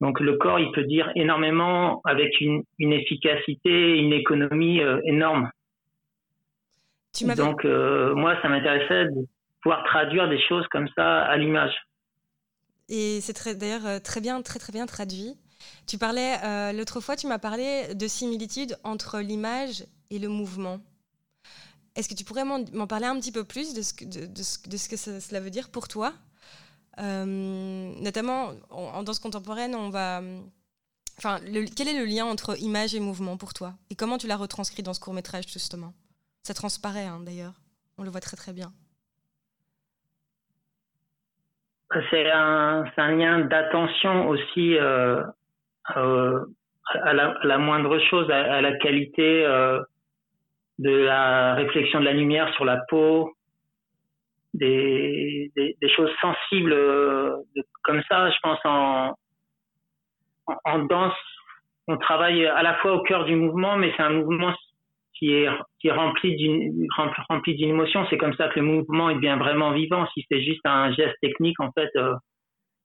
Donc 0.00 0.18
le 0.18 0.36
corps, 0.36 0.58
il 0.58 0.70
peut 0.72 0.82
dire 0.82 1.10
énormément 1.14 2.00
avec 2.04 2.40
une, 2.40 2.64
une 2.80 2.92
efficacité, 2.92 3.98
une 3.98 4.12
économie 4.12 4.80
énorme. 5.04 5.48
Donc, 7.20 7.64
euh, 7.64 8.14
moi, 8.14 8.40
ça 8.40 8.48
m'intéressait 8.48 9.04
de 9.06 9.26
pouvoir 9.62 9.84
traduire 9.84 10.28
des 10.28 10.40
choses 10.48 10.66
comme 10.68 10.88
ça 10.96 11.22
à 11.22 11.36
l'image. 11.36 11.74
Et 12.88 13.20
c'est 13.20 13.56
d'ailleurs 13.56 13.86
euh, 13.86 13.98
très 13.98 14.20
bien, 14.20 14.40
très 14.42 14.58
très 14.58 14.72
bien 14.72 14.86
traduit. 14.86 15.36
Tu 15.86 15.98
parlais, 15.98 16.36
euh, 16.42 16.72
l'autre 16.72 17.00
fois, 17.00 17.14
tu 17.14 17.26
m'as 17.26 17.38
parlé 17.38 17.94
de 17.94 18.06
similitude 18.08 18.76
entre 18.82 19.20
l'image 19.20 19.84
et 20.10 20.18
le 20.18 20.28
mouvement. 20.28 20.80
Est-ce 21.94 22.08
que 22.08 22.14
tu 22.14 22.24
pourrais 22.24 22.44
m'en 22.44 22.86
parler 22.86 23.06
un 23.06 23.18
petit 23.20 23.32
peu 23.32 23.44
plus 23.44 23.74
de 23.74 23.82
ce 23.82 23.92
que, 23.92 24.04
de, 24.04 24.42
ce, 24.42 24.88
que 24.88 24.96
cela 24.96 25.40
veut 25.40 25.50
dire 25.50 25.68
pour 25.70 25.88
toi? 25.88 26.14
Notamment, 26.98 28.52
en 28.70 29.02
danse 29.02 29.18
contemporaine, 29.18 29.74
on 29.74 29.90
va... 29.90 30.22
Enfin, 31.18 31.38
quel 31.76 31.88
est 31.88 31.98
le 31.98 32.06
lien 32.06 32.24
entre 32.24 32.58
image 32.60 32.94
et 32.94 33.00
mouvement 33.00 33.36
pour 33.36 33.52
toi? 33.52 33.74
Et 33.90 33.94
comment 33.94 34.16
tu 34.16 34.26
l'as 34.26 34.38
retranscrit 34.38 34.82
dans 34.82 34.94
ce 34.94 35.00
court 35.00 35.12
métrage, 35.12 35.44
justement? 35.46 35.92
Ça 36.42 36.54
transparaît 36.54 37.06
hein, 37.06 37.20
d'ailleurs. 37.24 37.54
On 37.98 38.04
le 38.04 38.10
voit 38.10 38.20
très 38.20 38.36
très 38.36 38.52
bien. 38.52 38.72
C'est 42.10 42.30
un, 42.30 42.84
lien 42.96 43.40
d'attention 43.40 44.28
aussi 44.28 44.78
euh, 44.78 45.22
euh, 45.96 46.40
à, 46.86 47.12
la, 47.12 47.58
moindre 47.58 47.98
chose, 47.98 48.30
à, 48.30 48.62
la 48.62 48.72
qualité 48.78 49.44
euh, 49.44 49.78
de 50.78 50.90
la 50.90 51.54
réflexion 51.54 52.00
de 52.00 52.06
la 52.06 52.14
lumière 52.14 52.52
sur 52.54 52.64
la 52.64 52.78
peau, 52.88 53.34
des, 54.54 55.52
choses 55.94 56.10
sensibles 56.20 56.74
comme 57.82 58.02
ça. 58.08 58.30
Je 58.30 58.38
pense 58.42 58.58
en, 58.64 59.14
en 60.64 60.78
danse, 60.80 61.14
on 61.88 61.98
travaille 61.98 62.46
à 62.46 62.62
la 62.62 62.74
fois 62.76 62.94
au 62.94 63.02
cœur 63.02 63.26
du 63.26 63.36
mouvement, 63.36 63.76
mais 63.76 63.92
c'est 63.96 64.02
un 64.02 64.10
mouvement 64.10 64.54
qui 65.18 65.32
est, 65.32 65.48
qui 65.80 65.90
rempli 65.90 66.36
d'une 66.36 66.86
d'une 67.46 67.68
émotion. 67.68 68.06
C'est 68.10 68.18
comme 68.18 68.34
ça 68.34 68.48
que 68.48 68.60
le 68.60 68.66
mouvement 68.66 69.10
est 69.10 69.18
bien 69.18 69.36
vraiment 69.36 69.72
vivant. 69.72 70.06
Si 70.14 70.24
c'est 70.30 70.42
juste 70.42 70.64
un 70.64 70.92
geste 70.92 71.16
technique, 71.20 71.58
en 71.60 71.70
fait, 71.72 71.90
euh, 71.96 72.14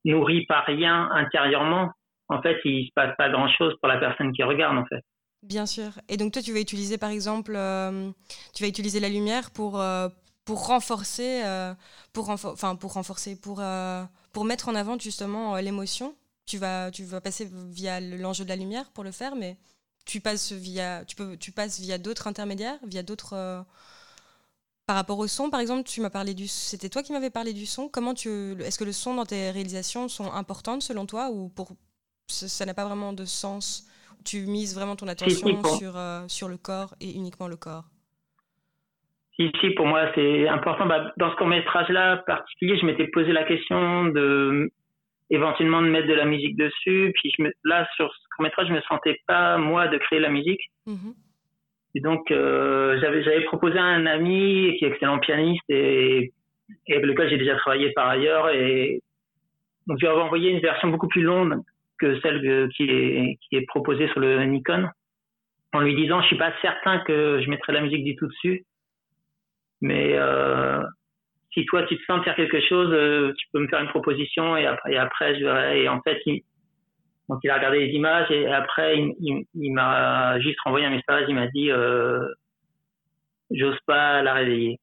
nourri 0.05 0.45
par 0.45 0.65
rien 0.65 1.09
intérieurement, 1.11 1.91
en 2.29 2.41
fait, 2.41 2.57
il 2.65 2.87
se 2.87 2.91
passe 2.93 3.15
pas 3.17 3.29
grand 3.29 3.47
chose 3.49 3.73
pour 3.81 3.87
la 3.87 3.97
personne 3.97 4.31
qui 4.33 4.43
regarde, 4.43 4.77
en 4.77 4.85
fait. 4.85 5.01
Bien 5.43 5.65
sûr. 5.65 5.89
Et 6.09 6.17
donc 6.17 6.33
toi, 6.33 6.41
tu 6.41 6.53
vas 6.53 6.59
utiliser, 6.59 6.97
par 6.97 7.09
exemple, 7.09 7.53
euh, 7.55 8.11
tu 8.53 8.63
vas 8.63 8.69
utiliser 8.69 8.99
la 8.99 9.09
lumière 9.09 9.51
pour 9.53 9.79
euh, 9.79 10.09
pour 10.45 10.67
renforcer, 10.67 11.43
pour 12.13 12.29
enfin 12.29 12.75
pour 12.77 12.93
renforcer, 12.93 13.39
pour 13.39 13.61
pour 14.33 14.45
mettre 14.45 14.69
en 14.69 14.75
avant 14.75 14.97
justement 14.97 15.57
l'émotion. 15.57 16.15
Tu 16.45 16.57
vas 16.57 16.89
tu 16.89 17.03
vas 17.03 17.19
passer 17.19 17.49
via 17.69 17.99
l'enjeu 17.99 18.45
de 18.45 18.49
la 18.49 18.55
lumière 18.55 18.85
pour 18.93 19.03
le 19.03 19.11
faire, 19.11 19.35
mais 19.35 19.57
tu 20.07 20.21
passes 20.21 20.51
via, 20.53 21.03
tu 21.05 21.15
peux, 21.15 21.37
tu 21.37 21.51
passes 21.51 21.79
via 21.79 21.97
d'autres 21.97 22.27
intermédiaires, 22.27 22.79
via 22.87 23.03
d'autres. 23.03 23.33
Euh, 23.33 23.61
par 24.87 24.95
rapport 24.95 25.19
au 25.19 25.27
son, 25.27 25.49
par 25.49 25.59
exemple, 25.59 25.83
tu 25.83 25.99
m'as 25.99 26.09
parlé 26.09 26.33
du. 26.33 26.47
C'était 26.47 26.89
toi 26.89 27.03
qui 27.03 27.11
m'avais 27.11 27.29
parlé 27.29 27.53
du 27.53 27.65
son. 27.65 27.89
Comment 27.89 28.13
tu. 28.13 28.55
Est-ce 28.61 28.79
que 28.79 28.85
le 28.85 28.93
son 28.93 29.15
dans 29.15 29.25
tes 29.25 29.51
réalisations 29.51 30.07
sont 30.07 30.31
importantes 30.31 30.81
selon 30.81 31.05
toi 31.05 31.29
ou 31.29 31.49
pour 31.49 31.73
ça 32.27 32.65
n'a 32.65 32.73
pas 32.73 32.85
vraiment 32.85 33.13
de 33.13 33.25
sens? 33.25 33.85
Tu 34.25 34.45
mises 34.47 34.75
vraiment 34.75 34.95
ton 34.95 35.07
attention 35.07 35.63
sur, 35.77 35.97
euh, 35.97 36.25
sur 36.27 36.47
le 36.47 36.57
corps 36.57 36.95
et 36.99 37.11
uniquement 37.13 37.47
le 37.47 37.55
corps? 37.55 37.85
Si, 39.35 39.51
si, 39.61 39.69
pour 39.71 39.85
moi, 39.85 40.09
c'est 40.15 40.47
important. 40.47 40.87
Bah, 40.87 41.13
dans 41.17 41.31
ce 41.31 41.35
court-métrage-là 41.35 42.23
particulier, 42.25 42.77
je 42.79 42.85
m'étais 42.85 43.07
posé 43.07 43.31
la 43.31 43.43
question 43.43 44.05
de 44.05 44.71
éventuellement 45.29 45.81
de 45.81 45.87
mettre 45.87 46.07
de 46.07 46.13
la 46.13 46.25
musique 46.25 46.57
dessus. 46.57 47.11
Puis 47.15 47.31
je 47.37 47.43
me, 47.43 47.51
là, 47.63 47.87
sur 47.95 48.13
ce 48.13 48.19
court-métrage, 48.35 48.67
je 48.67 48.73
me 48.73 48.81
sentais 48.81 49.17
pas, 49.27 49.57
moi, 49.57 49.87
de 49.87 49.97
créer 49.97 50.19
la 50.19 50.29
musique. 50.29 50.61
Mmh 50.85 51.11
et 51.95 51.99
donc, 51.99 52.29
euh, 52.29 52.99
j'avais, 53.01 53.23
j'avais 53.23 53.43
proposé 53.45 53.79
à 53.79 53.83
un 53.83 54.05
ami 54.05 54.75
qui 54.77 54.85
est 54.85 54.89
excellent 54.89 55.17
pianiste 55.17 55.63
et, 55.67 56.31
et 56.85 56.93
avec 56.93 57.05
lequel 57.05 57.29
j'ai 57.29 57.37
déjà 57.37 57.55
travaillé 57.55 57.91
par 57.93 58.07
ailleurs. 58.07 58.51
Et 58.51 59.01
donc, 59.87 59.97
je 59.99 60.05
lui 60.05 60.11
avais 60.11 60.21
envoyé 60.21 60.51
une 60.51 60.59
version 60.59 60.89
beaucoup 60.89 61.07
plus 61.07 61.23
longue 61.23 61.59
que 61.97 62.19
celle 62.19 62.69
qui 62.75 62.83
est, 62.83 63.39
qui 63.41 63.55
est 63.55 63.65
proposée 63.65 64.07
sur 64.09 64.19
le 64.19 64.43
Nikon, 64.45 64.87
en 65.73 65.79
lui 65.79 65.95
disant, 65.95 66.21
je 66.21 66.27
suis 66.27 66.37
pas 66.37 66.53
certain 66.61 66.99
que 66.99 67.41
je 67.41 67.49
mettrai 67.49 67.73
la 67.73 67.81
musique 67.81 68.03
du 68.03 68.15
tout 68.15 68.27
dessus, 68.27 68.65
mais 69.81 70.13
euh, 70.17 70.83
si 71.53 71.65
toi 71.65 71.83
tu 71.83 71.97
te 71.97 72.03
sens 72.05 72.23
faire 72.23 72.35
quelque 72.35 72.61
chose, 72.61 72.89
euh, 72.91 73.33
tu 73.37 73.47
peux 73.51 73.59
me 73.59 73.67
faire 73.67 73.81
une 73.81 73.89
proposition 73.89 74.57
et 74.57 74.65
après, 74.65 74.93
et 74.93 74.97
après 74.97 75.39
je 75.39 75.43
verrai. 75.43 75.83
Et 75.83 75.89
en 75.89 76.01
fait, 76.01 76.19
il, 76.25 76.43
donc 77.29 77.39
il 77.43 77.49
a 77.49 77.55
regardé 77.55 77.85
les 77.85 77.93
images 77.93 78.29
et 78.31 78.47
après 78.47 78.97
il, 79.19 79.73
m'a 79.73 80.39
juste 80.39 80.59
renvoyé 80.63 80.85
un 80.85 80.91
message. 80.91 81.25
Il 81.27 81.35
m'a 81.35 81.47
dit 81.47 81.71
euh, 81.71 82.19
j'ose 83.51 83.79
pas 83.85 84.21
la 84.21 84.33
réveiller. 84.33 84.79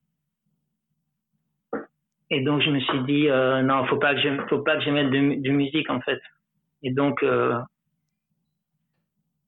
Et 2.30 2.40
donc 2.40 2.62
je 2.62 2.70
me 2.70 2.80
suis 2.80 3.00
dit 3.04 3.28
euh, 3.28 3.62
non, 3.62 3.86
faut 3.86 3.98
pas 3.98 4.14
que 4.14 4.20
je 4.20 4.28
faut 4.48 4.60
pas 4.60 4.76
que 4.76 4.84
je 4.84 4.90
mette 4.90 5.10
de, 5.10 5.50
musique 5.50 5.90
en 5.90 6.00
fait. 6.00 6.20
Et 6.82 6.90
donc 6.90 7.24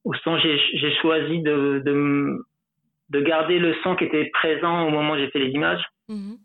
au 0.03 0.13
son 0.23 0.37
j'ai 0.37 0.95
choisi 1.01 1.41
de, 1.41 1.81
de, 1.85 2.45
de 3.09 3.21
garder 3.21 3.59
le 3.59 3.75
son 3.83 3.95
qui 3.95 4.05
était 4.05 4.29
présent 4.33 4.87
au 4.87 4.89
moment 4.89 5.13
où 5.13 5.17
j'ai 5.17 5.29
fait 5.29 5.39
les 5.39 5.51
images. 5.51 5.83
Mm-hmm. 6.09 6.37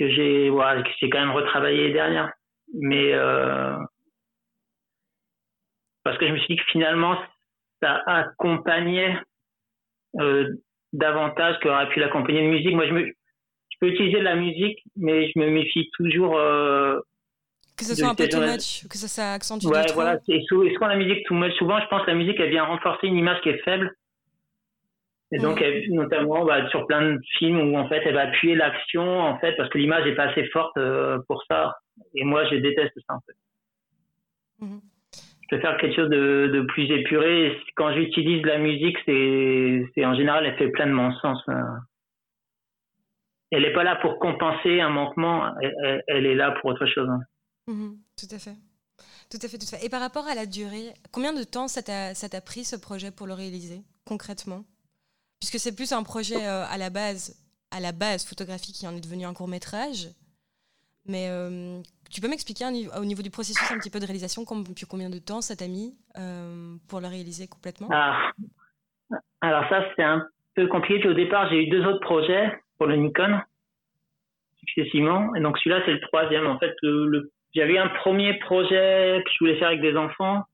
Que 0.00 0.08
j'ai 0.08 0.48
voilà, 0.48 0.82
j'ai 0.98 1.10
quand 1.10 1.20
même 1.20 1.32
retravaillé 1.32 1.92
derrière. 1.92 2.32
Mais 2.72 3.12
euh, 3.12 3.76
parce 6.04 6.16
que 6.16 6.26
je 6.26 6.32
me 6.32 6.38
suis 6.38 6.54
dit 6.54 6.56
que 6.56 6.70
finalement, 6.72 7.18
ça 7.82 8.02
accompagnait 8.06 9.14
euh, 10.18 10.48
davantage 10.94 11.56
qu'aurait 11.62 11.90
pu 11.90 12.00
l'accompagner 12.00 12.40
une 12.40 12.50
musique. 12.50 12.74
Moi, 12.74 12.86
je, 12.86 12.92
me, 12.92 13.04
je 13.04 13.76
peux 13.78 13.88
utiliser 13.88 14.20
de 14.20 14.24
la 14.24 14.36
musique, 14.36 14.78
mais 14.96 15.28
je 15.28 15.38
me 15.38 15.50
méfie 15.50 15.90
toujours. 15.98 16.38
Euh, 16.38 16.98
que 17.76 17.84
ce 17.84 17.94
soit 17.94 18.08
un 18.08 18.14
peu 18.14 18.26
too 18.26 18.40
much, 18.40 18.88
que 18.88 18.96
ça, 18.96 19.08
ça 19.08 19.32
accentue 19.34 19.66
Ouais, 19.66 19.92
voilà. 19.92 20.18
Et 20.28 20.42
souvent, 20.48 20.86
la 20.86 20.96
musique 20.96 21.26
too 21.26 21.34
much, 21.34 21.52
souvent, 21.58 21.78
je 21.78 21.86
pense 21.88 22.02
que 22.02 22.10
la 22.10 22.16
musique, 22.16 22.40
elle 22.40 22.50
vient 22.50 22.64
renforcer 22.64 23.06
une 23.06 23.16
image 23.16 23.42
qui 23.42 23.50
est 23.50 23.62
faible. 23.64 23.94
Et 25.32 25.38
donc, 25.38 25.60
mm. 25.60 25.94
notamment 25.94 26.44
bah, 26.44 26.68
sur 26.70 26.86
plein 26.86 27.12
de 27.12 27.20
films 27.38 27.60
où 27.60 27.76
en 27.76 27.88
fait, 27.88 28.02
elle 28.04 28.14
va 28.14 28.22
appuyer 28.22 28.54
l'action, 28.54 29.20
en 29.20 29.38
fait, 29.38 29.52
parce 29.56 29.68
que 29.68 29.78
l'image 29.78 30.04
n'est 30.04 30.14
pas 30.14 30.24
assez 30.24 30.44
forte 30.46 30.76
euh, 30.76 31.18
pour 31.28 31.42
ça. 31.48 31.76
Et 32.14 32.24
moi, 32.24 32.44
je 32.46 32.56
déteste 32.56 32.98
ça, 33.06 33.14
en 33.14 33.20
fait. 33.20 34.64
Mm 34.64 34.78
faire 35.58 35.76
quelque 35.78 35.96
chose 35.96 36.10
de, 36.10 36.50
de 36.52 36.60
plus 36.62 36.90
épuré. 36.90 37.56
Quand 37.74 37.92
j'utilise 37.94 38.44
la 38.44 38.58
musique, 38.58 38.96
c'est, 39.06 40.04
en 40.04 40.14
général, 40.14 40.46
elle 40.46 40.56
fait 40.56 40.68
plein 40.68 40.86
de 40.86 40.92
mon 40.92 41.12
sens. 41.18 41.40
Hein. 41.48 41.80
Elle 43.50 43.62
n'est 43.62 43.72
pas 43.72 43.82
là 43.82 43.96
pour 43.96 44.18
compenser 44.18 44.80
un 44.80 44.90
manquement, 44.90 45.52
elle, 46.06 46.26
est 46.26 46.36
là 46.36 46.52
pour 46.60 46.70
autre 46.70 46.86
chose. 46.86 47.08
Hein. 47.08 47.20
Mhm, 47.66 47.98
tout 48.16 48.32
à 48.34 48.38
fait. 48.38 48.54
Tout 49.30 49.38
à 49.42 49.48
fait, 49.48 49.58
tout 49.58 49.74
à 49.74 49.78
fait. 49.78 49.86
Et 49.86 49.88
par 49.88 50.00
rapport 50.00 50.26
à 50.26 50.34
la 50.34 50.46
durée, 50.46 50.94
combien 51.12 51.32
de 51.32 51.42
temps 51.42 51.66
ça 51.66 51.82
t'a 51.82 52.40
pris 52.40 52.64
ce 52.64 52.76
projet 52.76 53.10
pour 53.10 53.26
le 53.26 53.34
réaliser, 53.34 53.80
concrètement? 54.04 54.64
Puisque 55.40 55.58
c'est 55.58 55.74
plus 55.74 55.92
un 55.92 56.02
projet 56.02 56.46
euh, 56.46 56.64
à 56.66 56.76
la 56.76 56.90
base, 56.90 57.34
à 57.70 57.80
la 57.80 57.92
base 57.92 58.26
photographique 58.26 58.76
qui 58.76 58.86
en 58.86 58.94
est 58.94 59.00
devenu 59.00 59.24
un 59.24 59.32
court 59.32 59.48
métrage. 59.48 60.08
Mais 61.06 61.28
euh, 61.30 61.80
tu 62.10 62.20
peux 62.20 62.28
m'expliquer 62.28 62.66
au 62.66 63.04
niveau 63.04 63.22
du 63.22 63.30
processus 63.30 63.72
un 63.72 63.78
petit 63.78 63.90
peu 63.90 64.00
de 64.00 64.04
réalisation, 64.04 64.44
combien 64.44 65.08
de 65.08 65.18
temps 65.18 65.40
ça 65.40 65.56
t'a 65.56 65.66
mis 65.66 65.96
euh, 66.18 66.76
pour 66.88 67.00
le 67.00 67.08
réaliser 67.08 67.48
complètement? 67.48 67.88
Ah. 67.90 68.30
Alors 69.40 69.66
ça, 69.70 69.86
c'est 69.96 70.02
un 70.02 70.26
peu 70.54 70.66
compliqué. 70.66 71.08
Au 71.08 71.14
départ, 71.14 71.48
j'ai 71.48 71.64
eu 71.64 71.70
deux 71.70 71.84
autres 71.86 72.00
projets 72.00 72.52
pour 72.76 72.86
le 72.86 72.96
Nikon, 72.96 73.40
successivement. 74.58 75.34
Et 75.36 75.40
donc 75.40 75.58
celui-là, 75.58 75.82
c'est 75.86 75.92
le 75.92 76.00
troisième. 76.00 76.46
En 76.46 76.58
fait, 76.58 76.76
j'avais 77.54 77.78
un 77.78 77.88
premier 77.88 78.38
projet 78.40 79.22
que 79.24 79.30
je 79.32 79.38
voulais 79.40 79.58
faire 79.58 79.68
avec 79.68 79.80
des 79.80 79.96
enfants. 79.96 80.44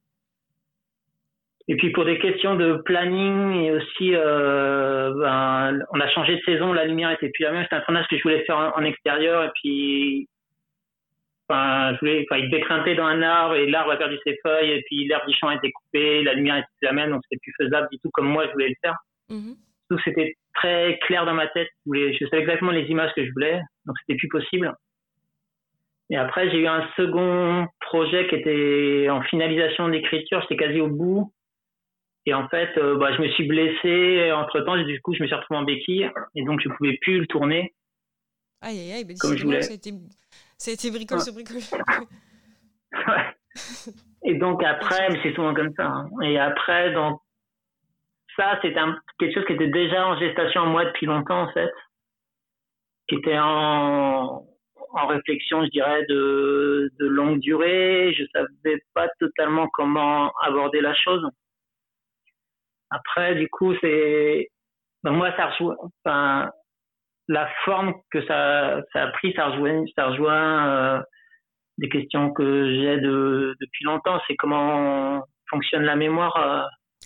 Et 1.69 1.77
puis 1.77 1.91
pour 1.91 2.05
des 2.05 2.19
questions 2.19 2.55
de 2.55 2.75
planning 2.85 3.55
et 3.55 3.73
aussi, 3.73 4.15
euh, 4.15 5.13
ben, 5.15 5.85
on 5.93 6.01
a 6.01 6.09
changé 6.11 6.37
de 6.37 6.41
saison, 6.43 6.73
la 6.73 6.85
lumière 6.85 7.11
était 7.11 7.31
plus 7.31 7.43
la 7.43 7.53
même. 7.53 7.63
C'était 7.65 7.77
un 7.77 7.81
tournage 7.81 8.07
que 8.09 8.17
je 8.17 8.23
voulais 8.23 8.45
faire 8.45 8.73
en 8.77 8.85
extérieur 8.85 9.45
et 9.45 9.51
puis 9.55 10.29
Enfin, 11.49 11.95
je 11.95 12.01
voulais, 12.01 12.27
enfin, 12.29 12.41
il 12.41 12.51
devait 12.51 12.95
dans 12.97 13.07
un 13.07 13.23
arbre 13.23 13.55
et 13.55 13.71
l'arbre 13.71 13.93
a 13.93 13.97
perdu 13.97 14.19
ses 14.25 14.37
feuilles 14.45 14.73
et 14.73 14.83
puis 14.83 15.07
l'herbe 15.07 15.29
du 15.29 15.35
champ 15.37 15.47
a 15.47 15.55
été 15.55 15.71
coupée, 15.71 16.25
la 16.25 16.35
lumière 16.35 16.57
était 16.57 16.67
la 16.83 16.93
même, 16.93 17.11
donc 17.11 17.23
c'était 17.23 17.41
plus 17.41 17.55
faisable 17.57 17.87
du 17.93 17.99
tout 18.01 18.11
comme 18.13 18.27
moi 18.27 18.49
je 18.49 18.53
voulais 18.53 18.71
le 18.71 18.75
faire. 18.83 18.97
Mm 19.29 19.53
c'était 20.05 20.37
très 20.55 20.99
clair 21.07 21.25
dans 21.27 21.35
ma 21.35 21.47
tête. 21.49 21.69
Je, 21.69 21.91
voulais, 21.91 22.13
je 22.15 22.27
savais 22.27 22.43
exactement 22.43 22.73
les 22.73 22.87
images 22.87 23.13
que 23.15 23.25
je 23.25 23.31
voulais, 23.33 23.61
donc 23.85 23.97
c'était 24.01 24.19
plus 24.19 24.29
possible. 24.29 24.73
Et 26.11 26.17
après, 26.17 26.51
j'ai 26.51 26.59
eu 26.59 26.67
un 26.67 26.89
second 26.97 27.67
projet 27.81 28.29
qui 28.29 28.37
était 28.37 29.09
en 29.11 29.23
finalisation 29.23 29.89
d'écriture, 29.89 30.41
j'étais 30.43 30.57
quasi 30.57 30.81
au 30.81 30.89
bout. 30.89 31.33
Et 32.27 32.35
en 32.35 32.49
fait, 32.49 32.77
euh, 32.77 32.97
bah, 32.97 33.15
je 33.17 33.23
me 33.23 33.29
suis 33.31 33.47
blessé 33.47 34.33
entre 34.33 34.61
temps, 34.61 34.77
du 34.77 35.01
coup, 35.01 35.15
je 35.15 35.23
me 35.23 35.29
suis 35.29 35.37
retrouvé 35.37 35.61
en 35.61 35.63
béquille 35.63 36.11
et 36.35 36.45
donc 36.45 36.61
je 36.61 36.69
pouvais 36.69 36.99
plus 37.01 37.21
le 37.21 37.27
tourner. 37.27 37.73
Aïe, 38.61 38.79
aïe, 38.81 38.93
aïe, 38.93 39.15
comme 39.21 39.37
je 39.37 39.45
voulais. 39.45 39.61
Bricole 40.91 41.21
sur 41.21 41.35
bricole. 41.35 41.59
ouais. 42.93 43.37
Et 44.25 44.35
donc 44.35 44.63
après, 44.65 45.09
mais 45.11 45.21
c'est 45.23 45.35
souvent 45.35 45.55
comme 45.55 45.73
ça. 45.77 45.87
Hein. 45.87 46.09
Et 46.25 46.37
après, 46.37 46.93
donc 46.93 47.21
ça, 48.37 48.59
c'était 48.61 48.81
quelque 49.21 49.35
chose 49.35 49.47
qui 49.47 49.53
était 49.53 49.69
déjà 49.69 50.07
en 50.07 50.19
gestation 50.19 50.63
en 50.63 50.67
moi 50.67 50.85
depuis 50.85 51.07
longtemps 51.07 51.43
en 51.43 51.53
fait, 51.53 51.73
qui 53.09 53.17
était 53.17 53.39
en, 53.39 54.45
en 54.91 55.07
réflexion, 55.07 55.65
je 55.65 55.71
dirais, 55.71 56.05
de, 56.09 56.91
de 56.99 57.07
longue 57.07 57.39
durée. 57.39 58.13
Je 58.19 58.25
savais 58.33 58.83
pas 58.95 59.07
totalement 59.21 59.69
comment 59.69 60.33
aborder 60.43 60.81
la 60.81 60.95
chose. 60.95 61.23
Après, 62.91 63.35
du 63.35 63.49
coup, 63.49 63.75
c'est 63.81 64.49
ben, 65.03 65.13
moi 65.13 65.33
ça 65.37 65.47
rejoint. 65.47 65.77
Enfin, 66.05 66.51
la 67.29 67.49
forme 67.65 67.95
que 68.11 68.25
ça, 68.27 68.83
ça 68.93 69.03
a 69.03 69.07
pris, 69.09 69.33
ça 69.35 69.47
rejoint, 69.49 69.85
ça 69.97 70.07
rejoint 70.07 70.69
euh, 70.69 71.03
des 71.79 71.89
questions 71.89 72.33
que 72.33 72.75
j'ai 72.75 72.99
de, 72.99 73.57
depuis 73.61 73.85
longtemps. 73.85 74.21
C'est 74.27 74.37
comment 74.37 75.25
fonctionne 75.51 75.83
la 75.83 75.97
mémoire. 75.97 76.37
Euh. 76.37 76.63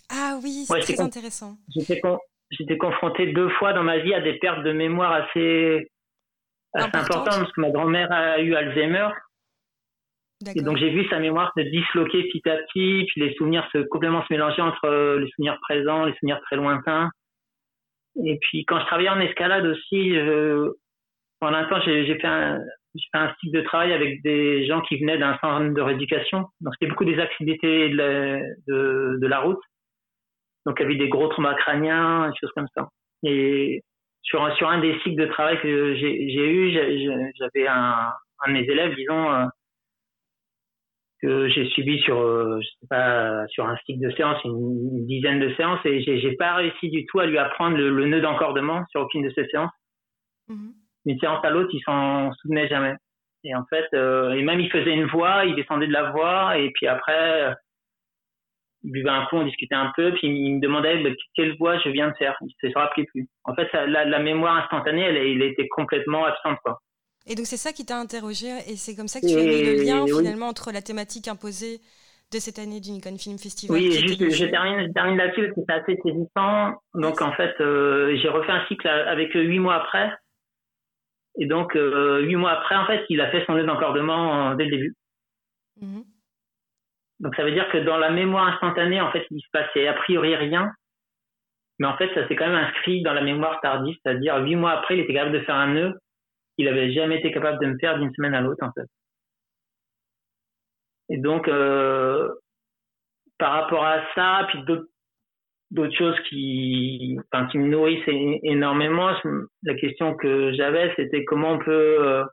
Ah 0.09 0.39
oui, 0.43 0.65
c'est 0.67 0.79
très 0.79 1.01
intéressant. 1.01 1.55
J'étais 1.75 2.77
confronté 2.77 3.31
deux 3.31 3.49
fois 3.49 3.73
dans 3.73 3.83
ma 3.83 3.99
vie 3.99 4.13
à 4.13 4.19
des 4.19 4.37
pertes 4.39 4.63
de 4.63 4.73
mémoire 4.73 5.13
assez, 5.13 5.89
assez 6.73 6.97
importantes 6.97 7.39
parce 7.39 7.51
que 7.53 7.61
ma 7.61 7.69
grand-mère 7.69 8.11
a 8.11 8.39
eu 8.39 8.53
Alzheimer. 8.55 9.09
Et 10.55 10.61
donc 10.61 10.77
j'ai 10.77 10.89
vu 10.89 11.07
sa 11.09 11.19
mémoire 11.19 11.51
se 11.55 11.61
disloquer 11.61 12.23
petit 12.23 12.49
à 12.49 12.57
petit, 12.57 13.05
puis 13.07 13.21
les 13.21 13.33
souvenirs 13.35 13.67
se 13.71 13.79
complètement 13.89 14.23
se 14.23 14.33
mélanger 14.33 14.61
entre 14.61 14.85
euh, 14.85 15.19
les 15.19 15.29
souvenirs 15.31 15.57
présents, 15.61 16.05
les 16.05 16.13
souvenirs 16.13 16.41
très 16.41 16.55
lointains. 16.55 17.09
Et 18.25 18.37
puis 18.41 18.65
quand 18.65 18.79
je 18.79 18.85
travaillais 18.85 19.09
en 19.09 19.19
escalade 19.19 19.65
aussi, 19.65 20.13
pendant 21.41 21.57
un 21.57 21.65
temps, 21.65 21.81
j'ai 21.83 22.05
fait 22.05 22.27
un, 22.27 22.59
cycle 22.93 23.57
de 23.57 23.61
travail 23.61 23.93
avec 23.93 24.21
des 24.21 24.65
gens 24.67 24.81
qui 24.81 24.97
venaient 24.97 25.17
d'un 25.17 25.37
centre 25.39 25.73
de 25.73 25.81
rééducation. 25.81 26.45
Donc 26.61 26.73
c'était 26.75 26.89
beaucoup 26.89 27.05
des 27.05 27.19
accidentés 27.19 27.89
de 27.89 29.27
la, 29.27 29.39
route. 29.39 29.61
Donc 30.65 30.77
il 30.79 30.83
y 30.83 30.85
avait 30.85 30.95
des 30.95 31.09
gros 31.09 31.27
traumas 31.29 31.55
crâniens, 31.55 32.29
des 32.29 32.35
choses 32.39 32.51
comme 32.55 32.67
ça. 32.75 32.89
Et 33.23 33.81
sur 34.21 34.43
un, 34.43 34.53
sur 34.55 34.69
un 34.69 34.79
des 34.79 34.99
cycles 34.99 35.19
de 35.21 35.25
travail 35.27 35.59
que 35.61 35.95
j'ai 35.95 36.51
eu, 36.51 36.71
j'avais 37.39 37.67
un, 37.67 38.11
un 38.41 38.47
de 38.47 38.53
mes 38.53 38.69
élèves, 38.69 38.95
disons, 38.95 39.31
euh, 39.31 39.45
que 41.21 41.47
j'ai 41.49 41.67
suivi 41.69 41.99
sur, 42.01 42.19
euh, 42.19 42.59
je 42.61 42.67
sais 42.67 42.87
pas, 42.89 43.45
sur 43.47 43.67
un 43.67 43.77
cycle 43.85 43.99
de 43.99 44.11
séance, 44.15 44.43
une, 44.43 45.05
dizaine 45.05 45.39
de 45.39 45.53
séances, 45.55 45.79
et 45.85 46.01
j'ai 46.01 46.35
pas 46.35 46.55
réussi 46.55 46.89
du 46.89 47.05
tout 47.05 47.19
à 47.19 47.25
lui 47.25 47.37
apprendre 47.37 47.77
le, 47.77 48.05
nœud 48.05 48.21
d'encordement 48.21 48.83
sur 48.89 49.01
aucune 49.01 49.23
de 49.23 49.31
ces 49.31 49.45
séances. 49.47 49.71
Mm-hmm. 50.49 50.71
Une 51.05 51.19
séance 51.19 51.45
à 51.45 51.49
l'autre, 51.49 51.69
il 51.73 51.81
s'en 51.81 52.31
souvenait 52.33 52.67
jamais. 52.67 52.95
Et 53.43 53.55
en 53.55 53.65
fait, 53.65 53.87
euh, 53.93 54.33
et 54.33 54.43
même 54.43 54.59
il 54.59 54.71
faisait 54.71 54.93
une 54.93 55.07
voix, 55.07 55.45
il 55.45 55.55
descendait 55.55 55.87
de 55.87 55.93
la 55.93 56.11
voix, 56.11 56.57
et 56.57 56.71
puis 56.71 56.87
après, 56.87 57.55
buvait 58.83 59.09
un 59.09 59.25
coup, 59.25 59.37
on 59.37 59.45
discutait 59.45 59.75
un 59.75 59.91
peu, 59.95 60.11
puis 60.13 60.27
il 60.27 60.55
me 60.55 60.59
demandait 60.59 61.03
bah, 61.03 61.09
quelle 61.35 61.55
voix 61.57 61.77
je 61.79 61.89
viens 61.89 62.09
de 62.09 62.15
faire? 62.15 62.35
Il 62.41 62.53
ne 62.63 62.69
se 62.69 62.77
rappelait 62.77 63.05
plus. 63.05 63.27
En 63.43 63.55
fait, 63.55 63.71
la, 63.73 64.19
mémoire 64.19 64.57
instantanée, 64.57 65.01
elle, 65.01 65.17
elle 65.17 65.41
était 65.43 65.67
complètement 65.67 66.25
absente. 66.25 66.57
Quoi. 66.63 66.79
Et 67.27 67.35
donc 67.35 67.45
c'est 67.45 67.57
ça 67.57 67.71
qui 67.71 67.85
t'a 67.85 67.97
interrogé, 67.97 68.47
et 68.67 68.75
c'est 68.75 68.95
comme 68.95 69.07
ça 69.07 69.21
que 69.21 69.27
tu 69.27 69.37
as 69.37 69.43
mis 69.43 69.63
le 69.63 69.83
lien 69.83 70.05
finalement 70.05 70.47
entre 70.47 70.71
la 70.71 70.81
thématique 70.81 71.27
imposée 71.27 71.79
de 72.31 72.39
cette 72.39 72.59
année 72.59 72.79
du 72.79 72.91
Nikon 72.91 73.17
Film 73.17 73.37
Festival. 73.37 73.77
Oui, 73.77 73.91
juste, 73.91 74.29
je 74.29 74.45
termine, 74.45 74.87
je 74.87 74.93
termine 74.93 75.17
là-dessus 75.17 75.47
parce 75.47 75.55
que 75.55 75.61
c'est 75.67 75.73
assez 75.73 75.99
saisissant. 76.03 76.81
Donc 76.95 77.21
en 77.21 77.33
fait, 77.33 77.53
euh, 77.59 78.17
j'ai 78.21 78.29
refait 78.29 78.51
un 78.51 78.65
cycle 78.67 78.87
avec 78.87 79.33
huit 79.33 79.59
mois 79.59 79.75
après. 79.75 80.11
Et 81.37 81.45
donc 81.45 81.75
euh, 81.75 82.21
huit 82.21 82.37
mois 82.37 82.51
après, 82.51 82.75
en 82.75 82.85
fait, 82.87 83.05
il 83.09 83.21
a 83.21 83.29
fait 83.31 83.45
son 83.45 83.55
d'encordement 83.61 84.55
dès 84.55 84.65
le 84.65 84.71
début. 84.71 84.95
Mhm. 85.81 86.03
Donc 87.19 87.35
ça 87.35 87.43
veut 87.43 87.51
dire 87.51 87.69
que 87.71 87.77
dans 87.77 87.97
la 87.97 88.09
mémoire 88.09 88.47
instantanée, 88.47 88.99
en 88.99 89.11
fait, 89.11 89.25
il 89.29 89.41
se 89.41 89.49
passait 89.51 89.87
a 89.87 89.93
priori 89.93 90.35
rien. 90.35 90.71
Mais 91.79 91.87
en 91.87 91.97
fait, 91.97 92.09
ça 92.13 92.27
s'est 92.27 92.35
quand 92.35 92.47
même 92.47 92.63
inscrit 92.65 93.01
dans 93.03 93.13
la 93.13 93.21
mémoire 93.21 93.59
tardive, 93.61 93.95
c'est-à-dire 94.03 94.37
huit 94.37 94.55
mois 94.55 94.71
après, 94.71 94.97
il 94.97 95.01
était 95.01 95.13
capable 95.13 95.37
de 95.37 95.43
faire 95.43 95.55
un 95.55 95.73
nœud 95.73 95.93
qu'il 96.55 96.67
avait 96.67 96.91
jamais 96.93 97.19
été 97.19 97.31
capable 97.31 97.59
de 97.59 97.71
me 97.71 97.77
faire 97.79 97.97
d'une 97.99 98.13
semaine 98.13 98.33
à 98.33 98.41
l'autre, 98.41 98.65
en 98.65 98.71
fait. 98.71 98.87
Et 101.11 101.17
donc, 101.17 101.49
euh, 101.49 102.29
par 103.37 103.51
rapport 103.51 103.83
à 103.83 103.99
ça, 104.15 104.47
puis 104.47 104.63
d'autres 105.71 105.97
choses 105.97 106.17
qui, 106.29 107.19
enfin, 107.31 107.47
qui 107.47 107.57
me 107.57 107.67
nourrissent 107.67 108.07
énormément, 108.07 109.11
la 109.63 109.75
question 109.75 110.15
que 110.15 110.53
j'avais, 110.53 110.93
c'était 110.95 111.25
comment 111.25 111.53
on 111.53 111.59
peut 111.59 111.97
euh, 111.99 112.23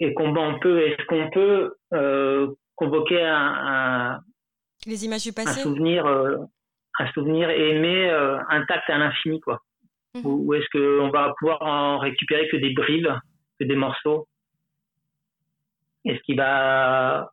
et 0.00 0.12
comment 0.12 0.48
on 0.48 0.58
peut, 0.58 0.86
est-ce 0.86 1.04
qu'on 1.06 1.30
peut 1.30 1.74
euh, 1.94 2.48
convoquer 2.76 3.22
un, 3.24 4.20
les 4.86 5.06
images 5.06 5.24
du 5.24 5.32
passé, 5.32 5.60
un 5.60 5.62
souvenir, 5.62 6.06
un 6.06 7.12
souvenir 7.12 7.48
aimé 7.48 8.10
intact 8.50 8.90
à 8.90 8.98
l'infini, 8.98 9.40
quoi. 9.40 9.62
Mmh. 10.22 10.26
Ou, 10.26 10.54
est-ce 10.54 10.66
qu'on 10.72 11.10
va 11.10 11.34
pouvoir 11.38 11.62
en 11.62 11.98
récupérer 11.98 12.48
que 12.48 12.56
des 12.56 12.72
bribes, 12.72 13.12
que 13.58 13.64
des 13.64 13.76
morceaux? 13.76 14.26
Est-ce 16.04 16.20
qu'il 16.22 16.36
va 16.36 17.30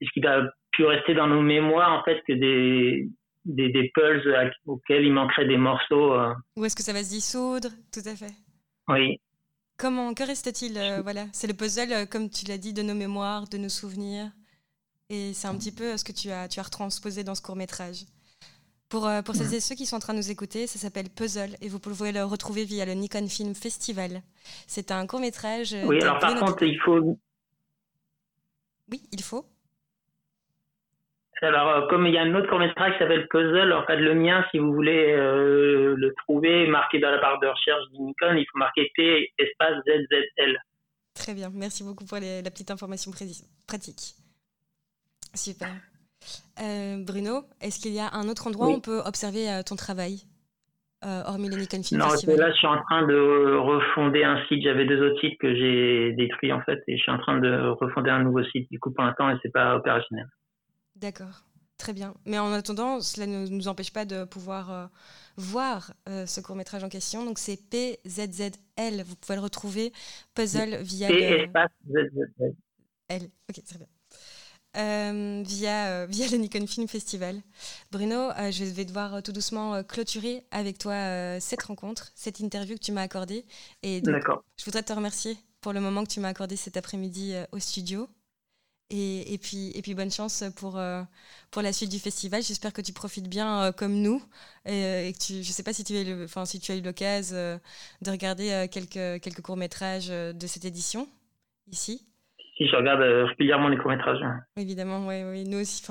est-ce 0.00 0.10
qu'il 0.12 0.26
a 0.26 0.48
pu 0.72 0.84
rester 0.84 1.14
dans 1.14 1.26
nos 1.26 1.40
mémoires 1.40 1.98
en 1.98 2.02
fait 2.04 2.22
que 2.26 2.34
des 2.34 3.08
des, 3.46 3.70
des 3.70 3.90
pulses 3.94 4.26
auxquels 4.66 5.04
il 5.04 5.12
manquerait 5.12 5.46
des 5.46 5.56
morceaux. 5.56 6.12
Euh? 6.12 6.34
Ou 6.56 6.64
est-ce 6.64 6.76
que 6.76 6.82
ça 6.82 6.92
va 6.92 7.02
se 7.02 7.10
dissoudre 7.10 7.68
Tout 7.92 8.06
à 8.06 8.14
fait? 8.16 8.34
Oui. 8.88 9.20
Comment 9.78 10.14
que 10.14 10.24
reste-t-il 10.24 10.76
euh, 10.76 11.00
Voilà, 11.02 11.26
c'est 11.32 11.46
le 11.46 11.54
puzzle, 11.54 11.92
euh, 11.92 12.06
comme 12.06 12.30
tu 12.30 12.46
l'as 12.46 12.58
dit, 12.58 12.72
de 12.72 12.82
nos 12.82 12.94
mémoires, 12.94 13.48
de 13.48 13.58
nos 13.58 13.68
souvenirs. 13.68 14.30
Et 15.08 15.32
c'est 15.34 15.46
un 15.46 15.54
petit 15.54 15.72
peu 15.72 15.96
ce 15.96 16.04
que 16.04 16.12
tu 16.12 16.30
as, 16.30 16.48
tu 16.48 16.58
as 16.58 16.64
retransposé 16.64 17.22
dans 17.22 17.34
ce 17.34 17.42
court 17.42 17.56
métrage. 17.56 18.04
Pour, 18.88 19.08
pour 19.24 19.34
celles 19.34 19.52
et 19.52 19.60
ceux 19.60 19.74
qui 19.74 19.84
sont 19.84 19.96
en 19.96 20.00
train 20.00 20.12
de 20.12 20.18
nous 20.18 20.30
écouter, 20.30 20.68
ça 20.68 20.78
s'appelle 20.78 21.10
Puzzle 21.10 21.56
et 21.60 21.68
vous 21.68 21.80
pouvez 21.80 22.12
le 22.12 22.22
retrouver 22.22 22.64
via 22.64 22.84
le 22.84 22.92
Nikon 22.92 23.26
Film 23.26 23.54
Festival. 23.54 24.22
C'est 24.68 24.92
un 24.92 25.06
court 25.08 25.20
métrage. 25.20 25.74
Oui, 25.84 26.00
alors 26.00 26.20
par 26.20 26.36
contre, 26.36 26.62
il 26.62 26.78
faut. 26.78 27.18
Oui, 28.90 29.02
il 29.10 29.22
faut. 29.22 29.44
Alors, 31.42 31.68
euh, 31.68 31.86
comme 31.88 32.06
il 32.06 32.14
y 32.14 32.18
a 32.18 32.22
un 32.22 32.34
autre 32.34 32.48
court-métrage 32.48 32.94
qui 32.94 32.98
s'appelle 32.98 33.28
Puzzle, 33.28 33.72
en 33.72 33.84
fait, 33.84 33.96
le 33.96 34.14
mien, 34.14 34.44
si 34.50 34.58
vous 34.58 34.72
voulez 34.72 35.12
euh, 35.12 35.94
le 35.96 36.14
trouver, 36.24 36.66
marqué 36.66 36.98
dans 36.98 37.10
la 37.10 37.18
barre 37.18 37.38
de 37.40 37.46
recherche 37.46 37.84
d'Inicon, 37.92 38.34
il 38.36 38.46
faut 38.50 38.58
marquer 38.58 38.90
P 38.94 39.32
espace 39.38 39.76
ZZL. 39.86 40.58
Très 41.14 41.34
bien, 41.34 41.50
merci 41.52 41.82
beaucoup 41.82 42.04
pour 42.04 42.18
la 42.18 42.50
petite 42.50 42.70
information 42.70 43.10
pratique. 43.66 44.14
Super. 45.34 45.68
Euh, 46.62 47.04
Bruno, 47.04 47.44
est-ce 47.60 47.80
qu'il 47.80 47.92
y 47.92 48.00
a 48.00 48.12
un 48.12 48.28
autre 48.28 48.46
endroit 48.46 48.68
où 48.68 48.72
on 48.72 48.80
peut 48.80 49.00
observer 49.04 49.60
ton 49.66 49.76
travail, 49.76 50.22
hormis 51.02 51.48
le 51.48 51.56
Nikon 51.56 51.82
Film 51.82 52.00
non, 52.00 52.08
là, 52.08 52.50
je 52.50 52.56
suis 52.56 52.66
en 52.66 52.82
train 52.82 53.06
de 53.06 53.56
refonder 53.58 54.24
un 54.24 54.44
site. 54.46 54.62
J'avais 54.62 54.86
deux 54.86 55.00
autres 55.06 55.20
sites 55.20 55.38
que 55.38 55.54
j'ai 55.54 56.12
détruits, 56.12 56.52
en 56.52 56.60
fait, 56.62 56.82
et 56.88 56.96
je 56.96 57.02
suis 57.02 57.12
en 57.12 57.18
train 57.18 57.38
de 57.38 57.68
refonder 57.80 58.10
un 58.10 58.22
nouveau 58.22 58.42
site. 58.44 58.70
Du 58.70 58.80
coup, 58.80 58.90
pour 58.90 59.04
l'instant, 59.04 59.30
et 59.30 59.36
c'est 59.42 59.52
pas 59.52 59.76
opérationnel. 59.76 60.26
D'accord, 60.96 61.44
très 61.76 61.92
bien. 61.92 62.14
Mais 62.24 62.38
en 62.38 62.52
attendant, 62.52 63.00
cela 63.00 63.26
ne 63.26 63.46
nous 63.48 63.68
empêche 63.68 63.92
pas 63.92 64.06
de 64.06 64.24
pouvoir 64.24 64.72
euh, 64.72 64.86
voir 65.36 65.92
euh, 66.08 66.24
ce 66.24 66.40
court 66.40 66.56
métrage 66.56 66.82
en 66.82 66.88
question. 66.88 67.24
Donc 67.24 67.38
c'est 67.38 67.58
PZZL. 67.68 69.02
Vous 69.04 69.16
pouvez 69.16 69.36
le 69.36 69.42
retrouver 69.42 69.92
puzzle 70.34 70.76
via. 70.82 71.08
le... 71.10 72.06
L. 73.08 73.22
Ok, 73.48 73.62
très 73.64 73.78
bien. 73.78 73.86
Euh, 74.76 75.42
via, 75.44 76.06
via 76.10 76.28
le 76.28 76.36
Nikon 76.36 76.66
Film 76.66 76.88
Festival. 76.88 77.40
Bruno, 77.90 78.30
je 78.50 78.64
vais 78.64 78.84
devoir 78.84 79.22
tout 79.22 79.32
doucement 79.32 79.82
clôturer 79.84 80.44
avec 80.50 80.78
toi 80.78 81.40
cette 81.40 81.62
rencontre, 81.62 82.12
cette 82.14 82.40
interview 82.40 82.74
que 82.74 82.82
tu 82.82 82.92
m'as 82.92 83.02
accordée. 83.02 83.44
Et 83.82 84.02
je 84.04 84.64
voudrais 84.64 84.82
te 84.82 84.92
remercier 84.92 85.38
pour 85.60 85.72
le 85.72 85.80
moment 85.80 86.04
que 86.04 86.10
tu 86.10 86.20
m'as 86.20 86.28
accordé 86.28 86.56
cet 86.56 86.76
après-midi 86.76 87.34
au 87.52 87.58
studio. 87.58 88.08
Et, 88.90 89.34
et, 89.34 89.38
puis, 89.38 89.72
et 89.74 89.82
puis 89.82 89.94
bonne 89.94 90.12
chance 90.12 90.44
pour, 90.54 90.78
euh, 90.78 91.02
pour 91.50 91.60
la 91.60 91.72
suite 91.72 91.90
du 91.90 91.98
festival. 91.98 92.42
J'espère 92.42 92.72
que 92.72 92.80
tu 92.80 92.92
profites 92.92 93.28
bien 93.28 93.62
euh, 93.64 93.72
comme 93.72 93.94
nous. 93.94 94.22
Et, 94.64 94.84
euh, 94.84 95.12
que 95.12 95.18
tu, 95.18 95.32
je 95.42 95.48
ne 95.48 95.52
sais 95.52 95.64
pas 95.64 95.72
si 95.72 95.82
tu, 95.82 95.94
es 95.94 96.24
enfin, 96.24 96.44
si 96.44 96.60
tu 96.60 96.70
as 96.70 96.76
eu 96.76 96.82
l'occasion 96.82 97.60
de 98.02 98.10
regarder 98.10 98.68
quelques, 98.70 99.22
quelques 99.22 99.40
courts-métrages 99.42 100.08
de 100.08 100.46
cette 100.46 100.64
édition 100.64 101.08
ici. 101.70 102.06
Si, 102.56 102.66
je 102.66 102.76
regarde 102.76 103.00
régulièrement 103.00 103.68
les 103.68 103.76
courts-métrages. 103.76 104.24
Évidemment, 104.56 105.06
oui, 105.06 105.22
oui. 105.24 105.44
Nous 105.44 105.60
aussi. 105.60 105.82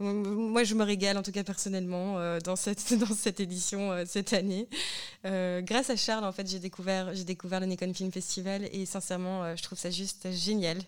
Moi, 0.00 0.64
je 0.64 0.74
me 0.74 0.82
régale, 0.82 1.16
en 1.16 1.22
tout 1.22 1.30
cas 1.30 1.44
personnellement, 1.44 2.18
euh, 2.18 2.40
dans, 2.40 2.56
cette, 2.56 2.94
dans 2.98 3.14
cette 3.14 3.38
édition 3.38 3.92
euh, 3.92 4.02
cette 4.04 4.32
année. 4.32 4.68
Euh, 5.24 5.60
grâce 5.62 5.88
à 5.88 5.96
Charles, 5.96 6.24
en 6.24 6.32
fait, 6.32 6.48
j'ai 6.48 6.58
découvert, 6.58 7.14
j'ai 7.14 7.24
découvert 7.24 7.60
le 7.60 7.66
Nikon 7.66 7.94
Film 7.94 8.10
Festival 8.10 8.62
et 8.72 8.86
sincèrement, 8.86 9.54
je 9.54 9.62
trouve 9.62 9.78
ça 9.78 9.90
juste 9.90 10.32
génial. 10.32 10.78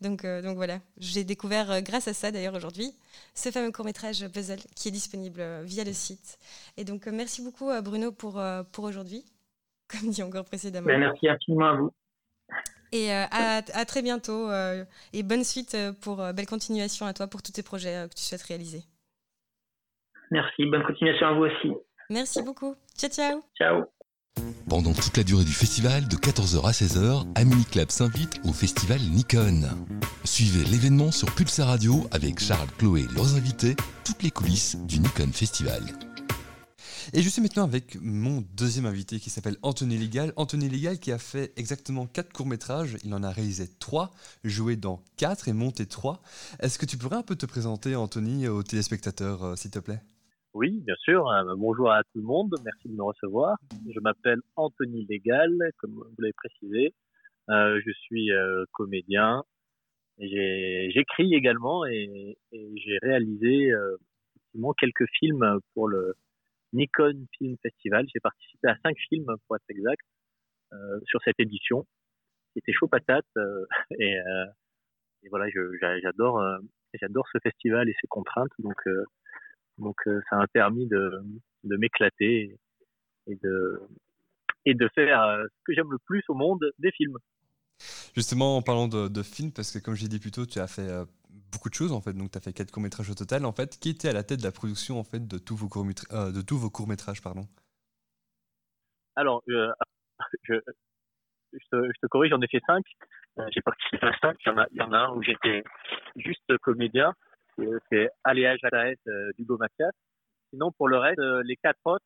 Donc, 0.00 0.24
donc 0.24 0.56
voilà, 0.56 0.78
j'ai 0.96 1.22
découvert, 1.22 1.82
grâce 1.82 2.08
à 2.08 2.14
ça 2.14 2.32
d'ailleurs 2.32 2.54
aujourd'hui, 2.54 2.92
ce 3.34 3.50
fameux 3.50 3.70
court-métrage 3.70 4.26
Puzzle 4.28 4.58
qui 4.74 4.88
est 4.88 4.92
disponible 4.92 5.42
via 5.64 5.84
le 5.84 5.92
site. 5.92 6.38
Et 6.78 6.84
donc, 6.84 7.06
merci 7.06 7.42
beaucoup, 7.44 7.70
Bruno, 7.82 8.10
pour, 8.10 8.42
pour 8.72 8.84
aujourd'hui, 8.84 9.22
comme 9.88 10.08
dit 10.10 10.22
encore 10.22 10.46
précédemment. 10.46 10.86
Ben, 10.86 10.98
merci 10.98 11.28
infiniment 11.28 11.68
à 11.68 11.74
vous. 11.74 11.92
Et 12.92 13.12
euh, 13.12 13.24
à, 13.30 13.84
très 13.84 14.02
bientôt. 14.02 14.50
Euh, 14.50 14.84
et 15.12 15.22
bonne 15.22 15.44
suite 15.44 15.74
euh, 15.74 15.92
pour 16.02 16.16
belle 16.32 16.46
continuation 16.46 17.06
à 17.06 17.12
toi 17.12 17.26
pour 17.26 17.42
tous 17.42 17.52
tes 17.52 17.62
projets 17.62 18.06
que 18.08 18.14
tu 18.14 18.22
souhaites 18.22 18.42
réaliser. 18.42 18.82
Merci. 20.30 20.66
Bonne 20.66 20.84
continuation 20.84 21.26
à 21.26 21.32
vous 21.32 21.44
aussi. 21.44 21.72
Merci 22.10 22.42
beaucoup. 22.42 22.74
Ciao, 22.96 23.10
ciao. 23.10 23.42
Ciao. 23.56 23.84
Pendant 24.68 24.92
toute 24.92 25.16
la 25.16 25.22
durée 25.22 25.44
du 25.44 25.52
festival, 25.52 26.08
de 26.08 26.16
14h 26.16 26.66
à 26.66 26.72
16h, 26.72 27.26
Amini 27.36 27.64
Club 27.64 27.90
s'invite 27.90 28.38
au 28.44 28.52
festival 28.52 28.98
Nikon. 28.98 29.62
Suivez 30.24 30.64
l'événement 30.68 31.10
sur 31.10 31.34
Pulsar 31.34 31.68
Radio 31.68 32.06
avec 32.12 32.38
Charles, 32.38 32.68
Chloé 32.78 33.02
et 33.02 33.14
leurs 33.14 33.34
invités, 33.34 33.76
toutes 34.04 34.22
les 34.22 34.30
coulisses 34.30 34.76
du 34.84 34.98
Nikon 34.98 35.32
Festival. 35.32 35.82
Et 37.16 37.22
je 37.22 37.30
suis 37.30 37.40
maintenant 37.40 37.64
avec 37.64 37.96
mon 38.02 38.44
deuxième 38.58 38.84
invité 38.84 39.18
qui 39.18 39.30
s'appelle 39.30 39.56
Anthony 39.62 39.96
Légal. 39.96 40.34
Anthony 40.36 40.68
Légal 40.68 40.98
qui 40.98 41.12
a 41.12 41.16
fait 41.16 41.50
exactement 41.56 42.06
quatre 42.06 42.30
courts-métrages. 42.30 42.98
Il 43.06 43.14
en 43.14 43.22
a 43.22 43.30
réalisé 43.30 43.64
trois, 43.80 44.10
joué 44.44 44.76
dans 44.76 45.00
quatre 45.16 45.48
et 45.48 45.54
monté 45.54 45.86
trois. 45.86 46.20
Est-ce 46.60 46.78
que 46.78 46.84
tu 46.84 46.98
pourrais 46.98 47.16
un 47.16 47.22
peu 47.22 47.34
te 47.34 47.46
présenter, 47.46 47.96
Anthony, 47.96 48.48
aux 48.48 48.62
téléspectateurs, 48.62 49.44
euh, 49.44 49.56
s'il 49.56 49.70
te 49.70 49.78
plaît? 49.78 50.00
Oui, 50.52 50.82
bien 50.84 50.94
sûr. 50.96 51.26
Euh, 51.30 51.54
bonjour 51.56 51.90
à 51.90 52.02
tout 52.02 52.18
le 52.18 52.26
monde. 52.26 52.54
Merci 52.62 52.90
de 52.90 52.94
me 52.94 53.02
recevoir. 53.02 53.56
Je 53.72 54.00
m'appelle 54.00 54.40
Anthony 54.56 55.06
Légal, 55.08 55.56
comme 55.78 55.92
vous 55.92 56.04
l'avez 56.18 56.34
précisé. 56.34 56.92
Euh, 57.48 57.80
je 57.82 57.92
suis 57.92 58.28
comédien. 58.72 59.42
J'écris 60.18 61.32
également 61.32 61.86
et, 61.86 62.36
j'ai 62.52 62.98
réalisé 63.00 63.72
quelques 64.78 65.06
films 65.18 65.60
pour 65.72 65.88
le, 65.88 66.14
Nikon 66.76 67.26
Film 67.36 67.56
Festival. 67.62 68.06
J'ai 68.12 68.20
participé 68.20 68.68
à 68.68 68.76
cinq 68.84 68.96
films, 69.08 69.26
pour 69.46 69.56
être 69.56 69.70
exact, 69.70 70.02
euh, 70.72 71.00
sur 71.04 71.20
cette 71.24 71.40
édition. 71.40 71.86
C'était 72.54 72.72
chaud 72.72 72.88
patate 72.88 73.26
euh, 73.36 73.66
et, 73.98 74.18
euh, 74.18 74.46
et, 75.22 75.28
voilà, 75.28 75.46
j'adore 76.02 76.42
j'adore 76.94 77.26
ce 77.32 77.38
festival 77.42 77.88
et 77.88 77.94
ses 78.00 78.06
contraintes. 78.08 78.52
Donc 78.58 78.80
donc 79.78 79.96
ça 80.30 80.36
m'a 80.36 80.46
permis 80.46 80.86
de, 80.86 81.22
de 81.64 81.76
m'éclater 81.76 82.56
et 83.26 83.36
de 83.42 83.80
et 84.64 84.74
de 84.74 84.88
faire 84.94 85.44
ce 85.44 85.62
que 85.64 85.74
j'aime 85.74 85.90
le 85.90 85.98
plus 86.06 86.22
au 86.28 86.34
monde, 86.34 86.64
des 86.78 86.90
films. 86.92 87.18
Justement, 88.14 88.56
en 88.56 88.62
parlant 88.62 88.88
de, 88.88 89.08
de 89.08 89.22
films, 89.22 89.52
parce 89.52 89.70
que 89.70 89.78
comme 89.78 89.94
j'ai 89.94 90.08
dit 90.08 90.18
plus 90.18 90.30
tôt, 90.30 90.46
tu 90.46 90.58
as 90.58 90.66
fait 90.66 90.88
beaucoup 91.56 91.68
de 91.68 91.74
choses 91.74 91.92
en 91.92 92.00
fait. 92.00 92.12
Donc 92.12 92.30
tu 92.30 92.38
as 92.38 92.40
fait 92.40 92.52
quatre 92.52 92.70
courts-métrages 92.70 93.10
au 93.10 93.14
total 93.14 93.44
en 93.44 93.52
fait. 93.52 93.78
Qui 93.80 93.90
était 93.90 94.08
à 94.08 94.12
la 94.12 94.22
tête 94.22 94.40
de 94.40 94.44
la 94.44 94.52
production 94.52 94.98
en 94.98 95.04
fait 95.04 95.26
de 95.26 95.38
tous 95.38 95.56
vos 95.56 95.68
courts-métrages 95.68 96.08
euh, 96.12 96.32
de 96.32 96.42
tous 96.42 96.58
vos 96.58 96.70
courts-métrages 96.70 97.22
pardon 97.22 97.46
Alors 99.16 99.42
je, 99.48 100.54
je, 101.52 101.58
te, 101.70 102.06
corrige, 102.08 102.30
j'en 102.30 102.40
ai 102.40 102.48
fait 102.48 102.62
cinq. 102.66 102.84
Euh, 103.38 103.44
j'ai 103.52 103.62
participé 103.62 104.06
à 104.06 104.12
cinq. 104.20 104.36
Il 104.44 104.48
y 104.48 104.52
en 104.52 104.58
a, 104.58 104.66
il 104.70 104.76
y 104.76 104.82
en 104.82 104.92
a 104.92 104.98
un 104.98 105.14
où 105.14 105.22
j'étais 105.22 105.64
juste 106.16 106.56
comédien 106.58 107.12
c'est 107.90 108.10
Aléa 108.22 108.54
Jataès 108.58 108.98
d'Hugo 109.38 109.56
Mathias. 109.56 109.92
Sinon, 110.50 110.72
pour 110.72 110.88
le 110.88 110.98
reste, 110.98 111.18
les 111.44 111.56
quatre 111.56 111.80
autres, 111.86 112.04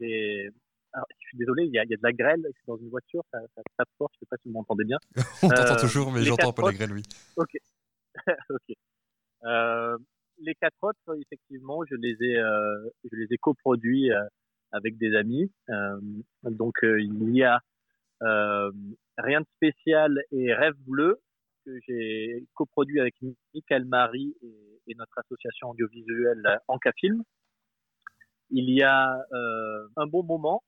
j'ai. 0.00 0.48
je 0.48 1.26
suis 1.28 1.36
désolé, 1.36 1.64
il 1.64 1.74
y, 1.74 1.78
a, 1.78 1.84
de 1.84 1.96
la 2.02 2.12
grêle, 2.12 2.40
je 2.42 2.52
suis 2.52 2.66
dans 2.66 2.78
une 2.78 2.88
voiture, 2.88 3.22
ça, 3.30 3.38
ça 3.54 3.62
tape 3.76 3.88
fort, 3.98 4.08
je 4.14 4.20
sais 4.20 4.26
pas 4.30 4.36
si 4.38 4.48
vous 4.48 4.54
m'entendez 4.54 4.84
bien. 4.84 4.96
On 5.42 5.48
t'entend 5.50 5.76
toujours, 5.76 6.10
mais 6.10 6.22
j'entends 6.22 6.54
pas 6.54 6.62
la 6.62 6.72
grêle, 6.72 6.92
oui. 6.92 7.02
Ok. 7.36 7.50
ok. 8.50 8.76
les 10.38 10.54
quatre 10.56 10.82
autres, 10.82 11.20
effectivement, 11.20 11.80
je 11.88 11.96
les 11.96 12.16
ai, 12.20 12.34
je 13.10 13.16
les 13.16 13.26
ai 13.30 13.38
coproduits 13.38 14.10
avec 14.72 14.96
des 14.98 15.14
amis. 15.14 15.50
donc, 16.44 16.74
il 16.82 17.34
y 17.34 17.42
a 17.42 17.60
Rien 19.18 19.40
de 19.40 19.46
spécial 19.56 20.22
et 20.30 20.54
Rêve 20.54 20.76
bleu 20.86 21.20
que 21.64 21.78
j'ai 21.86 22.46
coproduit 22.54 23.00
avec 23.00 23.14
Michael 23.54 23.84
Marie 23.84 24.34
et, 24.42 24.94
notre 24.96 25.18
association 25.18 25.70
audiovisuelle 25.70 26.58
Anka 26.68 26.92
Film. 26.92 27.22
Il 28.50 28.68
y 28.70 28.82
a 28.82 29.24
euh, 29.32 29.88
Un 29.96 30.06
bon 30.06 30.22
moment 30.22 30.62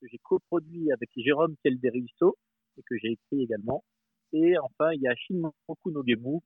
que 0.00 0.06
j'ai 0.08 0.18
coproduit 0.18 0.90
avec 0.92 1.10
Jérôme 1.16 1.56
Kelderisso 1.62 2.36
et 2.78 2.82
que 2.82 2.96
j'ai 2.96 3.12
écrit 3.12 3.42
également. 3.42 3.84
Et 4.32 4.56
enfin, 4.58 4.92
il 4.92 5.02
y 5.02 5.08
a 5.08 5.14
Shinmoku 5.14 5.90
no 5.90 6.02
Gemu, 6.06 6.36
euh, 6.36 6.40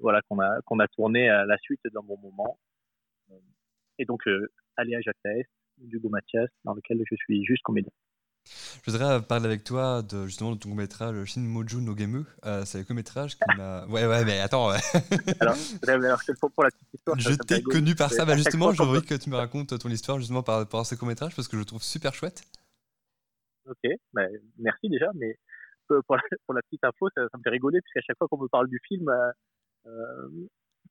voilà, 0.00 0.20
qu'on 0.28 0.40
a, 0.40 0.60
qu'on 0.62 0.78
a 0.78 0.88
tourné 0.88 1.28
à 1.28 1.44
la 1.44 1.58
suite 1.58 1.80
d'un 1.92 2.02
bon 2.02 2.18
moment. 2.18 2.58
Et 3.98 4.04
donc, 4.04 4.26
euh, 4.28 4.50
Aléa 4.76 5.00
Jacques 5.00 5.46
Hugo 5.80 6.08
Mathias, 6.08 6.48
dans 6.64 6.74
lequel 6.74 7.02
je 7.08 7.16
suis 7.16 7.44
juste 7.44 7.62
comédien. 7.62 7.92
Je 8.84 8.90
voudrais 8.90 9.20
parler 9.22 9.44
avec 9.44 9.62
toi 9.62 10.02
de, 10.02 10.24
justement 10.26 10.52
de 10.52 10.58
ton 10.58 10.70
court-métrage 10.70 11.22
Shin 11.24 11.42
Moju 11.42 11.82
no. 11.82 11.94
Euh, 12.46 12.64
c'est 12.64 12.80
un 12.80 12.84
court-métrage 12.84 13.36
qui 13.36 13.56
m'a. 13.56 13.84
Ouais, 13.88 14.06
ouais, 14.06 14.24
mais 14.24 14.40
attends. 14.40 14.70
alors, 15.40 15.56
alors 15.86 16.20
pour, 16.40 16.50
pour, 16.52 16.64
la 16.64 16.70
petite 16.70 16.94
histoire. 16.94 17.18
Je 17.18 17.34
t'ai 17.34 17.62
connu 17.62 17.94
par 17.94 18.10
ça. 18.10 18.24
Bah, 18.24 18.36
justement, 18.36 18.72
je 18.72 18.82
voudrais 18.82 19.02
que 19.02 19.14
tu 19.14 19.28
me 19.28 19.36
racontes 19.36 19.78
ton 19.78 19.88
histoire 19.90 20.18
justement 20.18 20.42
par 20.42 20.58
rapport 20.58 20.80
à 20.80 20.84
ce 20.84 20.94
court-métrage 20.94 21.34
parce 21.36 21.46
que 21.46 21.56
je 21.56 21.60
le 21.60 21.66
trouve 21.66 21.82
super 21.82 22.14
chouette. 22.14 22.42
Ok, 23.66 23.90
bah, 24.14 24.22
merci 24.58 24.88
déjà. 24.88 25.10
Mais 25.14 25.30
euh, 25.30 25.34
pour 26.06 26.16
la, 26.16 26.22
pour 26.46 26.54
la 26.54 26.62
petite 26.62 26.84
info, 26.84 27.08
ça, 27.14 27.22
me 27.22 27.42
fait 27.42 27.50
rigoler 27.50 27.80
puisqu'à 27.80 28.00
chaque 28.00 28.18
fois 28.18 28.28
qu'on 28.28 28.42
me 28.42 28.48
parle 28.48 28.68
du 28.68 28.80
film, 28.86 29.08
euh, 29.08 29.30
euh 29.86 30.46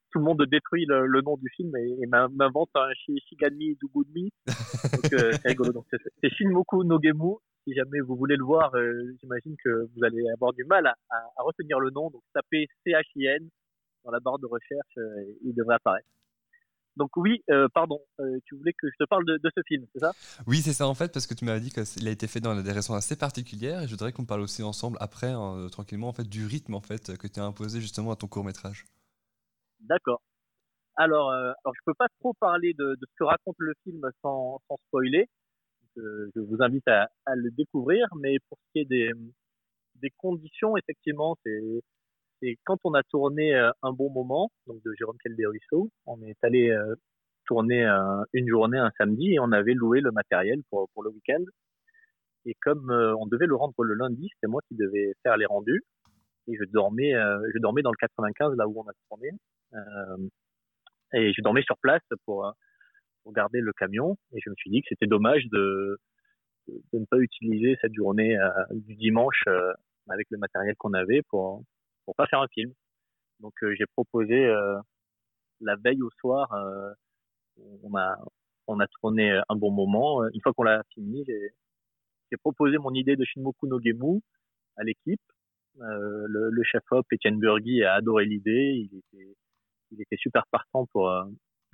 tout 0.09 0.19
le 0.19 0.25
monde 0.25 0.41
détruit 0.49 0.85
le, 0.85 1.05
le 1.05 1.21
nom 1.21 1.35
du 1.35 1.49
film 1.49 1.75
et, 1.75 1.97
et 2.01 2.07
m'invente 2.07 2.69
un 2.75 2.89
Shigami 2.93 3.75
Dugudmi. 3.75 4.31
Donc 4.47 5.13
euh, 5.13 5.31
c'est 5.33 5.49
rigolo. 5.49 5.73
Donc 5.73 5.85
c'est 5.91 6.29
Shinmoku 6.29 6.85
no 6.85 6.97
Gemu 7.01 7.35
si 7.65 7.73
jamais 7.73 7.99
vous 7.99 8.15
voulez 8.15 8.37
le 8.37 8.45
voir, 8.45 8.73
euh, 8.75 9.13
j'imagine 9.19 9.57
que 9.61 9.89
vous 9.93 10.05
allez 10.05 10.23
avoir 10.33 10.53
du 10.53 10.63
mal 10.63 10.87
à, 10.87 10.93
retenir 11.39 11.79
le 11.81 11.89
nom. 11.89 12.09
Donc 12.09 12.21
tapez 12.33 12.67
CHIN 12.85 13.45
dans 14.05 14.11
la 14.11 14.21
barre 14.21 14.39
de 14.39 14.45
recherche, 14.45 14.97
il 15.43 15.53
devrait 15.53 15.75
apparaître. 15.75 16.07
Donc 16.97 17.15
oui, 17.15 17.43
euh, 17.49 17.67
pardon, 17.73 17.99
tu 18.45 18.55
voulais 18.55 18.73
que 18.73 18.87
je 18.89 19.03
te 19.03 19.07
parle 19.07 19.25
de, 19.25 19.39
ce 19.55 19.61
film, 19.67 19.85
c'est 19.93 19.99
ça? 19.99 20.11
Oui, 20.47 20.57
c'est 20.57 20.73
ça 20.73 20.87
en 20.87 20.95
fait, 20.95 21.13
parce 21.13 21.27
que 21.27 21.33
tu 21.33 21.45
m'avais 21.45 21.59
dit 21.59 21.71
qu'il 21.71 22.07
a 22.07 22.11
été 22.11 22.27
fait 22.27 22.39
dans 22.39 22.59
des 22.59 22.71
raisons 22.71 22.95
assez 22.95 23.15
particulières, 23.15 23.83
et 23.83 23.85
je 23.85 23.91
voudrais 23.91 24.11
qu'on 24.11 24.25
parle 24.25 24.41
aussi 24.41 24.63
ensemble 24.63 24.97
après, 24.99 25.31
hein, 25.31 25.67
tranquillement, 25.71 26.09
en 26.09 26.13
fait, 26.13 26.27
du 26.27 26.45
rythme 26.45 26.73
en 26.73 26.81
fait 26.81 27.17
que 27.17 27.27
tu 27.27 27.39
as 27.39 27.43
imposé 27.43 27.79
justement 27.79 28.11
à 28.11 28.15
ton 28.15 28.27
court 28.27 28.43
métrage. 28.43 28.85
D'accord. 29.79 30.21
Alors, 30.95 31.31
alors 31.31 31.73
je 31.75 31.81
peux 31.85 31.93
pas 31.93 32.07
trop 32.19 32.33
parler 32.33 32.73
de, 32.73 32.97
ce 32.99 33.15
que 33.17 33.23
raconte 33.23 33.55
le 33.59 33.73
film 33.83 34.01
sans, 34.21 34.59
sans 34.67 34.77
spoiler 34.87 35.29
je 36.35 36.39
vous 36.39 36.57
invite 36.59 36.87
à, 36.87 37.09
le 37.35 37.51
découvrir. 37.51 38.07
Mais 38.19 38.37
pour 38.49 38.57
ce 38.57 38.71
qui 38.71 38.79
est 38.79 38.85
des, 38.85 39.11
des 39.95 40.11
conditions, 40.17 40.77
effectivement, 40.77 41.37
c'est 41.43 41.61
c'est 42.41 42.57
quand 42.65 42.77
on 42.83 42.93
a 42.93 43.03
tourné 43.03 43.55
euh, 43.55 43.71
un 43.83 43.91
bon 43.91 44.09
moment, 44.11 44.51
donc 44.67 44.81
de 44.83 44.93
Jérôme 44.97 45.17
Calderusso, 45.23 45.89
on 46.05 46.21
est 46.21 46.37
allé 46.43 46.69
euh, 46.69 46.95
tourner 47.45 47.85
euh, 47.85 48.23
une 48.33 48.47
journée 48.47 48.77
un 48.77 48.91
samedi 48.97 49.33
et 49.33 49.39
on 49.39 49.51
avait 49.51 49.73
loué 49.73 50.01
le 50.01 50.11
matériel 50.11 50.61
pour, 50.69 50.89
pour 50.93 51.03
le 51.03 51.09
week-end. 51.09 51.43
Et 52.45 52.55
comme 52.61 52.91
on 52.91 53.25
devait 53.27 53.45
le 53.45 53.55
rendre 53.55 53.83
le 53.83 53.93
lundi, 53.93 54.29
c'était 54.33 54.47
moi 54.47 54.61
qui 54.69 54.75
devais 54.75 55.13
faire 55.21 55.35
les 55.35 55.45
rendus. 55.45 55.83
Et 56.47 56.55
je 56.55 56.63
dormais, 56.63 57.11
je 57.11 57.59
dormais 57.59 57.81
dans 57.81 57.91
le 57.91 57.97
95, 57.97 58.55
là 58.55 58.69
où 58.69 58.79
on 58.79 58.87
a 58.87 58.93
tourné. 59.09 59.31
et 61.13 61.33
je 61.33 61.41
dormais 61.41 61.63
sur 61.63 61.77
place 61.79 62.01
pour, 62.25 62.53
garder 63.33 63.59
le 63.59 63.73
camion 63.73 64.15
et 64.31 64.39
je 64.41 64.49
me 64.49 64.55
suis 64.55 64.69
dit 64.69 64.79
que 64.79 64.87
c'était 64.87 65.07
dommage 65.07 65.43
de, 65.51 65.99
ne 66.93 67.03
pas 67.03 67.17
utiliser 67.17 67.77
cette 67.81 67.93
journée 67.93 68.37
du 68.71 68.95
dimanche 68.95 69.43
avec 70.07 70.27
le 70.29 70.37
matériel 70.37 70.73
qu'on 70.77 70.93
avait 70.93 71.23
pour 71.23 71.65
pour 72.07 72.15
pas 72.15 72.25
faire 72.27 72.41
un 72.41 72.47
film. 72.47 72.73
Donc 73.41 73.53
euh, 73.63 73.75
j'ai 73.77 73.85
proposé 73.85 74.47
la 75.61 75.75
veille 75.75 76.01
au 76.01 76.09
soir, 76.19 76.49
on 77.83 77.95
a 77.95 78.17
on 78.67 78.79
a 78.79 78.87
tourné 78.87 79.39
un 79.49 79.55
bon 79.55 79.71
moment. 79.71 80.27
Une 80.33 80.41
fois 80.41 80.53
qu'on 80.53 80.63
l'a 80.63 80.83
fini, 80.93 81.23
j'ai 81.25 82.37
proposé 82.37 82.77
mon 82.77 82.93
idée 82.93 83.15
de 83.15 83.25
Shinmoku 83.25 83.67
no 83.67 83.79
Gemu 83.79 84.21
à 84.77 84.83
l'équipe. 84.83 85.21
le, 85.75 86.49
le, 86.49 86.63
chef 86.63 86.83
op 86.91 87.05
Etienne 87.13 87.39
Burgui 87.39 87.83
a 87.83 87.93
adoré 87.95 88.25
l'idée. 88.25 88.87
Il 88.91 88.97
était, 88.97 89.35
il 89.91 90.01
était 90.01 90.17
super 90.17 90.45
partant 90.47 90.85
pour 90.87 91.11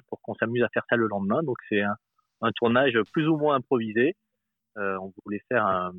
pour 0.07 0.21
qu'on 0.21 0.35
s'amuse 0.35 0.63
à 0.63 0.69
faire 0.69 0.85
ça 0.89 0.95
le 0.95 1.07
lendemain. 1.07 1.43
Donc 1.43 1.57
c'est 1.69 1.81
un, 1.81 2.51
tournage 2.55 2.97
plus 3.11 3.27
ou 3.27 3.37
moins 3.37 3.55
improvisé. 3.55 4.15
Euh, 4.77 4.97
on 4.99 5.13
voulait 5.23 5.41
faire 5.49 5.65
un, 5.65 5.93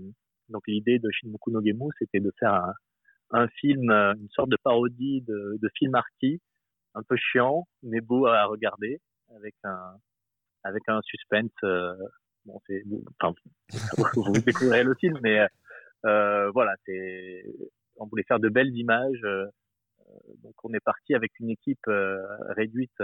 donc 0.49 0.63
l'idée 0.67 0.99
de 0.99 1.11
Shinmoku 1.11 1.51
no 1.51 1.61
Gemu, 1.65 1.91
c'était 1.99 2.21
de 2.21 2.33
faire 2.39 2.55
un, 2.55 2.73
un, 3.35 3.49
film, 3.49 3.91
une 3.91 4.29
sorte 4.31 4.51
de 4.51 4.57
parodie 4.63 5.23
de, 5.23 5.59
de 5.61 5.71
film 5.77 5.95
arty, 5.95 6.41
un 6.95 7.03
peu 7.03 7.17
chiant 7.17 7.67
mais 7.83 8.01
beau 8.01 8.27
à 8.27 8.45
regarder, 8.45 9.01
avec 9.37 9.55
un 9.65 9.97
avec 10.65 10.83
un 10.89 11.01
suspense. 11.03 11.53
Euh, 11.65 11.95
bon, 12.47 12.61
c'est 12.67 12.83
enfin, 13.21 13.35
vous 14.17 14.33
découvrirez 14.33 14.85
le 14.85 14.95
film, 14.95 15.19
mais 15.23 15.47
euh, 16.07 16.51
voilà, 16.51 16.75
c'est 16.87 17.45
on 17.97 18.07
voulait 18.07 18.25
faire 18.25 18.41
de 18.41 18.49
belles 18.49 18.75
images. 18.77 19.25
Euh, 19.25 19.47
donc 20.43 20.55
on 20.63 20.73
est 20.73 20.85
parti 20.85 21.15
avec 21.15 21.33
une 21.41 21.51
équipe 21.51 21.87
réduite 22.57 23.01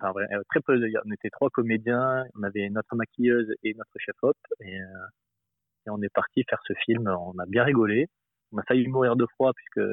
enfin, 0.00 0.12
euh, 0.18 0.42
très 0.50 0.60
peu. 0.60 0.80
On 1.04 1.12
était 1.12 1.30
trois 1.30 1.50
comédiens, 1.50 2.24
on 2.38 2.42
avait 2.42 2.68
notre 2.70 2.94
maquilleuse 2.96 3.52
et 3.62 3.74
notre 3.74 3.98
chef-op, 3.98 4.36
et, 4.60 4.80
euh, 4.80 4.84
et, 5.86 5.90
on 5.90 6.00
est 6.02 6.12
parti 6.12 6.44
faire 6.48 6.60
ce 6.66 6.74
film. 6.84 7.08
On 7.08 7.38
a 7.38 7.46
bien 7.46 7.64
rigolé. 7.64 8.08
On 8.56 8.60
a 8.60 8.62
failli 8.64 8.88
mourir 8.88 9.16
de 9.16 9.26
froid 9.34 9.52
puisque 9.54 9.86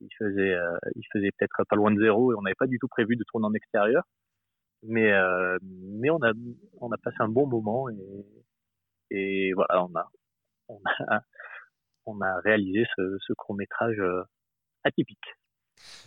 il 0.00 0.08
faisait, 0.18 0.54
euh, 0.54 0.78
il 0.94 1.02
faisait 1.12 1.30
peut-être 1.36 1.64
pas 1.68 1.76
loin 1.76 1.90
de 1.90 2.00
zéro 2.00 2.32
et 2.32 2.36
on 2.36 2.42
n'avait 2.42 2.54
pas 2.54 2.66
du 2.66 2.78
tout 2.78 2.88
prévu 2.88 3.16
de 3.16 3.24
tourner 3.24 3.46
en 3.46 3.54
extérieur. 3.54 4.04
Mais, 4.86 5.12
mais 5.62 6.10
on 6.10 6.22
a, 6.22 6.32
on 6.80 6.92
a 6.92 6.98
passé 6.98 7.16
un 7.20 7.28
bon 7.28 7.46
moment 7.46 7.88
et, 7.88 8.26
et 9.10 9.52
voilà, 9.54 9.82
on 9.82 9.94
a, 9.94 10.10
on 10.68 10.80
a, 10.84 11.20
on 12.06 12.20
a 12.20 12.40
réalisé 12.40 12.84
ce, 12.94 13.16
ce 13.26 13.32
court 13.32 13.54
métrage 13.54 14.02
atypique. 14.84 15.26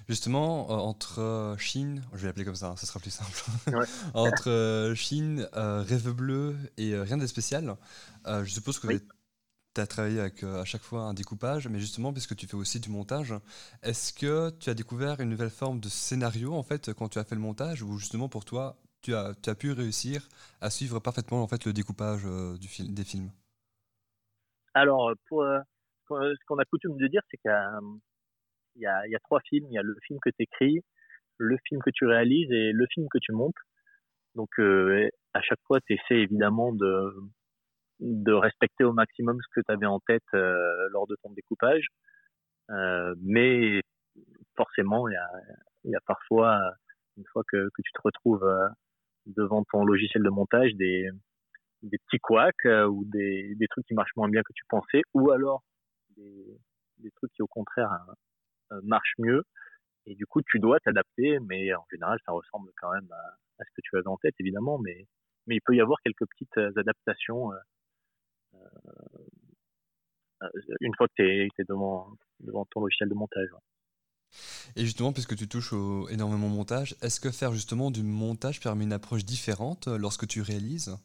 Justement, 0.07 0.71
euh, 0.71 0.75
entre 0.75 1.19
euh, 1.19 1.57
Chine, 1.57 2.01
je 2.13 2.19
vais 2.19 2.27
l'appeler 2.27 2.45
comme 2.45 2.55
ça, 2.55 2.73
ce 2.77 2.85
sera 2.85 2.99
plus 2.99 3.11
simple. 3.11 3.43
entre 4.13 4.49
euh, 4.49 4.95
Chine, 4.95 5.47
Rêve 5.53 6.11
bleu 6.11 6.55
et 6.77 6.97
Rien 6.97 7.17
de 7.17 7.27
spécial, 7.27 7.75
je 8.25 8.49
suppose 8.49 8.79
que 8.79 8.87
tu 9.77 9.81
as 9.81 9.87
travaillé 9.87 10.19
avec 10.19 10.43
à 10.43 10.65
chaque 10.65 10.81
fois 10.81 11.01
un 11.01 11.13
découpage, 11.13 11.67
mais 11.67 11.79
justement, 11.79 12.11
puisque 12.11 12.35
tu 12.35 12.47
fais 12.47 12.55
aussi 12.55 12.79
du 12.79 12.89
montage, 12.89 13.33
est-ce 13.83 14.11
que 14.11 14.49
tu 14.57 14.69
as 14.69 14.73
découvert 14.73 15.19
une 15.19 15.29
nouvelle 15.29 15.51
forme 15.51 15.79
de 15.79 15.87
scénario 15.87 16.53
en 16.53 16.63
fait 16.63 16.93
quand 16.93 17.09
tu 17.09 17.19
as 17.19 17.23
fait 17.23 17.35
le 17.35 17.41
montage, 17.41 17.83
ou 17.83 17.97
justement 17.97 18.27
pour 18.27 18.43
toi, 18.43 18.75
tu 19.01 19.13
as, 19.13 19.33
pu 19.55 19.71
réussir 19.71 20.27
à 20.61 20.69
suivre 20.69 20.99
parfaitement 20.99 21.43
en 21.43 21.47
fait 21.47 21.65
le 21.65 21.73
découpage 21.73 22.23
du 22.59 22.67
film, 22.67 22.93
des 22.93 23.03
films? 23.03 23.29
Alors, 24.73 25.13
pour, 25.27 25.43
ce 26.09 26.45
qu'on 26.47 26.57
a 26.57 26.65
coutume 26.65 26.97
de 26.97 27.07
dire, 27.07 27.21
c'est 27.29 27.37
qu'il 27.37 27.51
il 28.75 28.81
y 28.81 28.87
a, 29.15 29.19
trois 29.23 29.39
films. 29.41 29.67
Il 29.69 29.73
y 29.73 29.77
a 29.77 29.83
le 29.83 29.95
film 30.05 30.19
que 30.19 30.29
tu 30.29 30.43
écris, 30.43 30.81
le 31.37 31.57
film 31.67 31.81
que 31.81 31.91
tu 31.93 32.05
réalises 32.05 32.51
et 32.51 32.71
le 32.71 32.85
film 32.93 33.07
que 33.11 33.19
tu 33.19 33.31
montes. 33.31 33.55
Donc 34.35 34.49
euh, 34.59 35.09
à 35.33 35.41
chaque 35.41 35.59
fois, 35.65 35.79
tu 35.81 35.93
essaies 35.93 36.21
évidemment 36.21 36.73
de, 36.73 37.13
de 37.99 38.33
respecter 38.33 38.83
au 38.83 38.93
maximum 38.93 39.39
ce 39.41 39.59
que 39.59 39.65
tu 39.65 39.71
avais 39.71 39.85
en 39.85 39.99
tête 39.99 40.23
euh, 40.33 40.89
lors 40.91 41.07
de 41.07 41.15
ton 41.23 41.31
découpage. 41.31 41.87
Euh, 42.69 43.15
mais 43.21 43.81
forcément, 44.55 45.07
il 45.07 45.13
y 45.13 45.17
a, 45.17 45.29
y 45.85 45.95
a, 45.95 46.01
parfois, 46.05 46.59
une 47.17 47.25
fois 47.31 47.43
que, 47.47 47.69
que 47.69 47.81
tu 47.81 47.91
te 47.93 48.01
retrouves 48.03 48.43
euh, 48.43 48.67
devant 49.25 49.63
ton 49.71 49.85
logiciel 49.85 50.23
de 50.23 50.29
montage, 50.29 50.73
des, 50.75 51.09
des 51.83 51.97
petits 51.99 52.19
couacs 52.19 52.65
euh, 52.65 52.85
ou 52.85 53.05
des, 53.05 53.55
des 53.55 53.67
trucs 53.67 53.85
qui 53.85 53.93
marchent 53.93 54.15
moins 54.15 54.29
bien 54.29 54.41
que 54.43 54.53
tu 54.53 54.63
pensais, 54.69 55.01
ou 55.13 55.31
alors 55.31 55.63
des, 56.15 56.59
des 56.97 57.11
trucs 57.11 57.31
qui 57.33 57.41
au 57.41 57.47
contraire 57.47 57.91
euh, 58.71 58.81
marche 58.83 59.13
mieux. 59.19 59.43
Et 60.05 60.15
du 60.15 60.25
coup, 60.25 60.41
tu 60.41 60.59
dois 60.59 60.79
t'adapter, 60.79 61.39
mais 61.39 61.73
en 61.73 61.85
général, 61.91 62.17
ça 62.25 62.31
ressemble 62.31 62.71
quand 62.81 62.91
même 62.93 63.07
à, 63.11 63.63
ce 63.63 63.71
que 63.75 63.81
tu 63.83 63.97
avais 63.97 64.07
en 64.07 64.17
tête, 64.17 64.35
évidemment. 64.39 64.79
Mais, 64.79 65.05
mais 65.47 65.55
il 65.55 65.61
peut 65.61 65.75
y 65.75 65.81
avoir 65.81 65.99
quelques 66.01 66.25
petites 66.29 66.57
adaptations 66.77 67.51
une 70.81 70.93
fois 70.95 71.07
que 71.07 71.13
tu 71.15 71.23
es, 71.23 71.49
devant, 71.67 72.09
devant 72.39 72.65
ton 72.65 72.81
logiciel 72.81 73.09
de 73.09 73.15
montage. 73.15 73.49
Et 74.75 74.83
justement, 74.85 75.13
puisque 75.13 75.35
tu 75.35 75.47
touches 75.47 75.73
au, 75.73 76.07
énormément 76.09 76.47
au 76.47 76.51
montage, 76.51 76.95
est-ce 77.01 77.19
que 77.19 77.31
faire 77.31 77.53
justement 77.53 77.91
du 77.91 78.03
montage 78.03 78.59
permet 78.59 78.83
une 78.83 78.93
approche 78.93 79.25
différente 79.25 79.87
euh, 79.87 79.97
lorsque 79.97 80.27
tu 80.27 80.41
réalises? 80.41 80.95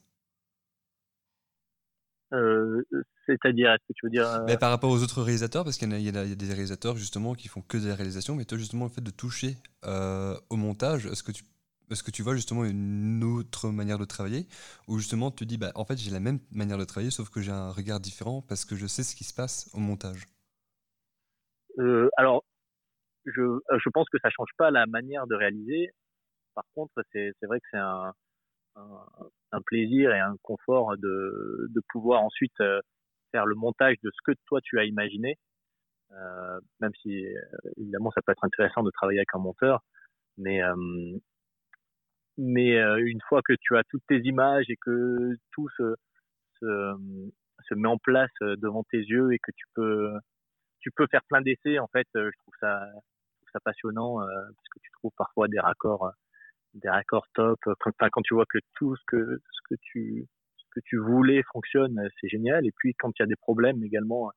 Euh, 2.32 2.82
C'est-à-dire, 3.26 3.70
est-ce 3.70 3.86
que 3.88 3.92
tu 3.94 4.06
veux 4.06 4.10
dire 4.10 4.26
euh, 4.26 4.44
Mais 4.46 4.56
Par 4.56 4.70
rapport 4.70 4.90
aux 4.90 5.02
autres 5.02 5.22
réalisateurs, 5.22 5.64
parce 5.64 5.76
qu'il 5.76 5.92
y, 5.92 6.02
y, 6.02 6.08
a 6.08 6.34
des 6.34 6.48
réalisateurs 6.48 6.96
justement 6.96 7.34
qui 7.34 7.48
font 7.48 7.62
que 7.62 7.76
des 7.76 7.92
réalisations, 7.92 8.34
mais 8.34 8.44
toi 8.44 8.58
justement 8.58 8.84
le 8.86 8.90
fait 8.90 9.02
de 9.02 9.10
toucher 9.10 9.56
au 9.84 10.56
montage, 10.56 11.06
est-ce 11.06 11.22
que 11.22 11.32
tu 11.32 11.44
est-ce 11.93 12.02
que 12.02 12.10
tu 12.10 12.23
vois 12.23 12.35
justement 12.35 12.64
une 12.64 13.23
autre 13.23 13.69
manière 13.70 13.98
de 13.98 14.05
travailler 14.05 14.47
ou 14.89 14.98
justement 14.98 15.31
tu 15.31 15.47
dis 15.47 15.59
bah 15.59 15.73
en 15.74 15.85
fait 15.85 15.97
j'ai 15.97 16.10
la 16.10 16.20
même 16.20 16.39
manière 16.51 16.78
de 16.78 16.85
travailler 16.85 17.10
sauf 17.10 17.31
que 17.31 17.40
j'ai 17.40 17.52
un 17.52 17.70
regard 17.70 18.01
différent 18.01 18.43
parce 18.43 18.64
que 18.64 18.77
je 18.77 18.86
sais 18.86 19.02
ce 19.02 19.14
qui 19.14 19.24
se 19.24 19.35
passe 19.35 19.70
au 19.74 19.78
montage 19.78 20.27
euh, 21.78 22.09
Alors 22.16 22.44
je, 23.27 23.43
euh, 23.43 23.60
je 23.70 23.89
pense 23.90 24.09
que 24.10 24.19
ça 24.23 24.31
change 24.31 24.51
pas 24.59 24.70
la 24.70 24.86
manière 24.86 25.27
de 25.27 25.35
réaliser. 25.35 25.90
Par 26.55 26.64
contre 26.74 26.93
c'est 27.12 27.32
vrai 27.43 27.60
que 27.60 27.66
c'est 27.70 27.78
un, 27.78 28.12
un, 28.77 29.60
plaisir 29.66 30.12
et 30.12 30.20
un 30.20 30.36
confort 30.43 30.97
de, 30.97 31.69
de 31.70 31.82
pouvoir 31.90 32.23
ensuite 32.23 32.59
euh, 32.60 32.81
faire 33.31 33.47
le 33.47 33.55
montage 33.55 33.97
de 34.02 34.10
ce 34.10 34.32
que 34.32 34.36
toi 34.47 34.60
tu 34.62 34.78
as 34.78 34.85
imaginé. 34.85 35.39
Même 36.81 36.93
si 37.01 37.24
évidemment 37.78 38.10
ça 38.10 38.20
peut 38.20 38.32
être 38.32 38.44
intéressant 38.44 38.82
de 38.82 38.90
travailler 38.90 39.20
avec 39.20 39.35
un 39.35 39.39
monteur, 39.39 39.81
mais 40.36 40.60
mais 42.38 42.76
euh, 42.78 42.96
une 43.04 43.20
fois 43.28 43.42
que 43.42 43.52
tu 43.60 43.76
as 43.76 43.84
toutes 43.84 44.06
tes 44.09 44.20
images 44.20 44.64
et 44.68 44.76
que 44.76 45.36
tout 45.52 45.68
se, 45.76 45.94
se, 46.60 46.94
se, 47.68 47.74
met 47.74 47.88
en 47.88 47.98
place 47.98 48.30
euh, 48.42 48.56
devant 48.56 48.84
tes 48.84 48.98
yeux 48.98 49.32
et 49.32 49.38
que 49.38 49.50
tu 49.52 49.64
peux, 49.74 50.12
tu 50.80 50.90
peux 50.90 51.06
faire 51.09 51.24
plein 51.24 51.42
d'essais, 51.42 51.78
en 51.78 51.88
fait, 51.88 52.06
euh, 52.16 52.30
je 52.32 52.38
trouve 52.38 52.54
ça, 52.60 52.86
je 52.86 53.36
trouve 53.36 53.50
ça 53.52 53.60
passionnant 53.60 54.18
parce 54.18 54.68
que 54.70 54.78
tu 54.80 54.90
trouves 54.92 55.12
parfois 55.16 55.48
des 55.48 55.60
raccords, 55.60 56.10
des 56.74 56.88
raccords 56.88 57.26
top. 57.34 57.60
Quand, 57.80 57.92
quand 58.10 58.22
tu 58.22 58.34
vois 58.34 58.46
que 58.46 58.59
tout 58.74 58.96
ce 58.96 59.02
que, 59.06 59.40
ce 59.50 59.60
que 59.68 59.74
tu, 59.82 60.26
ce 60.56 60.64
que 60.70 60.80
tu 60.84 60.98
voulais 60.98 61.42
fonctionne, 61.52 62.09
c'est 62.20 62.28
génial. 62.28 62.66
Et 62.66 62.72
puis 62.72 62.94
quand 62.94 63.10
il 63.18 63.22
y 63.22 63.24
a 63.24 63.26
des 63.26 63.36
problèmes 63.36 63.82
également, 63.84 64.32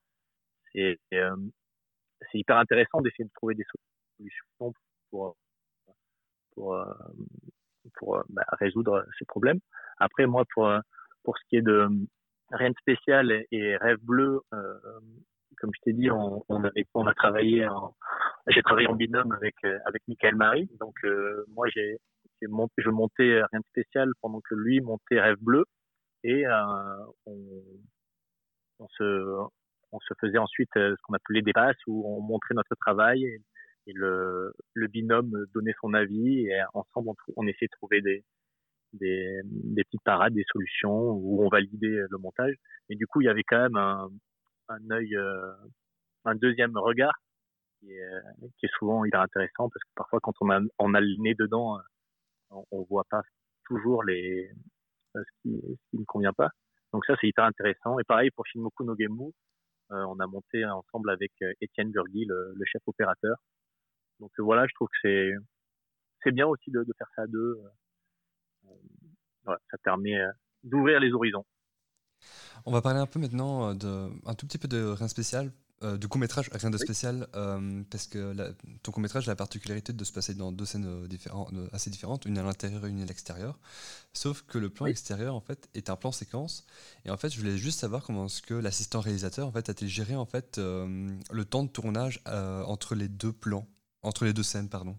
c'est, 0.74 1.00
c'est 1.12 2.38
hyper 2.38 2.58
intéressant 2.58 3.02
d'essayer 3.02 3.26
de 3.26 3.32
trouver 3.34 3.56
des 3.56 3.66
solutions 4.20 4.74
pour, 5.10 5.38
pour, 6.52 6.78
pour 7.98 8.18
euh, 8.18 8.24
bah, 8.30 8.44
résoudre 8.60 9.06
ces 9.18 9.26
problèmes. 9.26 9.60
Après, 9.98 10.26
moi, 10.26 10.44
pour, 10.54 10.68
euh, 10.68 10.80
pour 11.24 11.38
ce 11.38 11.44
qui 11.50 11.58
est 11.58 11.62
de 11.62 11.72
euh, 11.72 11.90
Rien 12.52 12.70
de 12.70 12.76
spécial 12.76 13.44
et, 13.52 13.76
Rêve 13.78 13.98
bleu, 14.04 14.40
comme 15.58 15.72
je 15.74 15.82
t'ai 15.82 15.94
dit, 15.94 16.12
on, 16.12 16.44
avait, 16.64 16.86
on 16.94 17.08
a 17.08 17.14
travaillé 17.16 17.68
j'ai 18.50 18.62
travaillé 18.62 18.88
en 18.88 18.94
binôme 18.94 19.32
avec 19.32 19.56
avec 19.64 20.04
Michael 20.08 20.36
Marie. 20.36 20.70
Donc 20.80 20.94
moi 21.48 21.68
j'ai, 21.74 21.98
je 22.44 22.48
montais 22.92 23.42
Rien 23.52 23.60
de 23.60 23.66
spécial 23.70 24.12
pendant 24.22 24.42
que 24.42 24.54
lui 24.54 24.80
montait 24.80 25.20
Rêve 25.20 25.40
bleu 25.42 25.66
et 26.24 26.46
on, 27.26 28.88
se 28.90 29.40
on 29.92 30.00
se 30.00 30.14
faisait 30.22 30.38
ensuite 30.38 30.70
ce 30.76 31.02
qu'on 31.02 31.16
appelait 31.16 31.42
des 31.42 31.54
passes 31.54 31.82
où 31.88 32.08
on 32.08 32.22
montrait 32.22 32.54
notre 32.54 32.76
travail 32.76 33.40
et 33.88 33.94
le, 33.94 34.54
le 34.74 34.88
binôme 34.88 35.46
donnait 35.54 35.76
son 35.82 35.94
avis 35.94 36.48
et 36.48 36.62
ensemble 36.74 37.10
on, 37.10 37.16
on 37.38 37.48
essayait 37.48 37.68
de 37.68 37.78
trouver 37.78 38.02
des, 38.02 38.24
des, 38.94 39.42
des, 39.44 39.84
petites 39.84 40.04
parades, 40.04 40.34
des 40.34 40.46
solutions 40.52 41.12
où 41.12 41.44
on 41.44 41.50
validait 41.50 42.04
le 42.10 42.18
montage. 42.18 42.56
Et 42.90 42.96
du 42.96 43.06
coup, 43.08 43.22
il 43.22 43.26
y 43.26 43.30
avait 43.30 43.44
quand 43.44 43.62
même 43.62 43.76
un, 43.78 44.10
un 44.70 44.92
œil, 44.92 45.16
euh, 45.16 45.54
un 46.26 46.36
deuxième 46.36 46.78
regard 46.78 47.14
qui 47.80 47.92
est, 47.92 48.10
qui 48.58 48.66
est, 48.66 48.72
souvent 48.80 49.06
hyper 49.06 49.22
intéressant 49.22 49.70
parce 49.70 49.84
que 49.84 49.94
parfois 49.96 50.20
quand 50.22 50.34
on 50.42 50.50
a, 50.50 50.60
on 50.80 50.94
a 50.94 51.02
le 51.02 51.16
nez 51.20 51.36
dedans, 51.36 51.78
on, 52.52 52.66
on 52.72 52.84
voit 52.84 53.06
pas 53.10 53.22
toujours 53.66 54.04
les, 54.04 54.52
ce 55.14 55.42
qui, 55.42 55.62
ce 55.62 55.90
qui 55.92 56.00
ne 56.00 56.06
convient 56.06 56.34
pas. 56.34 56.50
Donc 56.94 57.06
ça, 57.06 57.16
c'est 57.20 57.28
hyper 57.28 57.46
intéressant. 57.46 58.00
Et 58.00 58.04
pareil 58.04 58.32
pour 58.32 58.46
Shinmoku 58.48 58.84
no 58.84 58.96
Gemu, 58.98 59.32
euh, 59.92 60.04
on 60.08 60.20
a 60.20 60.28
monté 60.28 60.66
ensemble 60.66 61.10
avec 61.12 61.32
euh, 61.42 61.54
Étienne 61.62 61.92
Burgui, 61.92 62.26
le, 62.26 62.54
le 62.56 62.66
chef 62.66 62.82
opérateur. 62.88 63.38
Donc 64.20 64.32
euh, 64.40 64.44
voilà, 64.44 64.66
je 64.68 64.74
trouve 64.74 64.88
que 64.88 64.98
c'est 65.02 65.34
c'est 66.24 66.32
bien 66.32 66.48
aussi 66.48 66.72
de, 66.72 66.84
de, 66.84 66.94
faire 66.98 67.08
ça 67.16 67.24
à 67.24 67.28
deux. 67.28 67.62
Euh, 68.66 68.70
voilà, 69.44 69.60
ça 69.70 69.78
permet 69.78 70.20
euh, 70.20 70.32
d'ouvrir 70.64 71.00
les 71.00 71.12
horizons. 71.12 71.46
On 72.66 72.72
va 72.72 72.82
parler 72.82 73.00
un 73.00 73.06
peu 73.06 73.20
maintenant 73.20 73.76
de 73.76 74.10
un 74.26 74.34
tout 74.34 74.48
petit 74.48 74.58
peu 74.58 74.68
de 74.68 74.84
rien 74.84 75.08
spécial. 75.08 75.52
Euh, 75.84 75.98
du 75.98 76.08
court 76.08 76.22
métrage, 76.22 76.50
rien 76.54 76.70
de 76.70 76.78
spécial, 76.78 77.28
euh, 77.36 77.84
parce 77.92 78.08
que 78.08 78.34
la, 78.34 78.52
ton 78.82 78.94
court 78.94 79.02
métrage 79.02 79.28
a 79.28 79.32
la 79.32 79.36
particularité 79.36 79.92
de 79.92 80.04
se 80.06 80.14
passer 80.14 80.34
dans 80.34 80.54
deux 80.54 80.64
scènes 80.64 81.06
différentes, 81.08 81.54
assez 81.74 81.90
différentes, 81.90 82.26
une 82.26 82.38
à 82.38 82.44
l'intérieur 82.44 82.86
et 82.86 82.90
une 82.90 83.02
à 83.02 83.06
l'extérieur. 83.06 83.60
Sauf 84.14 84.44
que 84.44 84.58
le 84.58 84.70
plan 84.70 84.86
oui. 84.86 84.92
extérieur 84.92 85.36
en 85.36 85.42
fait 85.42 85.68
est 85.74 85.90
un 85.90 85.98
plan 85.98 86.14
séquence. 86.14 86.66
Et 87.04 87.10
en 87.10 87.18
fait, 87.18 87.30
je 87.30 87.40
voulais 87.40 87.58
juste 87.58 87.80
savoir 87.80 88.04
comment 88.04 88.28
est-ce 88.28 88.42
que 88.42 88.54
l'assistant 88.54 89.02
réalisateur 89.02 89.48
en 89.48 89.52
fait 89.52 89.68
a-t-il 89.68 89.90
géré 89.90 90.16
en 90.16 90.26
fait 90.26 90.60
euh, 90.60 91.10
le 91.30 91.46
temps 91.46 91.64
de 91.64 91.70
tournage 91.70 92.22
entre 92.26 92.96
les 92.96 93.10
deux 93.10 93.34
plans? 93.34 93.68
Entre 94.06 94.26
les 94.26 94.34
deux 94.34 94.44
scènes, 94.44 94.70
pardon. 94.70 94.96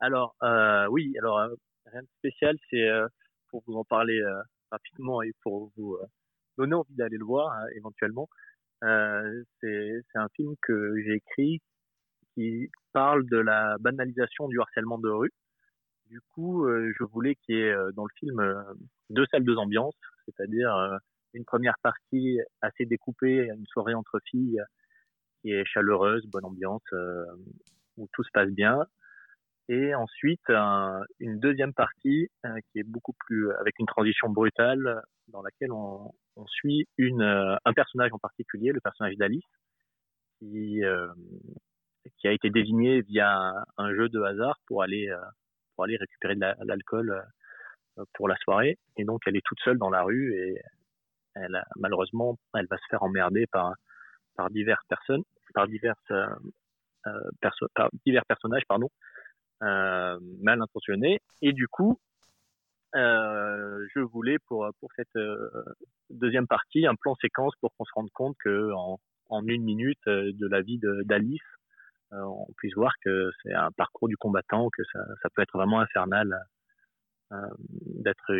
Alors, 0.00 0.34
euh, 0.42 0.86
oui, 0.88 1.14
alors, 1.18 1.38
euh, 1.38 1.54
rien 1.86 2.02
de 2.02 2.08
spécial, 2.18 2.56
c'est 2.70 2.88
euh, 2.88 3.06
pour 3.48 3.62
vous 3.66 3.74
en 3.74 3.84
parler 3.84 4.20
rapidement 4.70 5.22
et 5.22 5.32
pour 5.42 5.72
vous 5.76 5.98
donner 6.56 6.74
envie 6.74 6.94
d'aller 6.94 7.16
le 7.16 7.24
voir 7.24 7.52
hein, 7.52 7.66
éventuellement. 7.74 8.28
c'est 8.80 10.02
un 10.14 10.28
film 10.36 10.54
que 10.62 10.94
j'ai 11.04 11.14
écrit 11.14 11.60
qui 12.34 12.70
parle 12.92 13.26
de 13.28 13.38
la 13.38 13.76
banalisation 13.80 14.48
du 14.48 14.60
harcèlement 14.60 14.98
de 14.98 15.08
rue. 15.08 15.32
Du 16.06 16.20
coup, 16.32 16.66
je 16.68 17.04
voulais 17.04 17.34
qu'il 17.34 17.56
y 17.56 17.58
ait 17.58 17.74
dans 17.94 18.04
le 18.04 18.12
film 18.18 18.40
deux 19.10 19.26
salles, 19.32 19.44
deux 19.44 19.56
ambiances, 19.56 19.98
c'est-à-dire 20.26 20.72
une 21.34 21.44
première 21.44 21.76
partie 21.82 22.38
assez 22.62 22.86
découpée, 22.86 23.48
une 23.52 23.66
soirée 23.66 23.94
entre 23.94 24.20
filles 24.30 24.60
qui 25.40 25.52
est 25.52 25.64
chaleureuse, 25.64 26.26
bonne 26.26 26.44
ambiance, 26.44 26.82
euh, 26.92 27.24
où 27.96 28.08
tout 28.12 28.24
se 28.24 28.30
passe 28.32 28.50
bien. 28.50 28.86
Et 29.70 29.94
ensuite, 29.94 30.50
un, 30.50 31.00
une 31.20 31.38
deuxième 31.38 31.72
partie 31.72 32.28
euh, 32.44 32.58
qui 32.72 32.80
est 32.80 32.82
beaucoup 32.82 33.12
plus 33.12 33.52
avec 33.52 33.78
une 33.78 33.86
transition 33.86 34.28
brutale 34.28 35.00
dans 35.28 35.42
laquelle 35.42 35.70
on, 35.70 36.12
suit 36.46 36.88
euh, 36.98 37.56
un 37.64 37.72
personnage 37.72 38.12
en 38.12 38.18
particulier, 38.18 38.72
le 38.72 38.80
personnage 38.80 39.14
d'Alice, 39.16 39.44
qui, 40.40 40.82
euh, 40.84 41.06
a 42.24 42.32
été 42.32 42.50
désigné 42.50 43.02
via 43.02 43.52
un, 43.78 43.94
jeu 43.94 44.08
de 44.08 44.20
hasard 44.22 44.58
pour 44.66 44.82
aller, 44.82 45.08
récupérer 45.78 46.34
de 46.34 46.64
l'alcool 46.64 47.22
la, 47.96 48.04
pour 48.14 48.26
la 48.26 48.36
soirée. 48.38 48.76
Et 48.96 49.04
donc, 49.04 49.20
elle 49.26 49.36
est 49.36 49.44
toute 49.44 49.60
seule 49.60 49.78
dans 49.78 49.90
la 49.90 50.02
rue 50.02 50.34
et 50.34 50.60
malheureusement, 51.76 52.36
elle 52.54 52.66
va 52.68 52.76
se 52.76 52.86
faire 52.90 53.04
emmerder 53.04 53.46
par 53.46 53.74
par 54.36 54.50
diverses 54.50 54.84
personnes, 54.88 55.22
par 55.54 55.68
diverses 55.68 56.10
euh, 56.10 56.26
euh, 57.06 57.30
par 57.74 57.88
divers 58.04 58.26
personnages, 58.26 58.64
pardon, 58.68 58.88
euh, 59.62 60.18
mal 60.42 60.60
intentionnés. 60.60 61.20
Et 61.40 61.52
du 61.52 61.66
coup, 61.66 61.98
euh, 62.94 63.86
je 63.94 64.00
voulais 64.00 64.38
pour 64.46 64.68
pour 64.80 64.90
cette 64.96 65.18
deuxième 66.10 66.46
partie 66.46 66.86
un 66.86 66.94
plan 66.96 67.14
séquence 67.16 67.54
pour 67.60 67.72
qu'on 67.74 67.84
se 67.84 67.92
rende 67.94 68.10
compte 68.10 68.36
que 68.38 68.72
en, 68.72 68.98
en 69.28 69.46
une 69.46 69.62
minute 69.64 70.06
de 70.06 70.46
la 70.46 70.60
vie 70.60 70.78
d'Alice, 71.04 71.40
on 72.12 72.46
puisse 72.56 72.74
voir 72.74 72.92
que 73.04 73.30
c'est 73.42 73.54
un 73.54 73.70
parcours 73.72 74.08
du 74.08 74.16
combattant, 74.16 74.68
que 74.70 74.82
ça, 74.92 74.98
ça 75.22 75.28
peut 75.34 75.42
être 75.42 75.56
vraiment 75.56 75.80
infernal 75.80 76.36
d'être 77.70 78.32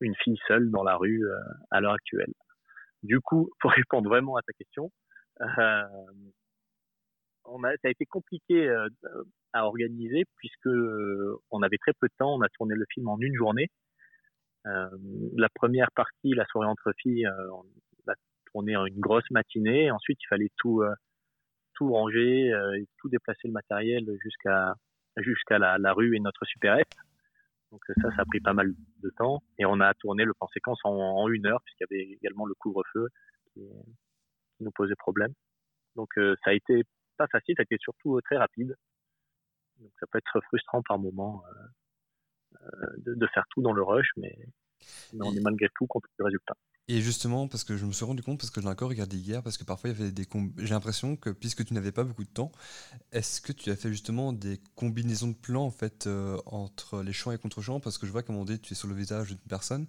une 0.00 0.14
fille 0.16 0.38
seule 0.46 0.70
dans 0.70 0.84
la 0.84 0.96
rue 0.96 1.24
à 1.70 1.80
l'heure 1.80 1.94
actuelle. 1.94 2.32
Du 3.02 3.20
coup, 3.20 3.50
pour 3.60 3.72
répondre 3.72 4.08
vraiment 4.08 4.36
à 4.36 4.42
ta 4.42 4.52
question, 4.52 4.92
a, 5.42 5.88
ça 7.82 7.88
a 7.88 7.90
été 7.90 8.06
compliqué 8.06 8.68
euh, 8.68 8.88
à 9.52 9.66
organiser 9.66 10.24
puisque 10.36 10.66
euh, 10.66 11.38
on 11.50 11.62
avait 11.62 11.78
très 11.78 11.92
peu 12.00 12.08
de 12.08 12.14
temps. 12.18 12.34
On 12.34 12.42
a 12.42 12.48
tourné 12.48 12.74
le 12.74 12.84
film 12.92 13.08
en 13.08 13.18
une 13.18 13.34
journée. 13.34 13.68
Euh, 14.66 14.88
la 15.36 15.48
première 15.48 15.90
partie, 15.92 16.34
la 16.34 16.44
soirée 16.46 16.68
entre 16.68 16.92
filles, 16.98 17.26
euh, 17.26 17.50
on 17.52 17.64
l'a 18.06 18.14
tourné 18.52 18.76
en 18.76 18.86
une 18.86 19.00
grosse 19.00 19.28
matinée. 19.30 19.90
Ensuite, 19.90 20.18
il 20.22 20.26
fallait 20.28 20.50
tout 20.56 20.82
euh, 20.82 20.94
ranger, 21.80 22.46
et 22.78 22.86
tout 22.98 23.08
déplacer 23.08 23.48
le 23.48 23.52
matériel 23.52 24.04
jusqu'à 24.22 24.76
jusqu'à 25.16 25.58
la, 25.58 25.92
rue 25.92 26.14
et 26.14 26.20
notre 26.20 26.44
supérette. 26.44 26.94
Donc 27.72 27.80
ça, 28.00 28.08
ça 28.14 28.22
a 28.22 28.24
pris 28.24 28.38
pas 28.38 28.52
mal 28.52 28.72
de 29.02 29.10
temps. 29.16 29.42
Et 29.58 29.64
on 29.64 29.80
a 29.80 29.92
tourné 29.94 30.24
le 30.24 30.32
plan 30.32 30.46
séquence 30.54 30.78
en, 30.84 30.92
en 30.92 31.28
une 31.28 31.44
heure 31.44 31.60
puisqu'il 31.64 31.86
y 31.90 31.94
avait 31.94 32.12
également 32.12 32.46
le 32.46 32.54
couvre-feu 32.54 33.08
qui, 33.52 33.62
nous 34.62 34.70
posait 34.70 34.94
problème. 34.96 35.32
Donc 35.96 36.08
euh, 36.18 36.34
ça 36.44 36.50
a 36.50 36.54
été 36.54 36.84
pas 37.16 37.26
facile, 37.28 37.54
ça 37.56 37.62
a 37.62 37.64
été 37.64 37.76
surtout 37.80 38.16
euh, 38.16 38.20
très 38.22 38.36
rapide. 38.36 38.74
Donc 39.78 39.90
ça 40.00 40.06
peut 40.06 40.18
être 40.18 40.40
frustrant 40.46 40.82
par 40.82 40.98
moment 40.98 41.42
euh, 42.62 42.86
de, 42.98 43.14
de, 43.14 43.26
faire 43.28 43.44
tout 43.50 43.62
dans 43.62 43.72
le 43.72 43.82
rush, 43.82 44.08
mais, 44.16 44.36
mais 45.12 45.26
on 45.26 45.34
est 45.34 45.40
malgré 45.40 45.68
tout 45.74 45.86
content 45.86 46.08
du 46.18 46.24
résultat. 46.24 46.54
Et 46.88 47.00
justement, 47.00 47.46
parce 47.46 47.62
que 47.62 47.76
je 47.76 47.86
me 47.86 47.92
suis 47.92 48.04
rendu 48.04 48.22
compte, 48.22 48.38
parce 48.38 48.50
que 48.50 48.60
je 48.60 48.66
l'ai 48.66 48.72
encore 48.72 48.88
regardé 48.88 49.16
hier, 49.16 49.42
parce 49.42 49.56
que 49.56 49.62
parfois 49.64 49.90
il 49.90 49.98
y 49.98 50.02
avait 50.02 50.10
des. 50.10 50.26
J'ai 50.58 50.74
l'impression 50.74 51.16
que 51.16 51.30
puisque 51.30 51.64
tu 51.64 51.74
n'avais 51.74 51.92
pas 51.92 52.02
beaucoup 52.02 52.24
de 52.24 52.28
temps, 52.28 52.50
est-ce 53.12 53.40
que 53.40 53.52
tu 53.52 53.70
as 53.70 53.76
fait 53.76 53.88
justement 53.88 54.32
des 54.32 54.58
combinaisons 54.74 55.28
de 55.28 55.36
plans 55.36 55.64
en 55.64 55.70
fait 55.70 56.06
euh, 56.06 56.38
entre 56.44 57.02
les 57.02 57.12
champs 57.12 57.30
et 57.30 57.38
contre-champs? 57.38 57.78
Parce 57.78 57.98
que 57.98 58.06
je 58.06 58.12
vois 58.12 58.22
qu'à 58.24 58.32
un 58.32 58.34
moment 58.34 58.44
donné, 58.44 58.58
tu 58.58 58.72
es 58.72 58.76
sur 58.76 58.88
le 58.88 58.94
visage 58.94 59.28
d'une 59.28 59.38
personne, 59.38 59.86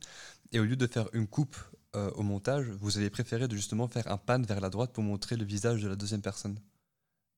et 0.51 0.59
au 0.59 0.63
lieu 0.65 0.75
de 0.75 0.85
faire 0.85 1.09
une 1.13 1.27
coupe 1.27 1.57
euh, 1.95 2.09
au 2.11 2.23
montage, 2.23 2.69
vous 2.79 2.97
avez 2.97 3.09
préféré 3.09 3.47
de 3.47 3.55
justement 3.55 3.87
faire 3.87 4.11
un 4.11 4.17
pan 4.17 4.41
vers 4.41 4.61
la 4.61 4.69
droite 4.69 4.93
pour 4.93 5.03
montrer 5.03 5.35
le 5.35 5.45
visage 5.45 5.81
de 5.81 5.89
la 5.89 5.95
deuxième 5.95 6.21
personne. 6.21 6.57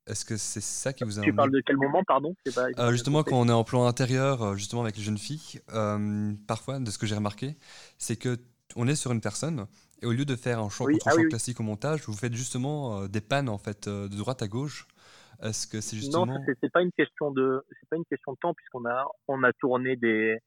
Est-ce 0.08 0.24
que 0.24 0.38
c'est 0.38 0.62
ça 0.62 0.94
qui 0.94 1.04
vous 1.04 1.20
a 1.20 1.24
Tu 1.24 1.34
parles 1.34 1.52
de 1.52 1.62
quel 1.66 1.78
moment, 1.78 2.04
pardon? 2.04 2.36
Pas, 2.54 2.68
euh, 2.78 2.92
Justement, 2.92 3.24
quand 3.24 3.40
on 3.40 3.50
est 3.50 3.54
en 3.54 3.64
plan 3.64 3.88
intérieur, 3.88 4.56
justement 4.56 4.84
avec 4.84 4.98
les 4.98 5.04
jeunes 5.04 5.18
filles, 5.18 5.62
parfois, 6.48 6.80
de 6.80 6.92
ce 6.92 6.98
que 6.98 7.08
j'ai 7.08 7.16
remarqué, 7.16 7.58
c'est 7.98 8.16
que 8.16 8.38
on 8.76 8.88
est 8.88 8.96
sur 8.96 9.12
une 9.12 9.22
personne 9.22 9.68
et 10.02 10.06
au 10.06 10.12
lieu 10.12 10.26
de 10.26 10.36
faire 10.36 10.60
un 10.60 10.70
contre 10.70 11.08
ah 11.08 11.12
champ 11.12 11.28
classique 11.30 11.60
au 11.60 11.64
montage, 11.64 12.02
vous 12.08 12.14
faites 12.14 12.34
justement 12.34 13.02
euh, 13.02 13.08
des 13.08 13.22
pannes 13.22 13.50
en 13.50 13.58
fait 13.58 13.88
euh, 13.88 14.08
de 14.08 14.16
droite 14.16 14.42
à 14.42 14.48
gauche. 14.48 14.88
Est-ce 15.42 15.68
que 15.68 15.82
c'est 15.82 15.96
justement 15.96 16.26
Non, 16.26 16.40
c'est 16.62 16.72
pas 16.72 16.82
une 16.82 16.92
question 16.92 17.32
de 17.32 17.64
pas 17.90 17.98
une 17.98 18.06
question 18.06 18.34
de 18.34 18.38
temps 18.38 18.54
puisqu'on 18.54 18.86
a 18.86 19.06
on 19.28 19.44
a 19.44 19.52
tourné 19.54 19.96
des, 19.96 20.38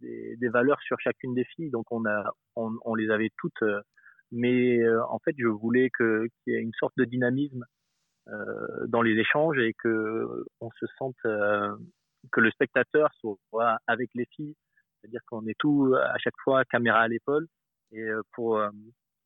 des, 0.00 0.48
valeurs 0.48 0.80
sur 0.82 0.98
chacune 0.98 1.34
des 1.34 1.44
filles 1.44 1.70
donc 1.70 1.86
on 1.92 2.04
a 2.06 2.34
on, 2.56 2.94
les 2.94 3.10
avait 3.10 3.30
toutes 3.38 3.62
euh, 3.62 3.80
mais 4.32 4.78
en 5.08 5.18
fait 5.20 5.34
je 5.38 5.46
voulais 5.46 5.90
qu'il 5.96 6.28
y 6.48 6.54
ait 6.54 6.60
une 6.60 6.72
sorte 6.78 6.94
de 6.96 7.04
dynamisme 7.04 7.64
dans 8.88 9.02
les 9.02 9.12
échanges 9.12 9.56
et 9.58 9.72
que 9.74 10.44
on 10.60 10.68
se 10.80 10.86
sente 10.98 11.16
que 11.22 12.40
le 12.40 12.50
spectateur 12.50 13.08
soit 13.20 13.78
avec 13.86 14.10
les 14.14 14.26
filles 14.34 14.56
c'est-à-dire 15.00 15.20
qu'on 15.28 15.46
est 15.46 15.56
tout 15.58 15.94
à 15.96 16.18
chaque 16.18 16.34
fois 16.42 16.64
caméra 16.64 17.00
à 17.00 17.08
l'épaule 17.08 17.46
et 17.92 18.00
euh, 18.00 18.22
pour 18.32 18.58
euh, 18.58 18.70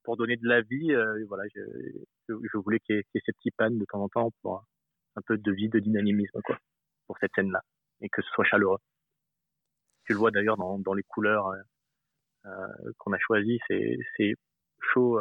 pour 0.02 0.16
donner 0.16 0.36
de 0.36 0.46
la 0.46 0.62
vie, 0.62 0.92
euh, 0.92 1.24
voilà, 1.28 1.44
je, 2.28 2.56
voulais 2.56 2.80
qu'il 2.80 2.96
y, 2.96 2.98
ait 2.98 3.04
ces 3.12 3.32
petits 3.32 3.50
pannes 3.50 3.78
de 3.78 3.84
temps 3.84 4.02
en 4.02 4.08
temps 4.08 4.30
pour 4.42 4.64
un 5.16 5.20
peu 5.26 5.36
de 5.36 5.52
vie, 5.52 5.68
de 5.68 5.78
dynamisme 5.78 6.40
quoi, 6.42 6.58
pour 7.06 7.18
cette 7.18 7.32
scène-là 7.34 7.62
et 8.00 8.08
que 8.08 8.22
ce 8.22 8.28
soit 8.30 8.44
chaleureux. 8.44 8.78
Tu 10.04 10.12
le 10.12 10.18
vois 10.18 10.30
d'ailleurs 10.30 10.56
dans, 10.56 10.78
dans 10.78 10.94
les 10.94 11.02
couleurs 11.02 11.48
euh, 11.48 11.60
qu'on 12.98 13.12
a 13.12 13.18
choisies, 13.18 13.58
c'est 13.68 14.34
chaud, 14.80 15.20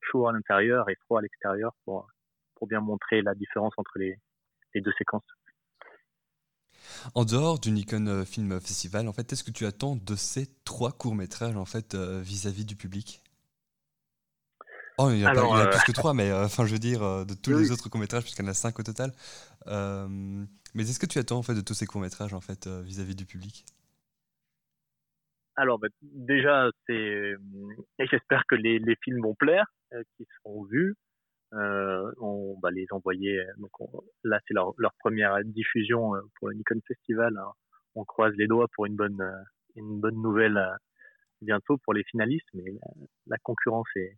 chaud 0.00 0.26
à 0.26 0.32
l'intérieur 0.32 0.88
et 0.88 0.96
froid 1.04 1.18
à 1.18 1.22
l'extérieur 1.22 1.72
pour, 1.84 2.06
pour 2.54 2.68
bien 2.68 2.80
montrer 2.80 3.22
la 3.22 3.34
différence 3.34 3.74
entre 3.76 3.98
les, 3.98 4.18
les 4.74 4.80
deux 4.80 4.92
séquences. 4.98 5.24
En 7.14 7.24
dehors 7.24 7.58
du 7.58 7.70
Nikon 7.70 8.06
euh, 8.06 8.24
Film 8.24 8.60
Festival, 8.60 9.08
en 9.08 9.12
fait, 9.12 9.32
est-ce 9.32 9.44
que 9.44 9.50
tu 9.50 9.66
attends 9.66 9.96
de 9.96 10.16
ces 10.16 10.46
trois 10.64 10.92
courts-métrages 10.92 11.56
en 11.56 11.64
fait 11.64 11.94
euh, 11.94 12.20
vis-à-vis 12.20 12.64
du 12.64 12.76
public? 12.76 13.22
Oh, 14.98 15.10
il 15.10 15.18
y 15.18 15.24
a, 15.24 15.30
a 15.30 15.66
plus 15.68 15.84
que 15.84 15.92
trois, 15.92 16.12
mais 16.12 16.30
euh, 16.30 16.44
enfin, 16.44 16.66
je 16.66 16.72
veux 16.72 16.78
dire, 16.78 17.00
de 17.24 17.32
tous 17.32 17.56
les 17.56 17.70
autres 17.70 17.88
courts-métrages, 17.88 18.22
puisqu'il 18.22 18.44
y 18.44 18.48
en 18.48 18.50
a 18.50 18.54
cinq 18.54 18.78
au 18.78 18.82
total. 18.82 19.12
mais 19.66 20.88
est-ce 20.88 20.98
que 20.98 21.06
tu 21.06 21.18
attends 21.18 21.38
en 21.38 21.42
fait 21.42 21.54
de 21.54 21.62
tous 21.62 21.74
ces 21.74 21.86
courts-métrages 21.86 22.34
en 22.34 22.40
fait 22.40 22.66
vis-à-vis 22.66 23.14
du 23.14 23.24
public? 23.24 23.64
Alors, 25.56 25.78
bah, 25.78 25.88
déjà, 26.02 26.70
c'est, 26.86 27.34
j'espère 27.98 28.44
que 28.48 28.54
les, 28.54 28.78
les, 28.78 28.96
films 29.02 29.22
vont 29.22 29.34
plaire, 29.34 29.66
qu'ils 30.16 30.26
seront 30.38 30.64
vus. 30.64 30.94
Euh, 31.52 32.12
on 32.20 32.58
va 32.62 32.70
les 32.70 32.86
envoyer. 32.90 33.42
Donc 33.58 33.70
là, 34.22 34.38
c'est 34.46 34.54
leur, 34.54 34.72
leur, 34.78 34.92
première 35.00 35.36
diffusion 35.44 36.14
euh, 36.14 36.20
pour 36.36 36.48
le 36.48 36.54
Nikon 36.54 36.80
Festival. 36.86 37.36
Hein. 37.36 37.52
On 37.96 38.04
croise 38.04 38.32
les 38.36 38.46
doigts 38.46 38.68
pour 38.74 38.86
une 38.86 38.94
bonne, 38.94 39.20
euh, 39.20 39.42
une 39.74 40.00
bonne 40.00 40.22
nouvelle 40.22 40.56
euh, 40.56 40.74
bientôt 41.42 41.76
pour 41.78 41.92
les 41.92 42.04
finalistes, 42.04 42.48
mais 42.54 42.64
la, 43.26 43.36
concurrence 43.42 43.88
est, 43.96 44.16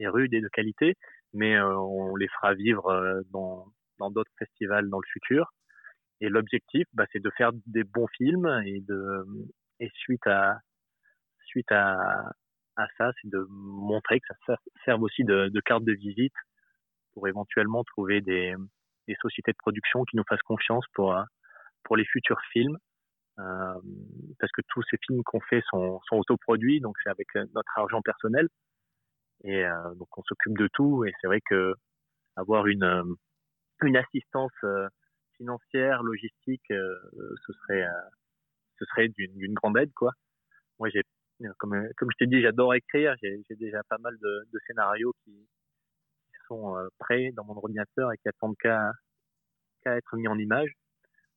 est, 0.00 0.08
rude 0.08 0.34
et 0.34 0.42
de 0.42 0.48
qualité. 0.48 0.94
Mais 1.32 1.58
on 1.60 2.16
les 2.16 2.28
fera 2.28 2.54
vivre 2.54 3.22
dans 3.30 3.66
dans 3.98 4.10
d'autres 4.10 4.32
festivals 4.38 4.88
dans 4.88 4.98
le 4.98 5.08
futur. 5.12 5.52
Et 6.20 6.28
l'objectif, 6.28 6.86
bah, 6.94 7.04
c'est 7.12 7.22
de 7.22 7.30
faire 7.36 7.50
des 7.66 7.84
bons 7.84 8.06
films 8.16 8.62
et 8.64 8.80
de 8.80 9.24
et 9.80 9.90
suite 9.94 10.26
à 10.26 10.58
suite 11.46 11.70
à, 11.70 12.32
à 12.76 12.86
ça, 12.98 13.12
c'est 13.20 13.30
de 13.30 13.46
montrer 13.48 14.20
que 14.20 14.26
ça 14.46 14.56
serve 14.84 15.02
aussi 15.02 15.24
de, 15.24 15.48
de 15.48 15.60
carte 15.60 15.84
de 15.84 15.92
visite 15.92 16.34
pour 17.14 17.28
éventuellement 17.28 17.82
trouver 17.84 18.20
des, 18.20 18.54
des, 19.08 19.16
sociétés 19.22 19.52
de 19.52 19.56
production 19.56 20.04
qui 20.04 20.16
nous 20.16 20.24
fassent 20.28 20.42
confiance 20.42 20.84
pour, 20.92 21.16
euh, 21.16 21.22
pour 21.84 21.96
les 21.96 22.04
futurs 22.04 22.40
films. 22.52 22.76
Euh, 23.38 23.80
parce 24.38 24.50
que 24.52 24.62
tous 24.68 24.82
ces 24.90 24.96
films 25.06 25.22
qu'on 25.24 25.40
fait 25.40 25.62
sont, 25.70 26.00
sont 26.08 26.16
autoproduits, 26.16 26.80
donc 26.80 26.96
c'est 27.02 27.10
avec 27.10 27.28
euh, 27.36 27.44
notre 27.54 27.78
argent 27.78 28.00
personnel. 28.02 28.48
Et 29.44 29.64
euh, 29.64 29.94
donc 29.94 30.08
on 30.16 30.22
s'occupe 30.22 30.56
de 30.56 30.68
tout. 30.72 31.04
Et 31.04 31.12
c'est 31.20 31.26
vrai 31.26 31.40
que 31.40 31.74
avoir 32.36 32.66
une, 32.66 32.84
euh, 32.84 33.04
une 33.82 33.96
assistance 33.96 34.52
financière, 35.36 36.02
logistique, 36.02 36.64
ce 36.68 37.52
serait, 37.52 37.86
ce 38.78 38.84
serait 38.86 39.08
d'une 39.08 39.54
grande 39.54 39.78
aide, 39.78 39.92
quoi. 39.94 40.12
Moi, 40.78 40.88
j'ai, 40.90 41.02
comme, 41.58 41.88
comme 41.96 42.10
je 42.12 42.16
t'ai 42.18 42.26
dit, 42.26 42.42
j'adore 42.42 42.74
écrire. 42.74 43.14
J'ai 43.22 43.56
déjà 43.56 43.82
pas 43.88 43.98
mal 43.98 44.16
de, 44.18 44.58
scénarios 44.66 45.12
qui, 45.24 45.48
sont 46.48 46.76
euh, 46.76 46.86
prêts 47.00 47.32
dans 47.32 47.44
mon 47.44 47.56
ordinateur 47.56 48.12
et 48.12 48.18
qui 48.18 48.28
attendent 48.28 48.56
qu'à 48.58 48.92
être 49.84 50.16
mis 50.16 50.28
en 50.28 50.38
image. 50.38 50.70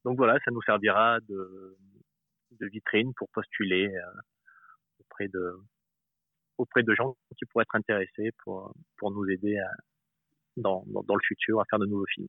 Donc 0.05 0.17
voilà, 0.17 0.37
ça 0.45 0.51
nous 0.51 0.61
servira 0.61 1.19
de, 1.21 1.75
de 2.51 2.67
vitrine 2.67 3.11
pour 3.15 3.27
postuler 3.29 3.87
euh, 3.87 4.21
auprès 4.99 5.27
de 5.27 5.55
auprès 6.59 6.83
de 6.83 6.93
gens 6.93 7.15
qui 7.37 7.45
pourraient 7.45 7.63
être 7.63 7.75
intéressés 7.75 8.31
pour, 8.43 8.73
pour 8.97 9.11
nous 9.11 9.25
aider 9.29 9.57
dans, 10.57 10.83
dans, 10.87 11.15
le 11.15 11.21
futur 11.25 11.61
à 11.61 11.65
faire 11.69 11.79
de 11.79 11.85
nouveaux 11.85 12.05
films. 12.13 12.27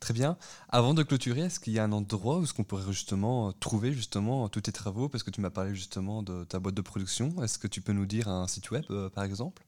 Très 0.00 0.14
bien. 0.14 0.36
Avant 0.68 0.94
de 0.94 1.02
clôturer, 1.02 1.42
est-ce 1.42 1.60
qu'il 1.60 1.72
y 1.72 1.78
a 1.78 1.84
un 1.84 1.92
endroit 1.92 2.38
où 2.38 2.46
ce 2.46 2.54
qu'on 2.54 2.64
pourrait 2.64 2.90
justement 2.92 3.52
trouver 3.52 3.92
justement 3.92 4.48
tous 4.48 4.62
tes 4.62 4.72
travaux? 4.72 5.08
Parce 5.08 5.22
que 5.22 5.30
tu 5.30 5.40
m'as 5.40 5.50
parlé 5.50 5.74
justement 5.74 6.22
de 6.22 6.44
ta 6.44 6.58
boîte 6.58 6.74
de 6.74 6.82
production. 6.82 7.42
Est-ce 7.42 7.58
que 7.58 7.68
tu 7.68 7.80
peux 7.80 7.92
nous 7.92 8.06
dire 8.06 8.28
un 8.28 8.46
site 8.48 8.70
web, 8.70 8.84
euh, 8.90 9.08
par 9.10 9.24
exemple? 9.24 9.62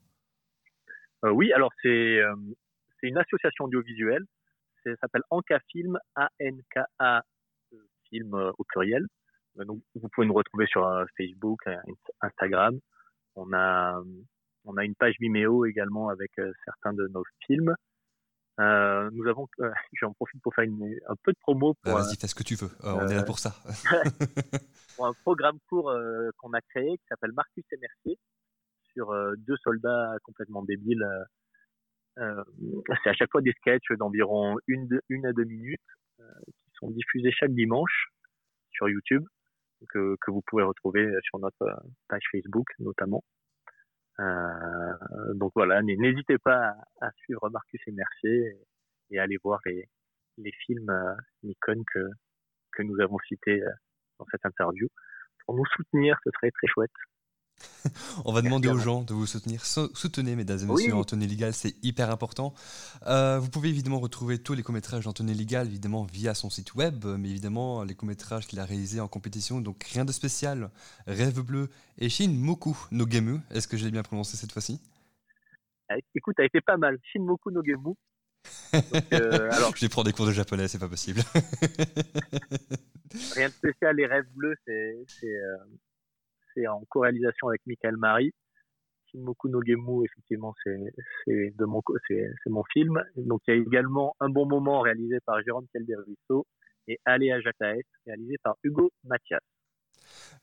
Euh, 1.24 1.31
oui, 1.31 1.52
alors 1.52 1.72
c'est 1.82 2.18
euh, 2.20 2.35
une 3.02 3.18
association 3.18 3.64
audiovisuelle. 3.64 4.24
Ça 4.85 4.90
s'appelle 5.01 5.22
Anka 5.31 5.59
Film, 5.70 5.98
A-N-K-A 6.14 7.22
euh, 7.72 7.76
film 8.10 8.35
au 8.35 8.64
pluriel. 8.64 9.06
Vous 9.56 10.09
pouvez 10.12 10.26
nous 10.26 10.35
retrouver 10.35 10.66
sur 10.66 10.85
Facebook, 11.16 11.60
Instagram. 12.20 12.78
On 13.36 13.52
a, 13.52 14.02
on 14.64 14.76
a 14.76 14.85
une 14.85 14.97
page 14.97 15.14
Vimeo 15.20 15.64
également 15.64 16.09
avec 16.09 16.32
certains 16.64 16.93
de 16.93 17.06
nos 17.09 17.22
films. 17.47 17.74
Euh, 18.60 19.10
nous 19.12 19.26
avons, 19.26 19.48
j'en 19.94 20.12
profite 20.12 20.40
pour 20.43 20.55
faire 20.55 20.64
une, 20.64 20.97
un 21.09 21.16
peu 21.22 21.32
de 21.32 21.39
promo 21.39 21.74
pour. 21.74 21.93
Bah, 21.93 22.01
vas-y, 22.01 22.16
fais 22.16 22.28
ce 22.28 22.35
que 22.35 22.44
tu 22.44 22.55
veux. 22.55 22.70
on 22.82 23.09
est 23.09 23.14
là 23.14 23.24
pour 23.24 23.39
ça. 23.39 23.55
pour 24.97 25.06
un 25.06 25.12
programme 25.22 25.59
court 25.68 25.93
qu'on 26.39 26.52
a 26.52 26.60
créé 26.60 26.97
qui 26.98 27.05
s'appelle 27.09 27.32
Marcus 27.32 27.64
et 27.72 27.76
Mercier, 27.78 28.18
sur 28.94 29.10
euh, 29.10 29.35
deux 29.39 29.56
soldats 29.62 30.16
complètement 30.22 30.62
débiles. 30.62 31.02
Euh, 31.02 31.24
euh, 32.18 32.44
c'est 33.02 33.10
à 33.10 33.14
chaque 33.14 33.31
fois 33.31 33.43
des 33.43 33.52
sketchs 33.52 33.90
d'environ 33.98 34.56
une, 34.66 34.89
une 35.09 35.26
à 35.26 35.32
deux 35.32 35.44
minutes 35.44 35.81
qui 36.47 36.70
sont 36.78 36.90
diffusés 36.90 37.32
chaque 37.32 37.52
dimanche 37.52 38.06
sur 38.70 38.89
YouTube 38.89 39.24
que, 39.89 40.16
que 40.20 40.31
vous 40.31 40.43
pouvez 40.47 40.62
retrouver 40.62 41.12
sur 41.24 41.40
notre 41.40 41.66
page 42.09 42.22
Facebook 42.31 42.68
notamment. 42.78 43.24
Euh, 44.20 45.35
donc 45.35 45.53
voilà, 45.55 45.82
n'hésitez 45.82 46.39
pas 46.39 46.74
à, 47.01 47.11
suivre 47.23 47.49
Marcus 47.51 47.81
et 47.86 47.93
Mercier 47.93 48.59
et, 49.11 49.19
à 49.19 49.24
aller 49.24 49.39
voir 49.43 49.61
les, 49.66 50.53
films 50.66 50.93
Nikon 51.43 51.82
que, 51.93 52.09
que 52.73 52.82
nous 52.82 53.01
avons 53.01 53.19
cités 53.28 53.62
dans 54.19 54.27
cette 54.31 54.45
interview. 54.45 54.89
Pour 55.45 55.57
nous 55.57 55.66
soutenir, 55.77 56.19
ce 56.24 56.31
serait 56.31 56.51
très 56.51 56.66
chouette. 56.69 56.91
On 58.24 58.32
va 58.32 58.43
demander 58.43 58.68
aux 58.68 58.78
gens 58.78 59.02
de 59.02 59.12
vous 59.12 59.26
soutenir. 59.26 59.64
Soutenez, 59.64 60.36
mesdames 60.36 60.60
et 60.60 60.64
messieurs, 60.64 60.94
Anthony 60.94 61.26
Legal, 61.26 61.52
c'est 61.52 61.74
hyper 61.82 62.10
important. 62.10 62.55
Euh, 63.06 63.39
vous 63.39 63.51
pouvez 63.51 63.68
évidemment 63.68 64.01
retrouver 64.01 64.39
tous 64.39 64.55
les 64.55 64.62
courts-métrages 64.62 65.05
d'Anthony 65.05 65.35
Legal, 65.35 65.66
évidemment, 65.66 66.05
via 66.05 66.35
son 66.35 66.51
site 66.51 66.74
web, 66.74 67.05
mais 67.05 67.31
évidemment, 67.31 67.82
les 67.85 67.94
courts-métrages 67.94 68.47
qu'il 68.47 68.60
a 68.60 68.64
réalisés 68.64 69.01
en 69.01 69.09
compétition. 69.09 69.60
Donc, 69.60 69.85
rien 69.85 70.05
de 70.05 70.12
spécial. 70.12 70.70
Rêve 71.06 71.40
bleu 71.40 71.68
et 71.98 72.09
Shin 72.09 72.31
Moku 72.31 72.76
no 72.90 73.09
Gemu. 73.09 73.40
Est-ce 73.51 73.68
que 73.68 73.76
j'ai 73.76 73.90
bien 73.90 74.02
prononcé 74.02 74.36
cette 74.36 74.52
fois-ci? 74.52 74.81
Ah, 75.89 75.97
Écoute, 76.14 76.39
a 76.40 76.44
été 76.44 76.60
pas 76.60 76.76
mal. 76.76 76.98
Shin 77.12 77.22
Moku 77.22 77.51
no 77.51 77.62
Gemu. 77.64 77.94
Euh, 79.12 79.51
alors... 79.52 79.74
Je 79.76 79.81
vais 79.82 79.89
prendre 79.89 80.06
des 80.06 80.12
cours 80.12 80.26
de 80.26 80.32
japonais, 80.32 80.68
c'est 80.68 80.78
pas 80.78 80.89
possible. 80.89 81.20
rien 83.35 83.48
de 83.48 83.55
spécial. 83.55 83.97
Les 83.97 84.06
rêves 84.06 84.28
bleus, 84.35 84.55
c'est. 84.66 85.06
C'est 86.55 86.66
en 86.66 86.82
co-réalisation 86.89 87.48
avec 87.48 87.62
Michael 87.66 87.97
Marie. 87.97 88.32
Shinmoku 89.06 89.48
no 89.48 89.60
Gemu, 89.62 90.05
effectivement, 90.05 90.55
c'est 90.64 90.78
mon 91.60 91.82
mon 92.47 92.64
film. 92.72 93.02
Donc 93.16 93.40
il 93.47 93.55
y 93.55 93.59
a 93.59 93.60
également 93.60 94.16
un 94.20 94.28
bon 94.28 94.47
moment 94.47 94.81
réalisé 94.81 95.18
par 95.24 95.43
Jérôme 95.43 95.66
Calderusso 95.72 96.47
et 96.89 96.98
Aléa 97.05 97.40
Jataes 97.40 97.82
réalisé 98.06 98.36
par 98.43 98.56
Hugo 98.62 98.90
Mathias. 99.05 99.40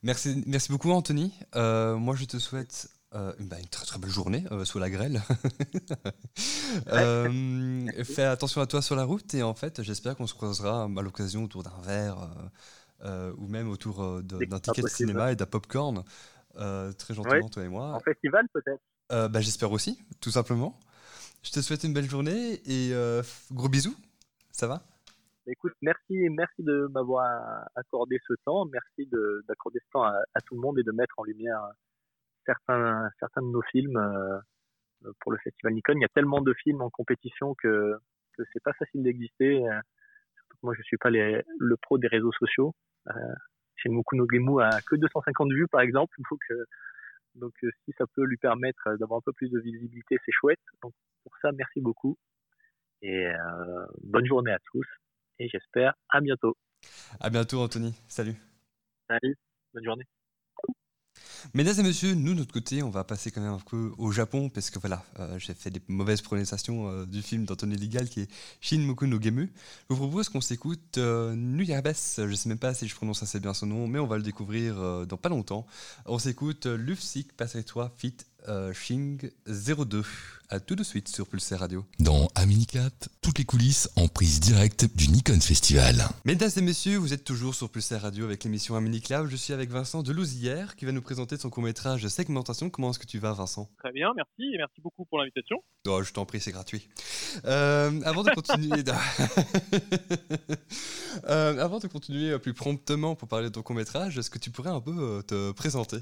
Merci, 0.03 0.43
merci 0.47 0.71
beaucoup 0.71 0.91
Anthony. 0.91 1.33
Euh, 1.55 1.95
moi 1.95 2.15
je 2.15 2.25
te 2.25 2.37
souhaite 2.37 2.89
euh, 3.13 3.33
bah, 3.39 3.57
une 3.59 3.67
très 3.67 3.85
très 3.85 3.99
belle 3.99 4.09
journée 4.09 4.43
euh, 4.51 4.65
sous 4.65 4.79
la 4.79 4.89
grêle. 4.89 5.21
Fais 8.03 8.23
attention 8.23 8.61
à 8.61 8.67
toi 8.67 8.81
sur 8.81 8.95
la 8.95 9.03
route 9.03 9.33
et 9.33 9.43
en 9.43 9.53
fait, 9.53 9.83
j'espère 9.83 10.15
qu'on 10.15 10.27
se 10.27 10.33
croisera 10.33 10.85
à 10.85 11.01
l'occasion 11.01 11.43
autour 11.43 11.63
d'un 11.63 11.79
verre 11.83 12.29
ou 13.03 13.47
même 13.47 13.69
autour 13.69 14.21
d'un 14.21 14.59
ticket 14.59 14.81
de 14.81 14.87
cinéma 14.87 15.31
et 15.31 15.35
d'un 15.35 15.45
popcorn. 15.45 16.03
très 16.53 17.13
gentiment, 17.13 17.49
toi 17.49 17.63
et 17.63 17.69
moi. 17.69 17.93
En 17.93 17.99
festival 17.99 18.47
peut-être 18.53 18.81
bah, 19.29 19.41
J'espère 19.41 19.71
aussi, 19.71 19.99
tout 20.19 20.31
simplement. 20.31 20.79
Je 21.43 21.51
te 21.51 21.59
souhaite 21.59 21.83
une 21.83 21.93
belle 21.93 22.09
journée 22.09 22.61
et 22.65 22.93
gros 23.51 23.69
bisous. 23.69 23.95
Ça 24.51 24.67
va? 24.67 24.83
Écoute, 25.47 25.73
merci, 25.81 26.29
merci 26.29 26.61
de 26.61 26.87
m'avoir 26.91 27.67
accordé 27.75 28.19
ce 28.27 28.33
temps. 28.45 28.65
Merci 28.65 29.09
d'accorder 29.47 29.79
ce 29.79 29.91
temps 29.91 30.03
à, 30.03 30.41
tout 30.45 30.53
le 30.55 30.61
monde 30.61 30.77
et 30.77 30.83
de 30.83 30.91
mettre 30.91 31.15
en 31.17 31.23
lumière 31.23 31.59
certains, 32.45 33.09
certains 33.19 33.41
de 33.41 33.47
nos 33.47 33.61
films 33.63 33.97
euh, 33.97 35.11
pour 35.19 35.31
le 35.31 35.39
Festival 35.43 35.73
Nikon. 35.73 35.93
Il 35.95 36.01
y 36.01 36.05
a 36.05 36.13
tellement 36.13 36.41
de 36.41 36.53
films 36.53 36.81
en 36.81 36.89
compétition 36.89 37.55
que, 37.55 37.97
que 38.37 38.43
c'est 38.53 38.63
pas 38.63 38.73
facile 38.73 39.03
d'exister. 39.03 39.67
Euh, 39.67 39.79
moi, 40.61 40.73
je 40.77 40.83
suis 40.83 40.97
pas 40.97 41.09
les, 41.09 41.43
le 41.57 41.77
pro 41.77 41.97
des 41.97 42.07
réseaux 42.07 42.31
sociaux. 42.33 42.75
Euh, 43.09 43.33
chez 43.75 43.89
Mukuno 43.89 44.25
Gemu 44.31 44.61
a 44.61 44.81
que 44.81 44.95
250 44.95 45.51
vues, 45.51 45.67
par 45.67 45.81
exemple. 45.81 46.15
Donc, 46.29 46.39
donc 47.35 47.53
si 47.85 47.93
ça 47.97 48.05
peut 48.13 48.25
lui 48.25 48.37
permettre 48.37 48.97
d'avoir 48.97 49.19
un 49.19 49.21
peu 49.21 49.31
plus 49.31 49.49
de 49.49 49.59
visibilité, 49.59 50.17
c'est 50.25 50.33
chouette. 50.33 50.59
Donc, 50.83 50.93
pour 51.23 51.33
ça, 51.41 51.51
merci 51.53 51.79
beaucoup. 51.79 52.17
Et 53.01 53.27
bonne 54.03 54.25
journée 54.25 54.51
à 54.51 54.59
tous. 54.71 54.85
Et 55.39 55.47
j'espère 55.47 55.93
à 56.09 56.19
bientôt. 56.19 56.55
À 57.19 57.29
bientôt, 57.29 57.61
Anthony. 57.61 57.95
Salut. 58.07 58.35
Salut. 59.07 59.37
Bonne 59.73 59.85
journée. 59.85 60.05
Mesdames 61.53 61.79
et 61.79 61.83
messieurs, 61.83 62.13
nous, 62.13 62.33
de 62.33 62.39
notre 62.39 62.53
côté, 62.53 62.83
on 62.83 62.89
va 62.89 63.03
passer 63.03 63.31
quand 63.31 63.41
même 63.41 63.53
un 63.53 63.59
peu 63.59 63.91
au 63.97 64.11
Japon, 64.11 64.49
parce 64.49 64.69
que 64.69 64.79
voilà, 64.79 65.03
euh, 65.19 65.37
j'ai 65.39 65.53
fait 65.53 65.69
des 65.69 65.81
mauvaises 65.87 66.21
prononciations 66.21 66.89
euh, 66.89 67.05
du 67.05 67.21
film 67.21 67.45
d'Anthony 67.45 67.75
Legal 67.75 68.07
qui 68.07 68.21
est 68.21 68.31
Shin 68.61 68.79
Moku 68.79 69.07
no 69.07 69.21
Gemu. 69.21 69.51
Je 69.89 69.95
vous 69.95 70.07
propose 70.07 70.29
qu'on 70.29 70.41
s'écoute 70.41 70.97
euh, 70.97 71.35
Nuyabes, 71.35 71.93
je 72.17 72.33
sais 72.33 72.49
même 72.49 72.59
pas 72.59 72.73
si 72.73 72.87
je 72.87 72.95
prononce 72.95 73.23
assez 73.23 73.39
bien 73.39 73.53
son 73.53 73.65
nom, 73.65 73.87
mais 73.87 73.99
on 73.99 74.07
va 74.07 74.17
le 74.17 74.23
découvrir 74.23 74.79
euh, 74.79 75.05
dans 75.05 75.17
pas 75.17 75.29
longtemps. 75.29 75.65
On 76.05 76.19
s'écoute 76.19 76.65
Lufsik, 76.65 77.33
passe-toi, 77.33 77.93
fit 77.97 78.15
euh, 78.47 78.73
Shing 78.73 79.29
02. 79.47 80.03
À 80.53 80.59
tout 80.59 80.75
de 80.75 80.83
suite 80.83 81.07
sur 81.07 81.27
Pulsar 81.27 81.61
Radio. 81.61 81.85
Dans 81.99 82.27
Aminicap, 82.35 82.91
toutes 83.21 83.37
les 83.37 83.45
coulisses 83.45 83.89
en 83.95 84.09
prise 84.09 84.41
directe 84.41 84.85
du 84.97 85.07
Nikon 85.07 85.39
Festival. 85.39 85.95
Mesdames 86.25 86.49
et 86.57 86.61
messieurs, 86.61 86.97
vous 86.97 87.13
êtes 87.13 87.23
toujours 87.23 87.55
sur 87.55 87.69
Pulsar 87.69 88.01
Radio 88.01 88.25
avec 88.25 88.43
l'émission 88.43 88.75
Aminiclap. 88.75 89.27
Je 89.27 89.37
suis 89.37 89.53
avec 89.53 89.69
Vincent 89.69 90.03
Delouzière 90.03 90.75
qui 90.75 90.83
va 90.83 90.91
nous 90.91 91.01
présenter 91.01 91.37
son 91.37 91.49
court-métrage 91.49 92.05
Segmentation. 92.09 92.69
Comment 92.69 92.91
est-ce 92.91 92.99
que 92.99 93.05
tu 93.05 93.17
vas, 93.17 93.31
Vincent? 93.31 93.69
Très 93.77 93.93
bien, 93.93 94.11
merci 94.13 94.53
et 94.53 94.57
merci 94.57 94.81
beaucoup 94.81 95.05
pour 95.05 95.19
l'invitation. 95.19 95.63
Oh, 95.87 96.03
je 96.03 96.11
t'en 96.11 96.25
prie, 96.25 96.41
c'est 96.41 96.51
gratuit. 96.51 96.89
Euh, 97.45 98.01
avant 98.03 98.23
de 98.23 98.31
continuer, 98.31 98.83
euh, 101.29 101.63
avant 101.63 101.79
de 101.79 101.87
continuer 101.87 102.37
plus 102.39 102.53
promptement 102.53 103.15
pour 103.15 103.29
parler 103.29 103.47
de 103.47 103.53
ton 103.53 103.61
court-métrage, 103.61 104.17
est-ce 104.17 104.29
que 104.29 104.37
tu 104.37 104.51
pourrais 104.51 104.71
un 104.71 104.81
peu 104.81 105.23
te 105.25 105.53
présenter? 105.53 105.99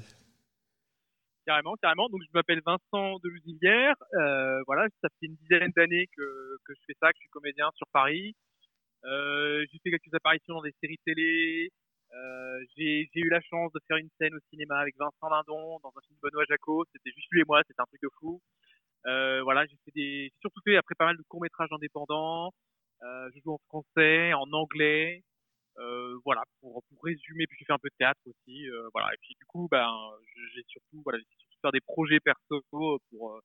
Carrément, 1.46 1.74
carrément. 1.76 2.08
Donc, 2.08 2.20
je 2.22 2.30
m'appelle 2.34 2.60
Vincent 2.64 3.18
de 3.18 3.30
Euh, 4.14 4.62
voilà, 4.66 4.88
ça 5.02 5.08
fait 5.20 5.26
une 5.26 5.36
dizaine 5.36 5.72
d'années 5.76 6.06
que, 6.16 6.56
que 6.64 6.74
je 6.74 6.80
fais 6.86 6.96
ça, 7.00 7.08
que 7.08 7.16
je 7.16 7.22
suis 7.22 7.30
comédien 7.30 7.68
sur 7.76 7.86
Paris. 7.92 8.34
Euh, 9.04 9.64
j'ai 9.70 9.78
fait 9.82 9.90
quelques 9.90 10.14
apparitions 10.14 10.54
dans 10.54 10.62
des 10.62 10.74
séries 10.80 10.98
télé. 11.04 11.70
Euh, 12.12 12.64
j'ai 12.76 13.08
eu 13.14 13.28
la 13.28 13.40
chance 13.40 13.72
de 13.72 13.80
faire 13.86 13.96
une 13.96 14.10
scène 14.18 14.34
au 14.34 14.40
cinéma 14.50 14.78
avec 14.78 14.96
Vincent 14.98 15.28
Lindon 15.28 15.78
dans 15.82 15.92
un 15.96 16.00
film 16.06 16.16
de 16.16 16.28
Benoît 16.28 16.44
Jacot. 16.48 16.84
C'était 16.92 17.12
juste 17.14 17.28
lui 17.30 17.40
et 17.40 17.44
moi, 17.46 17.62
c'était 17.66 17.80
un 17.80 17.86
truc 17.86 18.02
de 18.02 18.08
fou. 18.18 18.40
Euh, 19.06 19.42
voilà, 19.42 19.64
j'ai 19.66 19.76
fait 19.84 19.92
des, 19.94 20.32
surtout 20.40 20.60
fait 20.64 20.76
après 20.76 20.94
pas 20.96 21.06
mal 21.06 21.16
de 21.16 21.22
courts 21.28 21.40
métrages 21.40 21.72
indépendants. 21.72 22.52
Euh, 23.02 23.30
je 23.34 23.40
joue 23.40 23.52
en 23.54 23.60
français, 23.68 24.32
en 24.34 24.50
anglais. 24.52 25.22
Euh, 25.80 26.18
voilà, 26.26 26.42
pour, 26.60 26.82
pour 26.82 27.04
résumer, 27.04 27.46
puis 27.46 27.56
j'ai 27.58 27.64
fait 27.64 27.72
un 27.72 27.78
peu 27.78 27.88
de 27.88 27.94
théâtre 27.98 28.20
aussi, 28.26 28.68
euh, 28.68 28.88
voilà. 28.92 29.08
Et 29.14 29.16
puis 29.22 29.34
du 29.38 29.46
coup, 29.46 29.66
ben, 29.70 29.88
j'ai 30.54 30.62
surtout, 30.68 31.00
voilà, 31.04 31.18
surtout 31.38 31.58
faire 31.62 31.72
des 31.72 31.80
projets 31.80 32.20
perso 32.20 32.62
pour, 32.70 32.92
euh, 32.92 33.40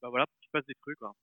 ben, 0.00 0.08
voilà, 0.08 0.26
pour 0.26 0.40
qu'il 0.40 0.50
passe 0.50 0.64
des 0.66 0.74
trucs. 0.80 0.98
Quoi. 0.98 1.14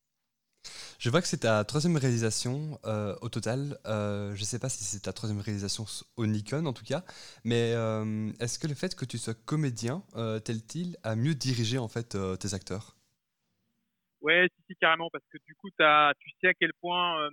Je 1.00 1.10
vois 1.10 1.22
que 1.22 1.28
c'est 1.28 1.40
ta 1.40 1.64
troisième 1.64 1.98
réalisation 1.98 2.80
euh, 2.86 3.16
au 3.22 3.30
total. 3.30 3.80
Euh, 3.88 4.36
je 4.36 4.42
ne 4.42 4.46
sais 4.46 4.60
pas 4.60 4.70
si 4.70 4.84
c'est 4.84 5.02
ta 5.02 5.14
troisième 5.14 5.42
réalisation 5.42 5.86
au 6.18 6.28
Nikon 6.28 6.66
en 6.68 6.74
tout 6.74 6.86
cas, 6.86 7.04
mais 7.44 7.74
euh, 7.74 8.32
est-ce 8.40 8.60
que 8.60 8.68
le 8.68 8.76
fait 8.76 8.96
que 8.96 9.06
tu 9.06 9.18
sois 9.18 9.34
comédien 9.34 10.04
t'aide-t-il 10.46 10.98
à 11.02 11.16
mieux 11.16 11.34
diriger 11.34 11.80
en 11.80 11.88
fait 11.88 12.16
tes 12.40 12.54
acteurs? 12.54 12.96
Ouais, 14.22 14.48
si, 14.56 14.64
si, 14.68 14.76
carrément, 14.78 15.10
parce 15.12 15.26
que 15.30 15.38
du 15.46 15.56
coup, 15.56 15.68
as, 15.80 16.14
tu 16.20 16.30
sais 16.40 16.48
à 16.48 16.54
quel 16.54 16.72
point 16.80 17.30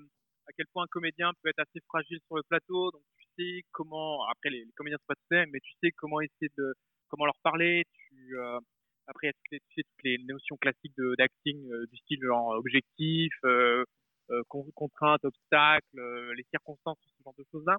à 0.50 0.52
quel 0.56 0.66
point 0.72 0.84
un 0.84 0.88
comédien 0.88 1.30
peut 1.42 1.48
être 1.48 1.60
assez 1.60 1.80
fragile 1.86 2.18
sur 2.26 2.36
le 2.36 2.42
plateau. 2.42 2.90
Donc 2.90 3.02
tu 3.18 3.26
sais 3.38 3.62
comment, 3.70 4.24
après 4.26 4.50
les, 4.50 4.66
comédiens 4.76 4.98
sont 4.98 5.14
pas 5.14 5.14
tous 5.14 5.50
mais 5.52 5.60
tu 5.60 5.72
sais 5.82 5.92
comment 5.92 6.20
essayer 6.20 6.50
de, 6.58 6.74
comment 7.08 7.26
leur 7.26 7.38
parler. 7.42 7.84
Tu, 7.94 8.36
euh, 8.36 8.58
après 9.06 9.32
tu 9.48 9.58
sais 9.74 9.82
toutes 9.82 10.04
les 10.04 10.18
notions 10.18 10.56
classiques 10.56 10.94
d'acting 11.18 11.70
euh, 11.72 11.86
du 11.86 11.96
style 11.98 12.20
genre 12.22 12.50
objectif, 12.58 13.32
euh, 13.44 13.84
euh 14.30 14.42
contrainte, 14.74 15.24
obstacle, 15.24 16.32
les 16.36 16.44
circonstances, 16.50 16.98
ce 17.00 17.22
genre 17.24 17.34
de 17.38 17.44
choses 17.50 17.64
là. 17.66 17.78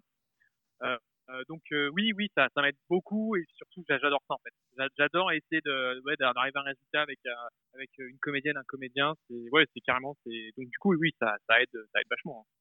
donc 1.47 1.61
oui, 1.71 2.11
oui, 2.17 2.27
ça, 2.35 2.47
ça 2.53 2.61
m'aide 2.61 2.75
beaucoup 2.89 3.35
et 3.37 3.45
surtout 3.55 3.83
j'adore 3.87 4.21
ça 4.27 4.35
en 4.35 4.39
fait. 4.43 4.89
J'adore 4.97 5.31
essayer 5.31 5.61
de 5.61 6.01
ouais, 6.05 6.15
d'arriver 6.17 6.57
à 6.57 6.61
un 6.61 6.63
résultat 6.63 7.01
avec 7.01 7.19
avec 7.73 7.89
une 7.99 8.19
comédienne, 8.19 8.57
un 8.57 8.63
comédien. 8.67 9.13
C'est 9.27 9.49
ouais, 9.51 9.65
c'est 9.73 9.81
carrément 9.81 10.15
c'est 10.23 10.51
donc 10.57 10.69
du 10.69 10.77
coup 10.79 10.93
oui, 10.95 11.11
ça, 11.19 11.37
ça 11.47 11.61
aide, 11.61 11.69
ça 11.93 12.01
aide 12.01 12.07
vachement. 12.09 12.45
Hein. 12.45 12.60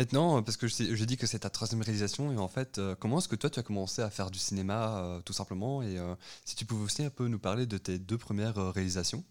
Maintenant, 0.00 0.44
parce 0.44 0.56
que 0.56 0.68
je, 0.68 1.04
dis 1.04 1.16
que 1.16 1.26
c'est 1.26 1.40
ta 1.40 1.50
troisième 1.50 1.82
réalisation, 1.82 2.30
et 2.30 2.38
en 2.38 2.46
fait, 2.46 2.78
euh, 2.78 2.94
comment 2.94 3.18
est-ce 3.18 3.26
que 3.26 3.34
toi 3.34 3.50
tu 3.50 3.58
as 3.58 3.64
commencé 3.64 4.00
à 4.00 4.10
faire 4.10 4.30
du 4.30 4.38
cinéma 4.38 5.02
euh, 5.02 5.20
tout 5.26 5.32
simplement 5.32 5.82
Et 5.82 5.98
euh, 5.98 6.14
si 6.44 6.54
tu 6.54 6.64
pouvais 6.64 6.84
aussi 6.84 7.02
un 7.02 7.10
peu 7.10 7.26
nous 7.26 7.40
parler 7.40 7.66
de 7.66 7.78
tes 7.78 7.98
deux 7.98 8.16
premières 8.16 8.54
réalisations? 8.72 9.24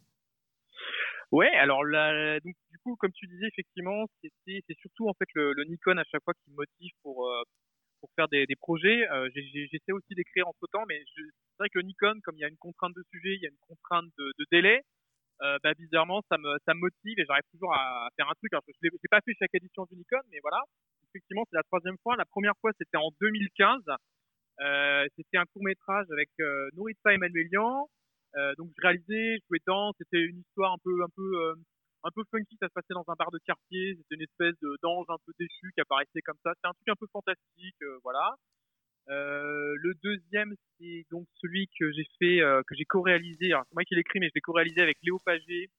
Ouais, 1.31 1.47
alors 1.55 1.85
là, 1.85 2.37
donc, 2.41 2.53
du 2.69 2.77
coup, 2.83 2.97
comme 2.99 3.13
tu 3.13 3.27
disais, 3.27 3.47
effectivement, 3.47 4.07
c'est 4.21 4.79
surtout 4.81 5.07
en 5.07 5.13
fait 5.13 5.29
le, 5.35 5.63
Nikon 5.63 5.97
à 5.97 6.03
chaque 6.11 6.23
fois 6.25 6.33
qui 6.33 6.51
me 6.51 6.57
motive 6.57 6.91
pour, 7.01 7.31
pour 8.01 8.09
faire 8.17 8.27
des, 8.27 8.45
projets. 8.59 9.07
J'essaie 9.35 9.93
aussi 9.93 10.15
d'écrire 10.15 10.49
entre 10.49 10.67
temps, 10.71 10.83
mais 10.89 10.99
c'est 11.15 11.23
vrai 11.59 11.69
que 11.69 11.79
le 11.79 11.85
Nikon, 11.85 12.19
comme 12.25 12.35
il 12.35 12.41
y 12.41 12.45
a 12.45 12.49
une 12.49 12.57
contrainte 12.57 12.93
de 12.93 13.03
sujet, 13.11 13.35
il 13.35 13.41
y 13.41 13.45
a 13.45 13.49
une 13.49 13.67
contrainte 13.67 14.11
de 14.17 14.45
délai, 14.51 14.81
euh, 15.41 15.57
bah, 15.63 15.73
bizarrement, 15.77 16.21
ça 16.29 16.37
me, 16.37 16.57
ça 16.65 16.73
me 16.73 16.79
motive 16.79 17.19
et 17.19 17.25
j'arrive 17.25 17.43
toujours 17.51 17.73
à, 17.73 18.09
faire 18.15 18.29
un 18.29 18.33
truc. 18.35 18.53
Alors, 18.53 18.63
je 18.67 18.73
l'ai 18.81 19.09
pas 19.09 19.21
fait 19.23 19.33
chaque 19.39 19.53
édition 19.53 19.85
d'Unicon, 19.85 20.21
mais 20.31 20.39
voilà. 20.41 20.61
Effectivement, 21.09 21.43
c'est 21.49 21.57
la 21.57 21.63
troisième 21.63 21.97
fois. 22.03 22.15
La 22.15 22.25
première 22.25 22.57
fois, 22.61 22.71
c'était 22.77 22.97
en 22.97 23.09
2015. 23.21 23.83
Euh, 24.59 25.05
c'était 25.15 25.37
un 25.37 25.45
court 25.45 25.63
métrage 25.63 26.07
avec 26.11 26.29
euh, 26.39 26.69
Nourritza 26.73 27.13
Emmanuelian. 27.13 27.87
Euh, 28.35 28.53
donc, 28.57 28.69
je 28.75 28.81
réalisais, 28.81 29.37
je 29.37 29.45
jouais 29.47 29.59
dedans. 29.59 29.93
C'était 29.97 30.21
une 30.21 30.39
histoire 30.39 30.73
un 30.73 30.81
peu, 30.83 31.03
un 31.03 31.09
peu, 31.15 31.31
euh, 31.43 31.55
un 32.03 32.11
peu 32.13 32.23
funky. 32.31 32.57
Ça 32.59 32.67
se 32.67 32.73
passait 32.73 32.93
dans 32.93 33.05
un 33.07 33.15
bar 33.17 33.31
de 33.31 33.39
quartier. 33.45 33.95
C'était 33.97 34.15
une 34.15 34.27
espèce 34.27 34.57
d'ange 34.81 35.05
un 35.09 35.17
peu 35.25 35.33
déchu 35.39 35.71
qui 35.73 35.81
apparaissait 35.81 36.21
comme 36.21 36.37
ça. 36.43 36.51
C'était 36.55 36.67
un 36.67 36.73
truc 36.73 36.89
un 36.89 36.99
peu 36.99 37.07
fantastique, 37.11 37.81
euh, 37.83 37.99
voilà. 38.03 38.35
Euh, 39.09 39.75
le 39.81 39.93
deuxième, 40.03 40.53
c'est 40.77 41.05
donc 41.11 41.27
celui 41.41 41.67
que 41.79 41.91
j'ai 41.91 42.05
fait, 42.19 42.41
euh, 42.41 42.61
que 42.67 42.75
j'ai 42.75 42.85
co-réalisé. 42.85 43.51
C'est 43.51 43.73
moi 43.73 43.83
qui 43.85 43.95
l'ai 43.95 44.01
écrit, 44.01 44.19
mais 44.19 44.27
je 44.27 44.33
l'ai 44.35 44.41
co-réalisé 44.41 44.81
avec 44.81 44.97
Léo 45.01 45.17
Pagé 45.23 45.69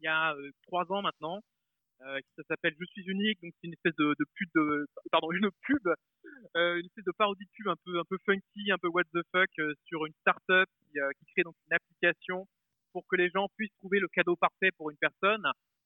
il 0.00 0.04
y 0.04 0.06
a 0.06 0.34
euh, 0.34 0.50
trois 0.62 0.90
ans 0.92 1.02
maintenant. 1.02 1.40
Euh, 2.02 2.20
ça 2.36 2.42
s'appelle 2.48 2.74
Je 2.78 2.84
suis 2.86 3.02
unique. 3.02 3.40
Donc 3.42 3.52
c'est 3.60 3.66
une 3.66 3.72
espèce 3.72 3.96
de, 3.96 4.14
de 4.18 4.24
pub, 4.34 4.48
de, 4.54 4.86
pardon, 5.10 5.30
une 5.32 5.50
pub, 5.62 5.88
une 6.54 6.84
espèce 6.84 7.04
de 7.04 7.12
parodie 7.16 7.44
de 7.44 7.50
pub 7.52 7.68
un 7.68 7.76
peu, 7.84 7.98
un 7.98 8.04
peu 8.04 8.18
funky, 8.24 8.70
un 8.70 8.78
peu 8.78 8.88
what 8.88 9.04
the 9.14 9.22
fuck 9.32 9.50
sur 9.86 10.06
une 10.06 10.12
start-up 10.20 10.68
qui, 10.80 10.98
qui 11.18 11.32
crée 11.32 11.42
donc 11.42 11.54
une 11.70 11.74
application 11.74 12.46
pour 12.92 13.06
que 13.06 13.16
les 13.16 13.30
gens 13.30 13.48
puissent 13.56 13.74
trouver 13.78 13.98
le 13.98 14.08
cadeau 14.08 14.36
parfait 14.36 14.70
pour 14.76 14.90
une 14.90 14.96
personne. 14.98 15.44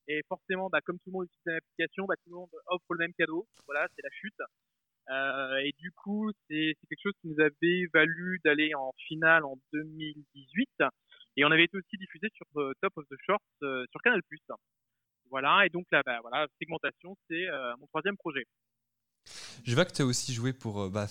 Et 0.09 0.21
forcément, 0.29 0.69
bah, 0.69 0.81
comme 0.81 0.99
tout 0.99 1.11
le 1.11 1.13
monde 1.13 1.27
utilise 1.27 1.47
une 1.47 1.53
application, 1.55 2.05
bah, 2.07 2.15
tout 2.25 2.31
le 2.31 2.37
monde 2.37 2.51
offre 2.67 2.93
le 2.95 2.99
même 2.99 3.15
cadeau. 3.15 3.47
Voilà, 3.67 3.87
c'est 3.95 4.03
la 4.03 4.11
chute. 4.11 4.43
Euh, 5.11 5.57
et 5.57 5.73
du 5.79 5.91
coup, 5.93 6.31
c'est 6.49 6.75
quelque 6.89 7.03
chose 7.03 7.15
qui 7.21 7.29
nous 7.29 7.41
avait 7.41 7.87
valu 7.93 8.41
d'aller 8.45 8.75
en 8.75 8.93
finale 9.09 9.45
en 9.45 9.59
2018. 9.73 10.69
Et 11.37 11.45
on 11.45 11.51
avait 11.51 11.65
été 11.65 11.77
aussi 11.77 11.97
diffusé 11.97 12.29
sur 12.35 12.47
euh, 12.57 12.73
Top 12.81 12.93
of 12.97 13.07
the 13.09 13.17
Shorts 13.27 13.41
euh, 13.63 13.85
sur 13.91 14.01
Canal+. 14.03 14.21
Voilà, 15.31 15.65
et 15.65 15.71
donc 15.71 15.87
là, 15.91 16.03
bah, 16.05 16.19
voilà, 16.21 16.47
segmentation, 16.61 17.17
c'est 17.29 17.47
mon 17.79 17.87
troisième 17.87 18.19
projet. 18.19 18.45
Je 19.65 19.75
vois 19.75 19.87
que 19.87 19.93
tu 19.93 20.03
as 20.03 20.05
aussi 20.05 20.35
joué 20.35 20.53
pour, 20.53 20.91
bah, 20.91 21.07
de 21.07 21.09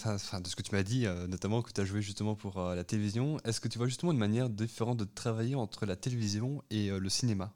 ce 0.47 0.55
que 0.55 0.61
tu 0.61 0.75
m'as 0.75 0.83
dit, 0.83 1.07
notamment 1.27 1.63
que 1.63 1.71
tu 1.71 1.81
as 1.81 1.85
joué 1.85 2.03
justement 2.03 2.35
pour 2.35 2.59
la 2.59 2.83
télévision. 2.83 3.37
Est-ce 3.45 3.59
que 3.59 3.67
tu 3.67 3.79
vois 3.79 3.87
justement 3.87 4.11
une 4.11 4.19
manière 4.19 4.47
différente 4.47 4.99
de 4.99 5.05
travailler 5.05 5.55
entre 5.55 5.87
la 5.87 5.95
télévision 5.95 6.61
et 6.69 6.91
le 6.91 7.09
cinéma? 7.09 7.51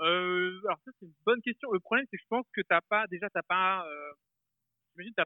Alors 0.00 0.78
ça 0.84 0.90
c'est 0.98 1.06
une 1.06 1.14
bonne 1.24 1.40
question. 1.40 1.70
Le 1.70 1.78
problème 1.78 2.04
c'est 2.10 2.16
que 2.16 2.22
je 2.22 2.28
pense 2.28 2.46
que 2.52 2.62
t'as 2.68 2.80
pas, 2.88 3.06
déjà 3.06 3.28
t'as 3.30 3.42
pas, 3.46 3.86
j'imagine 4.92 5.14
t'as 5.14 5.24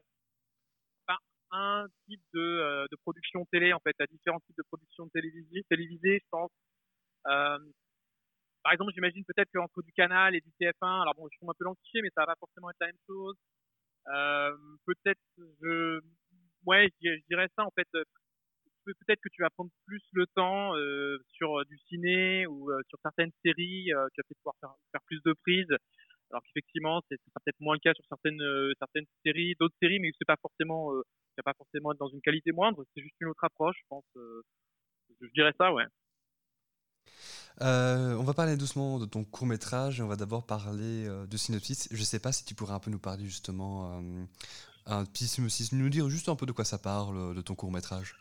un 1.51 1.87
type 2.07 2.21
de, 2.33 2.39
euh, 2.39 2.85
de 2.91 2.95
production 2.97 3.45
télé 3.51 3.73
en 3.73 3.79
fait, 3.79 3.95
à 3.99 4.05
différents 4.07 4.39
types 4.41 4.57
de 4.57 4.63
production 4.63 5.07
télévisée, 5.09 5.63
télévisée 5.69 6.19
je 6.23 6.27
pense. 6.31 6.51
Euh, 7.27 7.59
par 8.63 8.73
exemple, 8.73 8.91
j'imagine 8.93 9.23
peut-être 9.25 9.49
qu'entre 9.53 9.81
du 9.81 9.91
Canal 9.93 10.35
et 10.35 10.41
du 10.41 10.51
TF1, 10.59 11.01
alors 11.01 11.15
bon, 11.15 11.27
je 11.31 11.37
suis 11.37 11.47
un 11.47 11.53
peu 11.57 11.63
l'antiché, 11.65 12.01
mais 12.01 12.09
ça 12.15 12.21
va 12.21 12.27
pas 12.27 12.35
forcément 12.39 12.69
être 12.69 12.77
la 12.79 12.87
même 12.87 13.01
chose. 13.07 13.35
Euh, 14.09 14.57
peut-être, 14.85 15.21
je, 15.61 16.01
ouais, 16.65 16.89
je, 17.03 17.09
dirais 17.29 17.47
ça 17.57 17.65
en 17.65 17.71
fait. 17.71 17.87
euh, 17.95 18.03
peut- 18.85 18.93
Peut-être 19.05 19.21
que 19.21 19.29
tu 19.29 19.41
vas 19.43 19.49
prendre 19.51 19.71
plus 19.85 20.03
le 20.13 20.27
temps 20.35 20.75
euh, 20.77 21.17
sur 21.33 21.59
euh, 21.59 21.65
du 21.65 21.77
ciné 21.89 22.47
ou 22.47 22.71
sur 22.89 22.99
certaines 23.03 23.31
séries. 23.45 23.85
tu 23.87 23.93
vas 23.95 24.07
peut-être 24.15 24.37
pouvoir 24.43 24.55
faire, 24.61 24.73
faire 24.91 25.01
plus 25.07 25.21
de 25.23 25.33
prises. 25.43 25.77
Alors 26.31 26.41
qu'effectivement, 26.43 27.01
c'est 27.09 27.17
ce 27.17 27.29
sera 27.29 27.39
peut-être 27.45 27.59
moins 27.59 27.75
le 27.75 27.79
cas 27.79 27.93
sur 27.93 28.05
certaines 28.07 28.41
euh, 28.41 28.73
certaines 28.79 29.05
séries, 29.25 29.55
d'autres 29.59 29.75
séries, 29.81 29.99
mais 29.99 30.11
c'est 30.17 30.25
pas 30.25 30.37
forcément, 30.41 30.93
euh, 30.93 31.03
pas 31.43 31.53
forcément 31.57 31.91
être 31.91 31.99
dans 31.99 32.09
une 32.09 32.21
qualité 32.21 32.51
moindre. 32.51 32.83
C'est 32.95 33.01
juste 33.01 33.15
une 33.19 33.27
autre 33.27 33.43
approche, 33.43 33.75
je 33.79 33.87
pense. 33.89 34.05
euh, 34.17 34.41
je 35.21 35.27
dirais 35.33 35.53
ça, 35.57 35.73
ouais. 35.73 35.85
Euh, 37.61 38.15
on 38.15 38.23
va 38.23 38.33
parler 38.33 38.57
doucement 38.57 38.99
de 38.99 39.05
ton 39.05 39.23
court 39.23 39.45
métrage 39.45 39.99
et 39.99 40.03
on 40.03 40.07
va 40.07 40.15
d'abord 40.15 40.45
parler 40.45 41.05
euh, 41.07 41.27
de 41.27 41.37
synopsis. 41.37 41.89
Je 41.91 42.03
sais 42.03 42.19
pas 42.19 42.31
si 42.31 42.45
tu 42.45 42.55
pourrais 42.55 42.73
un 42.73 42.79
peu 42.79 42.89
nous 42.91 42.99
parler 42.99 43.25
justement, 43.25 43.99
euh, 43.99 44.23
un 44.85 45.05
petit 45.05 45.27
synopsis, 45.27 45.71
nous 45.73 45.89
dire 45.89 46.09
juste 46.09 46.29
un 46.29 46.35
peu 46.35 46.45
de 46.45 46.53
quoi 46.53 46.65
ça 46.65 46.79
parle, 46.79 47.35
de 47.35 47.41
ton 47.41 47.55
court 47.55 47.71
métrage. 47.71 48.15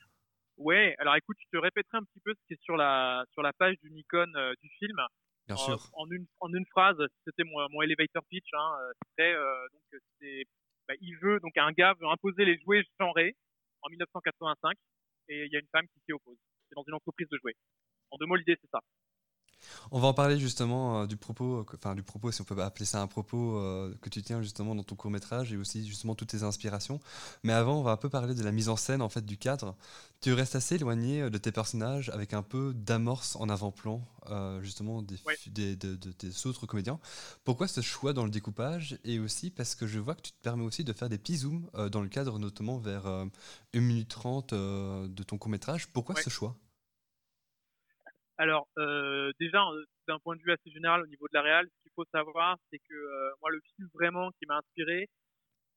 Ouais, 0.56 0.94
alors 0.98 1.16
écoute, 1.16 1.38
je 1.40 1.56
te 1.56 1.62
répéterai 1.62 1.98
un 1.98 2.04
petit 2.04 2.20
peu 2.22 2.34
ce 2.34 2.46
qui 2.46 2.52
est 2.54 2.62
sur 2.62 2.76
la 2.76 3.24
sur 3.32 3.42
la 3.42 3.52
page 3.54 3.76
du 3.82 3.90
Nikon 3.90 4.26
du 4.60 4.68
film. 4.78 4.96
Bien 5.46 5.56
en, 5.56 5.58
sûr. 5.58 5.90
En 5.94 6.10
une 6.10 6.26
en 6.40 6.52
une 6.52 6.66
phrase, 6.66 6.98
c'était 7.24 7.44
mon, 7.44 7.68
mon 7.70 7.82
elevator 7.82 8.22
pitch. 8.28 8.48
Hein, 8.52 8.72
euh, 8.80 8.92
c'était 9.08 9.32
euh, 9.32 9.68
donc 9.72 10.00
c'est 10.20 10.44
bah, 10.88 10.94
il 11.00 11.16
veut 11.18 11.40
donc 11.40 11.56
un 11.56 11.72
gars 11.72 11.94
veut 12.00 12.08
imposer 12.08 12.44
les 12.44 12.58
jouets 12.58 12.82
genrés 12.98 13.34
en 13.82 13.88
1985 13.90 14.76
et 15.28 15.46
il 15.46 15.52
y 15.52 15.56
a 15.56 15.60
une 15.60 15.68
femme 15.72 15.86
qui 15.88 16.00
s'y 16.04 16.12
oppose. 16.12 16.36
C'est 16.68 16.74
dans 16.74 16.84
une 16.86 16.94
entreprise 16.94 17.28
de 17.28 17.38
jouets. 17.38 17.54
En 18.10 18.16
deux 18.18 18.26
mots, 18.26 18.36
l'idée 18.36 18.56
c'est 18.60 18.70
ça. 18.70 18.80
On 19.90 20.00
va 20.00 20.08
en 20.08 20.14
parler 20.14 20.38
justement 20.38 21.02
euh, 21.02 21.06
du 21.06 21.16
propos, 21.16 21.58
euh, 21.60 21.64
enfin 21.74 21.94
du 21.94 22.02
propos, 22.02 22.32
si 22.32 22.40
on 22.40 22.44
peut 22.44 22.60
appeler 22.62 22.84
ça 22.86 23.00
un 23.02 23.06
propos 23.06 23.56
euh, 23.58 23.94
que 24.00 24.08
tu 24.08 24.22
tiens 24.22 24.42
justement 24.42 24.74
dans 24.74 24.82
ton 24.82 24.96
court 24.96 25.10
métrage 25.10 25.52
et 25.52 25.56
aussi 25.56 25.86
justement 25.86 26.14
toutes 26.14 26.28
tes 26.30 26.42
inspirations. 26.42 27.00
Mais 27.42 27.52
avant, 27.52 27.78
on 27.78 27.82
va 27.82 27.92
un 27.92 27.96
peu 27.96 28.08
parler 28.08 28.34
de 28.34 28.42
la 28.42 28.52
mise 28.52 28.68
en 28.68 28.76
scène 28.76 29.02
en 29.02 29.08
fait 29.08 29.24
du 29.24 29.36
cadre. 29.36 29.76
Tu 30.20 30.32
restes 30.32 30.54
assez 30.56 30.74
éloigné 30.76 31.30
de 31.30 31.38
tes 31.38 31.52
personnages 31.52 32.10
avec 32.10 32.34
un 32.34 32.42
peu 32.42 32.74
d'amorce 32.74 33.36
en 33.36 33.48
avant-plan 33.48 34.02
euh, 34.30 34.60
justement 34.62 35.02
des, 35.02 35.76
de- 35.76 35.98
autres 36.48 36.66
comédiens. 36.66 36.98
Pourquoi 37.44 37.68
ce 37.68 37.80
choix 37.80 38.12
dans 38.12 38.24
le 38.24 38.30
découpage 38.30 38.98
et 39.04 39.18
aussi 39.18 39.50
parce 39.50 39.74
que 39.74 39.86
je 39.86 39.98
vois 39.98 40.14
que 40.14 40.22
tu 40.22 40.32
te 40.32 40.40
permets 40.42 40.64
aussi 40.64 40.84
de 40.84 40.92
faire 40.92 41.08
des 41.08 41.18
petits 41.18 41.38
zooms 41.38 41.68
dans 41.90 42.00
le 42.00 42.08
cadre 42.08 42.38
notamment 42.38 42.78
vers 42.78 43.06
euh, 43.06 43.24
1 43.74 43.80
minute 43.80 44.08
30 44.08 44.52
euh, 44.52 45.08
de 45.08 45.22
ton 45.22 45.38
court 45.38 45.50
métrage. 45.50 45.88
Pourquoi 45.88 46.14
ce 46.16 46.30
choix? 46.30 46.56
Alors, 48.40 48.66
euh, 48.78 49.30
déjà, 49.38 49.62
euh, 49.68 49.84
d'un 50.08 50.18
point 50.18 50.34
de 50.34 50.40
vue 50.40 50.50
assez 50.50 50.70
général 50.70 51.02
au 51.02 51.06
niveau 51.06 51.26
de 51.28 51.34
la 51.34 51.42
réal, 51.42 51.66
ce 51.66 51.82
qu'il 51.82 51.92
faut 51.94 52.06
savoir, 52.10 52.56
c'est 52.70 52.78
que 52.78 52.94
euh, 52.94 53.30
moi, 53.42 53.50
le 53.50 53.60
film 53.76 53.86
vraiment 53.92 54.30
qui 54.38 54.46
m'a 54.46 54.56
inspiré, 54.56 55.08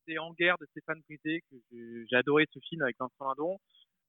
c'est 0.08 0.18
En 0.18 0.32
guerre 0.32 0.56
de 0.62 0.66
Stéphane 0.68 1.02
Brisé, 1.02 1.42
que 1.52 1.58
j'ai 1.72 2.16
adoré 2.16 2.46
ce 2.54 2.60
film 2.60 2.82
avec 2.84 2.96
Vincent 2.98 3.28
Lindon, 3.28 3.58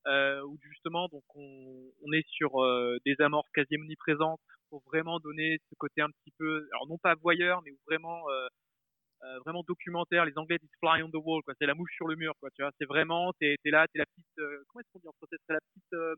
euh, 0.06 0.40
où 0.43 0.56
justement, 0.62 1.09
donc, 1.09 1.24
on, 1.35 2.12
est 2.12 2.24
sur 2.28 2.62
euh, 2.62 2.97
des 3.05 3.16
amorces 3.20 3.51
quasi 3.52 3.74
omniprésentes 3.74 4.40
pour 4.70 4.85
vraiment 4.86 5.18
donner 5.18 5.59
ce 5.68 5.74
côté 5.76 6.02
un 6.02 6.10
petit 6.10 6.32
peu, 6.39 6.68
alors 6.74 6.86
non 6.86 6.98
pas 6.98 7.16
voyeur, 7.16 7.60
mais 7.64 7.72
vraiment, 7.89 8.22
euh, 9.24 9.39
vraiment 9.40 9.62
documentaire. 9.66 10.24
Les 10.24 10.36
Anglais 10.36 10.59
disent 10.60 10.78
fly 10.81 11.02
on 11.02 11.10
the 11.10 11.22
wall, 11.22 11.43
quoi. 11.43 11.55
C'est 11.59 11.66
la 11.66 11.74
mouche 11.74 11.93
sur 11.97 12.06
le 12.09 12.16
mur, 12.16 12.35
quoi. 12.40 12.51
Tu 12.51 12.62
vois, 12.62 12.70
c'est 12.78 12.85
vraiment, 12.85 13.32
t'es 13.40 13.56
es 13.64 13.70
là, 13.70 13.86
t'es 13.93 13.98
la 13.98 14.06
petite, 14.06 14.39
euh, 14.39 14.62
comment 14.68 14.81
est-ce 14.81 14.93
qu'on 14.93 14.98
dit 15.01 15.09
en 15.09 15.12
français? 15.12 15.36
C'est 15.47 15.52
la 15.55 15.60
petite, 15.60 15.93
euh, 15.94 16.14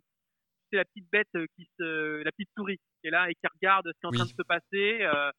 c'est 0.70 0.76
la 0.76 0.84
petite 0.84 1.08
bête 1.10 1.28
euh, 1.36 1.46
qui 1.56 1.68
se, 1.78 2.22
la 2.22 2.32
petite 2.32 2.50
souris 2.56 2.78
qui 3.00 3.08
est 3.08 3.10
là 3.10 3.30
et 3.30 3.34
qui 3.34 3.46
regarde 3.54 3.86
ce 3.86 3.92
qui 3.92 4.04
est 4.04 4.06
en 4.06 4.10
Oui. 4.10 4.16
train 4.18 4.26
de 4.26 4.30
se 4.30 4.42
passer 4.46 5.02
euh, 5.02 5.30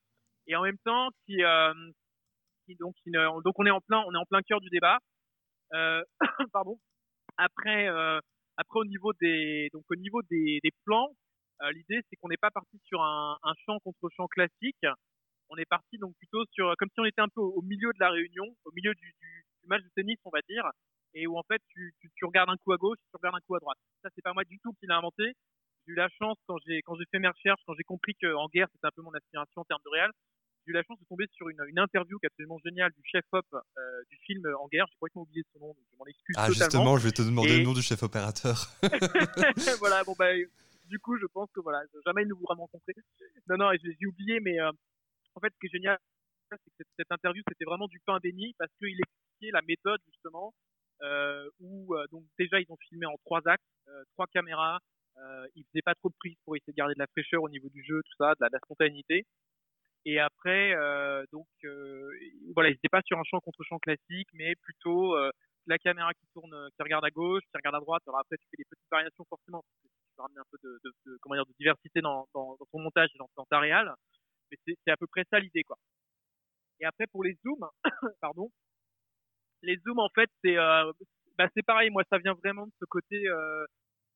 et 0.47 0.55
en 0.55 0.63
même 0.63 0.77
temps 0.85 1.09
qui, 1.25 1.43
euh, 1.43 1.73
qui 2.65 2.75
donc 2.75 2.95
qui 3.03 3.09
ne- 3.11 3.41
donc 3.43 3.53
on 3.57 3.65
est 3.65 3.71
en 3.71 3.81
plein 3.81 4.03
on 4.07 4.13
est 4.13 4.17
en 4.17 4.25
plein 4.25 4.41
cœur 4.41 4.61
du 4.61 4.69
débat. 4.69 4.99
Euh, 5.73 6.03
pardon. 6.53 6.77
Après 7.37 7.87
après 8.57 8.79
au 8.79 8.85
niveau 8.85 9.11
des 9.21 9.69
donc 9.73 9.83
au 9.89 9.95
niveau 9.95 10.21
des, 10.29 10.59
des 10.63 10.71
plans, 10.85 11.09
l'idée 11.71 12.01
c'est 12.09 12.15
qu'on 12.17 12.29
n'est 12.29 12.37
pas 12.37 12.51
parti 12.51 12.79
sur 12.85 13.01
un, 13.03 13.37
un 13.43 13.53
champ 13.65 13.79
contre 13.79 14.09
champ 14.15 14.27
classique. 14.27 14.85
On 15.49 15.55
est 15.57 15.65
parti 15.69 15.97
donc 15.97 16.13
plutôt 16.17 16.43
sur 16.51 16.73
comme 16.77 16.89
si 16.89 16.99
on 16.99 17.05
était 17.05 17.21
un 17.21 17.29
peu 17.29 17.41
au, 17.41 17.53
au 17.57 17.61
milieu 17.61 17.89
de 17.93 17.99
la 17.99 18.09
réunion, 18.09 18.45
au 18.65 18.71
milieu 18.73 18.93
du, 18.95 19.13
du, 19.21 19.45
du 19.63 19.67
match 19.67 19.83
de 19.83 19.89
tennis 19.95 20.17
on 20.25 20.29
va 20.29 20.39
dire, 20.49 20.63
et 21.19 21.27
où 21.27 21.37
en 21.37 21.43
fait 21.43 21.61
tu, 21.69 21.93
tu, 21.99 22.09
tu 22.15 22.25
regardes 22.25 22.49
un 22.49 22.57
coup 22.57 22.73
à 22.73 22.77
gauche, 22.77 22.97
tu 23.09 23.15
regardes 23.17 23.35
un 23.35 23.41
coup 23.45 23.55
à 23.55 23.59
droite. 23.59 23.77
Ça 24.03 24.09
c'est 24.15 24.21
pas 24.21 24.33
moi 24.33 24.43
du 24.43 24.59
tout 24.59 24.73
qui 24.79 24.85
l'ai 24.87 24.93
inventé. 24.93 25.33
J'ai 25.85 25.93
eu 25.93 25.95
la 25.95 26.09
chance 26.09 26.37
quand 26.47 26.57
j'ai 26.65 26.81
quand 26.83 26.95
j'ai 26.95 27.05
fait 27.11 27.19
mes 27.19 27.27
recherches, 27.29 27.61
quand 27.65 27.73
j'ai 27.75 27.83
compris 27.83 28.13
qu'en 28.21 28.47
guerre 28.47 28.67
c'était 28.73 28.87
un 28.87 28.95
peu 28.95 29.01
mon 29.01 29.13
aspiration 29.13 29.61
en 29.61 29.65
termes 29.65 29.81
de 29.85 29.89
réel, 29.91 30.11
j'ai 30.65 30.71
eu 30.71 30.73
la 30.73 30.83
chance 30.83 30.99
de 30.99 31.05
tomber 31.05 31.25
sur 31.33 31.47
une, 31.49 31.61
une 31.67 31.79
interview 31.79 32.19
qui 32.19 32.25
est 32.25 32.31
absolument 32.33 32.59
géniale 32.63 32.91
du 32.91 33.01
chef 33.05 33.23
op 33.31 33.45
euh, 33.53 34.03
du 34.09 34.17
film 34.25 34.43
En 34.59 34.67
guerre. 34.67 34.85
J'ai 34.89 34.95
complètement 34.99 35.21
oublié 35.23 35.43
son 35.53 35.59
nom, 35.59 35.67
donc 35.67 35.85
je 35.91 35.97
m'en 35.97 36.05
excuse 36.05 36.35
Ah 36.37 36.47
totalement. 36.47 36.53
justement, 36.65 36.97
je 36.97 37.03
vais 37.05 37.11
te 37.13 37.21
demander 37.21 37.53
Et- 37.53 37.57
le 37.59 37.63
nom 37.63 37.73
du 37.73 37.81
chef 37.81 38.03
opérateur. 38.03 38.67
voilà, 39.79 40.03
bon 40.03 40.13
bah 40.19 40.31
du 40.85 40.99
coup 40.99 41.17
je 41.19 41.25
pense 41.27 41.49
que 41.51 41.59
voilà, 41.61 41.81
jamais 42.05 42.23
ils 42.23 42.27
ne 42.29 42.33
voudra 42.33 42.55
me 42.55 42.61
rencontrer. 42.61 42.93
Non 43.47 43.57
non, 43.57 43.71
j'ai 43.81 44.05
oublié, 44.07 44.39
mais 44.41 44.59
euh, 44.59 44.71
en 45.35 45.39
fait 45.39 45.53
ce 45.53 45.59
qui 45.59 45.67
est 45.67 45.77
génial, 45.77 45.97
c'est 46.51 46.57
que 46.57 46.63
cette, 46.77 46.87
cette 46.97 47.11
interview 47.11 47.41
c'était 47.47 47.65
vraiment 47.65 47.87
du 47.87 47.99
pain 48.05 48.19
béni 48.21 48.53
parce 48.59 48.71
qu'il 48.77 48.89
expliquait 48.99 49.51
la 49.53 49.61
méthode 49.61 50.01
justement 50.11 50.53
euh, 51.01 51.49
où 51.59 51.95
euh, 51.95 52.05
donc 52.11 52.23
déjà 52.39 52.59
ils 52.59 52.65
ont 52.69 52.77
filmé 52.89 53.05
en 53.05 53.15
trois 53.25 53.41
actes, 53.47 53.63
euh, 53.87 54.03
trois 54.13 54.27
caméras, 54.27 54.79
euh, 55.17 55.47
ils 55.55 55.63
faisaient 55.65 55.81
pas 55.83 55.95
trop 55.95 56.09
de 56.09 56.15
prises 56.19 56.37
pour 56.45 56.55
essayer 56.55 56.73
de 56.73 56.77
garder 56.77 56.93
de 56.93 56.99
la 56.99 57.07
fraîcheur 57.07 57.43
au 57.43 57.49
niveau 57.49 57.69
du 57.69 57.83
jeu, 57.83 58.01
tout 58.03 58.15
ça, 58.17 58.31
de 58.35 58.37
la, 58.41 58.49
de 58.49 58.53
la 58.53 58.59
spontanéité. 58.59 59.25
Et 60.05 60.19
après, 60.19 60.73
donc 61.33 61.47
voilà, 62.53 62.69
ils 62.69 62.73
n'étaient 62.73 62.87
pas 62.89 63.01
sur 63.05 63.19
un 63.19 63.23
champ 63.25 63.39
contre 63.41 63.63
champ 63.63 63.77
classique, 63.79 64.29
mais 64.33 64.55
plutôt 64.55 65.15
la 65.67 65.77
caméra 65.79 66.13
qui 66.13 66.25
tourne, 66.33 66.55
qui 66.75 66.83
regarde 66.83 67.05
à 67.05 67.09
gauche, 67.09 67.43
qui 67.43 67.57
regarde 67.57 67.75
à 67.75 67.79
droite. 67.79 68.03
Alors 68.07 68.19
après, 68.19 68.37
tu 68.37 68.47
fais 68.49 68.57
des 68.57 68.65
petites 68.69 68.87
variations 68.89 69.25
forcément, 69.29 69.61
parce 69.61 69.93
tu 70.15 70.21
ramener 70.21 70.39
un 70.39 70.49
peu 70.51 70.57
de, 70.63 70.79
de, 70.83 70.91
de- 71.05 71.17
comment 71.21 71.35
dire, 71.35 71.45
de 71.45 71.53
diversité 71.59 72.01
dans, 72.01 72.27
dans, 72.33 72.57
ton 72.71 72.79
montage 72.79 73.09
et 73.13 73.17
dans, 73.17 73.29
dans 73.35 73.45
ta 73.45 73.59
réal. 73.59 73.93
Mais 74.51 74.57
c'est 74.65 74.91
à 74.91 74.97
peu 74.97 75.07
près 75.07 75.23
ça 75.29 75.39
l'idée, 75.39 75.63
quoi. 75.63 75.77
Et 76.79 76.85
après, 76.85 77.07
pour 77.07 77.23
les 77.23 77.35
zooms, 77.43 77.67
pardon, 78.21 78.49
les 79.61 79.77
zooms, 79.77 79.99
en 79.99 80.09
fait, 80.09 80.29
c'est 80.43 80.57
euh, 80.57 80.91
bah, 81.37 81.47
pareil. 81.65 81.89
Moi, 81.89 82.03
ça 82.09 82.17
vient 82.17 82.33
vraiment 82.33 82.65
de 82.65 82.71
ce 82.79 82.85
côté 82.85 83.27
euh, 83.27 83.65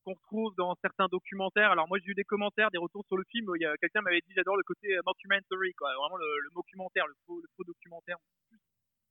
qu'on 0.03 0.13
retrouve 0.13 0.53
dans 0.55 0.75
certains 0.81 1.07
documentaires. 1.07 1.71
Alors 1.71 1.87
moi, 1.87 1.99
j'ai 1.99 2.11
eu 2.11 2.15
des 2.15 2.23
commentaires, 2.23 2.71
des 2.71 2.77
retours 2.77 3.05
sur 3.07 3.17
le 3.17 3.23
film. 3.29 3.51
Il 3.55 3.61
y 3.61 3.65
a 3.65 3.75
quelqu'un 3.77 4.01
m'avait 4.01 4.21
dit 4.21 4.33
j'adore 4.35 4.57
le 4.57 4.63
côté 4.63 4.95
euh, 4.95 5.01
mockumentary, 5.05 5.73
quoi. 5.73 5.93
Vraiment 5.95 6.17
le, 6.17 6.39
le 6.39 6.49
documentaire, 6.55 7.07
le 7.07 7.13
faux, 7.25 7.39
le 7.39 7.47
faux 7.55 7.63
documentaire. 7.63 8.17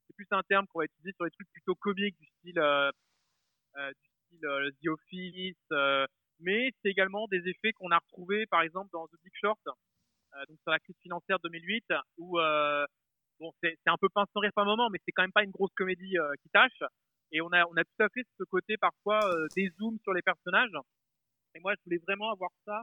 C'est 0.06 0.16
plus 0.16 0.26
un 0.32 0.42
terme 0.42 0.66
qu'on 0.66 0.80
va 0.80 0.86
utiliser 0.86 1.12
sur 1.14 1.24
les 1.24 1.30
trucs 1.30 1.50
plutôt 1.52 1.74
comiques 1.76 2.18
du 2.18 2.26
style, 2.26 2.58
euh, 2.58 2.90
euh, 3.76 3.92
du 3.92 4.10
style 4.26 4.46
euh, 4.46 4.70
The 4.82 4.88
Office. 4.88 6.08
mais 6.40 6.70
c'est 6.82 6.90
également 6.90 7.26
des 7.28 7.42
effets 7.48 7.72
qu'on 7.72 7.90
a 7.90 7.98
retrouvés, 7.98 8.46
par 8.46 8.62
exemple, 8.62 8.90
dans 8.92 9.06
The 9.06 9.16
Big 9.22 9.32
Short, 9.40 9.60
donc 10.48 10.58
sur 10.62 10.70
la 10.70 10.78
crise 10.78 10.96
financière 11.02 11.38
2008, 11.40 11.84
où 12.18 12.38
bon, 13.40 13.52
c'est 13.62 13.76
un 13.86 13.96
peu 14.00 14.08
pince 14.08 14.28
sans 14.32 14.40
rire 14.40 14.52
par 14.54 14.64
moment, 14.64 14.88
mais 14.90 14.98
c'est 15.04 15.12
quand 15.12 15.22
même 15.22 15.32
pas 15.32 15.42
une 15.42 15.50
grosse 15.50 15.72
comédie 15.74 16.18
euh, 16.18 16.32
qui 16.42 16.48
tâche. 16.50 16.82
Et 17.32 17.40
on 17.40 17.52
a, 17.52 17.64
on 17.66 17.76
a 17.76 17.84
tout 17.84 18.02
à 18.02 18.08
fait 18.08 18.22
ce 18.38 18.44
côté 18.44 18.76
parfois 18.76 19.20
euh, 19.24 19.46
des 19.56 19.70
zooms 19.78 19.98
sur 20.02 20.12
les 20.12 20.22
personnages. 20.22 20.76
Et 21.54 21.60
moi, 21.60 21.74
je 21.74 21.80
voulais 21.84 22.02
vraiment 22.06 22.30
avoir 22.30 22.50
ça 22.64 22.82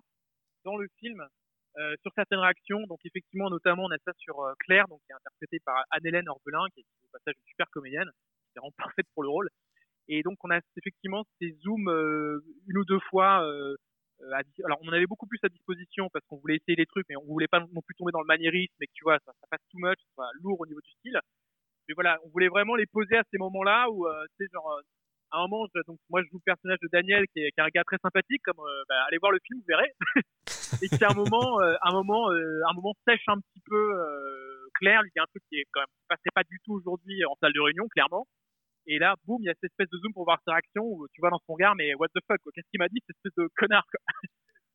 dans 0.64 0.78
le 0.78 0.88
film, 1.00 1.26
euh, 1.78 1.96
sur 2.02 2.12
certaines 2.16 2.40
réactions. 2.40 2.82
Donc 2.88 3.00
effectivement, 3.06 3.50
notamment, 3.52 3.84
on 3.86 3.92
a 3.92 3.98
ça 4.04 4.12
sur 4.18 4.40
euh, 4.40 4.54
Claire, 4.60 4.88
donc 4.88 5.00
qui 5.06 5.12
est 5.12 5.16
interprétée 5.16 5.60
par 5.64 5.84
Anne-Hélène 5.92 6.28
Orbelin, 6.28 6.66
qui 6.74 6.80
est 6.80 6.86
au 7.06 7.10
passage 7.12 7.36
une 7.38 7.48
super 7.50 7.70
comédienne, 7.70 8.10
qui 8.52 8.58
est 8.58 8.60
vraiment 8.60 8.74
parfaite 8.78 9.06
pour 9.14 9.22
le 9.22 9.30
rôle. 9.30 9.50
Et 10.08 10.24
donc 10.24 10.38
on 10.44 10.50
a 10.50 10.60
effectivement 10.76 11.24
ces 11.40 11.52
zooms 11.64 11.90
euh, 11.90 12.44
une 12.68 12.80
ou 12.80 12.86
deux 12.86 13.00
fois. 13.12 13.48
Euh, 14.22 14.42
alors 14.66 14.80
on 14.82 14.90
en 14.90 14.94
avait 14.94 15.06
beaucoup 15.06 15.28
plus 15.28 15.40
à 15.44 15.50
disposition 15.50 16.10
parce 16.12 16.26
qu'on 16.28 16.38
voulait 16.38 16.56
essayer 16.58 16.76
des 16.76 16.86
trucs, 16.86 17.06
mais 17.10 17.16
on 17.18 17.26
voulait 17.26 17.48
pas 17.48 17.60
non 17.60 17.82
plus 17.86 17.96
tomber 17.96 18.12
dans 18.12 18.22
le 18.22 18.28
maniérisme 18.28 18.76
et 18.82 18.88
que 18.88 18.94
tu 18.94 19.04
vois 19.04 19.18
ça, 19.26 19.32
ça 19.40 19.48
fasse 19.50 19.62
too 19.72 19.78
much, 19.80 19.98
ça 20.00 20.14
soit 20.16 20.30
lourd 20.42 20.60
au 20.60 20.66
niveau 20.66 20.82
du 20.82 20.92
style. 20.92 21.20
Mais 21.88 21.94
voilà, 21.94 22.18
on 22.26 22.30
voulait 22.30 22.50
vraiment 22.50 22.76
les 22.76 22.86
poser 22.88 23.16
à 23.18 23.24
ces 23.32 23.38
moments-là 23.38 23.90
où 23.92 24.08
euh, 24.08 24.26
tu 24.38 24.46
sais 24.46 24.50
genre 24.54 24.72
euh, 24.72 24.82
à 25.32 25.40
un 25.40 25.48
moment, 25.48 25.68
je- 25.76 25.82
donc 25.88 26.00
moi 26.10 26.22
je 26.24 26.28
joue 26.30 26.38
le 26.38 26.46
personnage 26.46 26.80
de 26.82 26.88
Daniel 26.92 27.26
qui 27.34 27.40
est, 27.40 27.52
qui 27.52 27.60
est 27.60 27.64
un 27.64 27.68
gars 27.74 27.84
très 27.84 27.98
sympathique, 28.02 28.42
comme 28.44 28.60
euh, 28.60 28.84
bah, 28.90 28.96
allez 29.08 29.18
voir 29.20 29.32
le 29.32 29.40
film, 29.46 29.60
vous 29.60 29.66
verrez, 29.68 29.92
et 30.82 30.88
qui 30.90 31.04
à 31.04 31.10
un 31.12 31.14
moment, 31.14 31.60
euh, 31.62 31.76
un 31.82 31.92
moment, 31.92 32.32
euh, 32.32 32.62
un 32.70 32.74
moment 32.74 32.94
sèche 33.08 33.24
un 33.28 33.40
petit 33.40 33.62
peu 33.66 33.76
euh, 34.00 34.68
clair, 34.76 35.02
lui 35.04 35.12
dit 35.16 35.20
un 35.20 35.26
truc 35.28 35.44
qui 35.50 35.60
est 35.60 35.66
quand 35.72 35.82
même 35.82 35.88
passait 36.08 36.32
pas 36.34 36.44
du 36.44 36.60
tout 36.64 36.74
aujourd'hui 36.74 37.24
en 37.26 37.36
salle 37.42 37.54
de 37.54 37.60
réunion, 37.60 37.88
clairement. 37.90 38.26
Et 38.88 39.00
là, 39.00 39.16
boum, 39.26 39.42
il 39.42 39.46
y 39.46 39.50
a 39.50 39.54
cette 39.62 39.72
espèce 39.72 39.90
de 39.90 39.98
zoom 40.00 40.14
pour 40.14 40.24
voir 40.24 40.40
sa 40.46 40.54
réaction 40.54 40.82
où 40.84 41.08
tu 41.14 41.20
vois 41.22 41.30
dans 41.30 41.42
son 41.46 41.54
regard, 41.54 41.76
mais 41.76 41.94
what 41.96 42.08
the 42.10 42.20
fuck, 42.28 42.40
qu'est-ce 42.54 42.68
qu'il 42.72 42.80
m'a 42.80 42.88
dit, 42.88 43.00
cette 43.06 43.18
espèce 43.18 43.36
de 43.44 43.50
connard, 43.56 43.86
quoi. 43.92 44.00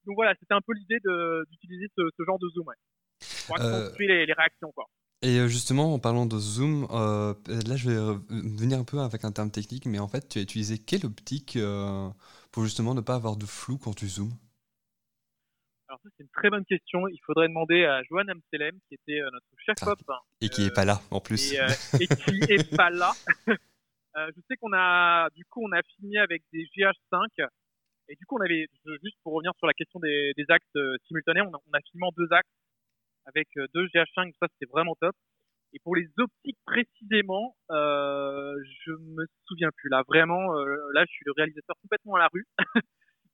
Donc 0.06 0.16
voilà, 0.16 0.34
c'était 0.38 0.54
un 0.54 0.60
peu 0.60 0.72
l'idée 0.74 0.98
d'utiliser 1.50 1.86
ce, 1.96 2.02
ce 2.18 2.24
genre 2.24 2.38
de 2.38 2.48
zoom, 2.50 2.66
ouais. 2.66 2.74
Pour 3.46 3.60
Euh, 3.60 3.86
accentuer 3.86 4.06
les, 4.08 4.26
les 4.26 4.32
réactions, 4.32 4.70
quoi. 4.72 4.86
Et 5.24 5.38
euh, 5.38 5.46
justement, 5.46 5.94
en 5.94 5.98
parlant 6.00 6.26
de 6.26 6.36
zoom, 6.36 6.88
euh, 6.90 7.32
là 7.46 7.76
je 7.76 7.88
vais 7.90 8.18
venir 8.28 8.78
un 8.80 8.84
peu 8.84 8.98
avec 8.98 9.24
un 9.24 9.30
terme 9.30 9.50
technique, 9.52 9.86
mais 9.86 10.00
en 10.00 10.08
fait, 10.08 10.28
tu 10.28 10.38
as 10.40 10.42
utilisé 10.42 10.78
quelle 10.78 11.06
optique 11.06 11.54
euh, 11.56 12.08
pour 12.50 12.64
justement 12.64 12.92
ne 12.94 13.00
pas 13.00 13.14
avoir 13.14 13.36
de 13.36 13.46
flou 13.46 13.78
quand 13.78 13.94
tu 13.94 14.08
zoomes? 14.08 14.32
Alors 15.88 16.00
ça 16.02 16.08
c'est 16.16 16.24
une 16.24 16.30
très 16.30 16.50
bonne 16.50 16.64
question. 16.64 17.06
Il 17.06 17.20
faudrait 17.24 17.46
demander 17.48 17.84
à 17.84 18.02
Johan 18.02 18.26
Amselem 18.26 18.78
qui 18.88 18.94
était 18.94 19.20
notre 19.30 19.46
chef 19.64 19.76
Ah, 19.82 19.90
op 19.90 20.00
Et 20.40 20.48
qui 20.48 20.64
est 20.64 20.74
pas 20.74 20.84
là 20.84 21.00
en 21.12 21.20
plus. 21.20 21.52
et, 21.52 21.58
et 22.00 22.06
qui 22.08 22.40
est 22.52 22.76
pas 22.76 22.90
là. 22.90 23.12
Euh, 24.16 24.30
je 24.36 24.40
sais 24.48 24.56
qu'on 24.56 24.72
a, 24.74 25.28
du 25.34 25.44
coup, 25.46 25.62
on 25.64 25.72
a 25.72 25.82
filmé 25.82 26.18
avec 26.18 26.42
des 26.52 26.64
GH5 26.76 27.28
et 28.08 28.16
du 28.16 28.26
coup, 28.26 28.36
on 28.36 28.42
avait, 28.42 28.66
juste 29.02 29.16
pour 29.22 29.34
revenir 29.34 29.52
sur 29.58 29.66
la 29.66 29.72
question 29.74 30.00
des, 30.00 30.32
des 30.36 30.44
actes 30.48 30.76
euh, 30.76 30.96
simultanés, 31.06 31.40
on 31.42 31.54
a, 31.54 31.58
on 31.66 31.72
a 31.72 31.80
filmé 31.90 32.06
en 32.06 32.12
deux 32.16 32.30
actes 32.32 32.50
avec 33.26 33.48
euh, 33.56 33.66
deux 33.74 33.86
GH5, 33.86 34.32
ça 34.40 34.48
c'était 34.52 34.70
vraiment 34.70 34.94
top. 35.00 35.14
Et 35.72 35.78
pour 35.78 35.96
les 35.96 36.08
optiques 36.18 36.58
précisément, 36.66 37.56
euh, 37.70 38.54
je 38.84 38.92
me 38.92 39.26
souviens 39.46 39.70
plus 39.76 39.88
là. 39.88 40.02
Vraiment, 40.06 40.54
euh, 40.58 40.76
là, 40.92 41.04
je 41.06 41.12
suis 41.12 41.24
le 41.24 41.32
réalisateur 41.32 41.76
complètement 41.80 42.16
à 42.16 42.18
la 42.18 42.28
rue. 42.32 42.46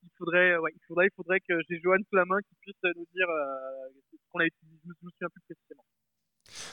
il 0.05 0.11
faudrait, 0.17 0.57
ouais, 0.59 0.71
il 0.73 0.81
faudrait, 0.87 1.07
il 1.07 1.15
faudrait 1.17 1.41
que 1.41 1.55
j'ai 1.69 1.81
Johan 1.81 1.99
sous 2.09 2.17
la 2.17 2.25
main 2.25 2.39
qui 2.49 2.55
puisse 2.61 2.95
nous 2.95 3.07
dire 3.13 3.29
euh, 3.29 3.89
ce 4.13 4.17
qu'on 4.31 4.41
a 4.41 4.47
utilisé. 4.47 4.79
Je 4.85 5.07
me 5.07 5.11
souviens 5.11 5.29
plus 5.31 5.43
précisément. 5.43 5.85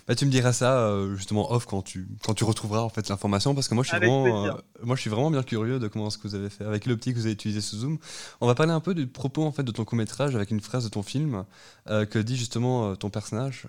Bah, 0.08 0.16
tu 0.16 0.26
me 0.26 0.32
diras 0.32 0.54
ça 0.54 0.80
euh, 0.80 1.16
justement 1.16 1.52
off 1.52 1.66
quand 1.66 1.82
tu, 1.82 2.08
quand 2.24 2.34
tu 2.34 2.44
retrouveras 2.44 2.82
en 2.82 2.90
fait 2.90 3.10
l'information 3.10 3.54
parce 3.54 3.68
que 3.68 3.76
moi 3.76 3.84
je 3.84 3.90
suis 3.90 3.98
Avec 3.98 4.10
vraiment 4.10 4.46
euh, 4.46 4.52
moi 4.84 4.96
je 4.96 5.02
suis 5.02 5.10
vraiment 5.10 5.32
bien 5.32 5.44
curieux 5.44 5.80
de 5.80 5.88
comment 5.88 6.10
ce 6.10 6.18
que 6.18 6.28
vous 6.28 6.36
avez 6.36 6.50
fait 6.50 6.64
avec 6.64 6.86
l'optique 6.86 7.14
que 7.14 7.20
vous 7.20 7.26
avez 7.26 7.34
utilisé 7.34 7.62
sous 7.62 7.78
zoom. 7.78 7.98
On 8.42 8.48
va 8.48 8.56
parler 8.56 8.72
un 8.72 8.80
peu 8.80 8.94
du 8.94 9.08
propos 9.08 9.44
en 9.44 9.52
fait 9.52 9.64
de 9.64 9.72
ton 9.72 9.86
court 9.86 9.98
métrage 9.98 10.36
avec 10.36 10.52
une 10.52 10.62
phrase 10.62 10.84
de 10.84 10.90
ton 10.90 11.04
film 11.04 11.46
euh, 11.88 12.06
que 12.06 12.20
dit 12.20 12.38
justement 12.38 12.96
ton 12.96 13.10
personnage. 13.10 13.68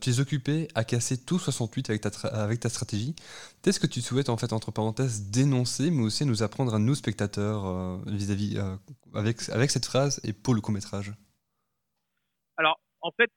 Tu 0.00 0.10
es 0.10 0.20
occupé 0.20 0.68
à 0.74 0.84
casser 0.84 1.18
tout 1.18 1.38
68 1.38 1.90
avec 1.90 2.00
ta, 2.00 2.28
avec 2.28 2.60
ta 2.60 2.70
stratégie. 2.70 3.14
Qu'est-ce 3.60 3.78
que 3.78 3.86
tu 3.86 4.00
souhaites 4.00 4.30
en 4.30 4.38
fait 4.38 4.54
entre 4.54 4.70
parenthèses 4.70 5.24
dénoncer 5.24 5.90
mais 5.90 6.02
aussi 6.02 6.24
nous 6.24 6.42
apprendre 6.42 6.74
à 6.74 6.78
nous 6.78 6.94
spectateurs 6.94 8.00
vis-à-vis 8.06 8.56
euh, 8.56 8.76
avec, 9.14 9.48
avec 9.50 9.70
cette 9.70 9.84
phrase 9.84 10.20
et 10.24 10.32
pour 10.32 10.54
le 10.54 10.60
court 10.60 10.72
métrage 10.72 11.12
Alors, 12.56 12.80
en 13.02 13.10
fait, 13.10 13.30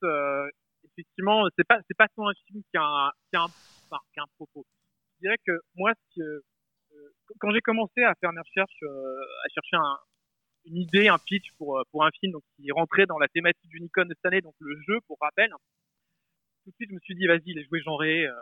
effectivement, 0.98 1.48
c'est 1.57 1.68
pas 1.68 1.80
c'est 1.88 1.98
pas 1.98 2.07
tant 2.15 2.28
un 2.28 2.34
film 2.48 2.61
qui 2.72 2.78
a 2.78 3.11
enfin, 3.36 3.53
qui 4.14 4.20
propos. 4.38 4.65
Je 5.15 5.28
dirais 5.28 5.38
que 5.45 5.53
moi, 5.76 5.94
que, 6.15 6.22
euh, 6.22 6.44
quand 7.40 7.52
j'ai 7.52 7.61
commencé 7.61 8.03
à 8.03 8.14
faire 8.15 8.34
mes 8.34 8.41
recherches, 8.41 8.84
euh, 8.84 9.45
à 9.45 9.49
chercher 9.53 9.78
un, 9.78 9.98
une 10.65 10.78
idée, 10.78 11.07
un 11.07 11.18
pitch 11.20 11.52
pour 11.57 11.80
euh, 11.80 11.84
pour 11.91 12.06
un 12.06 12.11
film 12.20 12.34
donc 12.34 12.44
qui 12.56 12.72
rentrait 12.72 13.06
dans 13.06 13.20
la 13.20 13.28
thématique 13.28 13.70
du 13.70 13.82
Nikon 13.82 14.06
de 14.06 14.14
cette 14.15 14.26
année, 14.26 14.41
donc 14.41 14.56
le 14.60 14.76
jeu, 14.88 14.99
pour 15.07 15.18
rappel, 15.22 15.52
tout 16.64 16.72
de 16.72 16.76
suite, 16.76 16.90
je 16.90 16.95
me 16.95 16.99
suis 17.02 17.15
dit, 17.15 17.28
vas-y, 17.28 17.53
les 17.53 17.64
jouets 17.65 17.82
genrés, 17.82 18.26
euh, 18.26 18.34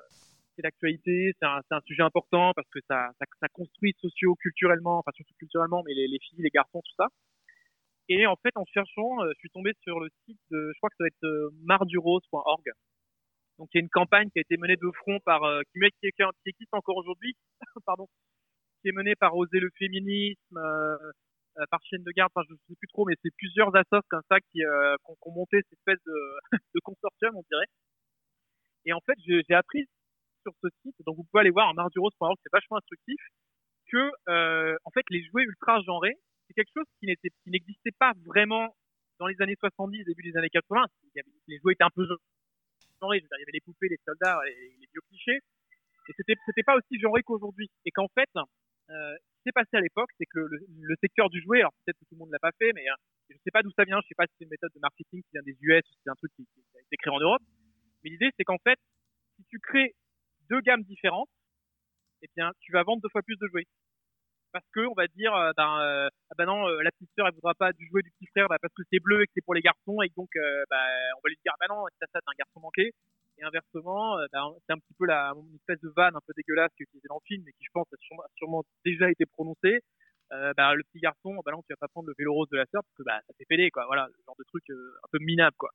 c'est 0.55 0.61
l'actualité, 0.61 1.33
c'est 1.39 1.45
un, 1.45 1.61
un 1.71 1.81
sujet 1.81 2.03
important 2.03 2.53
parce 2.55 2.67
que 2.69 2.79
ça, 2.87 3.09
ça, 3.19 3.25
ça 3.39 3.47
construit 3.49 3.95
socio-culturellement, 3.99 4.99
enfin 4.99 5.11
surtout 5.15 5.33
culturellement, 5.39 5.81
mais 5.85 5.93
les, 5.93 6.07
les 6.07 6.19
filles, 6.19 6.41
les 6.41 6.49
garçons, 6.49 6.81
tout 6.85 6.95
ça. 6.97 7.07
Et 8.11 8.25
en 8.25 8.35
fait, 8.35 8.51
en 8.55 8.65
cherchant, 8.65 9.23
euh, 9.23 9.31
je 9.35 9.39
suis 9.39 9.49
tombé 9.51 9.71
sur 9.83 10.01
le 10.01 10.09
site 10.25 10.39
de, 10.49 10.71
je 10.73 10.77
crois 10.79 10.89
que 10.89 10.97
ça 10.97 11.05
va 11.05 11.07
être 11.07 11.23
euh, 11.23 11.49
mardurose.org. 11.63 12.63
Donc, 13.57 13.69
il 13.73 13.77
y 13.77 13.79
a 13.79 13.83
une 13.83 13.89
campagne 13.89 14.29
qui 14.31 14.39
a 14.39 14.41
été 14.41 14.57
menée 14.57 14.75
de 14.75 14.91
front 14.99 15.19
par, 15.23 15.45
euh, 15.45 15.61
qui, 15.71 15.79
qui, 16.01 16.11
qui, 16.11 16.49
existe 16.49 16.73
encore 16.73 16.97
aujourd'hui, 16.97 17.37
pardon, 17.85 18.07
qui 18.81 18.89
est 18.89 18.91
menée 18.91 19.15
par 19.15 19.33
Oser 19.37 19.61
le 19.61 19.69
féminisme, 19.79 20.59
par 21.69 21.79
Chienne 21.83 22.03
de 22.03 22.11
Garde, 22.11 22.31
je 22.49 22.55
sais 22.67 22.75
plus 22.77 22.87
trop, 22.89 23.05
mais 23.05 23.15
c'est 23.23 23.33
plusieurs 23.37 23.73
assos 23.73 24.01
comme 24.09 24.23
ça 24.29 24.41
qui, 24.51 24.59
ont, 24.65 25.31
monté 25.31 25.61
cette 25.61 25.79
espèce 25.79 26.03
de, 26.73 26.79
consortium, 26.83 27.33
on 27.37 27.43
dirait. 27.49 27.67
Et 28.85 28.91
en 28.91 28.99
fait, 29.05 29.15
j'ai 29.23 29.53
appris 29.53 29.85
sur 30.41 30.53
ce 30.61 30.67
site, 30.81 30.95
donc 31.05 31.15
vous 31.15 31.23
pouvez 31.31 31.41
aller 31.41 31.51
voir 31.51 31.69
en 31.69 31.87
c'est 31.93 32.51
vachement 32.51 32.77
instructif, 32.77 33.21
que 33.89 34.11
en 34.83 34.91
fait 34.91 35.05
les 35.11 35.23
jouets 35.25 35.43
ultra 35.43 35.81
genrés, 35.83 36.17
c'est 36.51 36.63
quelque 36.63 36.73
chose 36.75 36.87
qui 36.99 37.07
n'existait 37.47 37.95
pas 37.97 38.13
vraiment 38.25 38.75
dans 39.19 39.27
les 39.27 39.41
années 39.41 39.55
70, 39.59 40.03
début 40.03 40.23
des 40.23 40.37
années 40.37 40.49
80. 40.49 40.85
Il 41.03 41.11
y 41.15 41.19
avait, 41.19 41.29
les 41.47 41.59
jouets 41.59 41.73
étaient 41.73 41.83
un 41.83 41.93
peu 41.93 42.05
genrés, 43.01 43.19
il 43.19 43.23
y 43.23 43.43
avait 43.43 43.51
les 43.53 43.61
poupées, 43.61 43.87
les 43.87 43.99
soldats, 44.05 44.39
et 44.47 44.75
les 44.79 44.87
vieux 44.91 45.01
clichés, 45.07 45.39
et 46.09 46.13
c'était 46.17 46.35
c'était 46.45 46.63
pas 46.63 46.75
aussi 46.75 46.99
genré 46.99 47.21
qu'aujourd'hui. 47.23 47.69
Et 47.85 47.91
qu'en 47.91 48.07
fait, 48.09 48.29
euh, 48.35 49.15
ce 49.15 49.37
qui 49.37 49.41
s'est 49.45 49.51
passé 49.51 49.77
à 49.77 49.81
l'époque, 49.81 50.09
c'est 50.17 50.25
que 50.25 50.39
le, 50.39 50.95
secteur 50.99 51.29
du 51.29 51.41
jouet, 51.41 51.59
alors 51.59 51.73
peut-être 51.85 51.97
que 51.99 52.05
tout 52.05 52.15
le 52.15 52.19
monde 52.19 52.31
l'a 52.31 52.39
pas 52.39 52.51
fait, 52.57 52.73
mais 52.73 52.89
euh, 52.89 52.95
je 53.29 53.37
sais 53.43 53.51
pas 53.51 53.63
d'où 53.63 53.71
ça 53.71 53.85
vient, 53.85 54.01
je 54.01 54.07
sais 54.07 54.15
pas 54.17 54.25
si 54.25 54.33
c'est 54.37 54.43
une 54.45 54.51
méthode 54.51 54.71
de 54.75 54.79
marketing 54.79 55.21
qui 55.21 55.29
vient 55.33 55.43
des 55.43 55.57
US 55.61 55.83
ou 55.87 55.93
si 55.93 55.99
c'est 56.03 56.11
un 56.11 56.15
truc 56.15 56.31
qui, 56.35 56.45
qui 56.45 56.77
a 56.77 56.81
été 56.81 56.97
créé 56.97 57.13
en 57.13 57.19
Europe. 57.19 57.41
Mais 58.03 58.09
l'idée, 58.09 58.31
c'est 58.37 58.43
qu'en 58.43 58.57
fait, 58.57 58.79
si 59.37 59.45
tu 59.45 59.59
crées 59.59 59.93
deux 60.49 60.61
gammes 60.61 60.83
différentes, 60.83 61.29
eh 62.23 62.27
bien, 62.35 62.51
tu 62.59 62.71
vas 62.71 62.83
vendre 62.83 63.01
deux 63.01 63.09
fois 63.09 63.21
plus 63.21 63.37
de 63.37 63.47
jouets. 63.47 63.67
Parce 64.51 64.65
que, 64.73 64.81
on 64.81 64.93
va 64.93 65.07
dire, 65.07 65.33
euh, 65.33 65.51
ben, 65.55 65.79
euh, 65.79 66.09
ah 66.29 66.35
ben 66.37 66.45
non, 66.45 66.67
euh, 66.67 66.81
la 66.83 66.91
petite 66.91 67.09
sœur, 67.17 67.27
elle 67.27 67.33
voudra 67.35 67.53
pas 67.55 67.71
du 67.73 67.87
jouet 67.87 68.01
du 68.01 68.11
petit 68.11 68.27
frère, 68.27 68.47
bah, 68.49 68.57
parce 68.61 68.73
que 68.73 68.83
c'est 68.91 68.99
bleu 68.99 69.21
et 69.21 69.25
que 69.25 69.31
c'est 69.35 69.45
pour 69.45 69.53
les 69.53 69.61
garçons, 69.61 70.01
et 70.01 70.09
donc, 70.15 70.29
euh, 70.35 70.63
bah, 70.69 70.83
on 71.17 71.21
va 71.23 71.29
lui 71.29 71.37
dire, 71.43 71.53
ah 71.55 71.57
ben 71.59 71.73
non, 71.73 71.85
ça, 71.99 72.05
ça, 72.11 72.19
c'est 72.19 72.29
un 72.29 72.37
garçon 72.37 72.59
manqué. 72.59 72.91
Et 73.37 73.43
inversement, 73.43 74.17
euh, 74.19 74.25
ben, 74.31 74.53
c'est 74.67 74.73
un 74.73 74.77
petit 74.77 74.93
peu 74.99 75.05
la, 75.05 75.31
une 75.35 75.55
espèce 75.55 75.79
de 75.81 75.91
vanne 75.95 76.15
un 76.15 76.21
peu 76.27 76.33
dégueulasse 76.35 76.71
qui 76.75 76.83
est 76.83 77.07
dans 77.07 77.15
le 77.15 77.25
film, 77.27 77.43
mais 77.45 77.51
qui, 77.53 77.63
je 77.63 77.71
pense, 77.73 77.87
a 77.93 77.97
sûrement, 78.35 78.63
déjà 78.85 79.09
été 79.09 79.25
prononcée. 79.25 79.79
Euh, 80.33 80.53
bah, 80.55 80.75
le 80.75 80.83
petit 80.83 80.99
garçon, 80.99 81.35
bah 81.45 81.51
non, 81.51 81.61
tu 81.63 81.73
vas 81.73 81.77
pas 81.77 81.87
prendre 81.87 82.07
le 82.07 82.15
vélo 82.17 82.33
rose 82.33 82.49
de 82.49 82.57
la 82.57 82.65
sœur, 82.67 82.83
parce 82.83 82.95
que, 82.97 83.03
bah, 83.03 83.19
ça 83.27 83.33
fait 83.37 83.45
pédé, 83.45 83.69
quoi. 83.71 83.85
Voilà, 83.85 84.07
le 84.07 84.23
genre 84.25 84.35
de 84.37 84.43
truc 84.45 84.63
euh, 84.69 84.95
un 85.03 85.07
peu 85.11 85.19
minable, 85.19 85.55
quoi. 85.57 85.69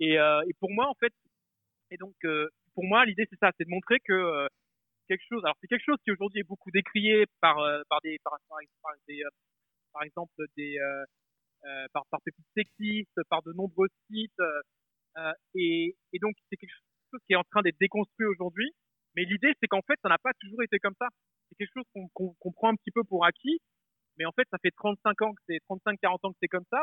Et, 0.00 0.18
euh, 0.18 0.42
et 0.48 0.54
pour 0.60 0.70
moi, 0.70 0.88
en 0.88 0.94
fait, 0.94 1.12
et 1.90 1.96
donc, 1.96 2.14
pour 2.74 2.84
moi, 2.84 3.06
l'idée, 3.06 3.26
c'est 3.30 3.38
ça, 3.38 3.50
c'est 3.56 3.64
de 3.64 3.70
montrer 3.70 3.98
que 4.00 4.46
alors 5.42 5.56
c'est 5.60 5.66
quelque 5.68 5.84
chose 5.84 5.98
qui 6.04 6.10
aujourd'hui 6.10 6.40
est 6.40 6.48
beaucoup 6.48 6.70
décrié 6.70 7.24
par, 7.40 7.58
euh, 7.58 7.82
par 7.88 8.00
des, 8.02 8.18
par, 8.22 8.34
par, 8.48 8.58
par, 8.82 8.92
des, 9.06 9.22
euh, 9.22 9.30
par 9.92 10.02
des, 10.56 10.78
euh, 10.78 11.04
euh, 11.64 11.86
des 12.26 12.32
sexistes, 12.54 13.20
par 13.28 13.42
de 13.42 13.52
nombreux 13.52 13.88
sites, 14.10 14.40
euh, 15.16 15.32
et, 15.54 15.96
donc 16.20 16.34
c'est 16.48 16.56
quelque 16.56 16.74
chose 17.10 17.20
qui 17.26 17.32
est 17.32 17.36
en 17.36 17.44
train 17.50 17.62
d'être 17.62 17.78
déconstruit 17.80 18.26
aujourd'hui. 18.26 18.70
Mais 19.16 19.24
l'idée, 19.24 19.52
c'est 19.60 19.66
qu'en 19.66 19.82
fait, 19.82 19.98
ça 20.02 20.08
n'a 20.08 20.18
pas 20.18 20.32
toujours 20.38 20.62
été 20.62 20.78
comme 20.78 20.94
ça. 20.98 21.08
C'est 21.48 21.56
quelque 21.56 21.72
chose 21.74 22.08
qu'on 22.14 22.52
prend 22.52 22.68
un 22.68 22.76
petit 22.76 22.92
peu 22.92 23.02
pour 23.04 23.24
acquis, 23.24 23.58
mais 24.18 24.26
en 24.26 24.32
fait, 24.32 24.46
ça 24.50 24.58
fait 24.62 24.70
35 24.76 25.22
ans 25.22 25.32
que 25.32 25.42
c'est 25.46 25.58
35-40 25.68 26.18
ans 26.22 26.32
que 26.32 26.38
c'est 26.40 26.48
comme 26.48 26.66
ça. 26.70 26.82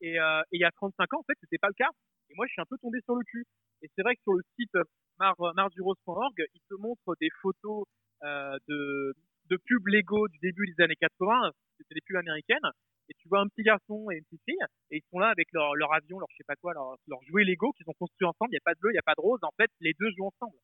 Et, 0.00 0.16
et 0.16 0.56
il 0.56 0.60
y 0.60 0.64
a 0.64 0.70
35 0.72 1.14
ans, 1.14 1.20
en 1.20 1.22
fait, 1.22 1.38
c'était 1.40 1.58
pas 1.58 1.68
le 1.68 1.74
cas. 1.74 1.90
Et 2.28 2.34
moi, 2.34 2.46
je 2.46 2.52
suis 2.52 2.60
un 2.60 2.66
peu 2.66 2.76
tombé 2.78 2.98
sur 3.04 3.14
le 3.14 3.24
cul. 3.24 3.44
Et 3.82 3.88
c'est 3.94 4.02
vrai 4.02 4.16
que 4.16 4.22
sur 4.22 4.34
le 4.34 4.42
site 4.58 4.76
mar, 5.22 5.54
mardurose.org, 5.54 6.34
il 6.54 6.60
te 6.68 6.74
montre 6.74 7.14
des 7.20 7.30
photos 7.40 7.84
euh, 8.24 8.58
de, 8.68 9.14
de 9.50 9.56
pubs 9.56 9.86
Lego 9.86 10.28
du 10.28 10.38
début 10.38 10.66
des 10.66 10.82
années 10.82 10.96
80. 10.96 11.50
C'était 11.78 11.94
des 11.94 12.00
pubs 12.00 12.16
américaines. 12.16 12.70
Et 13.08 13.14
tu 13.18 13.28
vois 13.28 13.40
un 13.40 13.48
petit 13.48 13.62
garçon 13.62 14.10
et 14.10 14.16
une 14.16 14.24
petite 14.24 14.42
fille, 14.44 14.64
et 14.90 14.98
ils 14.98 15.02
sont 15.10 15.18
là 15.18 15.28
avec 15.28 15.48
leur, 15.52 15.74
leur 15.74 15.92
avion, 15.92 16.20
leur 16.20 16.28
je 16.30 16.36
sais 16.36 16.46
pas 16.46 16.54
quoi, 16.54 16.72
leur, 16.72 16.96
leur 17.08 17.18
jouet 17.24 17.44
Lego 17.44 17.72
qu'ils 17.72 17.88
ont 17.90 17.98
construit 17.98 18.26
ensemble. 18.26 18.50
Il 18.50 18.54
n'y 18.54 18.62
a 18.62 18.64
pas 18.64 18.74
de 18.74 18.80
bleu, 18.80 18.90
il 18.90 18.94
n'y 18.94 18.98
a 18.98 19.02
pas 19.02 19.14
de 19.16 19.20
rose. 19.20 19.40
En 19.42 19.50
fait, 19.56 19.70
les 19.80 19.92
deux 19.98 20.10
jouent 20.16 20.28
ensemble. 20.28 20.56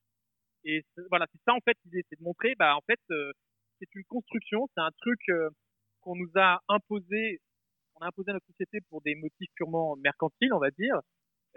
Et 0.64 0.84
voilà, 1.10 1.26
c'est 1.32 1.40
ça 1.44 1.54
en 1.54 1.60
fait 1.60 1.76
l'idée, 1.84 2.04
c'est 2.08 2.18
de 2.18 2.24
montrer, 2.24 2.54
bah 2.58 2.76
en 2.76 2.80
fait, 2.86 3.00
euh, 3.10 3.32
c'est 3.78 3.92
une 3.94 4.04
construction, 4.04 4.68
c'est 4.74 4.80
un 4.80 4.90
truc 5.00 5.20
euh, 5.30 5.50
qu'on 6.00 6.16
nous 6.16 6.30
a 6.36 6.60
imposé, 6.68 7.40
on 7.96 8.04
a 8.04 8.08
imposé 8.08 8.30
à 8.30 8.34
notre 8.34 8.46
société 8.46 8.78
pour 8.88 9.02
des 9.02 9.14
motifs 9.16 9.50
purement 9.54 9.96
mercantiles, 9.96 10.52
on 10.52 10.58
va 10.58 10.70
dire. 10.70 11.00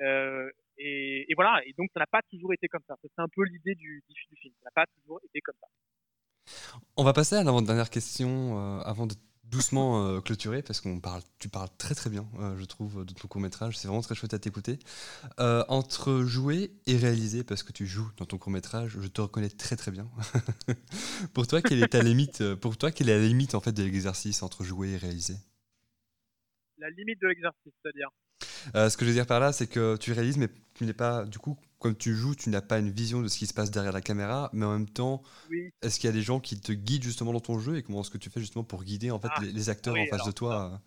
Euh, 0.01 0.49
et, 0.83 1.33
voilà, 1.35 1.61
et 1.65 1.73
donc 1.77 1.89
ça 1.93 1.99
n'a 1.99 2.07
pas 2.07 2.21
toujours 2.29 2.53
été 2.53 2.67
comme 2.67 2.81
ça. 2.87 2.95
C'est 3.01 3.21
un 3.21 3.27
peu 3.33 3.43
l'idée 3.43 3.75
du, 3.75 4.03
film. 4.41 4.53
Ça 4.61 4.65
n'a 4.65 4.71
pas 4.71 4.85
toujours 4.99 5.19
été 5.23 5.39
comme 5.41 5.55
ça. 5.59 5.67
On 6.97 7.03
va 7.03 7.13
passer 7.13 7.35
à 7.35 7.43
l'avant-dernière 7.43 7.89
question 7.89 8.57
euh, 8.57 8.81
avant 8.81 9.05
de 9.05 9.15
doucement 9.43 10.07
euh, 10.07 10.21
clôturer 10.21 10.61
parce 10.61 10.81
qu'on 10.81 10.99
parle, 10.99 11.21
tu 11.37 11.49
parles 11.49 11.69
très 11.77 11.93
très 11.93 12.09
bien, 12.09 12.25
euh, 12.39 12.57
je 12.57 12.65
trouve, 12.65 13.05
de 13.05 13.13
ton 13.13 13.27
court 13.27 13.41
métrage. 13.41 13.77
C'est 13.77 13.87
vraiment 13.87 14.01
très 14.01 14.15
chouette 14.15 14.33
à 14.33 14.39
t'écouter. 14.39 14.79
Entre 15.37 16.23
jouer 16.23 16.71
et 16.87 16.97
réaliser, 16.97 17.43
parce 17.43 17.63
que 17.63 17.71
tu 17.71 17.85
joues 17.85 18.09
dans 18.17 18.25
ton 18.25 18.37
court 18.37 18.51
métrage, 18.51 18.97
je 18.99 19.07
te 19.07 19.21
reconnais 19.21 19.49
très 19.49 19.75
très 19.75 19.91
bien. 19.91 20.09
pour 21.33 21.47
toi, 21.47 21.61
quelle 21.61 21.83
est 21.83 21.89
ta 21.89 22.01
limite 22.01 22.55
Pour 22.55 22.77
toi, 22.77 22.91
quelle 22.91 23.09
est 23.09 23.19
la 23.19 23.25
limite 23.25 23.55
en 23.55 23.59
fait 23.59 23.73
de 23.73 23.83
l'exercice 23.83 24.41
entre 24.41 24.63
jouer 24.63 24.91
et 24.91 24.97
réaliser? 24.97 25.35
La 26.81 26.89
limite 26.89 27.21
de 27.21 27.27
l'exercice, 27.27 27.71
c'est-à-dire 27.81 28.09
euh, 28.75 28.89
ce 28.89 28.97
que 28.97 29.05
je 29.05 29.09
veux 29.09 29.15
dire 29.15 29.27
par 29.27 29.39
là, 29.39 29.51
c'est 29.51 29.67
que 29.67 29.97
tu 29.97 30.13
réalises, 30.13 30.37
mais 30.37 30.47
tu 30.75 30.85
n'es 30.85 30.93
pas, 30.93 31.25
du 31.25 31.37
coup, 31.37 31.57
comme 31.79 31.97
tu 31.97 32.13
joues, 32.13 32.35
tu 32.35 32.49
n'as 32.49 32.61
pas 32.61 32.79
une 32.79 32.89
vision 32.89 33.21
de 33.21 33.27
ce 33.27 33.37
qui 33.37 33.47
se 33.47 33.53
passe 33.53 33.71
derrière 33.71 33.93
la 33.93 34.01
caméra, 34.01 34.49
mais 34.53 34.65
en 34.65 34.73
même 34.73 34.89
temps, 34.89 35.21
oui. 35.49 35.71
est-ce 35.81 35.99
qu'il 35.99 36.09
y 36.09 36.13
a 36.13 36.15
des 36.15 36.21
gens 36.21 36.39
qui 36.39 36.59
te 36.59 36.71
guident 36.71 37.03
justement 37.03 37.33
dans 37.33 37.39
ton 37.39 37.59
jeu 37.59 37.77
et 37.77 37.83
comment 37.83 38.01
est-ce 38.01 38.11
que 38.11 38.17
tu 38.17 38.29
fais 38.29 38.39
justement 38.39 38.63
pour 38.63 38.83
guider 38.83 39.11
en 39.11 39.19
fait 39.19 39.29
ah, 39.31 39.41
les, 39.41 39.51
les, 39.51 39.69
acteurs 39.69 39.93
oui, 39.93 40.01
en 40.01 40.05
face 40.05 40.21
alors, 40.21 40.27
de 40.27 40.31
toi 40.33 40.73
euh... 40.73 40.77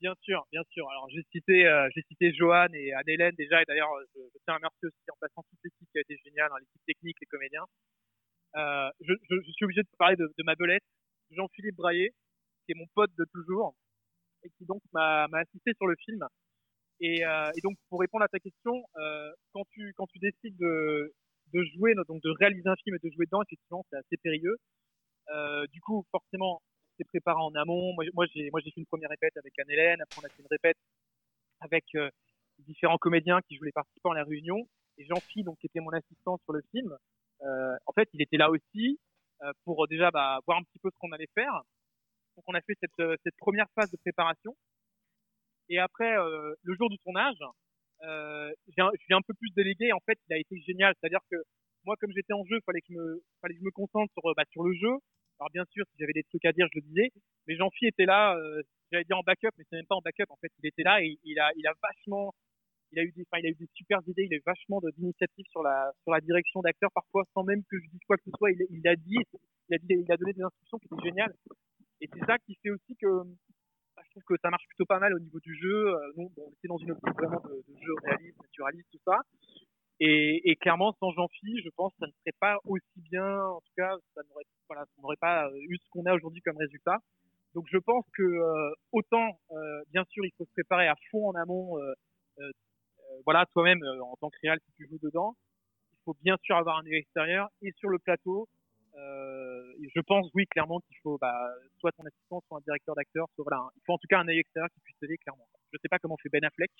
Bien 0.00 0.14
sûr, 0.20 0.46
bien 0.50 0.62
sûr. 0.70 0.88
Alors 0.90 1.08
j'ai 1.10 1.22
cité, 1.32 1.66
euh, 1.66 1.88
j'ai 1.94 2.02
cité 2.08 2.34
Johan 2.34 2.68
et 2.72 2.92
Anne-Hélène 2.92 3.34
déjà, 3.36 3.62
et 3.62 3.64
d'ailleurs 3.66 3.90
je, 4.14 4.20
je, 4.20 4.38
tiens 4.44 4.54
à 4.54 4.56
remercier 4.56 4.88
aussi 4.88 5.10
en 5.12 5.16
passant 5.20 5.42
toute 5.48 5.60
l'équipe 5.64 5.88
qui 5.92 5.98
a 5.98 6.00
été 6.00 6.18
géniale, 6.24 6.50
hein, 6.52 6.56
l'équipe 6.60 6.84
technique, 6.86 7.16
les 7.20 7.26
comédiens. 7.26 7.64
Euh, 8.56 8.90
je, 9.00 9.14
je, 9.30 9.36
je, 9.46 9.52
suis 9.52 9.64
obligé 9.64 9.82
de 9.82 9.88
parler 9.98 10.16
de, 10.16 10.26
de 10.36 10.44
ma 10.44 10.54
belette, 10.54 10.84
Jean-Philippe 11.30 11.76
Braillet, 11.76 12.12
qui 12.66 12.72
est 12.72 12.74
mon 12.74 12.86
pote 12.94 13.10
de 13.16 13.24
toujours 13.32 13.74
et 14.44 14.50
qui 14.50 14.64
donc 14.64 14.82
m'a 14.92 15.26
assisté 15.32 15.72
sur 15.76 15.86
le 15.86 15.96
film. 16.04 16.24
Et, 17.00 17.24
euh, 17.24 17.50
et, 17.56 17.60
donc, 17.62 17.76
pour 17.88 18.00
répondre 18.00 18.24
à 18.24 18.28
ta 18.28 18.38
question, 18.38 18.84
euh, 18.96 19.32
quand 19.52 19.64
tu 19.70 19.92
quand 19.96 20.06
tu 20.06 20.18
décides 20.18 20.56
de 20.56 21.12
de 21.52 21.64
jouer, 21.74 21.94
donc 22.08 22.22
de 22.22 22.30
réaliser 22.38 22.68
un 22.68 22.76
film 22.76 22.96
et 22.96 23.06
de 23.06 23.12
jouer 23.12 23.26
dedans, 23.26 23.42
effectivement, 23.42 23.84
c'est 23.90 23.96
assez 23.96 24.16
périlleux. 24.22 24.56
Euh, 25.30 25.66
du 25.72 25.80
coup, 25.80 26.04
forcément, 26.10 26.62
c'est 26.96 27.04
préparé 27.04 27.40
en 27.40 27.54
amont. 27.54 27.92
Moi, 27.94 28.26
j'ai 28.34 28.50
moi 28.50 28.60
j'ai 28.60 28.70
fait 28.70 28.80
une 28.80 28.86
première 28.86 29.10
répète 29.10 29.36
avec 29.36 29.58
Anne-Hélène. 29.58 30.00
Après, 30.02 30.20
on 30.22 30.26
a 30.26 30.28
fait 30.28 30.42
une 30.42 30.48
répète 30.50 30.78
avec 31.60 31.84
euh, 31.96 32.10
différents 32.58 32.98
comédiens 32.98 33.40
qui 33.48 33.56
jouent 33.56 33.64
les 33.64 33.72
participants 33.72 34.12
à 34.12 34.16
la 34.16 34.24
réunion. 34.24 34.66
Et 34.98 35.04
Jean-Phi, 35.06 35.42
donc 35.42 35.58
qui 35.58 35.66
était 35.66 35.80
mon 35.80 35.90
assistant 35.90 36.38
sur 36.44 36.52
le 36.52 36.62
film, 36.70 36.94
euh, 37.42 37.76
en 37.86 37.92
fait, 37.92 38.08
il 38.12 38.22
était 38.22 38.36
là 38.36 38.50
aussi 38.50 39.00
euh, 39.42 39.52
pour 39.64 39.88
déjà 39.88 40.10
bah, 40.10 40.38
voir 40.46 40.58
un 40.58 40.62
petit 40.62 40.78
peu 40.78 40.90
ce 40.90 40.98
qu'on 40.98 41.12
allait 41.12 41.30
faire. 41.34 41.62
Donc 42.42 42.54
on 42.54 42.54
a 42.54 42.60
fait 42.62 42.74
cette, 42.80 42.98
euh, 43.00 43.16
cette 43.22 43.36
première 43.36 43.66
phase 43.74 43.90
de 43.90 43.96
préparation. 43.96 44.56
Et 45.68 45.78
après, 45.78 46.16
euh, 46.16 46.54
le 46.62 46.74
jour 46.74 46.90
du 46.90 46.98
tournage, 46.98 47.38
euh, 48.04 48.52
je 48.66 49.02
suis 49.04 49.14
un 49.14 49.22
peu 49.22 49.34
plus 49.34 49.50
délégué. 49.54 49.92
En 49.92 50.00
fait, 50.00 50.18
il 50.28 50.34
a 50.34 50.38
été 50.38 50.60
génial. 50.60 50.94
C'est-à-dire 51.00 51.20
que 51.30 51.36
moi, 51.84 51.96
comme 52.00 52.12
j'étais 52.12 52.32
en 52.32 52.44
jeu, 52.44 52.58
fallait 52.66 52.82
fallait 53.40 53.54
que 53.54 53.60
je 53.60 53.64
me 53.64 53.70
concentre 53.70 54.12
sur, 54.12 54.28
euh, 54.28 54.34
bah, 54.36 54.44
sur 54.50 54.64
le 54.64 54.74
jeu. 54.74 54.94
Alors 55.40 55.50
bien 55.52 55.64
sûr, 55.70 55.84
si 55.90 55.96
j'avais 55.98 56.12
des 56.12 56.22
trucs 56.24 56.44
à 56.44 56.52
dire, 56.52 56.66
je 56.72 56.78
le 56.78 56.86
disais. 56.86 57.10
Mais 57.46 57.56
Jean-Phi 57.56 57.86
était 57.86 58.06
là. 58.06 58.36
Euh, 58.36 58.62
J'allais 58.90 59.04
dire 59.04 59.16
en 59.16 59.22
backup, 59.22 59.48
mais 59.56 59.64
c'est 59.70 59.76
même 59.76 59.86
pas 59.86 59.94
en 59.94 60.02
backup. 60.02 60.26
En 60.28 60.36
fait, 60.36 60.52
il 60.62 60.68
était 60.68 60.82
là 60.82 61.02
et 61.02 61.18
il 61.24 61.38
a, 61.40 61.50
vachement, 61.82 62.34
il 62.90 62.98
a 62.98 63.02
eu 63.04 63.12
des, 63.12 63.24
enfin, 63.32 63.42
super 63.74 64.00
idées. 64.06 64.24
Il 64.24 64.34
a 64.34 64.36
eu 64.36 64.42
vachement 64.44 64.82
d'initiatives 64.98 65.46
sur 65.50 65.62
la, 65.62 65.92
direction 66.20 66.60
d'acteur, 66.60 66.90
parfois 66.92 67.24
sans 67.32 67.42
même 67.42 67.62
que 67.70 67.78
je 67.80 67.88
dise 67.88 68.00
quoi 68.06 68.18
que 68.18 68.24
ce 68.26 68.30
soit. 68.36 68.50
Il, 68.50 68.66
il 68.68 68.86
a 68.86 68.94
dit, 68.96 69.16
il 69.70 70.12
a 70.12 70.16
donné 70.18 70.34
des 70.34 70.42
instructions 70.42 70.78
qui 70.78 70.88
étaient 70.92 71.08
géniales. 71.08 71.34
Et 72.02 72.08
c'est 72.12 72.26
ça 72.26 72.36
qui 72.38 72.58
fait 72.60 72.70
aussi 72.70 72.96
que 72.96 73.06
bah, 73.96 74.02
je 74.04 74.10
trouve 74.10 74.24
que 74.24 74.34
ça 74.42 74.50
marche 74.50 74.66
plutôt 74.66 74.86
pas 74.86 74.98
mal 74.98 75.14
au 75.14 75.20
niveau 75.20 75.38
du 75.38 75.54
jeu. 75.54 75.94
Euh, 75.94 76.12
nous, 76.16 76.32
on 76.36 76.50
était 76.50 76.66
dans 76.66 76.78
une 76.78 76.90
optique 76.90 77.14
vraiment 77.14 77.40
de, 77.40 77.62
jeu 77.80 77.94
réaliste, 78.02 78.36
naturaliste, 78.42 78.88
tout 78.90 79.00
ça. 79.06 79.20
Et, 80.00 80.56
clairement, 80.60 80.92
sans 80.98 81.12
Jean-Phi, 81.12 81.62
je 81.62 81.68
pense 81.76 81.92
que 81.92 82.00
ça 82.00 82.06
ne 82.06 82.12
serait 82.12 82.36
pas 82.40 82.58
aussi 82.64 83.00
bien. 83.08 83.46
En 83.46 83.60
tout 83.60 83.72
cas, 83.76 83.94
ça 84.16 84.22
n'aurait 84.98 85.16
pas 85.16 85.46
euh, 85.46 85.56
eu 85.68 85.76
ce 85.76 85.88
qu'on 85.90 86.04
a 86.06 86.14
aujourd'hui 86.14 86.42
comme 86.42 86.56
résultat. 86.56 86.98
Donc, 87.54 87.66
je 87.70 87.78
pense 87.78 88.04
que 88.16 88.24
euh, 88.24 88.74
autant, 88.90 89.38
bien 89.92 90.04
sûr, 90.06 90.24
il 90.24 90.32
faut 90.36 90.44
se 90.44 90.52
préparer 90.52 90.88
à 90.88 90.96
fond 91.12 91.28
en 91.28 91.34
amont. 91.36 91.78
voilà, 93.24 93.46
toi-même, 93.52 93.80
en 94.02 94.16
tant 94.16 94.28
que 94.28 94.38
réal, 94.42 94.58
si 94.66 94.72
tu 94.72 94.88
joues 94.88 94.98
dedans, 95.00 95.36
il 95.92 95.98
faut 96.04 96.16
bien 96.24 96.36
sûr 96.42 96.56
avoir 96.56 96.78
un 96.78 96.86
œil 96.86 96.96
extérieur. 96.96 97.48
Et 97.60 97.70
sur 97.76 97.88
le 97.88 98.00
plateau, 98.00 98.48
euh, 98.94 99.72
je 99.94 100.00
pense, 100.00 100.30
oui, 100.34 100.46
clairement, 100.46 100.80
qu'il 100.80 100.96
faut 101.02 101.18
bah, 101.18 101.34
soit 101.78 101.92
ton 101.92 102.04
assistant, 102.04 102.42
soit 102.46 102.58
un 102.58 102.60
directeur 102.60 102.94
d'acteur, 102.94 103.26
soit 103.34 103.44
voilà, 103.44 103.62
il 103.76 103.82
faut 103.86 103.92
en 103.94 103.98
tout 103.98 104.06
cas 104.08 104.20
un 104.20 104.28
œil 104.28 104.38
extérieur 104.38 104.68
qui 104.70 104.80
puisse 104.80 104.96
t'aider, 104.98 105.16
clairement. 105.18 105.46
Je 105.72 105.78
sais 105.80 105.88
pas 105.88 105.98
comment 105.98 106.16
fait 106.22 106.28
Ben 106.28 106.44
Affleck, 106.44 106.70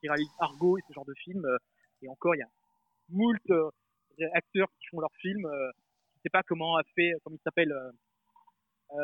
qui 0.00 0.08
réalise 0.08 0.28
Argo 0.38 0.78
et 0.78 0.82
ce 0.88 0.92
genre 0.92 1.04
de 1.04 1.14
film, 1.14 1.44
euh, 1.44 1.56
et 2.02 2.08
encore, 2.08 2.34
il 2.34 2.38
y 2.38 2.42
a 2.42 2.48
moult 3.08 3.50
euh, 3.50 3.70
acteurs 4.34 4.68
qui 4.78 4.86
font 4.88 5.00
leurs 5.00 5.14
films. 5.20 5.46
Euh, 5.46 5.70
je 6.16 6.20
sais 6.22 6.30
pas 6.30 6.42
comment 6.42 6.76
a 6.76 6.82
fait, 6.94 7.12
comment 7.22 7.36
il 7.36 7.42
s'appelle, 7.42 7.72
euh, 7.72 7.90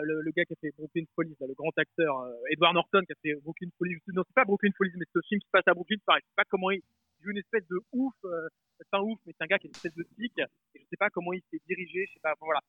le, 0.02 0.20
le 0.22 0.30
gars 0.30 0.44
qui 0.44 0.52
a 0.54 0.56
fait 0.56 0.70
Brooklyn 0.76 1.04
Police, 1.14 1.38
là, 1.40 1.46
le 1.46 1.54
grand 1.54 1.76
acteur, 1.76 2.18
euh, 2.20 2.32
Edward 2.50 2.74
Norton, 2.74 3.02
qui 3.06 3.12
a 3.12 3.16
fait 3.22 3.34
Brooklyn 3.42 3.68
Police. 3.78 3.98
Non, 4.08 4.22
c'est 4.26 4.34
pas 4.34 4.44
Brooklyn 4.44 4.70
Police, 4.76 4.94
mais 4.96 5.06
ce 5.12 5.20
film 5.28 5.40
se 5.40 5.50
passe 5.50 5.66
à 5.66 5.74
Brooklyn, 5.74 5.98
pareil. 6.06 6.22
Je 6.24 6.28
sais 6.28 6.36
pas 6.36 6.44
comment 6.48 6.70
il 6.70 6.82
il 7.22 7.26
joue 7.26 7.30
une 7.30 7.38
espèce 7.38 7.66
de 7.68 7.78
ouf, 7.92 8.14
euh, 8.24 8.48
c'est 8.90 8.96
un 8.96 9.00
ouf, 9.00 9.18
mais 9.26 9.32
c'est 9.36 9.44
un 9.44 9.46
gars 9.46 9.58
qui 9.58 9.66
a 9.66 9.68
une 9.68 9.74
espèce 9.74 9.94
de 9.94 10.04
et 10.18 10.80
je 10.80 10.84
sais 10.90 10.96
pas 10.96 11.10
comment 11.10 11.32
il 11.32 11.42
s'est 11.50 11.60
dirigé, 11.66 12.06
je 12.06 12.14
sais 12.14 12.20
pas, 12.22 12.34
voilà. 12.40 12.60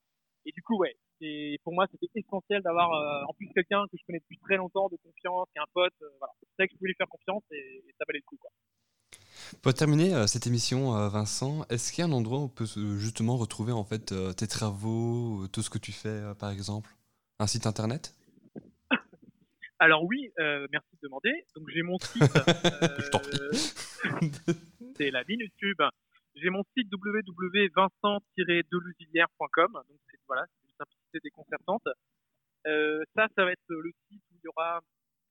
Et 0.46 0.52
du 0.52 0.62
coup, 0.62 0.76
ouais, 0.78 0.94
c'est, 1.20 1.58
pour 1.64 1.72
moi, 1.72 1.86
c'était 1.90 2.06
essentiel 2.14 2.62
d'avoir 2.62 2.92
euh, 2.92 3.24
en 3.28 3.32
plus 3.34 3.48
quelqu'un 3.54 3.84
que 3.90 3.96
je 3.98 4.04
connais 4.06 4.20
depuis 4.20 4.38
très 4.38 4.56
longtemps, 4.56 4.88
de 4.88 4.96
confiance, 4.96 5.48
qui 5.52 5.58
est 5.58 5.62
un 5.62 5.72
pote, 5.72 5.94
euh, 6.02 6.08
voilà. 6.18 6.32
Je 6.42 6.48
savais 6.56 6.68
que 6.68 6.74
je 6.74 6.78
pouvais 6.78 6.88
lui 6.88 6.96
faire 6.96 7.08
confiance 7.08 7.42
et, 7.50 7.82
et 7.86 7.94
ça 7.98 8.04
valait 8.06 8.20
le 8.20 8.26
coup. 8.26 8.38
Pour 9.62 9.74
terminer 9.74 10.14
euh, 10.14 10.26
cette 10.26 10.46
émission, 10.46 10.96
euh, 10.96 11.08
Vincent, 11.08 11.64
est-ce 11.70 11.92
qu'il 11.92 12.02
y 12.02 12.06
a 12.06 12.10
un 12.10 12.12
endroit 12.12 12.38
où 12.40 12.42
on 12.42 12.48
peut 12.48 12.66
justement 12.98 13.36
retrouver 13.36 13.72
en 13.72 13.84
fait 13.84 14.14
tes 14.36 14.46
travaux, 14.46 15.46
tout 15.48 15.62
ce 15.62 15.70
que 15.70 15.78
tu 15.78 15.92
fais 15.92 16.22
par 16.38 16.50
exemple? 16.50 16.90
Un 17.38 17.46
site 17.46 17.66
internet? 17.66 18.14
Alors 19.78 20.04
oui, 20.04 20.30
euh, 20.38 20.66
merci 20.70 20.88
de 20.94 20.98
demander. 21.02 21.32
Donc 21.56 21.68
j'ai 21.70 21.82
mon 21.82 21.98
site. 21.98 22.22
euh, 22.48 23.52
c'est 24.96 25.10
la 25.10 25.24
minute 25.24 25.52
pub. 25.58 25.82
J'ai 26.36 26.50
mon 26.50 26.62
site 26.76 26.88
www.vincent-delusivière.com. 26.92 29.72
Donc 29.72 29.98
c'est 30.10 30.18
voilà, 30.26 30.44
c'est 30.46 30.64
une 30.64 30.70
simplicité 30.78 31.18
déconcertante. 31.22 31.86
Euh, 32.66 33.02
ça, 33.14 33.28
ça 33.36 33.44
va 33.44 33.52
être 33.52 33.62
le 33.68 33.92
site 34.08 34.22
où 34.32 34.36
il 34.36 34.40
y 34.44 34.48
aura 34.48 34.80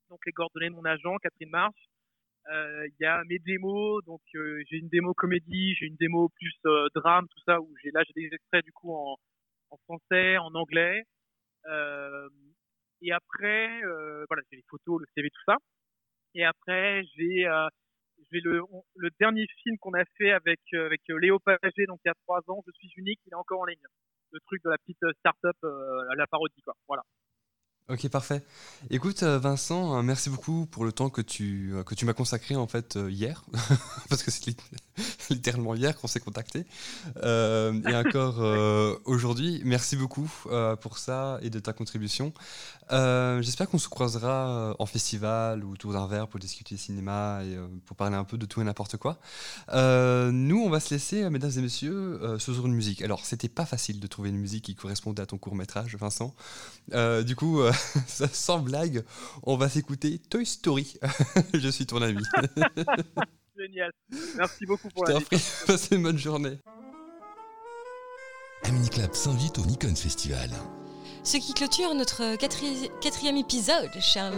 donc 0.10 0.20
les 0.26 0.32
coordonnées 0.32 0.70
de 0.70 0.76
mon 0.76 0.86
agent, 0.86 1.18
Catherine 1.18 1.50
Marche. 1.50 1.90
Euh, 2.52 2.88
Il 2.88 2.96
y 3.00 3.06
a 3.06 3.24
mes 3.24 3.40
démos, 3.40 4.04
donc 4.06 4.22
euh, 4.36 4.62
j'ai 4.70 4.78
une 4.78 4.90
démo 4.90 5.14
comédie, 5.14 5.76
j'ai 5.76 5.86
une 5.86 5.96
démo 5.96 6.28
plus 6.30 6.54
euh, 6.66 6.90
drame, 6.94 7.28
tout 7.30 7.40
ça 7.46 7.62
où 7.62 7.74
j'ai 7.82 7.90
là 7.92 8.04
j'ai 8.06 8.14
des 8.28 8.36
extraits 8.36 8.66
du 8.66 8.74
coup 8.74 8.94
en, 8.94 9.18
en 9.72 9.78
français, 9.86 10.38
en 10.38 10.54
anglais. 10.54 11.06
Et 13.04 13.12
après, 13.12 13.84
euh, 13.84 14.26
voilà, 14.30 14.42
j'ai 14.50 14.58
les 14.58 14.66
photos, 14.70 15.02
le 15.02 15.06
CV, 15.14 15.30
tout 15.30 15.44
ça. 15.46 15.58
Et 16.36 16.46
après, 16.46 17.04
j'ai 17.16 17.46
euh, 17.46 17.68
le, 18.32 18.62
le 18.96 19.10
dernier 19.20 19.46
film 19.62 19.78
qu'on 19.80 19.94
a 19.94 20.06
fait 20.18 20.32
avec 20.32 20.60
euh, 20.74 20.86
avec 20.86 21.02
euh, 21.10 21.20
Léo 21.20 21.38
Pagé, 21.40 21.86
donc 21.86 22.00
il 22.06 22.08
y 22.08 22.12
a 22.12 22.16
trois 22.26 22.40
ans. 22.48 22.64
Je 22.66 22.72
suis 22.74 22.92
unique, 22.96 23.20
il 23.28 23.32
est 23.34 23.36
encore 23.36 23.60
en 23.60 23.66
ligne. 23.66 23.78
Le 24.32 24.40
truc 24.48 24.64
de 24.64 24.70
la 24.70 24.78
petite 24.78 24.98
start-up, 25.20 25.56
la 26.18 26.26
parodie, 26.26 26.60
quoi. 26.64 26.74
Voilà. 26.88 27.04
Ok, 27.88 28.10
parfait. 28.10 28.42
Écoute, 28.90 29.22
Vincent, 29.22 30.02
merci 30.02 30.32
beaucoup 30.32 30.66
pour 30.66 30.86
le 30.86 30.92
temps 30.92 31.12
que 31.12 31.22
tu, 31.22 31.72
que 31.86 31.94
tu 31.94 32.06
m'as 32.06 32.14
consacré 32.14 32.56
en 32.56 32.66
fait 32.66 32.96
hier, 32.96 33.44
parce 34.10 34.24
que 34.24 34.32
littéralement 35.30 35.76
hier 35.76 35.96
qu'on 35.98 36.08
s'est 36.08 36.20
contacté, 36.20 36.66
Euh, 37.24 37.74
et 37.88 37.96
encore 37.96 38.38
euh, 38.40 38.96
aujourd'hui. 39.06 39.62
Merci 39.66 39.96
beaucoup 39.96 40.32
euh, 40.48 40.76
pour 40.76 40.98
ça 40.98 41.40
et 41.42 41.50
de 41.50 41.60
ta 41.60 41.74
contribution. 41.74 42.34
J'espère 42.90 43.70
qu'on 43.70 43.80
se 43.80 43.90
croisera 43.90 44.76
en 44.78 44.86
festival 44.86 45.64
ou 45.64 45.72
autour 45.72 45.94
d'un 45.94 46.06
verre 46.06 46.28
pour 46.28 46.40
discuter 46.40 46.78
cinéma 46.78 47.42
et 47.44 47.58
pour 47.86 47.98
parler 47.98 48.16
un 48.16 48.24
peu 48.24 48.38
de 48.38 48.46
tout 48.46 48.62
et 48.62 48.64
n'importe 48.64 48.98
quoi. 48.98 49.18
Nous, 49.72 50.62
on 50.62 50.70
va 50.70 50.80
se 50.80 50.94
laisser, 50.94 51.28
mesdames 51.30 51.52
et 51.58 51.62
messieurs, 51.62 52.38
sur 52.38 52.66
une 52.68 52.74
musique. 52.74 53.02
Alors, 53.02 53.26
c'était 53.26 53.50
pas 53.50 53.66
facile 53.66 54.00
de 54.00 54.06
trouver 54.06 54.30
une 54.30 54.38
musique 54.38 54.66
qui 54.66 54.76
correspondait 54.76 55.24
à 55.24 55.26
ton 55.26 55.40
court 55.40 55.56
métrage, 55.56 55.96
Vincent. 55.96 56.36
Du 57.26 57.36
coup, 57.36 57.62
sans 58.08 58.60
blague, 58.60 59.04
on 59.42 59.58
va 59.58 59.70
s'écouter 59.70 60.20
Toy 60.20 60.46
Story. 60.46 61.00
Je 61.54 61.70
suis 61.70 61.88
ton 61.88 62.02
ami. 62.02 62.24
Génial. 63.64 63.92
Merci 64.36 64.66
beaucoup 64.66 64.90
pour 64.90 65.06
la 65.06 65.22
prie, 65.22 65.42
passez 65.66 65.96
une 65.96 66.04
bonne 66.04 66.18
journée. 66.18 66.60
Aminiclap 68.64 69.16
s'invite 69.16 69.58
au 69.58 69.66
Nikon 69.66 69.96
Festival. 69.96 70.50
Ce 71.26 71.38
qui 71.38 71.54
clôture 71.54 71.96
notre 71.96 72.36
quatri- 72.36 72.90
quatrième 73.00 73.38
épisode, 73.38 73.90
Charles, 74.02 74.34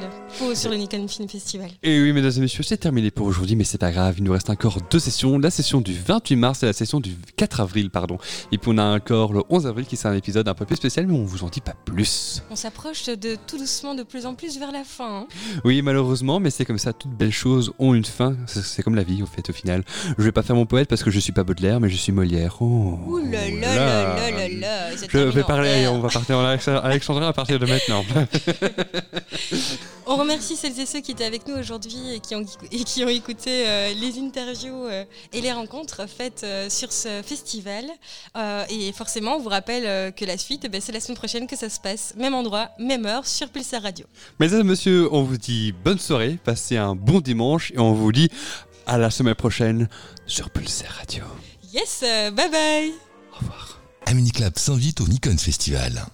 sur 0.53 0.70
le 0.70 0.76
Nikon 0.78 1.07
Film 1.07 1.28
Festival. 1.28 1.72
Et 1.82 1.99
oui, 1.99 2.14
mesdames 2.14 2.32
et 2.38 2.40
messieurs, 2.41 2.62
c'est 2.64 2.78
terminé 2.78 3.10
pour 3.10 3.26
aujourd'hui, 3.26 3.56
mais 3.56 3.64
c'est 3.64 3.80
pas 3.80 3.90
grave, 3.91 4.16
il 4.20 4.24
nous 4.24 4.32
reste 4.32 4.52
encore 4.52 4.78
deux 4.91 4.99
sessions. 4.99 5.40
La 5.40 5.49
session 5.49 5.82
du 5.82 5.94
28 5.94 6.36
mars 6.36 6.62
et 6.62 6.68
la 6.68 6.74
session 6.74 6.99
du 6.99 7.16
4 7.38 7.62
avril, 7.62 7.90
pardon. 7.90 8.20
Et 8.52 8.60
puis 8.60 8.70
on 8.72 8.78
a 8.78 8.84
encore 8.84 9.34
le 9.34 9.41
11 9.49 9.66
avril 9.66 9.88
qui 9.88 9.98
sera 9.98 10.10
un 10.14 10.16
épisode 10.16 10.48
un 10.48 10.53
peu 10.53 10.66
plus 10.66 10.76
spécial, 10.76 11.07
mais 11.07 11.16
on 11.18 11.24
vous 11.24 11.44
en 11.44 11.49
dit 11.49 11.60
pas 11.60 11.74
plus. 11.86 12.44
On 12.52 12.56
s'approche 12.56 13.06
de 13.07 13.36
tout 13.48 13.57
doucement 13.57 13.95
de 13.95 14.03
plus 14.03 14.28
en 14.28 14.36
plus 14.36 14.60
vers 14.60 14.72
la 14.72 14.84
fin. 14.84 15.22
hein. 15.22 15.28
Oui, 15.64 15.82
malheureusement, 15.82 16.40
mais 16.40 16.52
c'est 16.52 16.66
comme 16.66 16.78
ça, 16.78 16.94
toutes 16.94 17.18
belles 17.18 17.32
choses 17.34 17.74
ont 17.80 17.95
une 17.95 18.06
fin. 18.06 18.36
C'est 18.45 18.84
comme 18.84 18.95
la 18.95 19.03
vie, 19.03 19.24
au 19.24 19.26
fait, 19.26 19.49
au 19.49 19.53
final. 19.53 19.84
Je 20.20 20.24
vais 20.24 20.32
pas 20.32 20.44
faire 20.44 20.56
mon 20.56 20.68
poète 20.68 20.88
parce 20.88 21.03
que 21.03 21.10
je 21.10 21.20
suis 21.20 21.34
pas 21.34 21.44
Baudelaire, 21.44 21.80
mais 21.80 21.90
je 21.90 21.95
suis 21.98 22.12
Molière. 22.12 22.57
Oh. 22.62 22.99
Ouh 23.07 23.18
là 23.18 23.49
là 23.49 23.76
là 23.76 24.30
là 24.30 24.32
là 24.32 24.49
là, 24.49 24.98
c'est 24.98 25.10
Je 25.12 25.18
vais 25.18 25.44
parler, 25.44 25.88
on 25.88 25.99
va 25.99 26.10
partir 26.10 26.38
en 26.38 26.45
Alex- 26.45 26.70
Alexandrin 26.84 27.28
à 27.28 27.34
partir 27.34 27.60
de 27.60 27.66
maintenant. 27.66 28.04
On 30.08 30.18
remercie 30.18 30.56
celles 30.56 30.80
et 30.80 30.86
ceux 30.86 31.02
qui 31.02 31.12
étaient 31.12 31.26
avec 31.26 31.48
nous 31.48 31.56
aujourd'hui 31.56 32.14
et 32.14 32.20
qui 32.20 32.36
ont, 32.36 32.46
et 32.72 32.84
qui 32.84 33.04
ont 33.04 33.10
écouté 33.10 33.68
euh, 33.68 33.94
les 34.00 34.20
interviews 34.20 34.86
euh, 34.86 35.04
et 35.34 35.42
les 35.42 35.52
rencontres 35.52 36.08
faites 36.08 36.42
euh, 36.44 36.70
sur 36.70 36.92
ce 36.92 37.22
festival. 37.24 37.86
Euh, 38.38 38.64
et 38.70 38.92
forcément, 38.94 39.38
on 39.38 39.40
vous 39.40 39.50
rappelle 39.50 39.84
euh, 39.86 40.12
que 40.12 40.24
la 40.26 40.38
suite, 40.38 40.70
ben, 40.72 40.80
c'est 40.80 40.92
la 40.92 41.00
semaine 41.00 41.18
prochaine 41.18 41.48
que 41.48 41.56
ça 41.56 41.70
se 41.70 41.80
passe. 41.80 42.14
Même 42.18 42.36
endroit, 42.36 42.70
même 42.78 43.06
heure, 43.08 43.26
sur 43.26 43.50
Pulsar 43.50 43.82
Radio. 43.82 44.06
Mesdames 44.40 44.62
et 44.62 44.64
messieurs, 44.64 45.10
on 45.12 45.24
vous 45.24 45.38
dit 45.38 45.72
bonne 45.72 46.00
soirée, 46.00 46.38
passez 46.44 46.78
un 46.78 46.96
bon 46.96 47.20
dimanche 47.20 47.72
et 47.72 47.80
on 47.80 47.94
vous 47.94 48.12
dit 48.12 48.30
à 48.86 49.00
la 49.00 49.10
semaine 49.10 49.36
prochaine 49.36 49.90
sur 50.28 50.52
Pulsar 50.52 50.90
Radio. 51.00 51.24
Yes, 51.74 52.02
euh, 52.04 52.32
bye 52.32 52.50
bye 52.50 52.94
Aminiclap 54.06 54.58
s'invite 54.60 55.02
au 55.02 55.08
Nikon 55.08 55.36
Festival. 55.38 56.06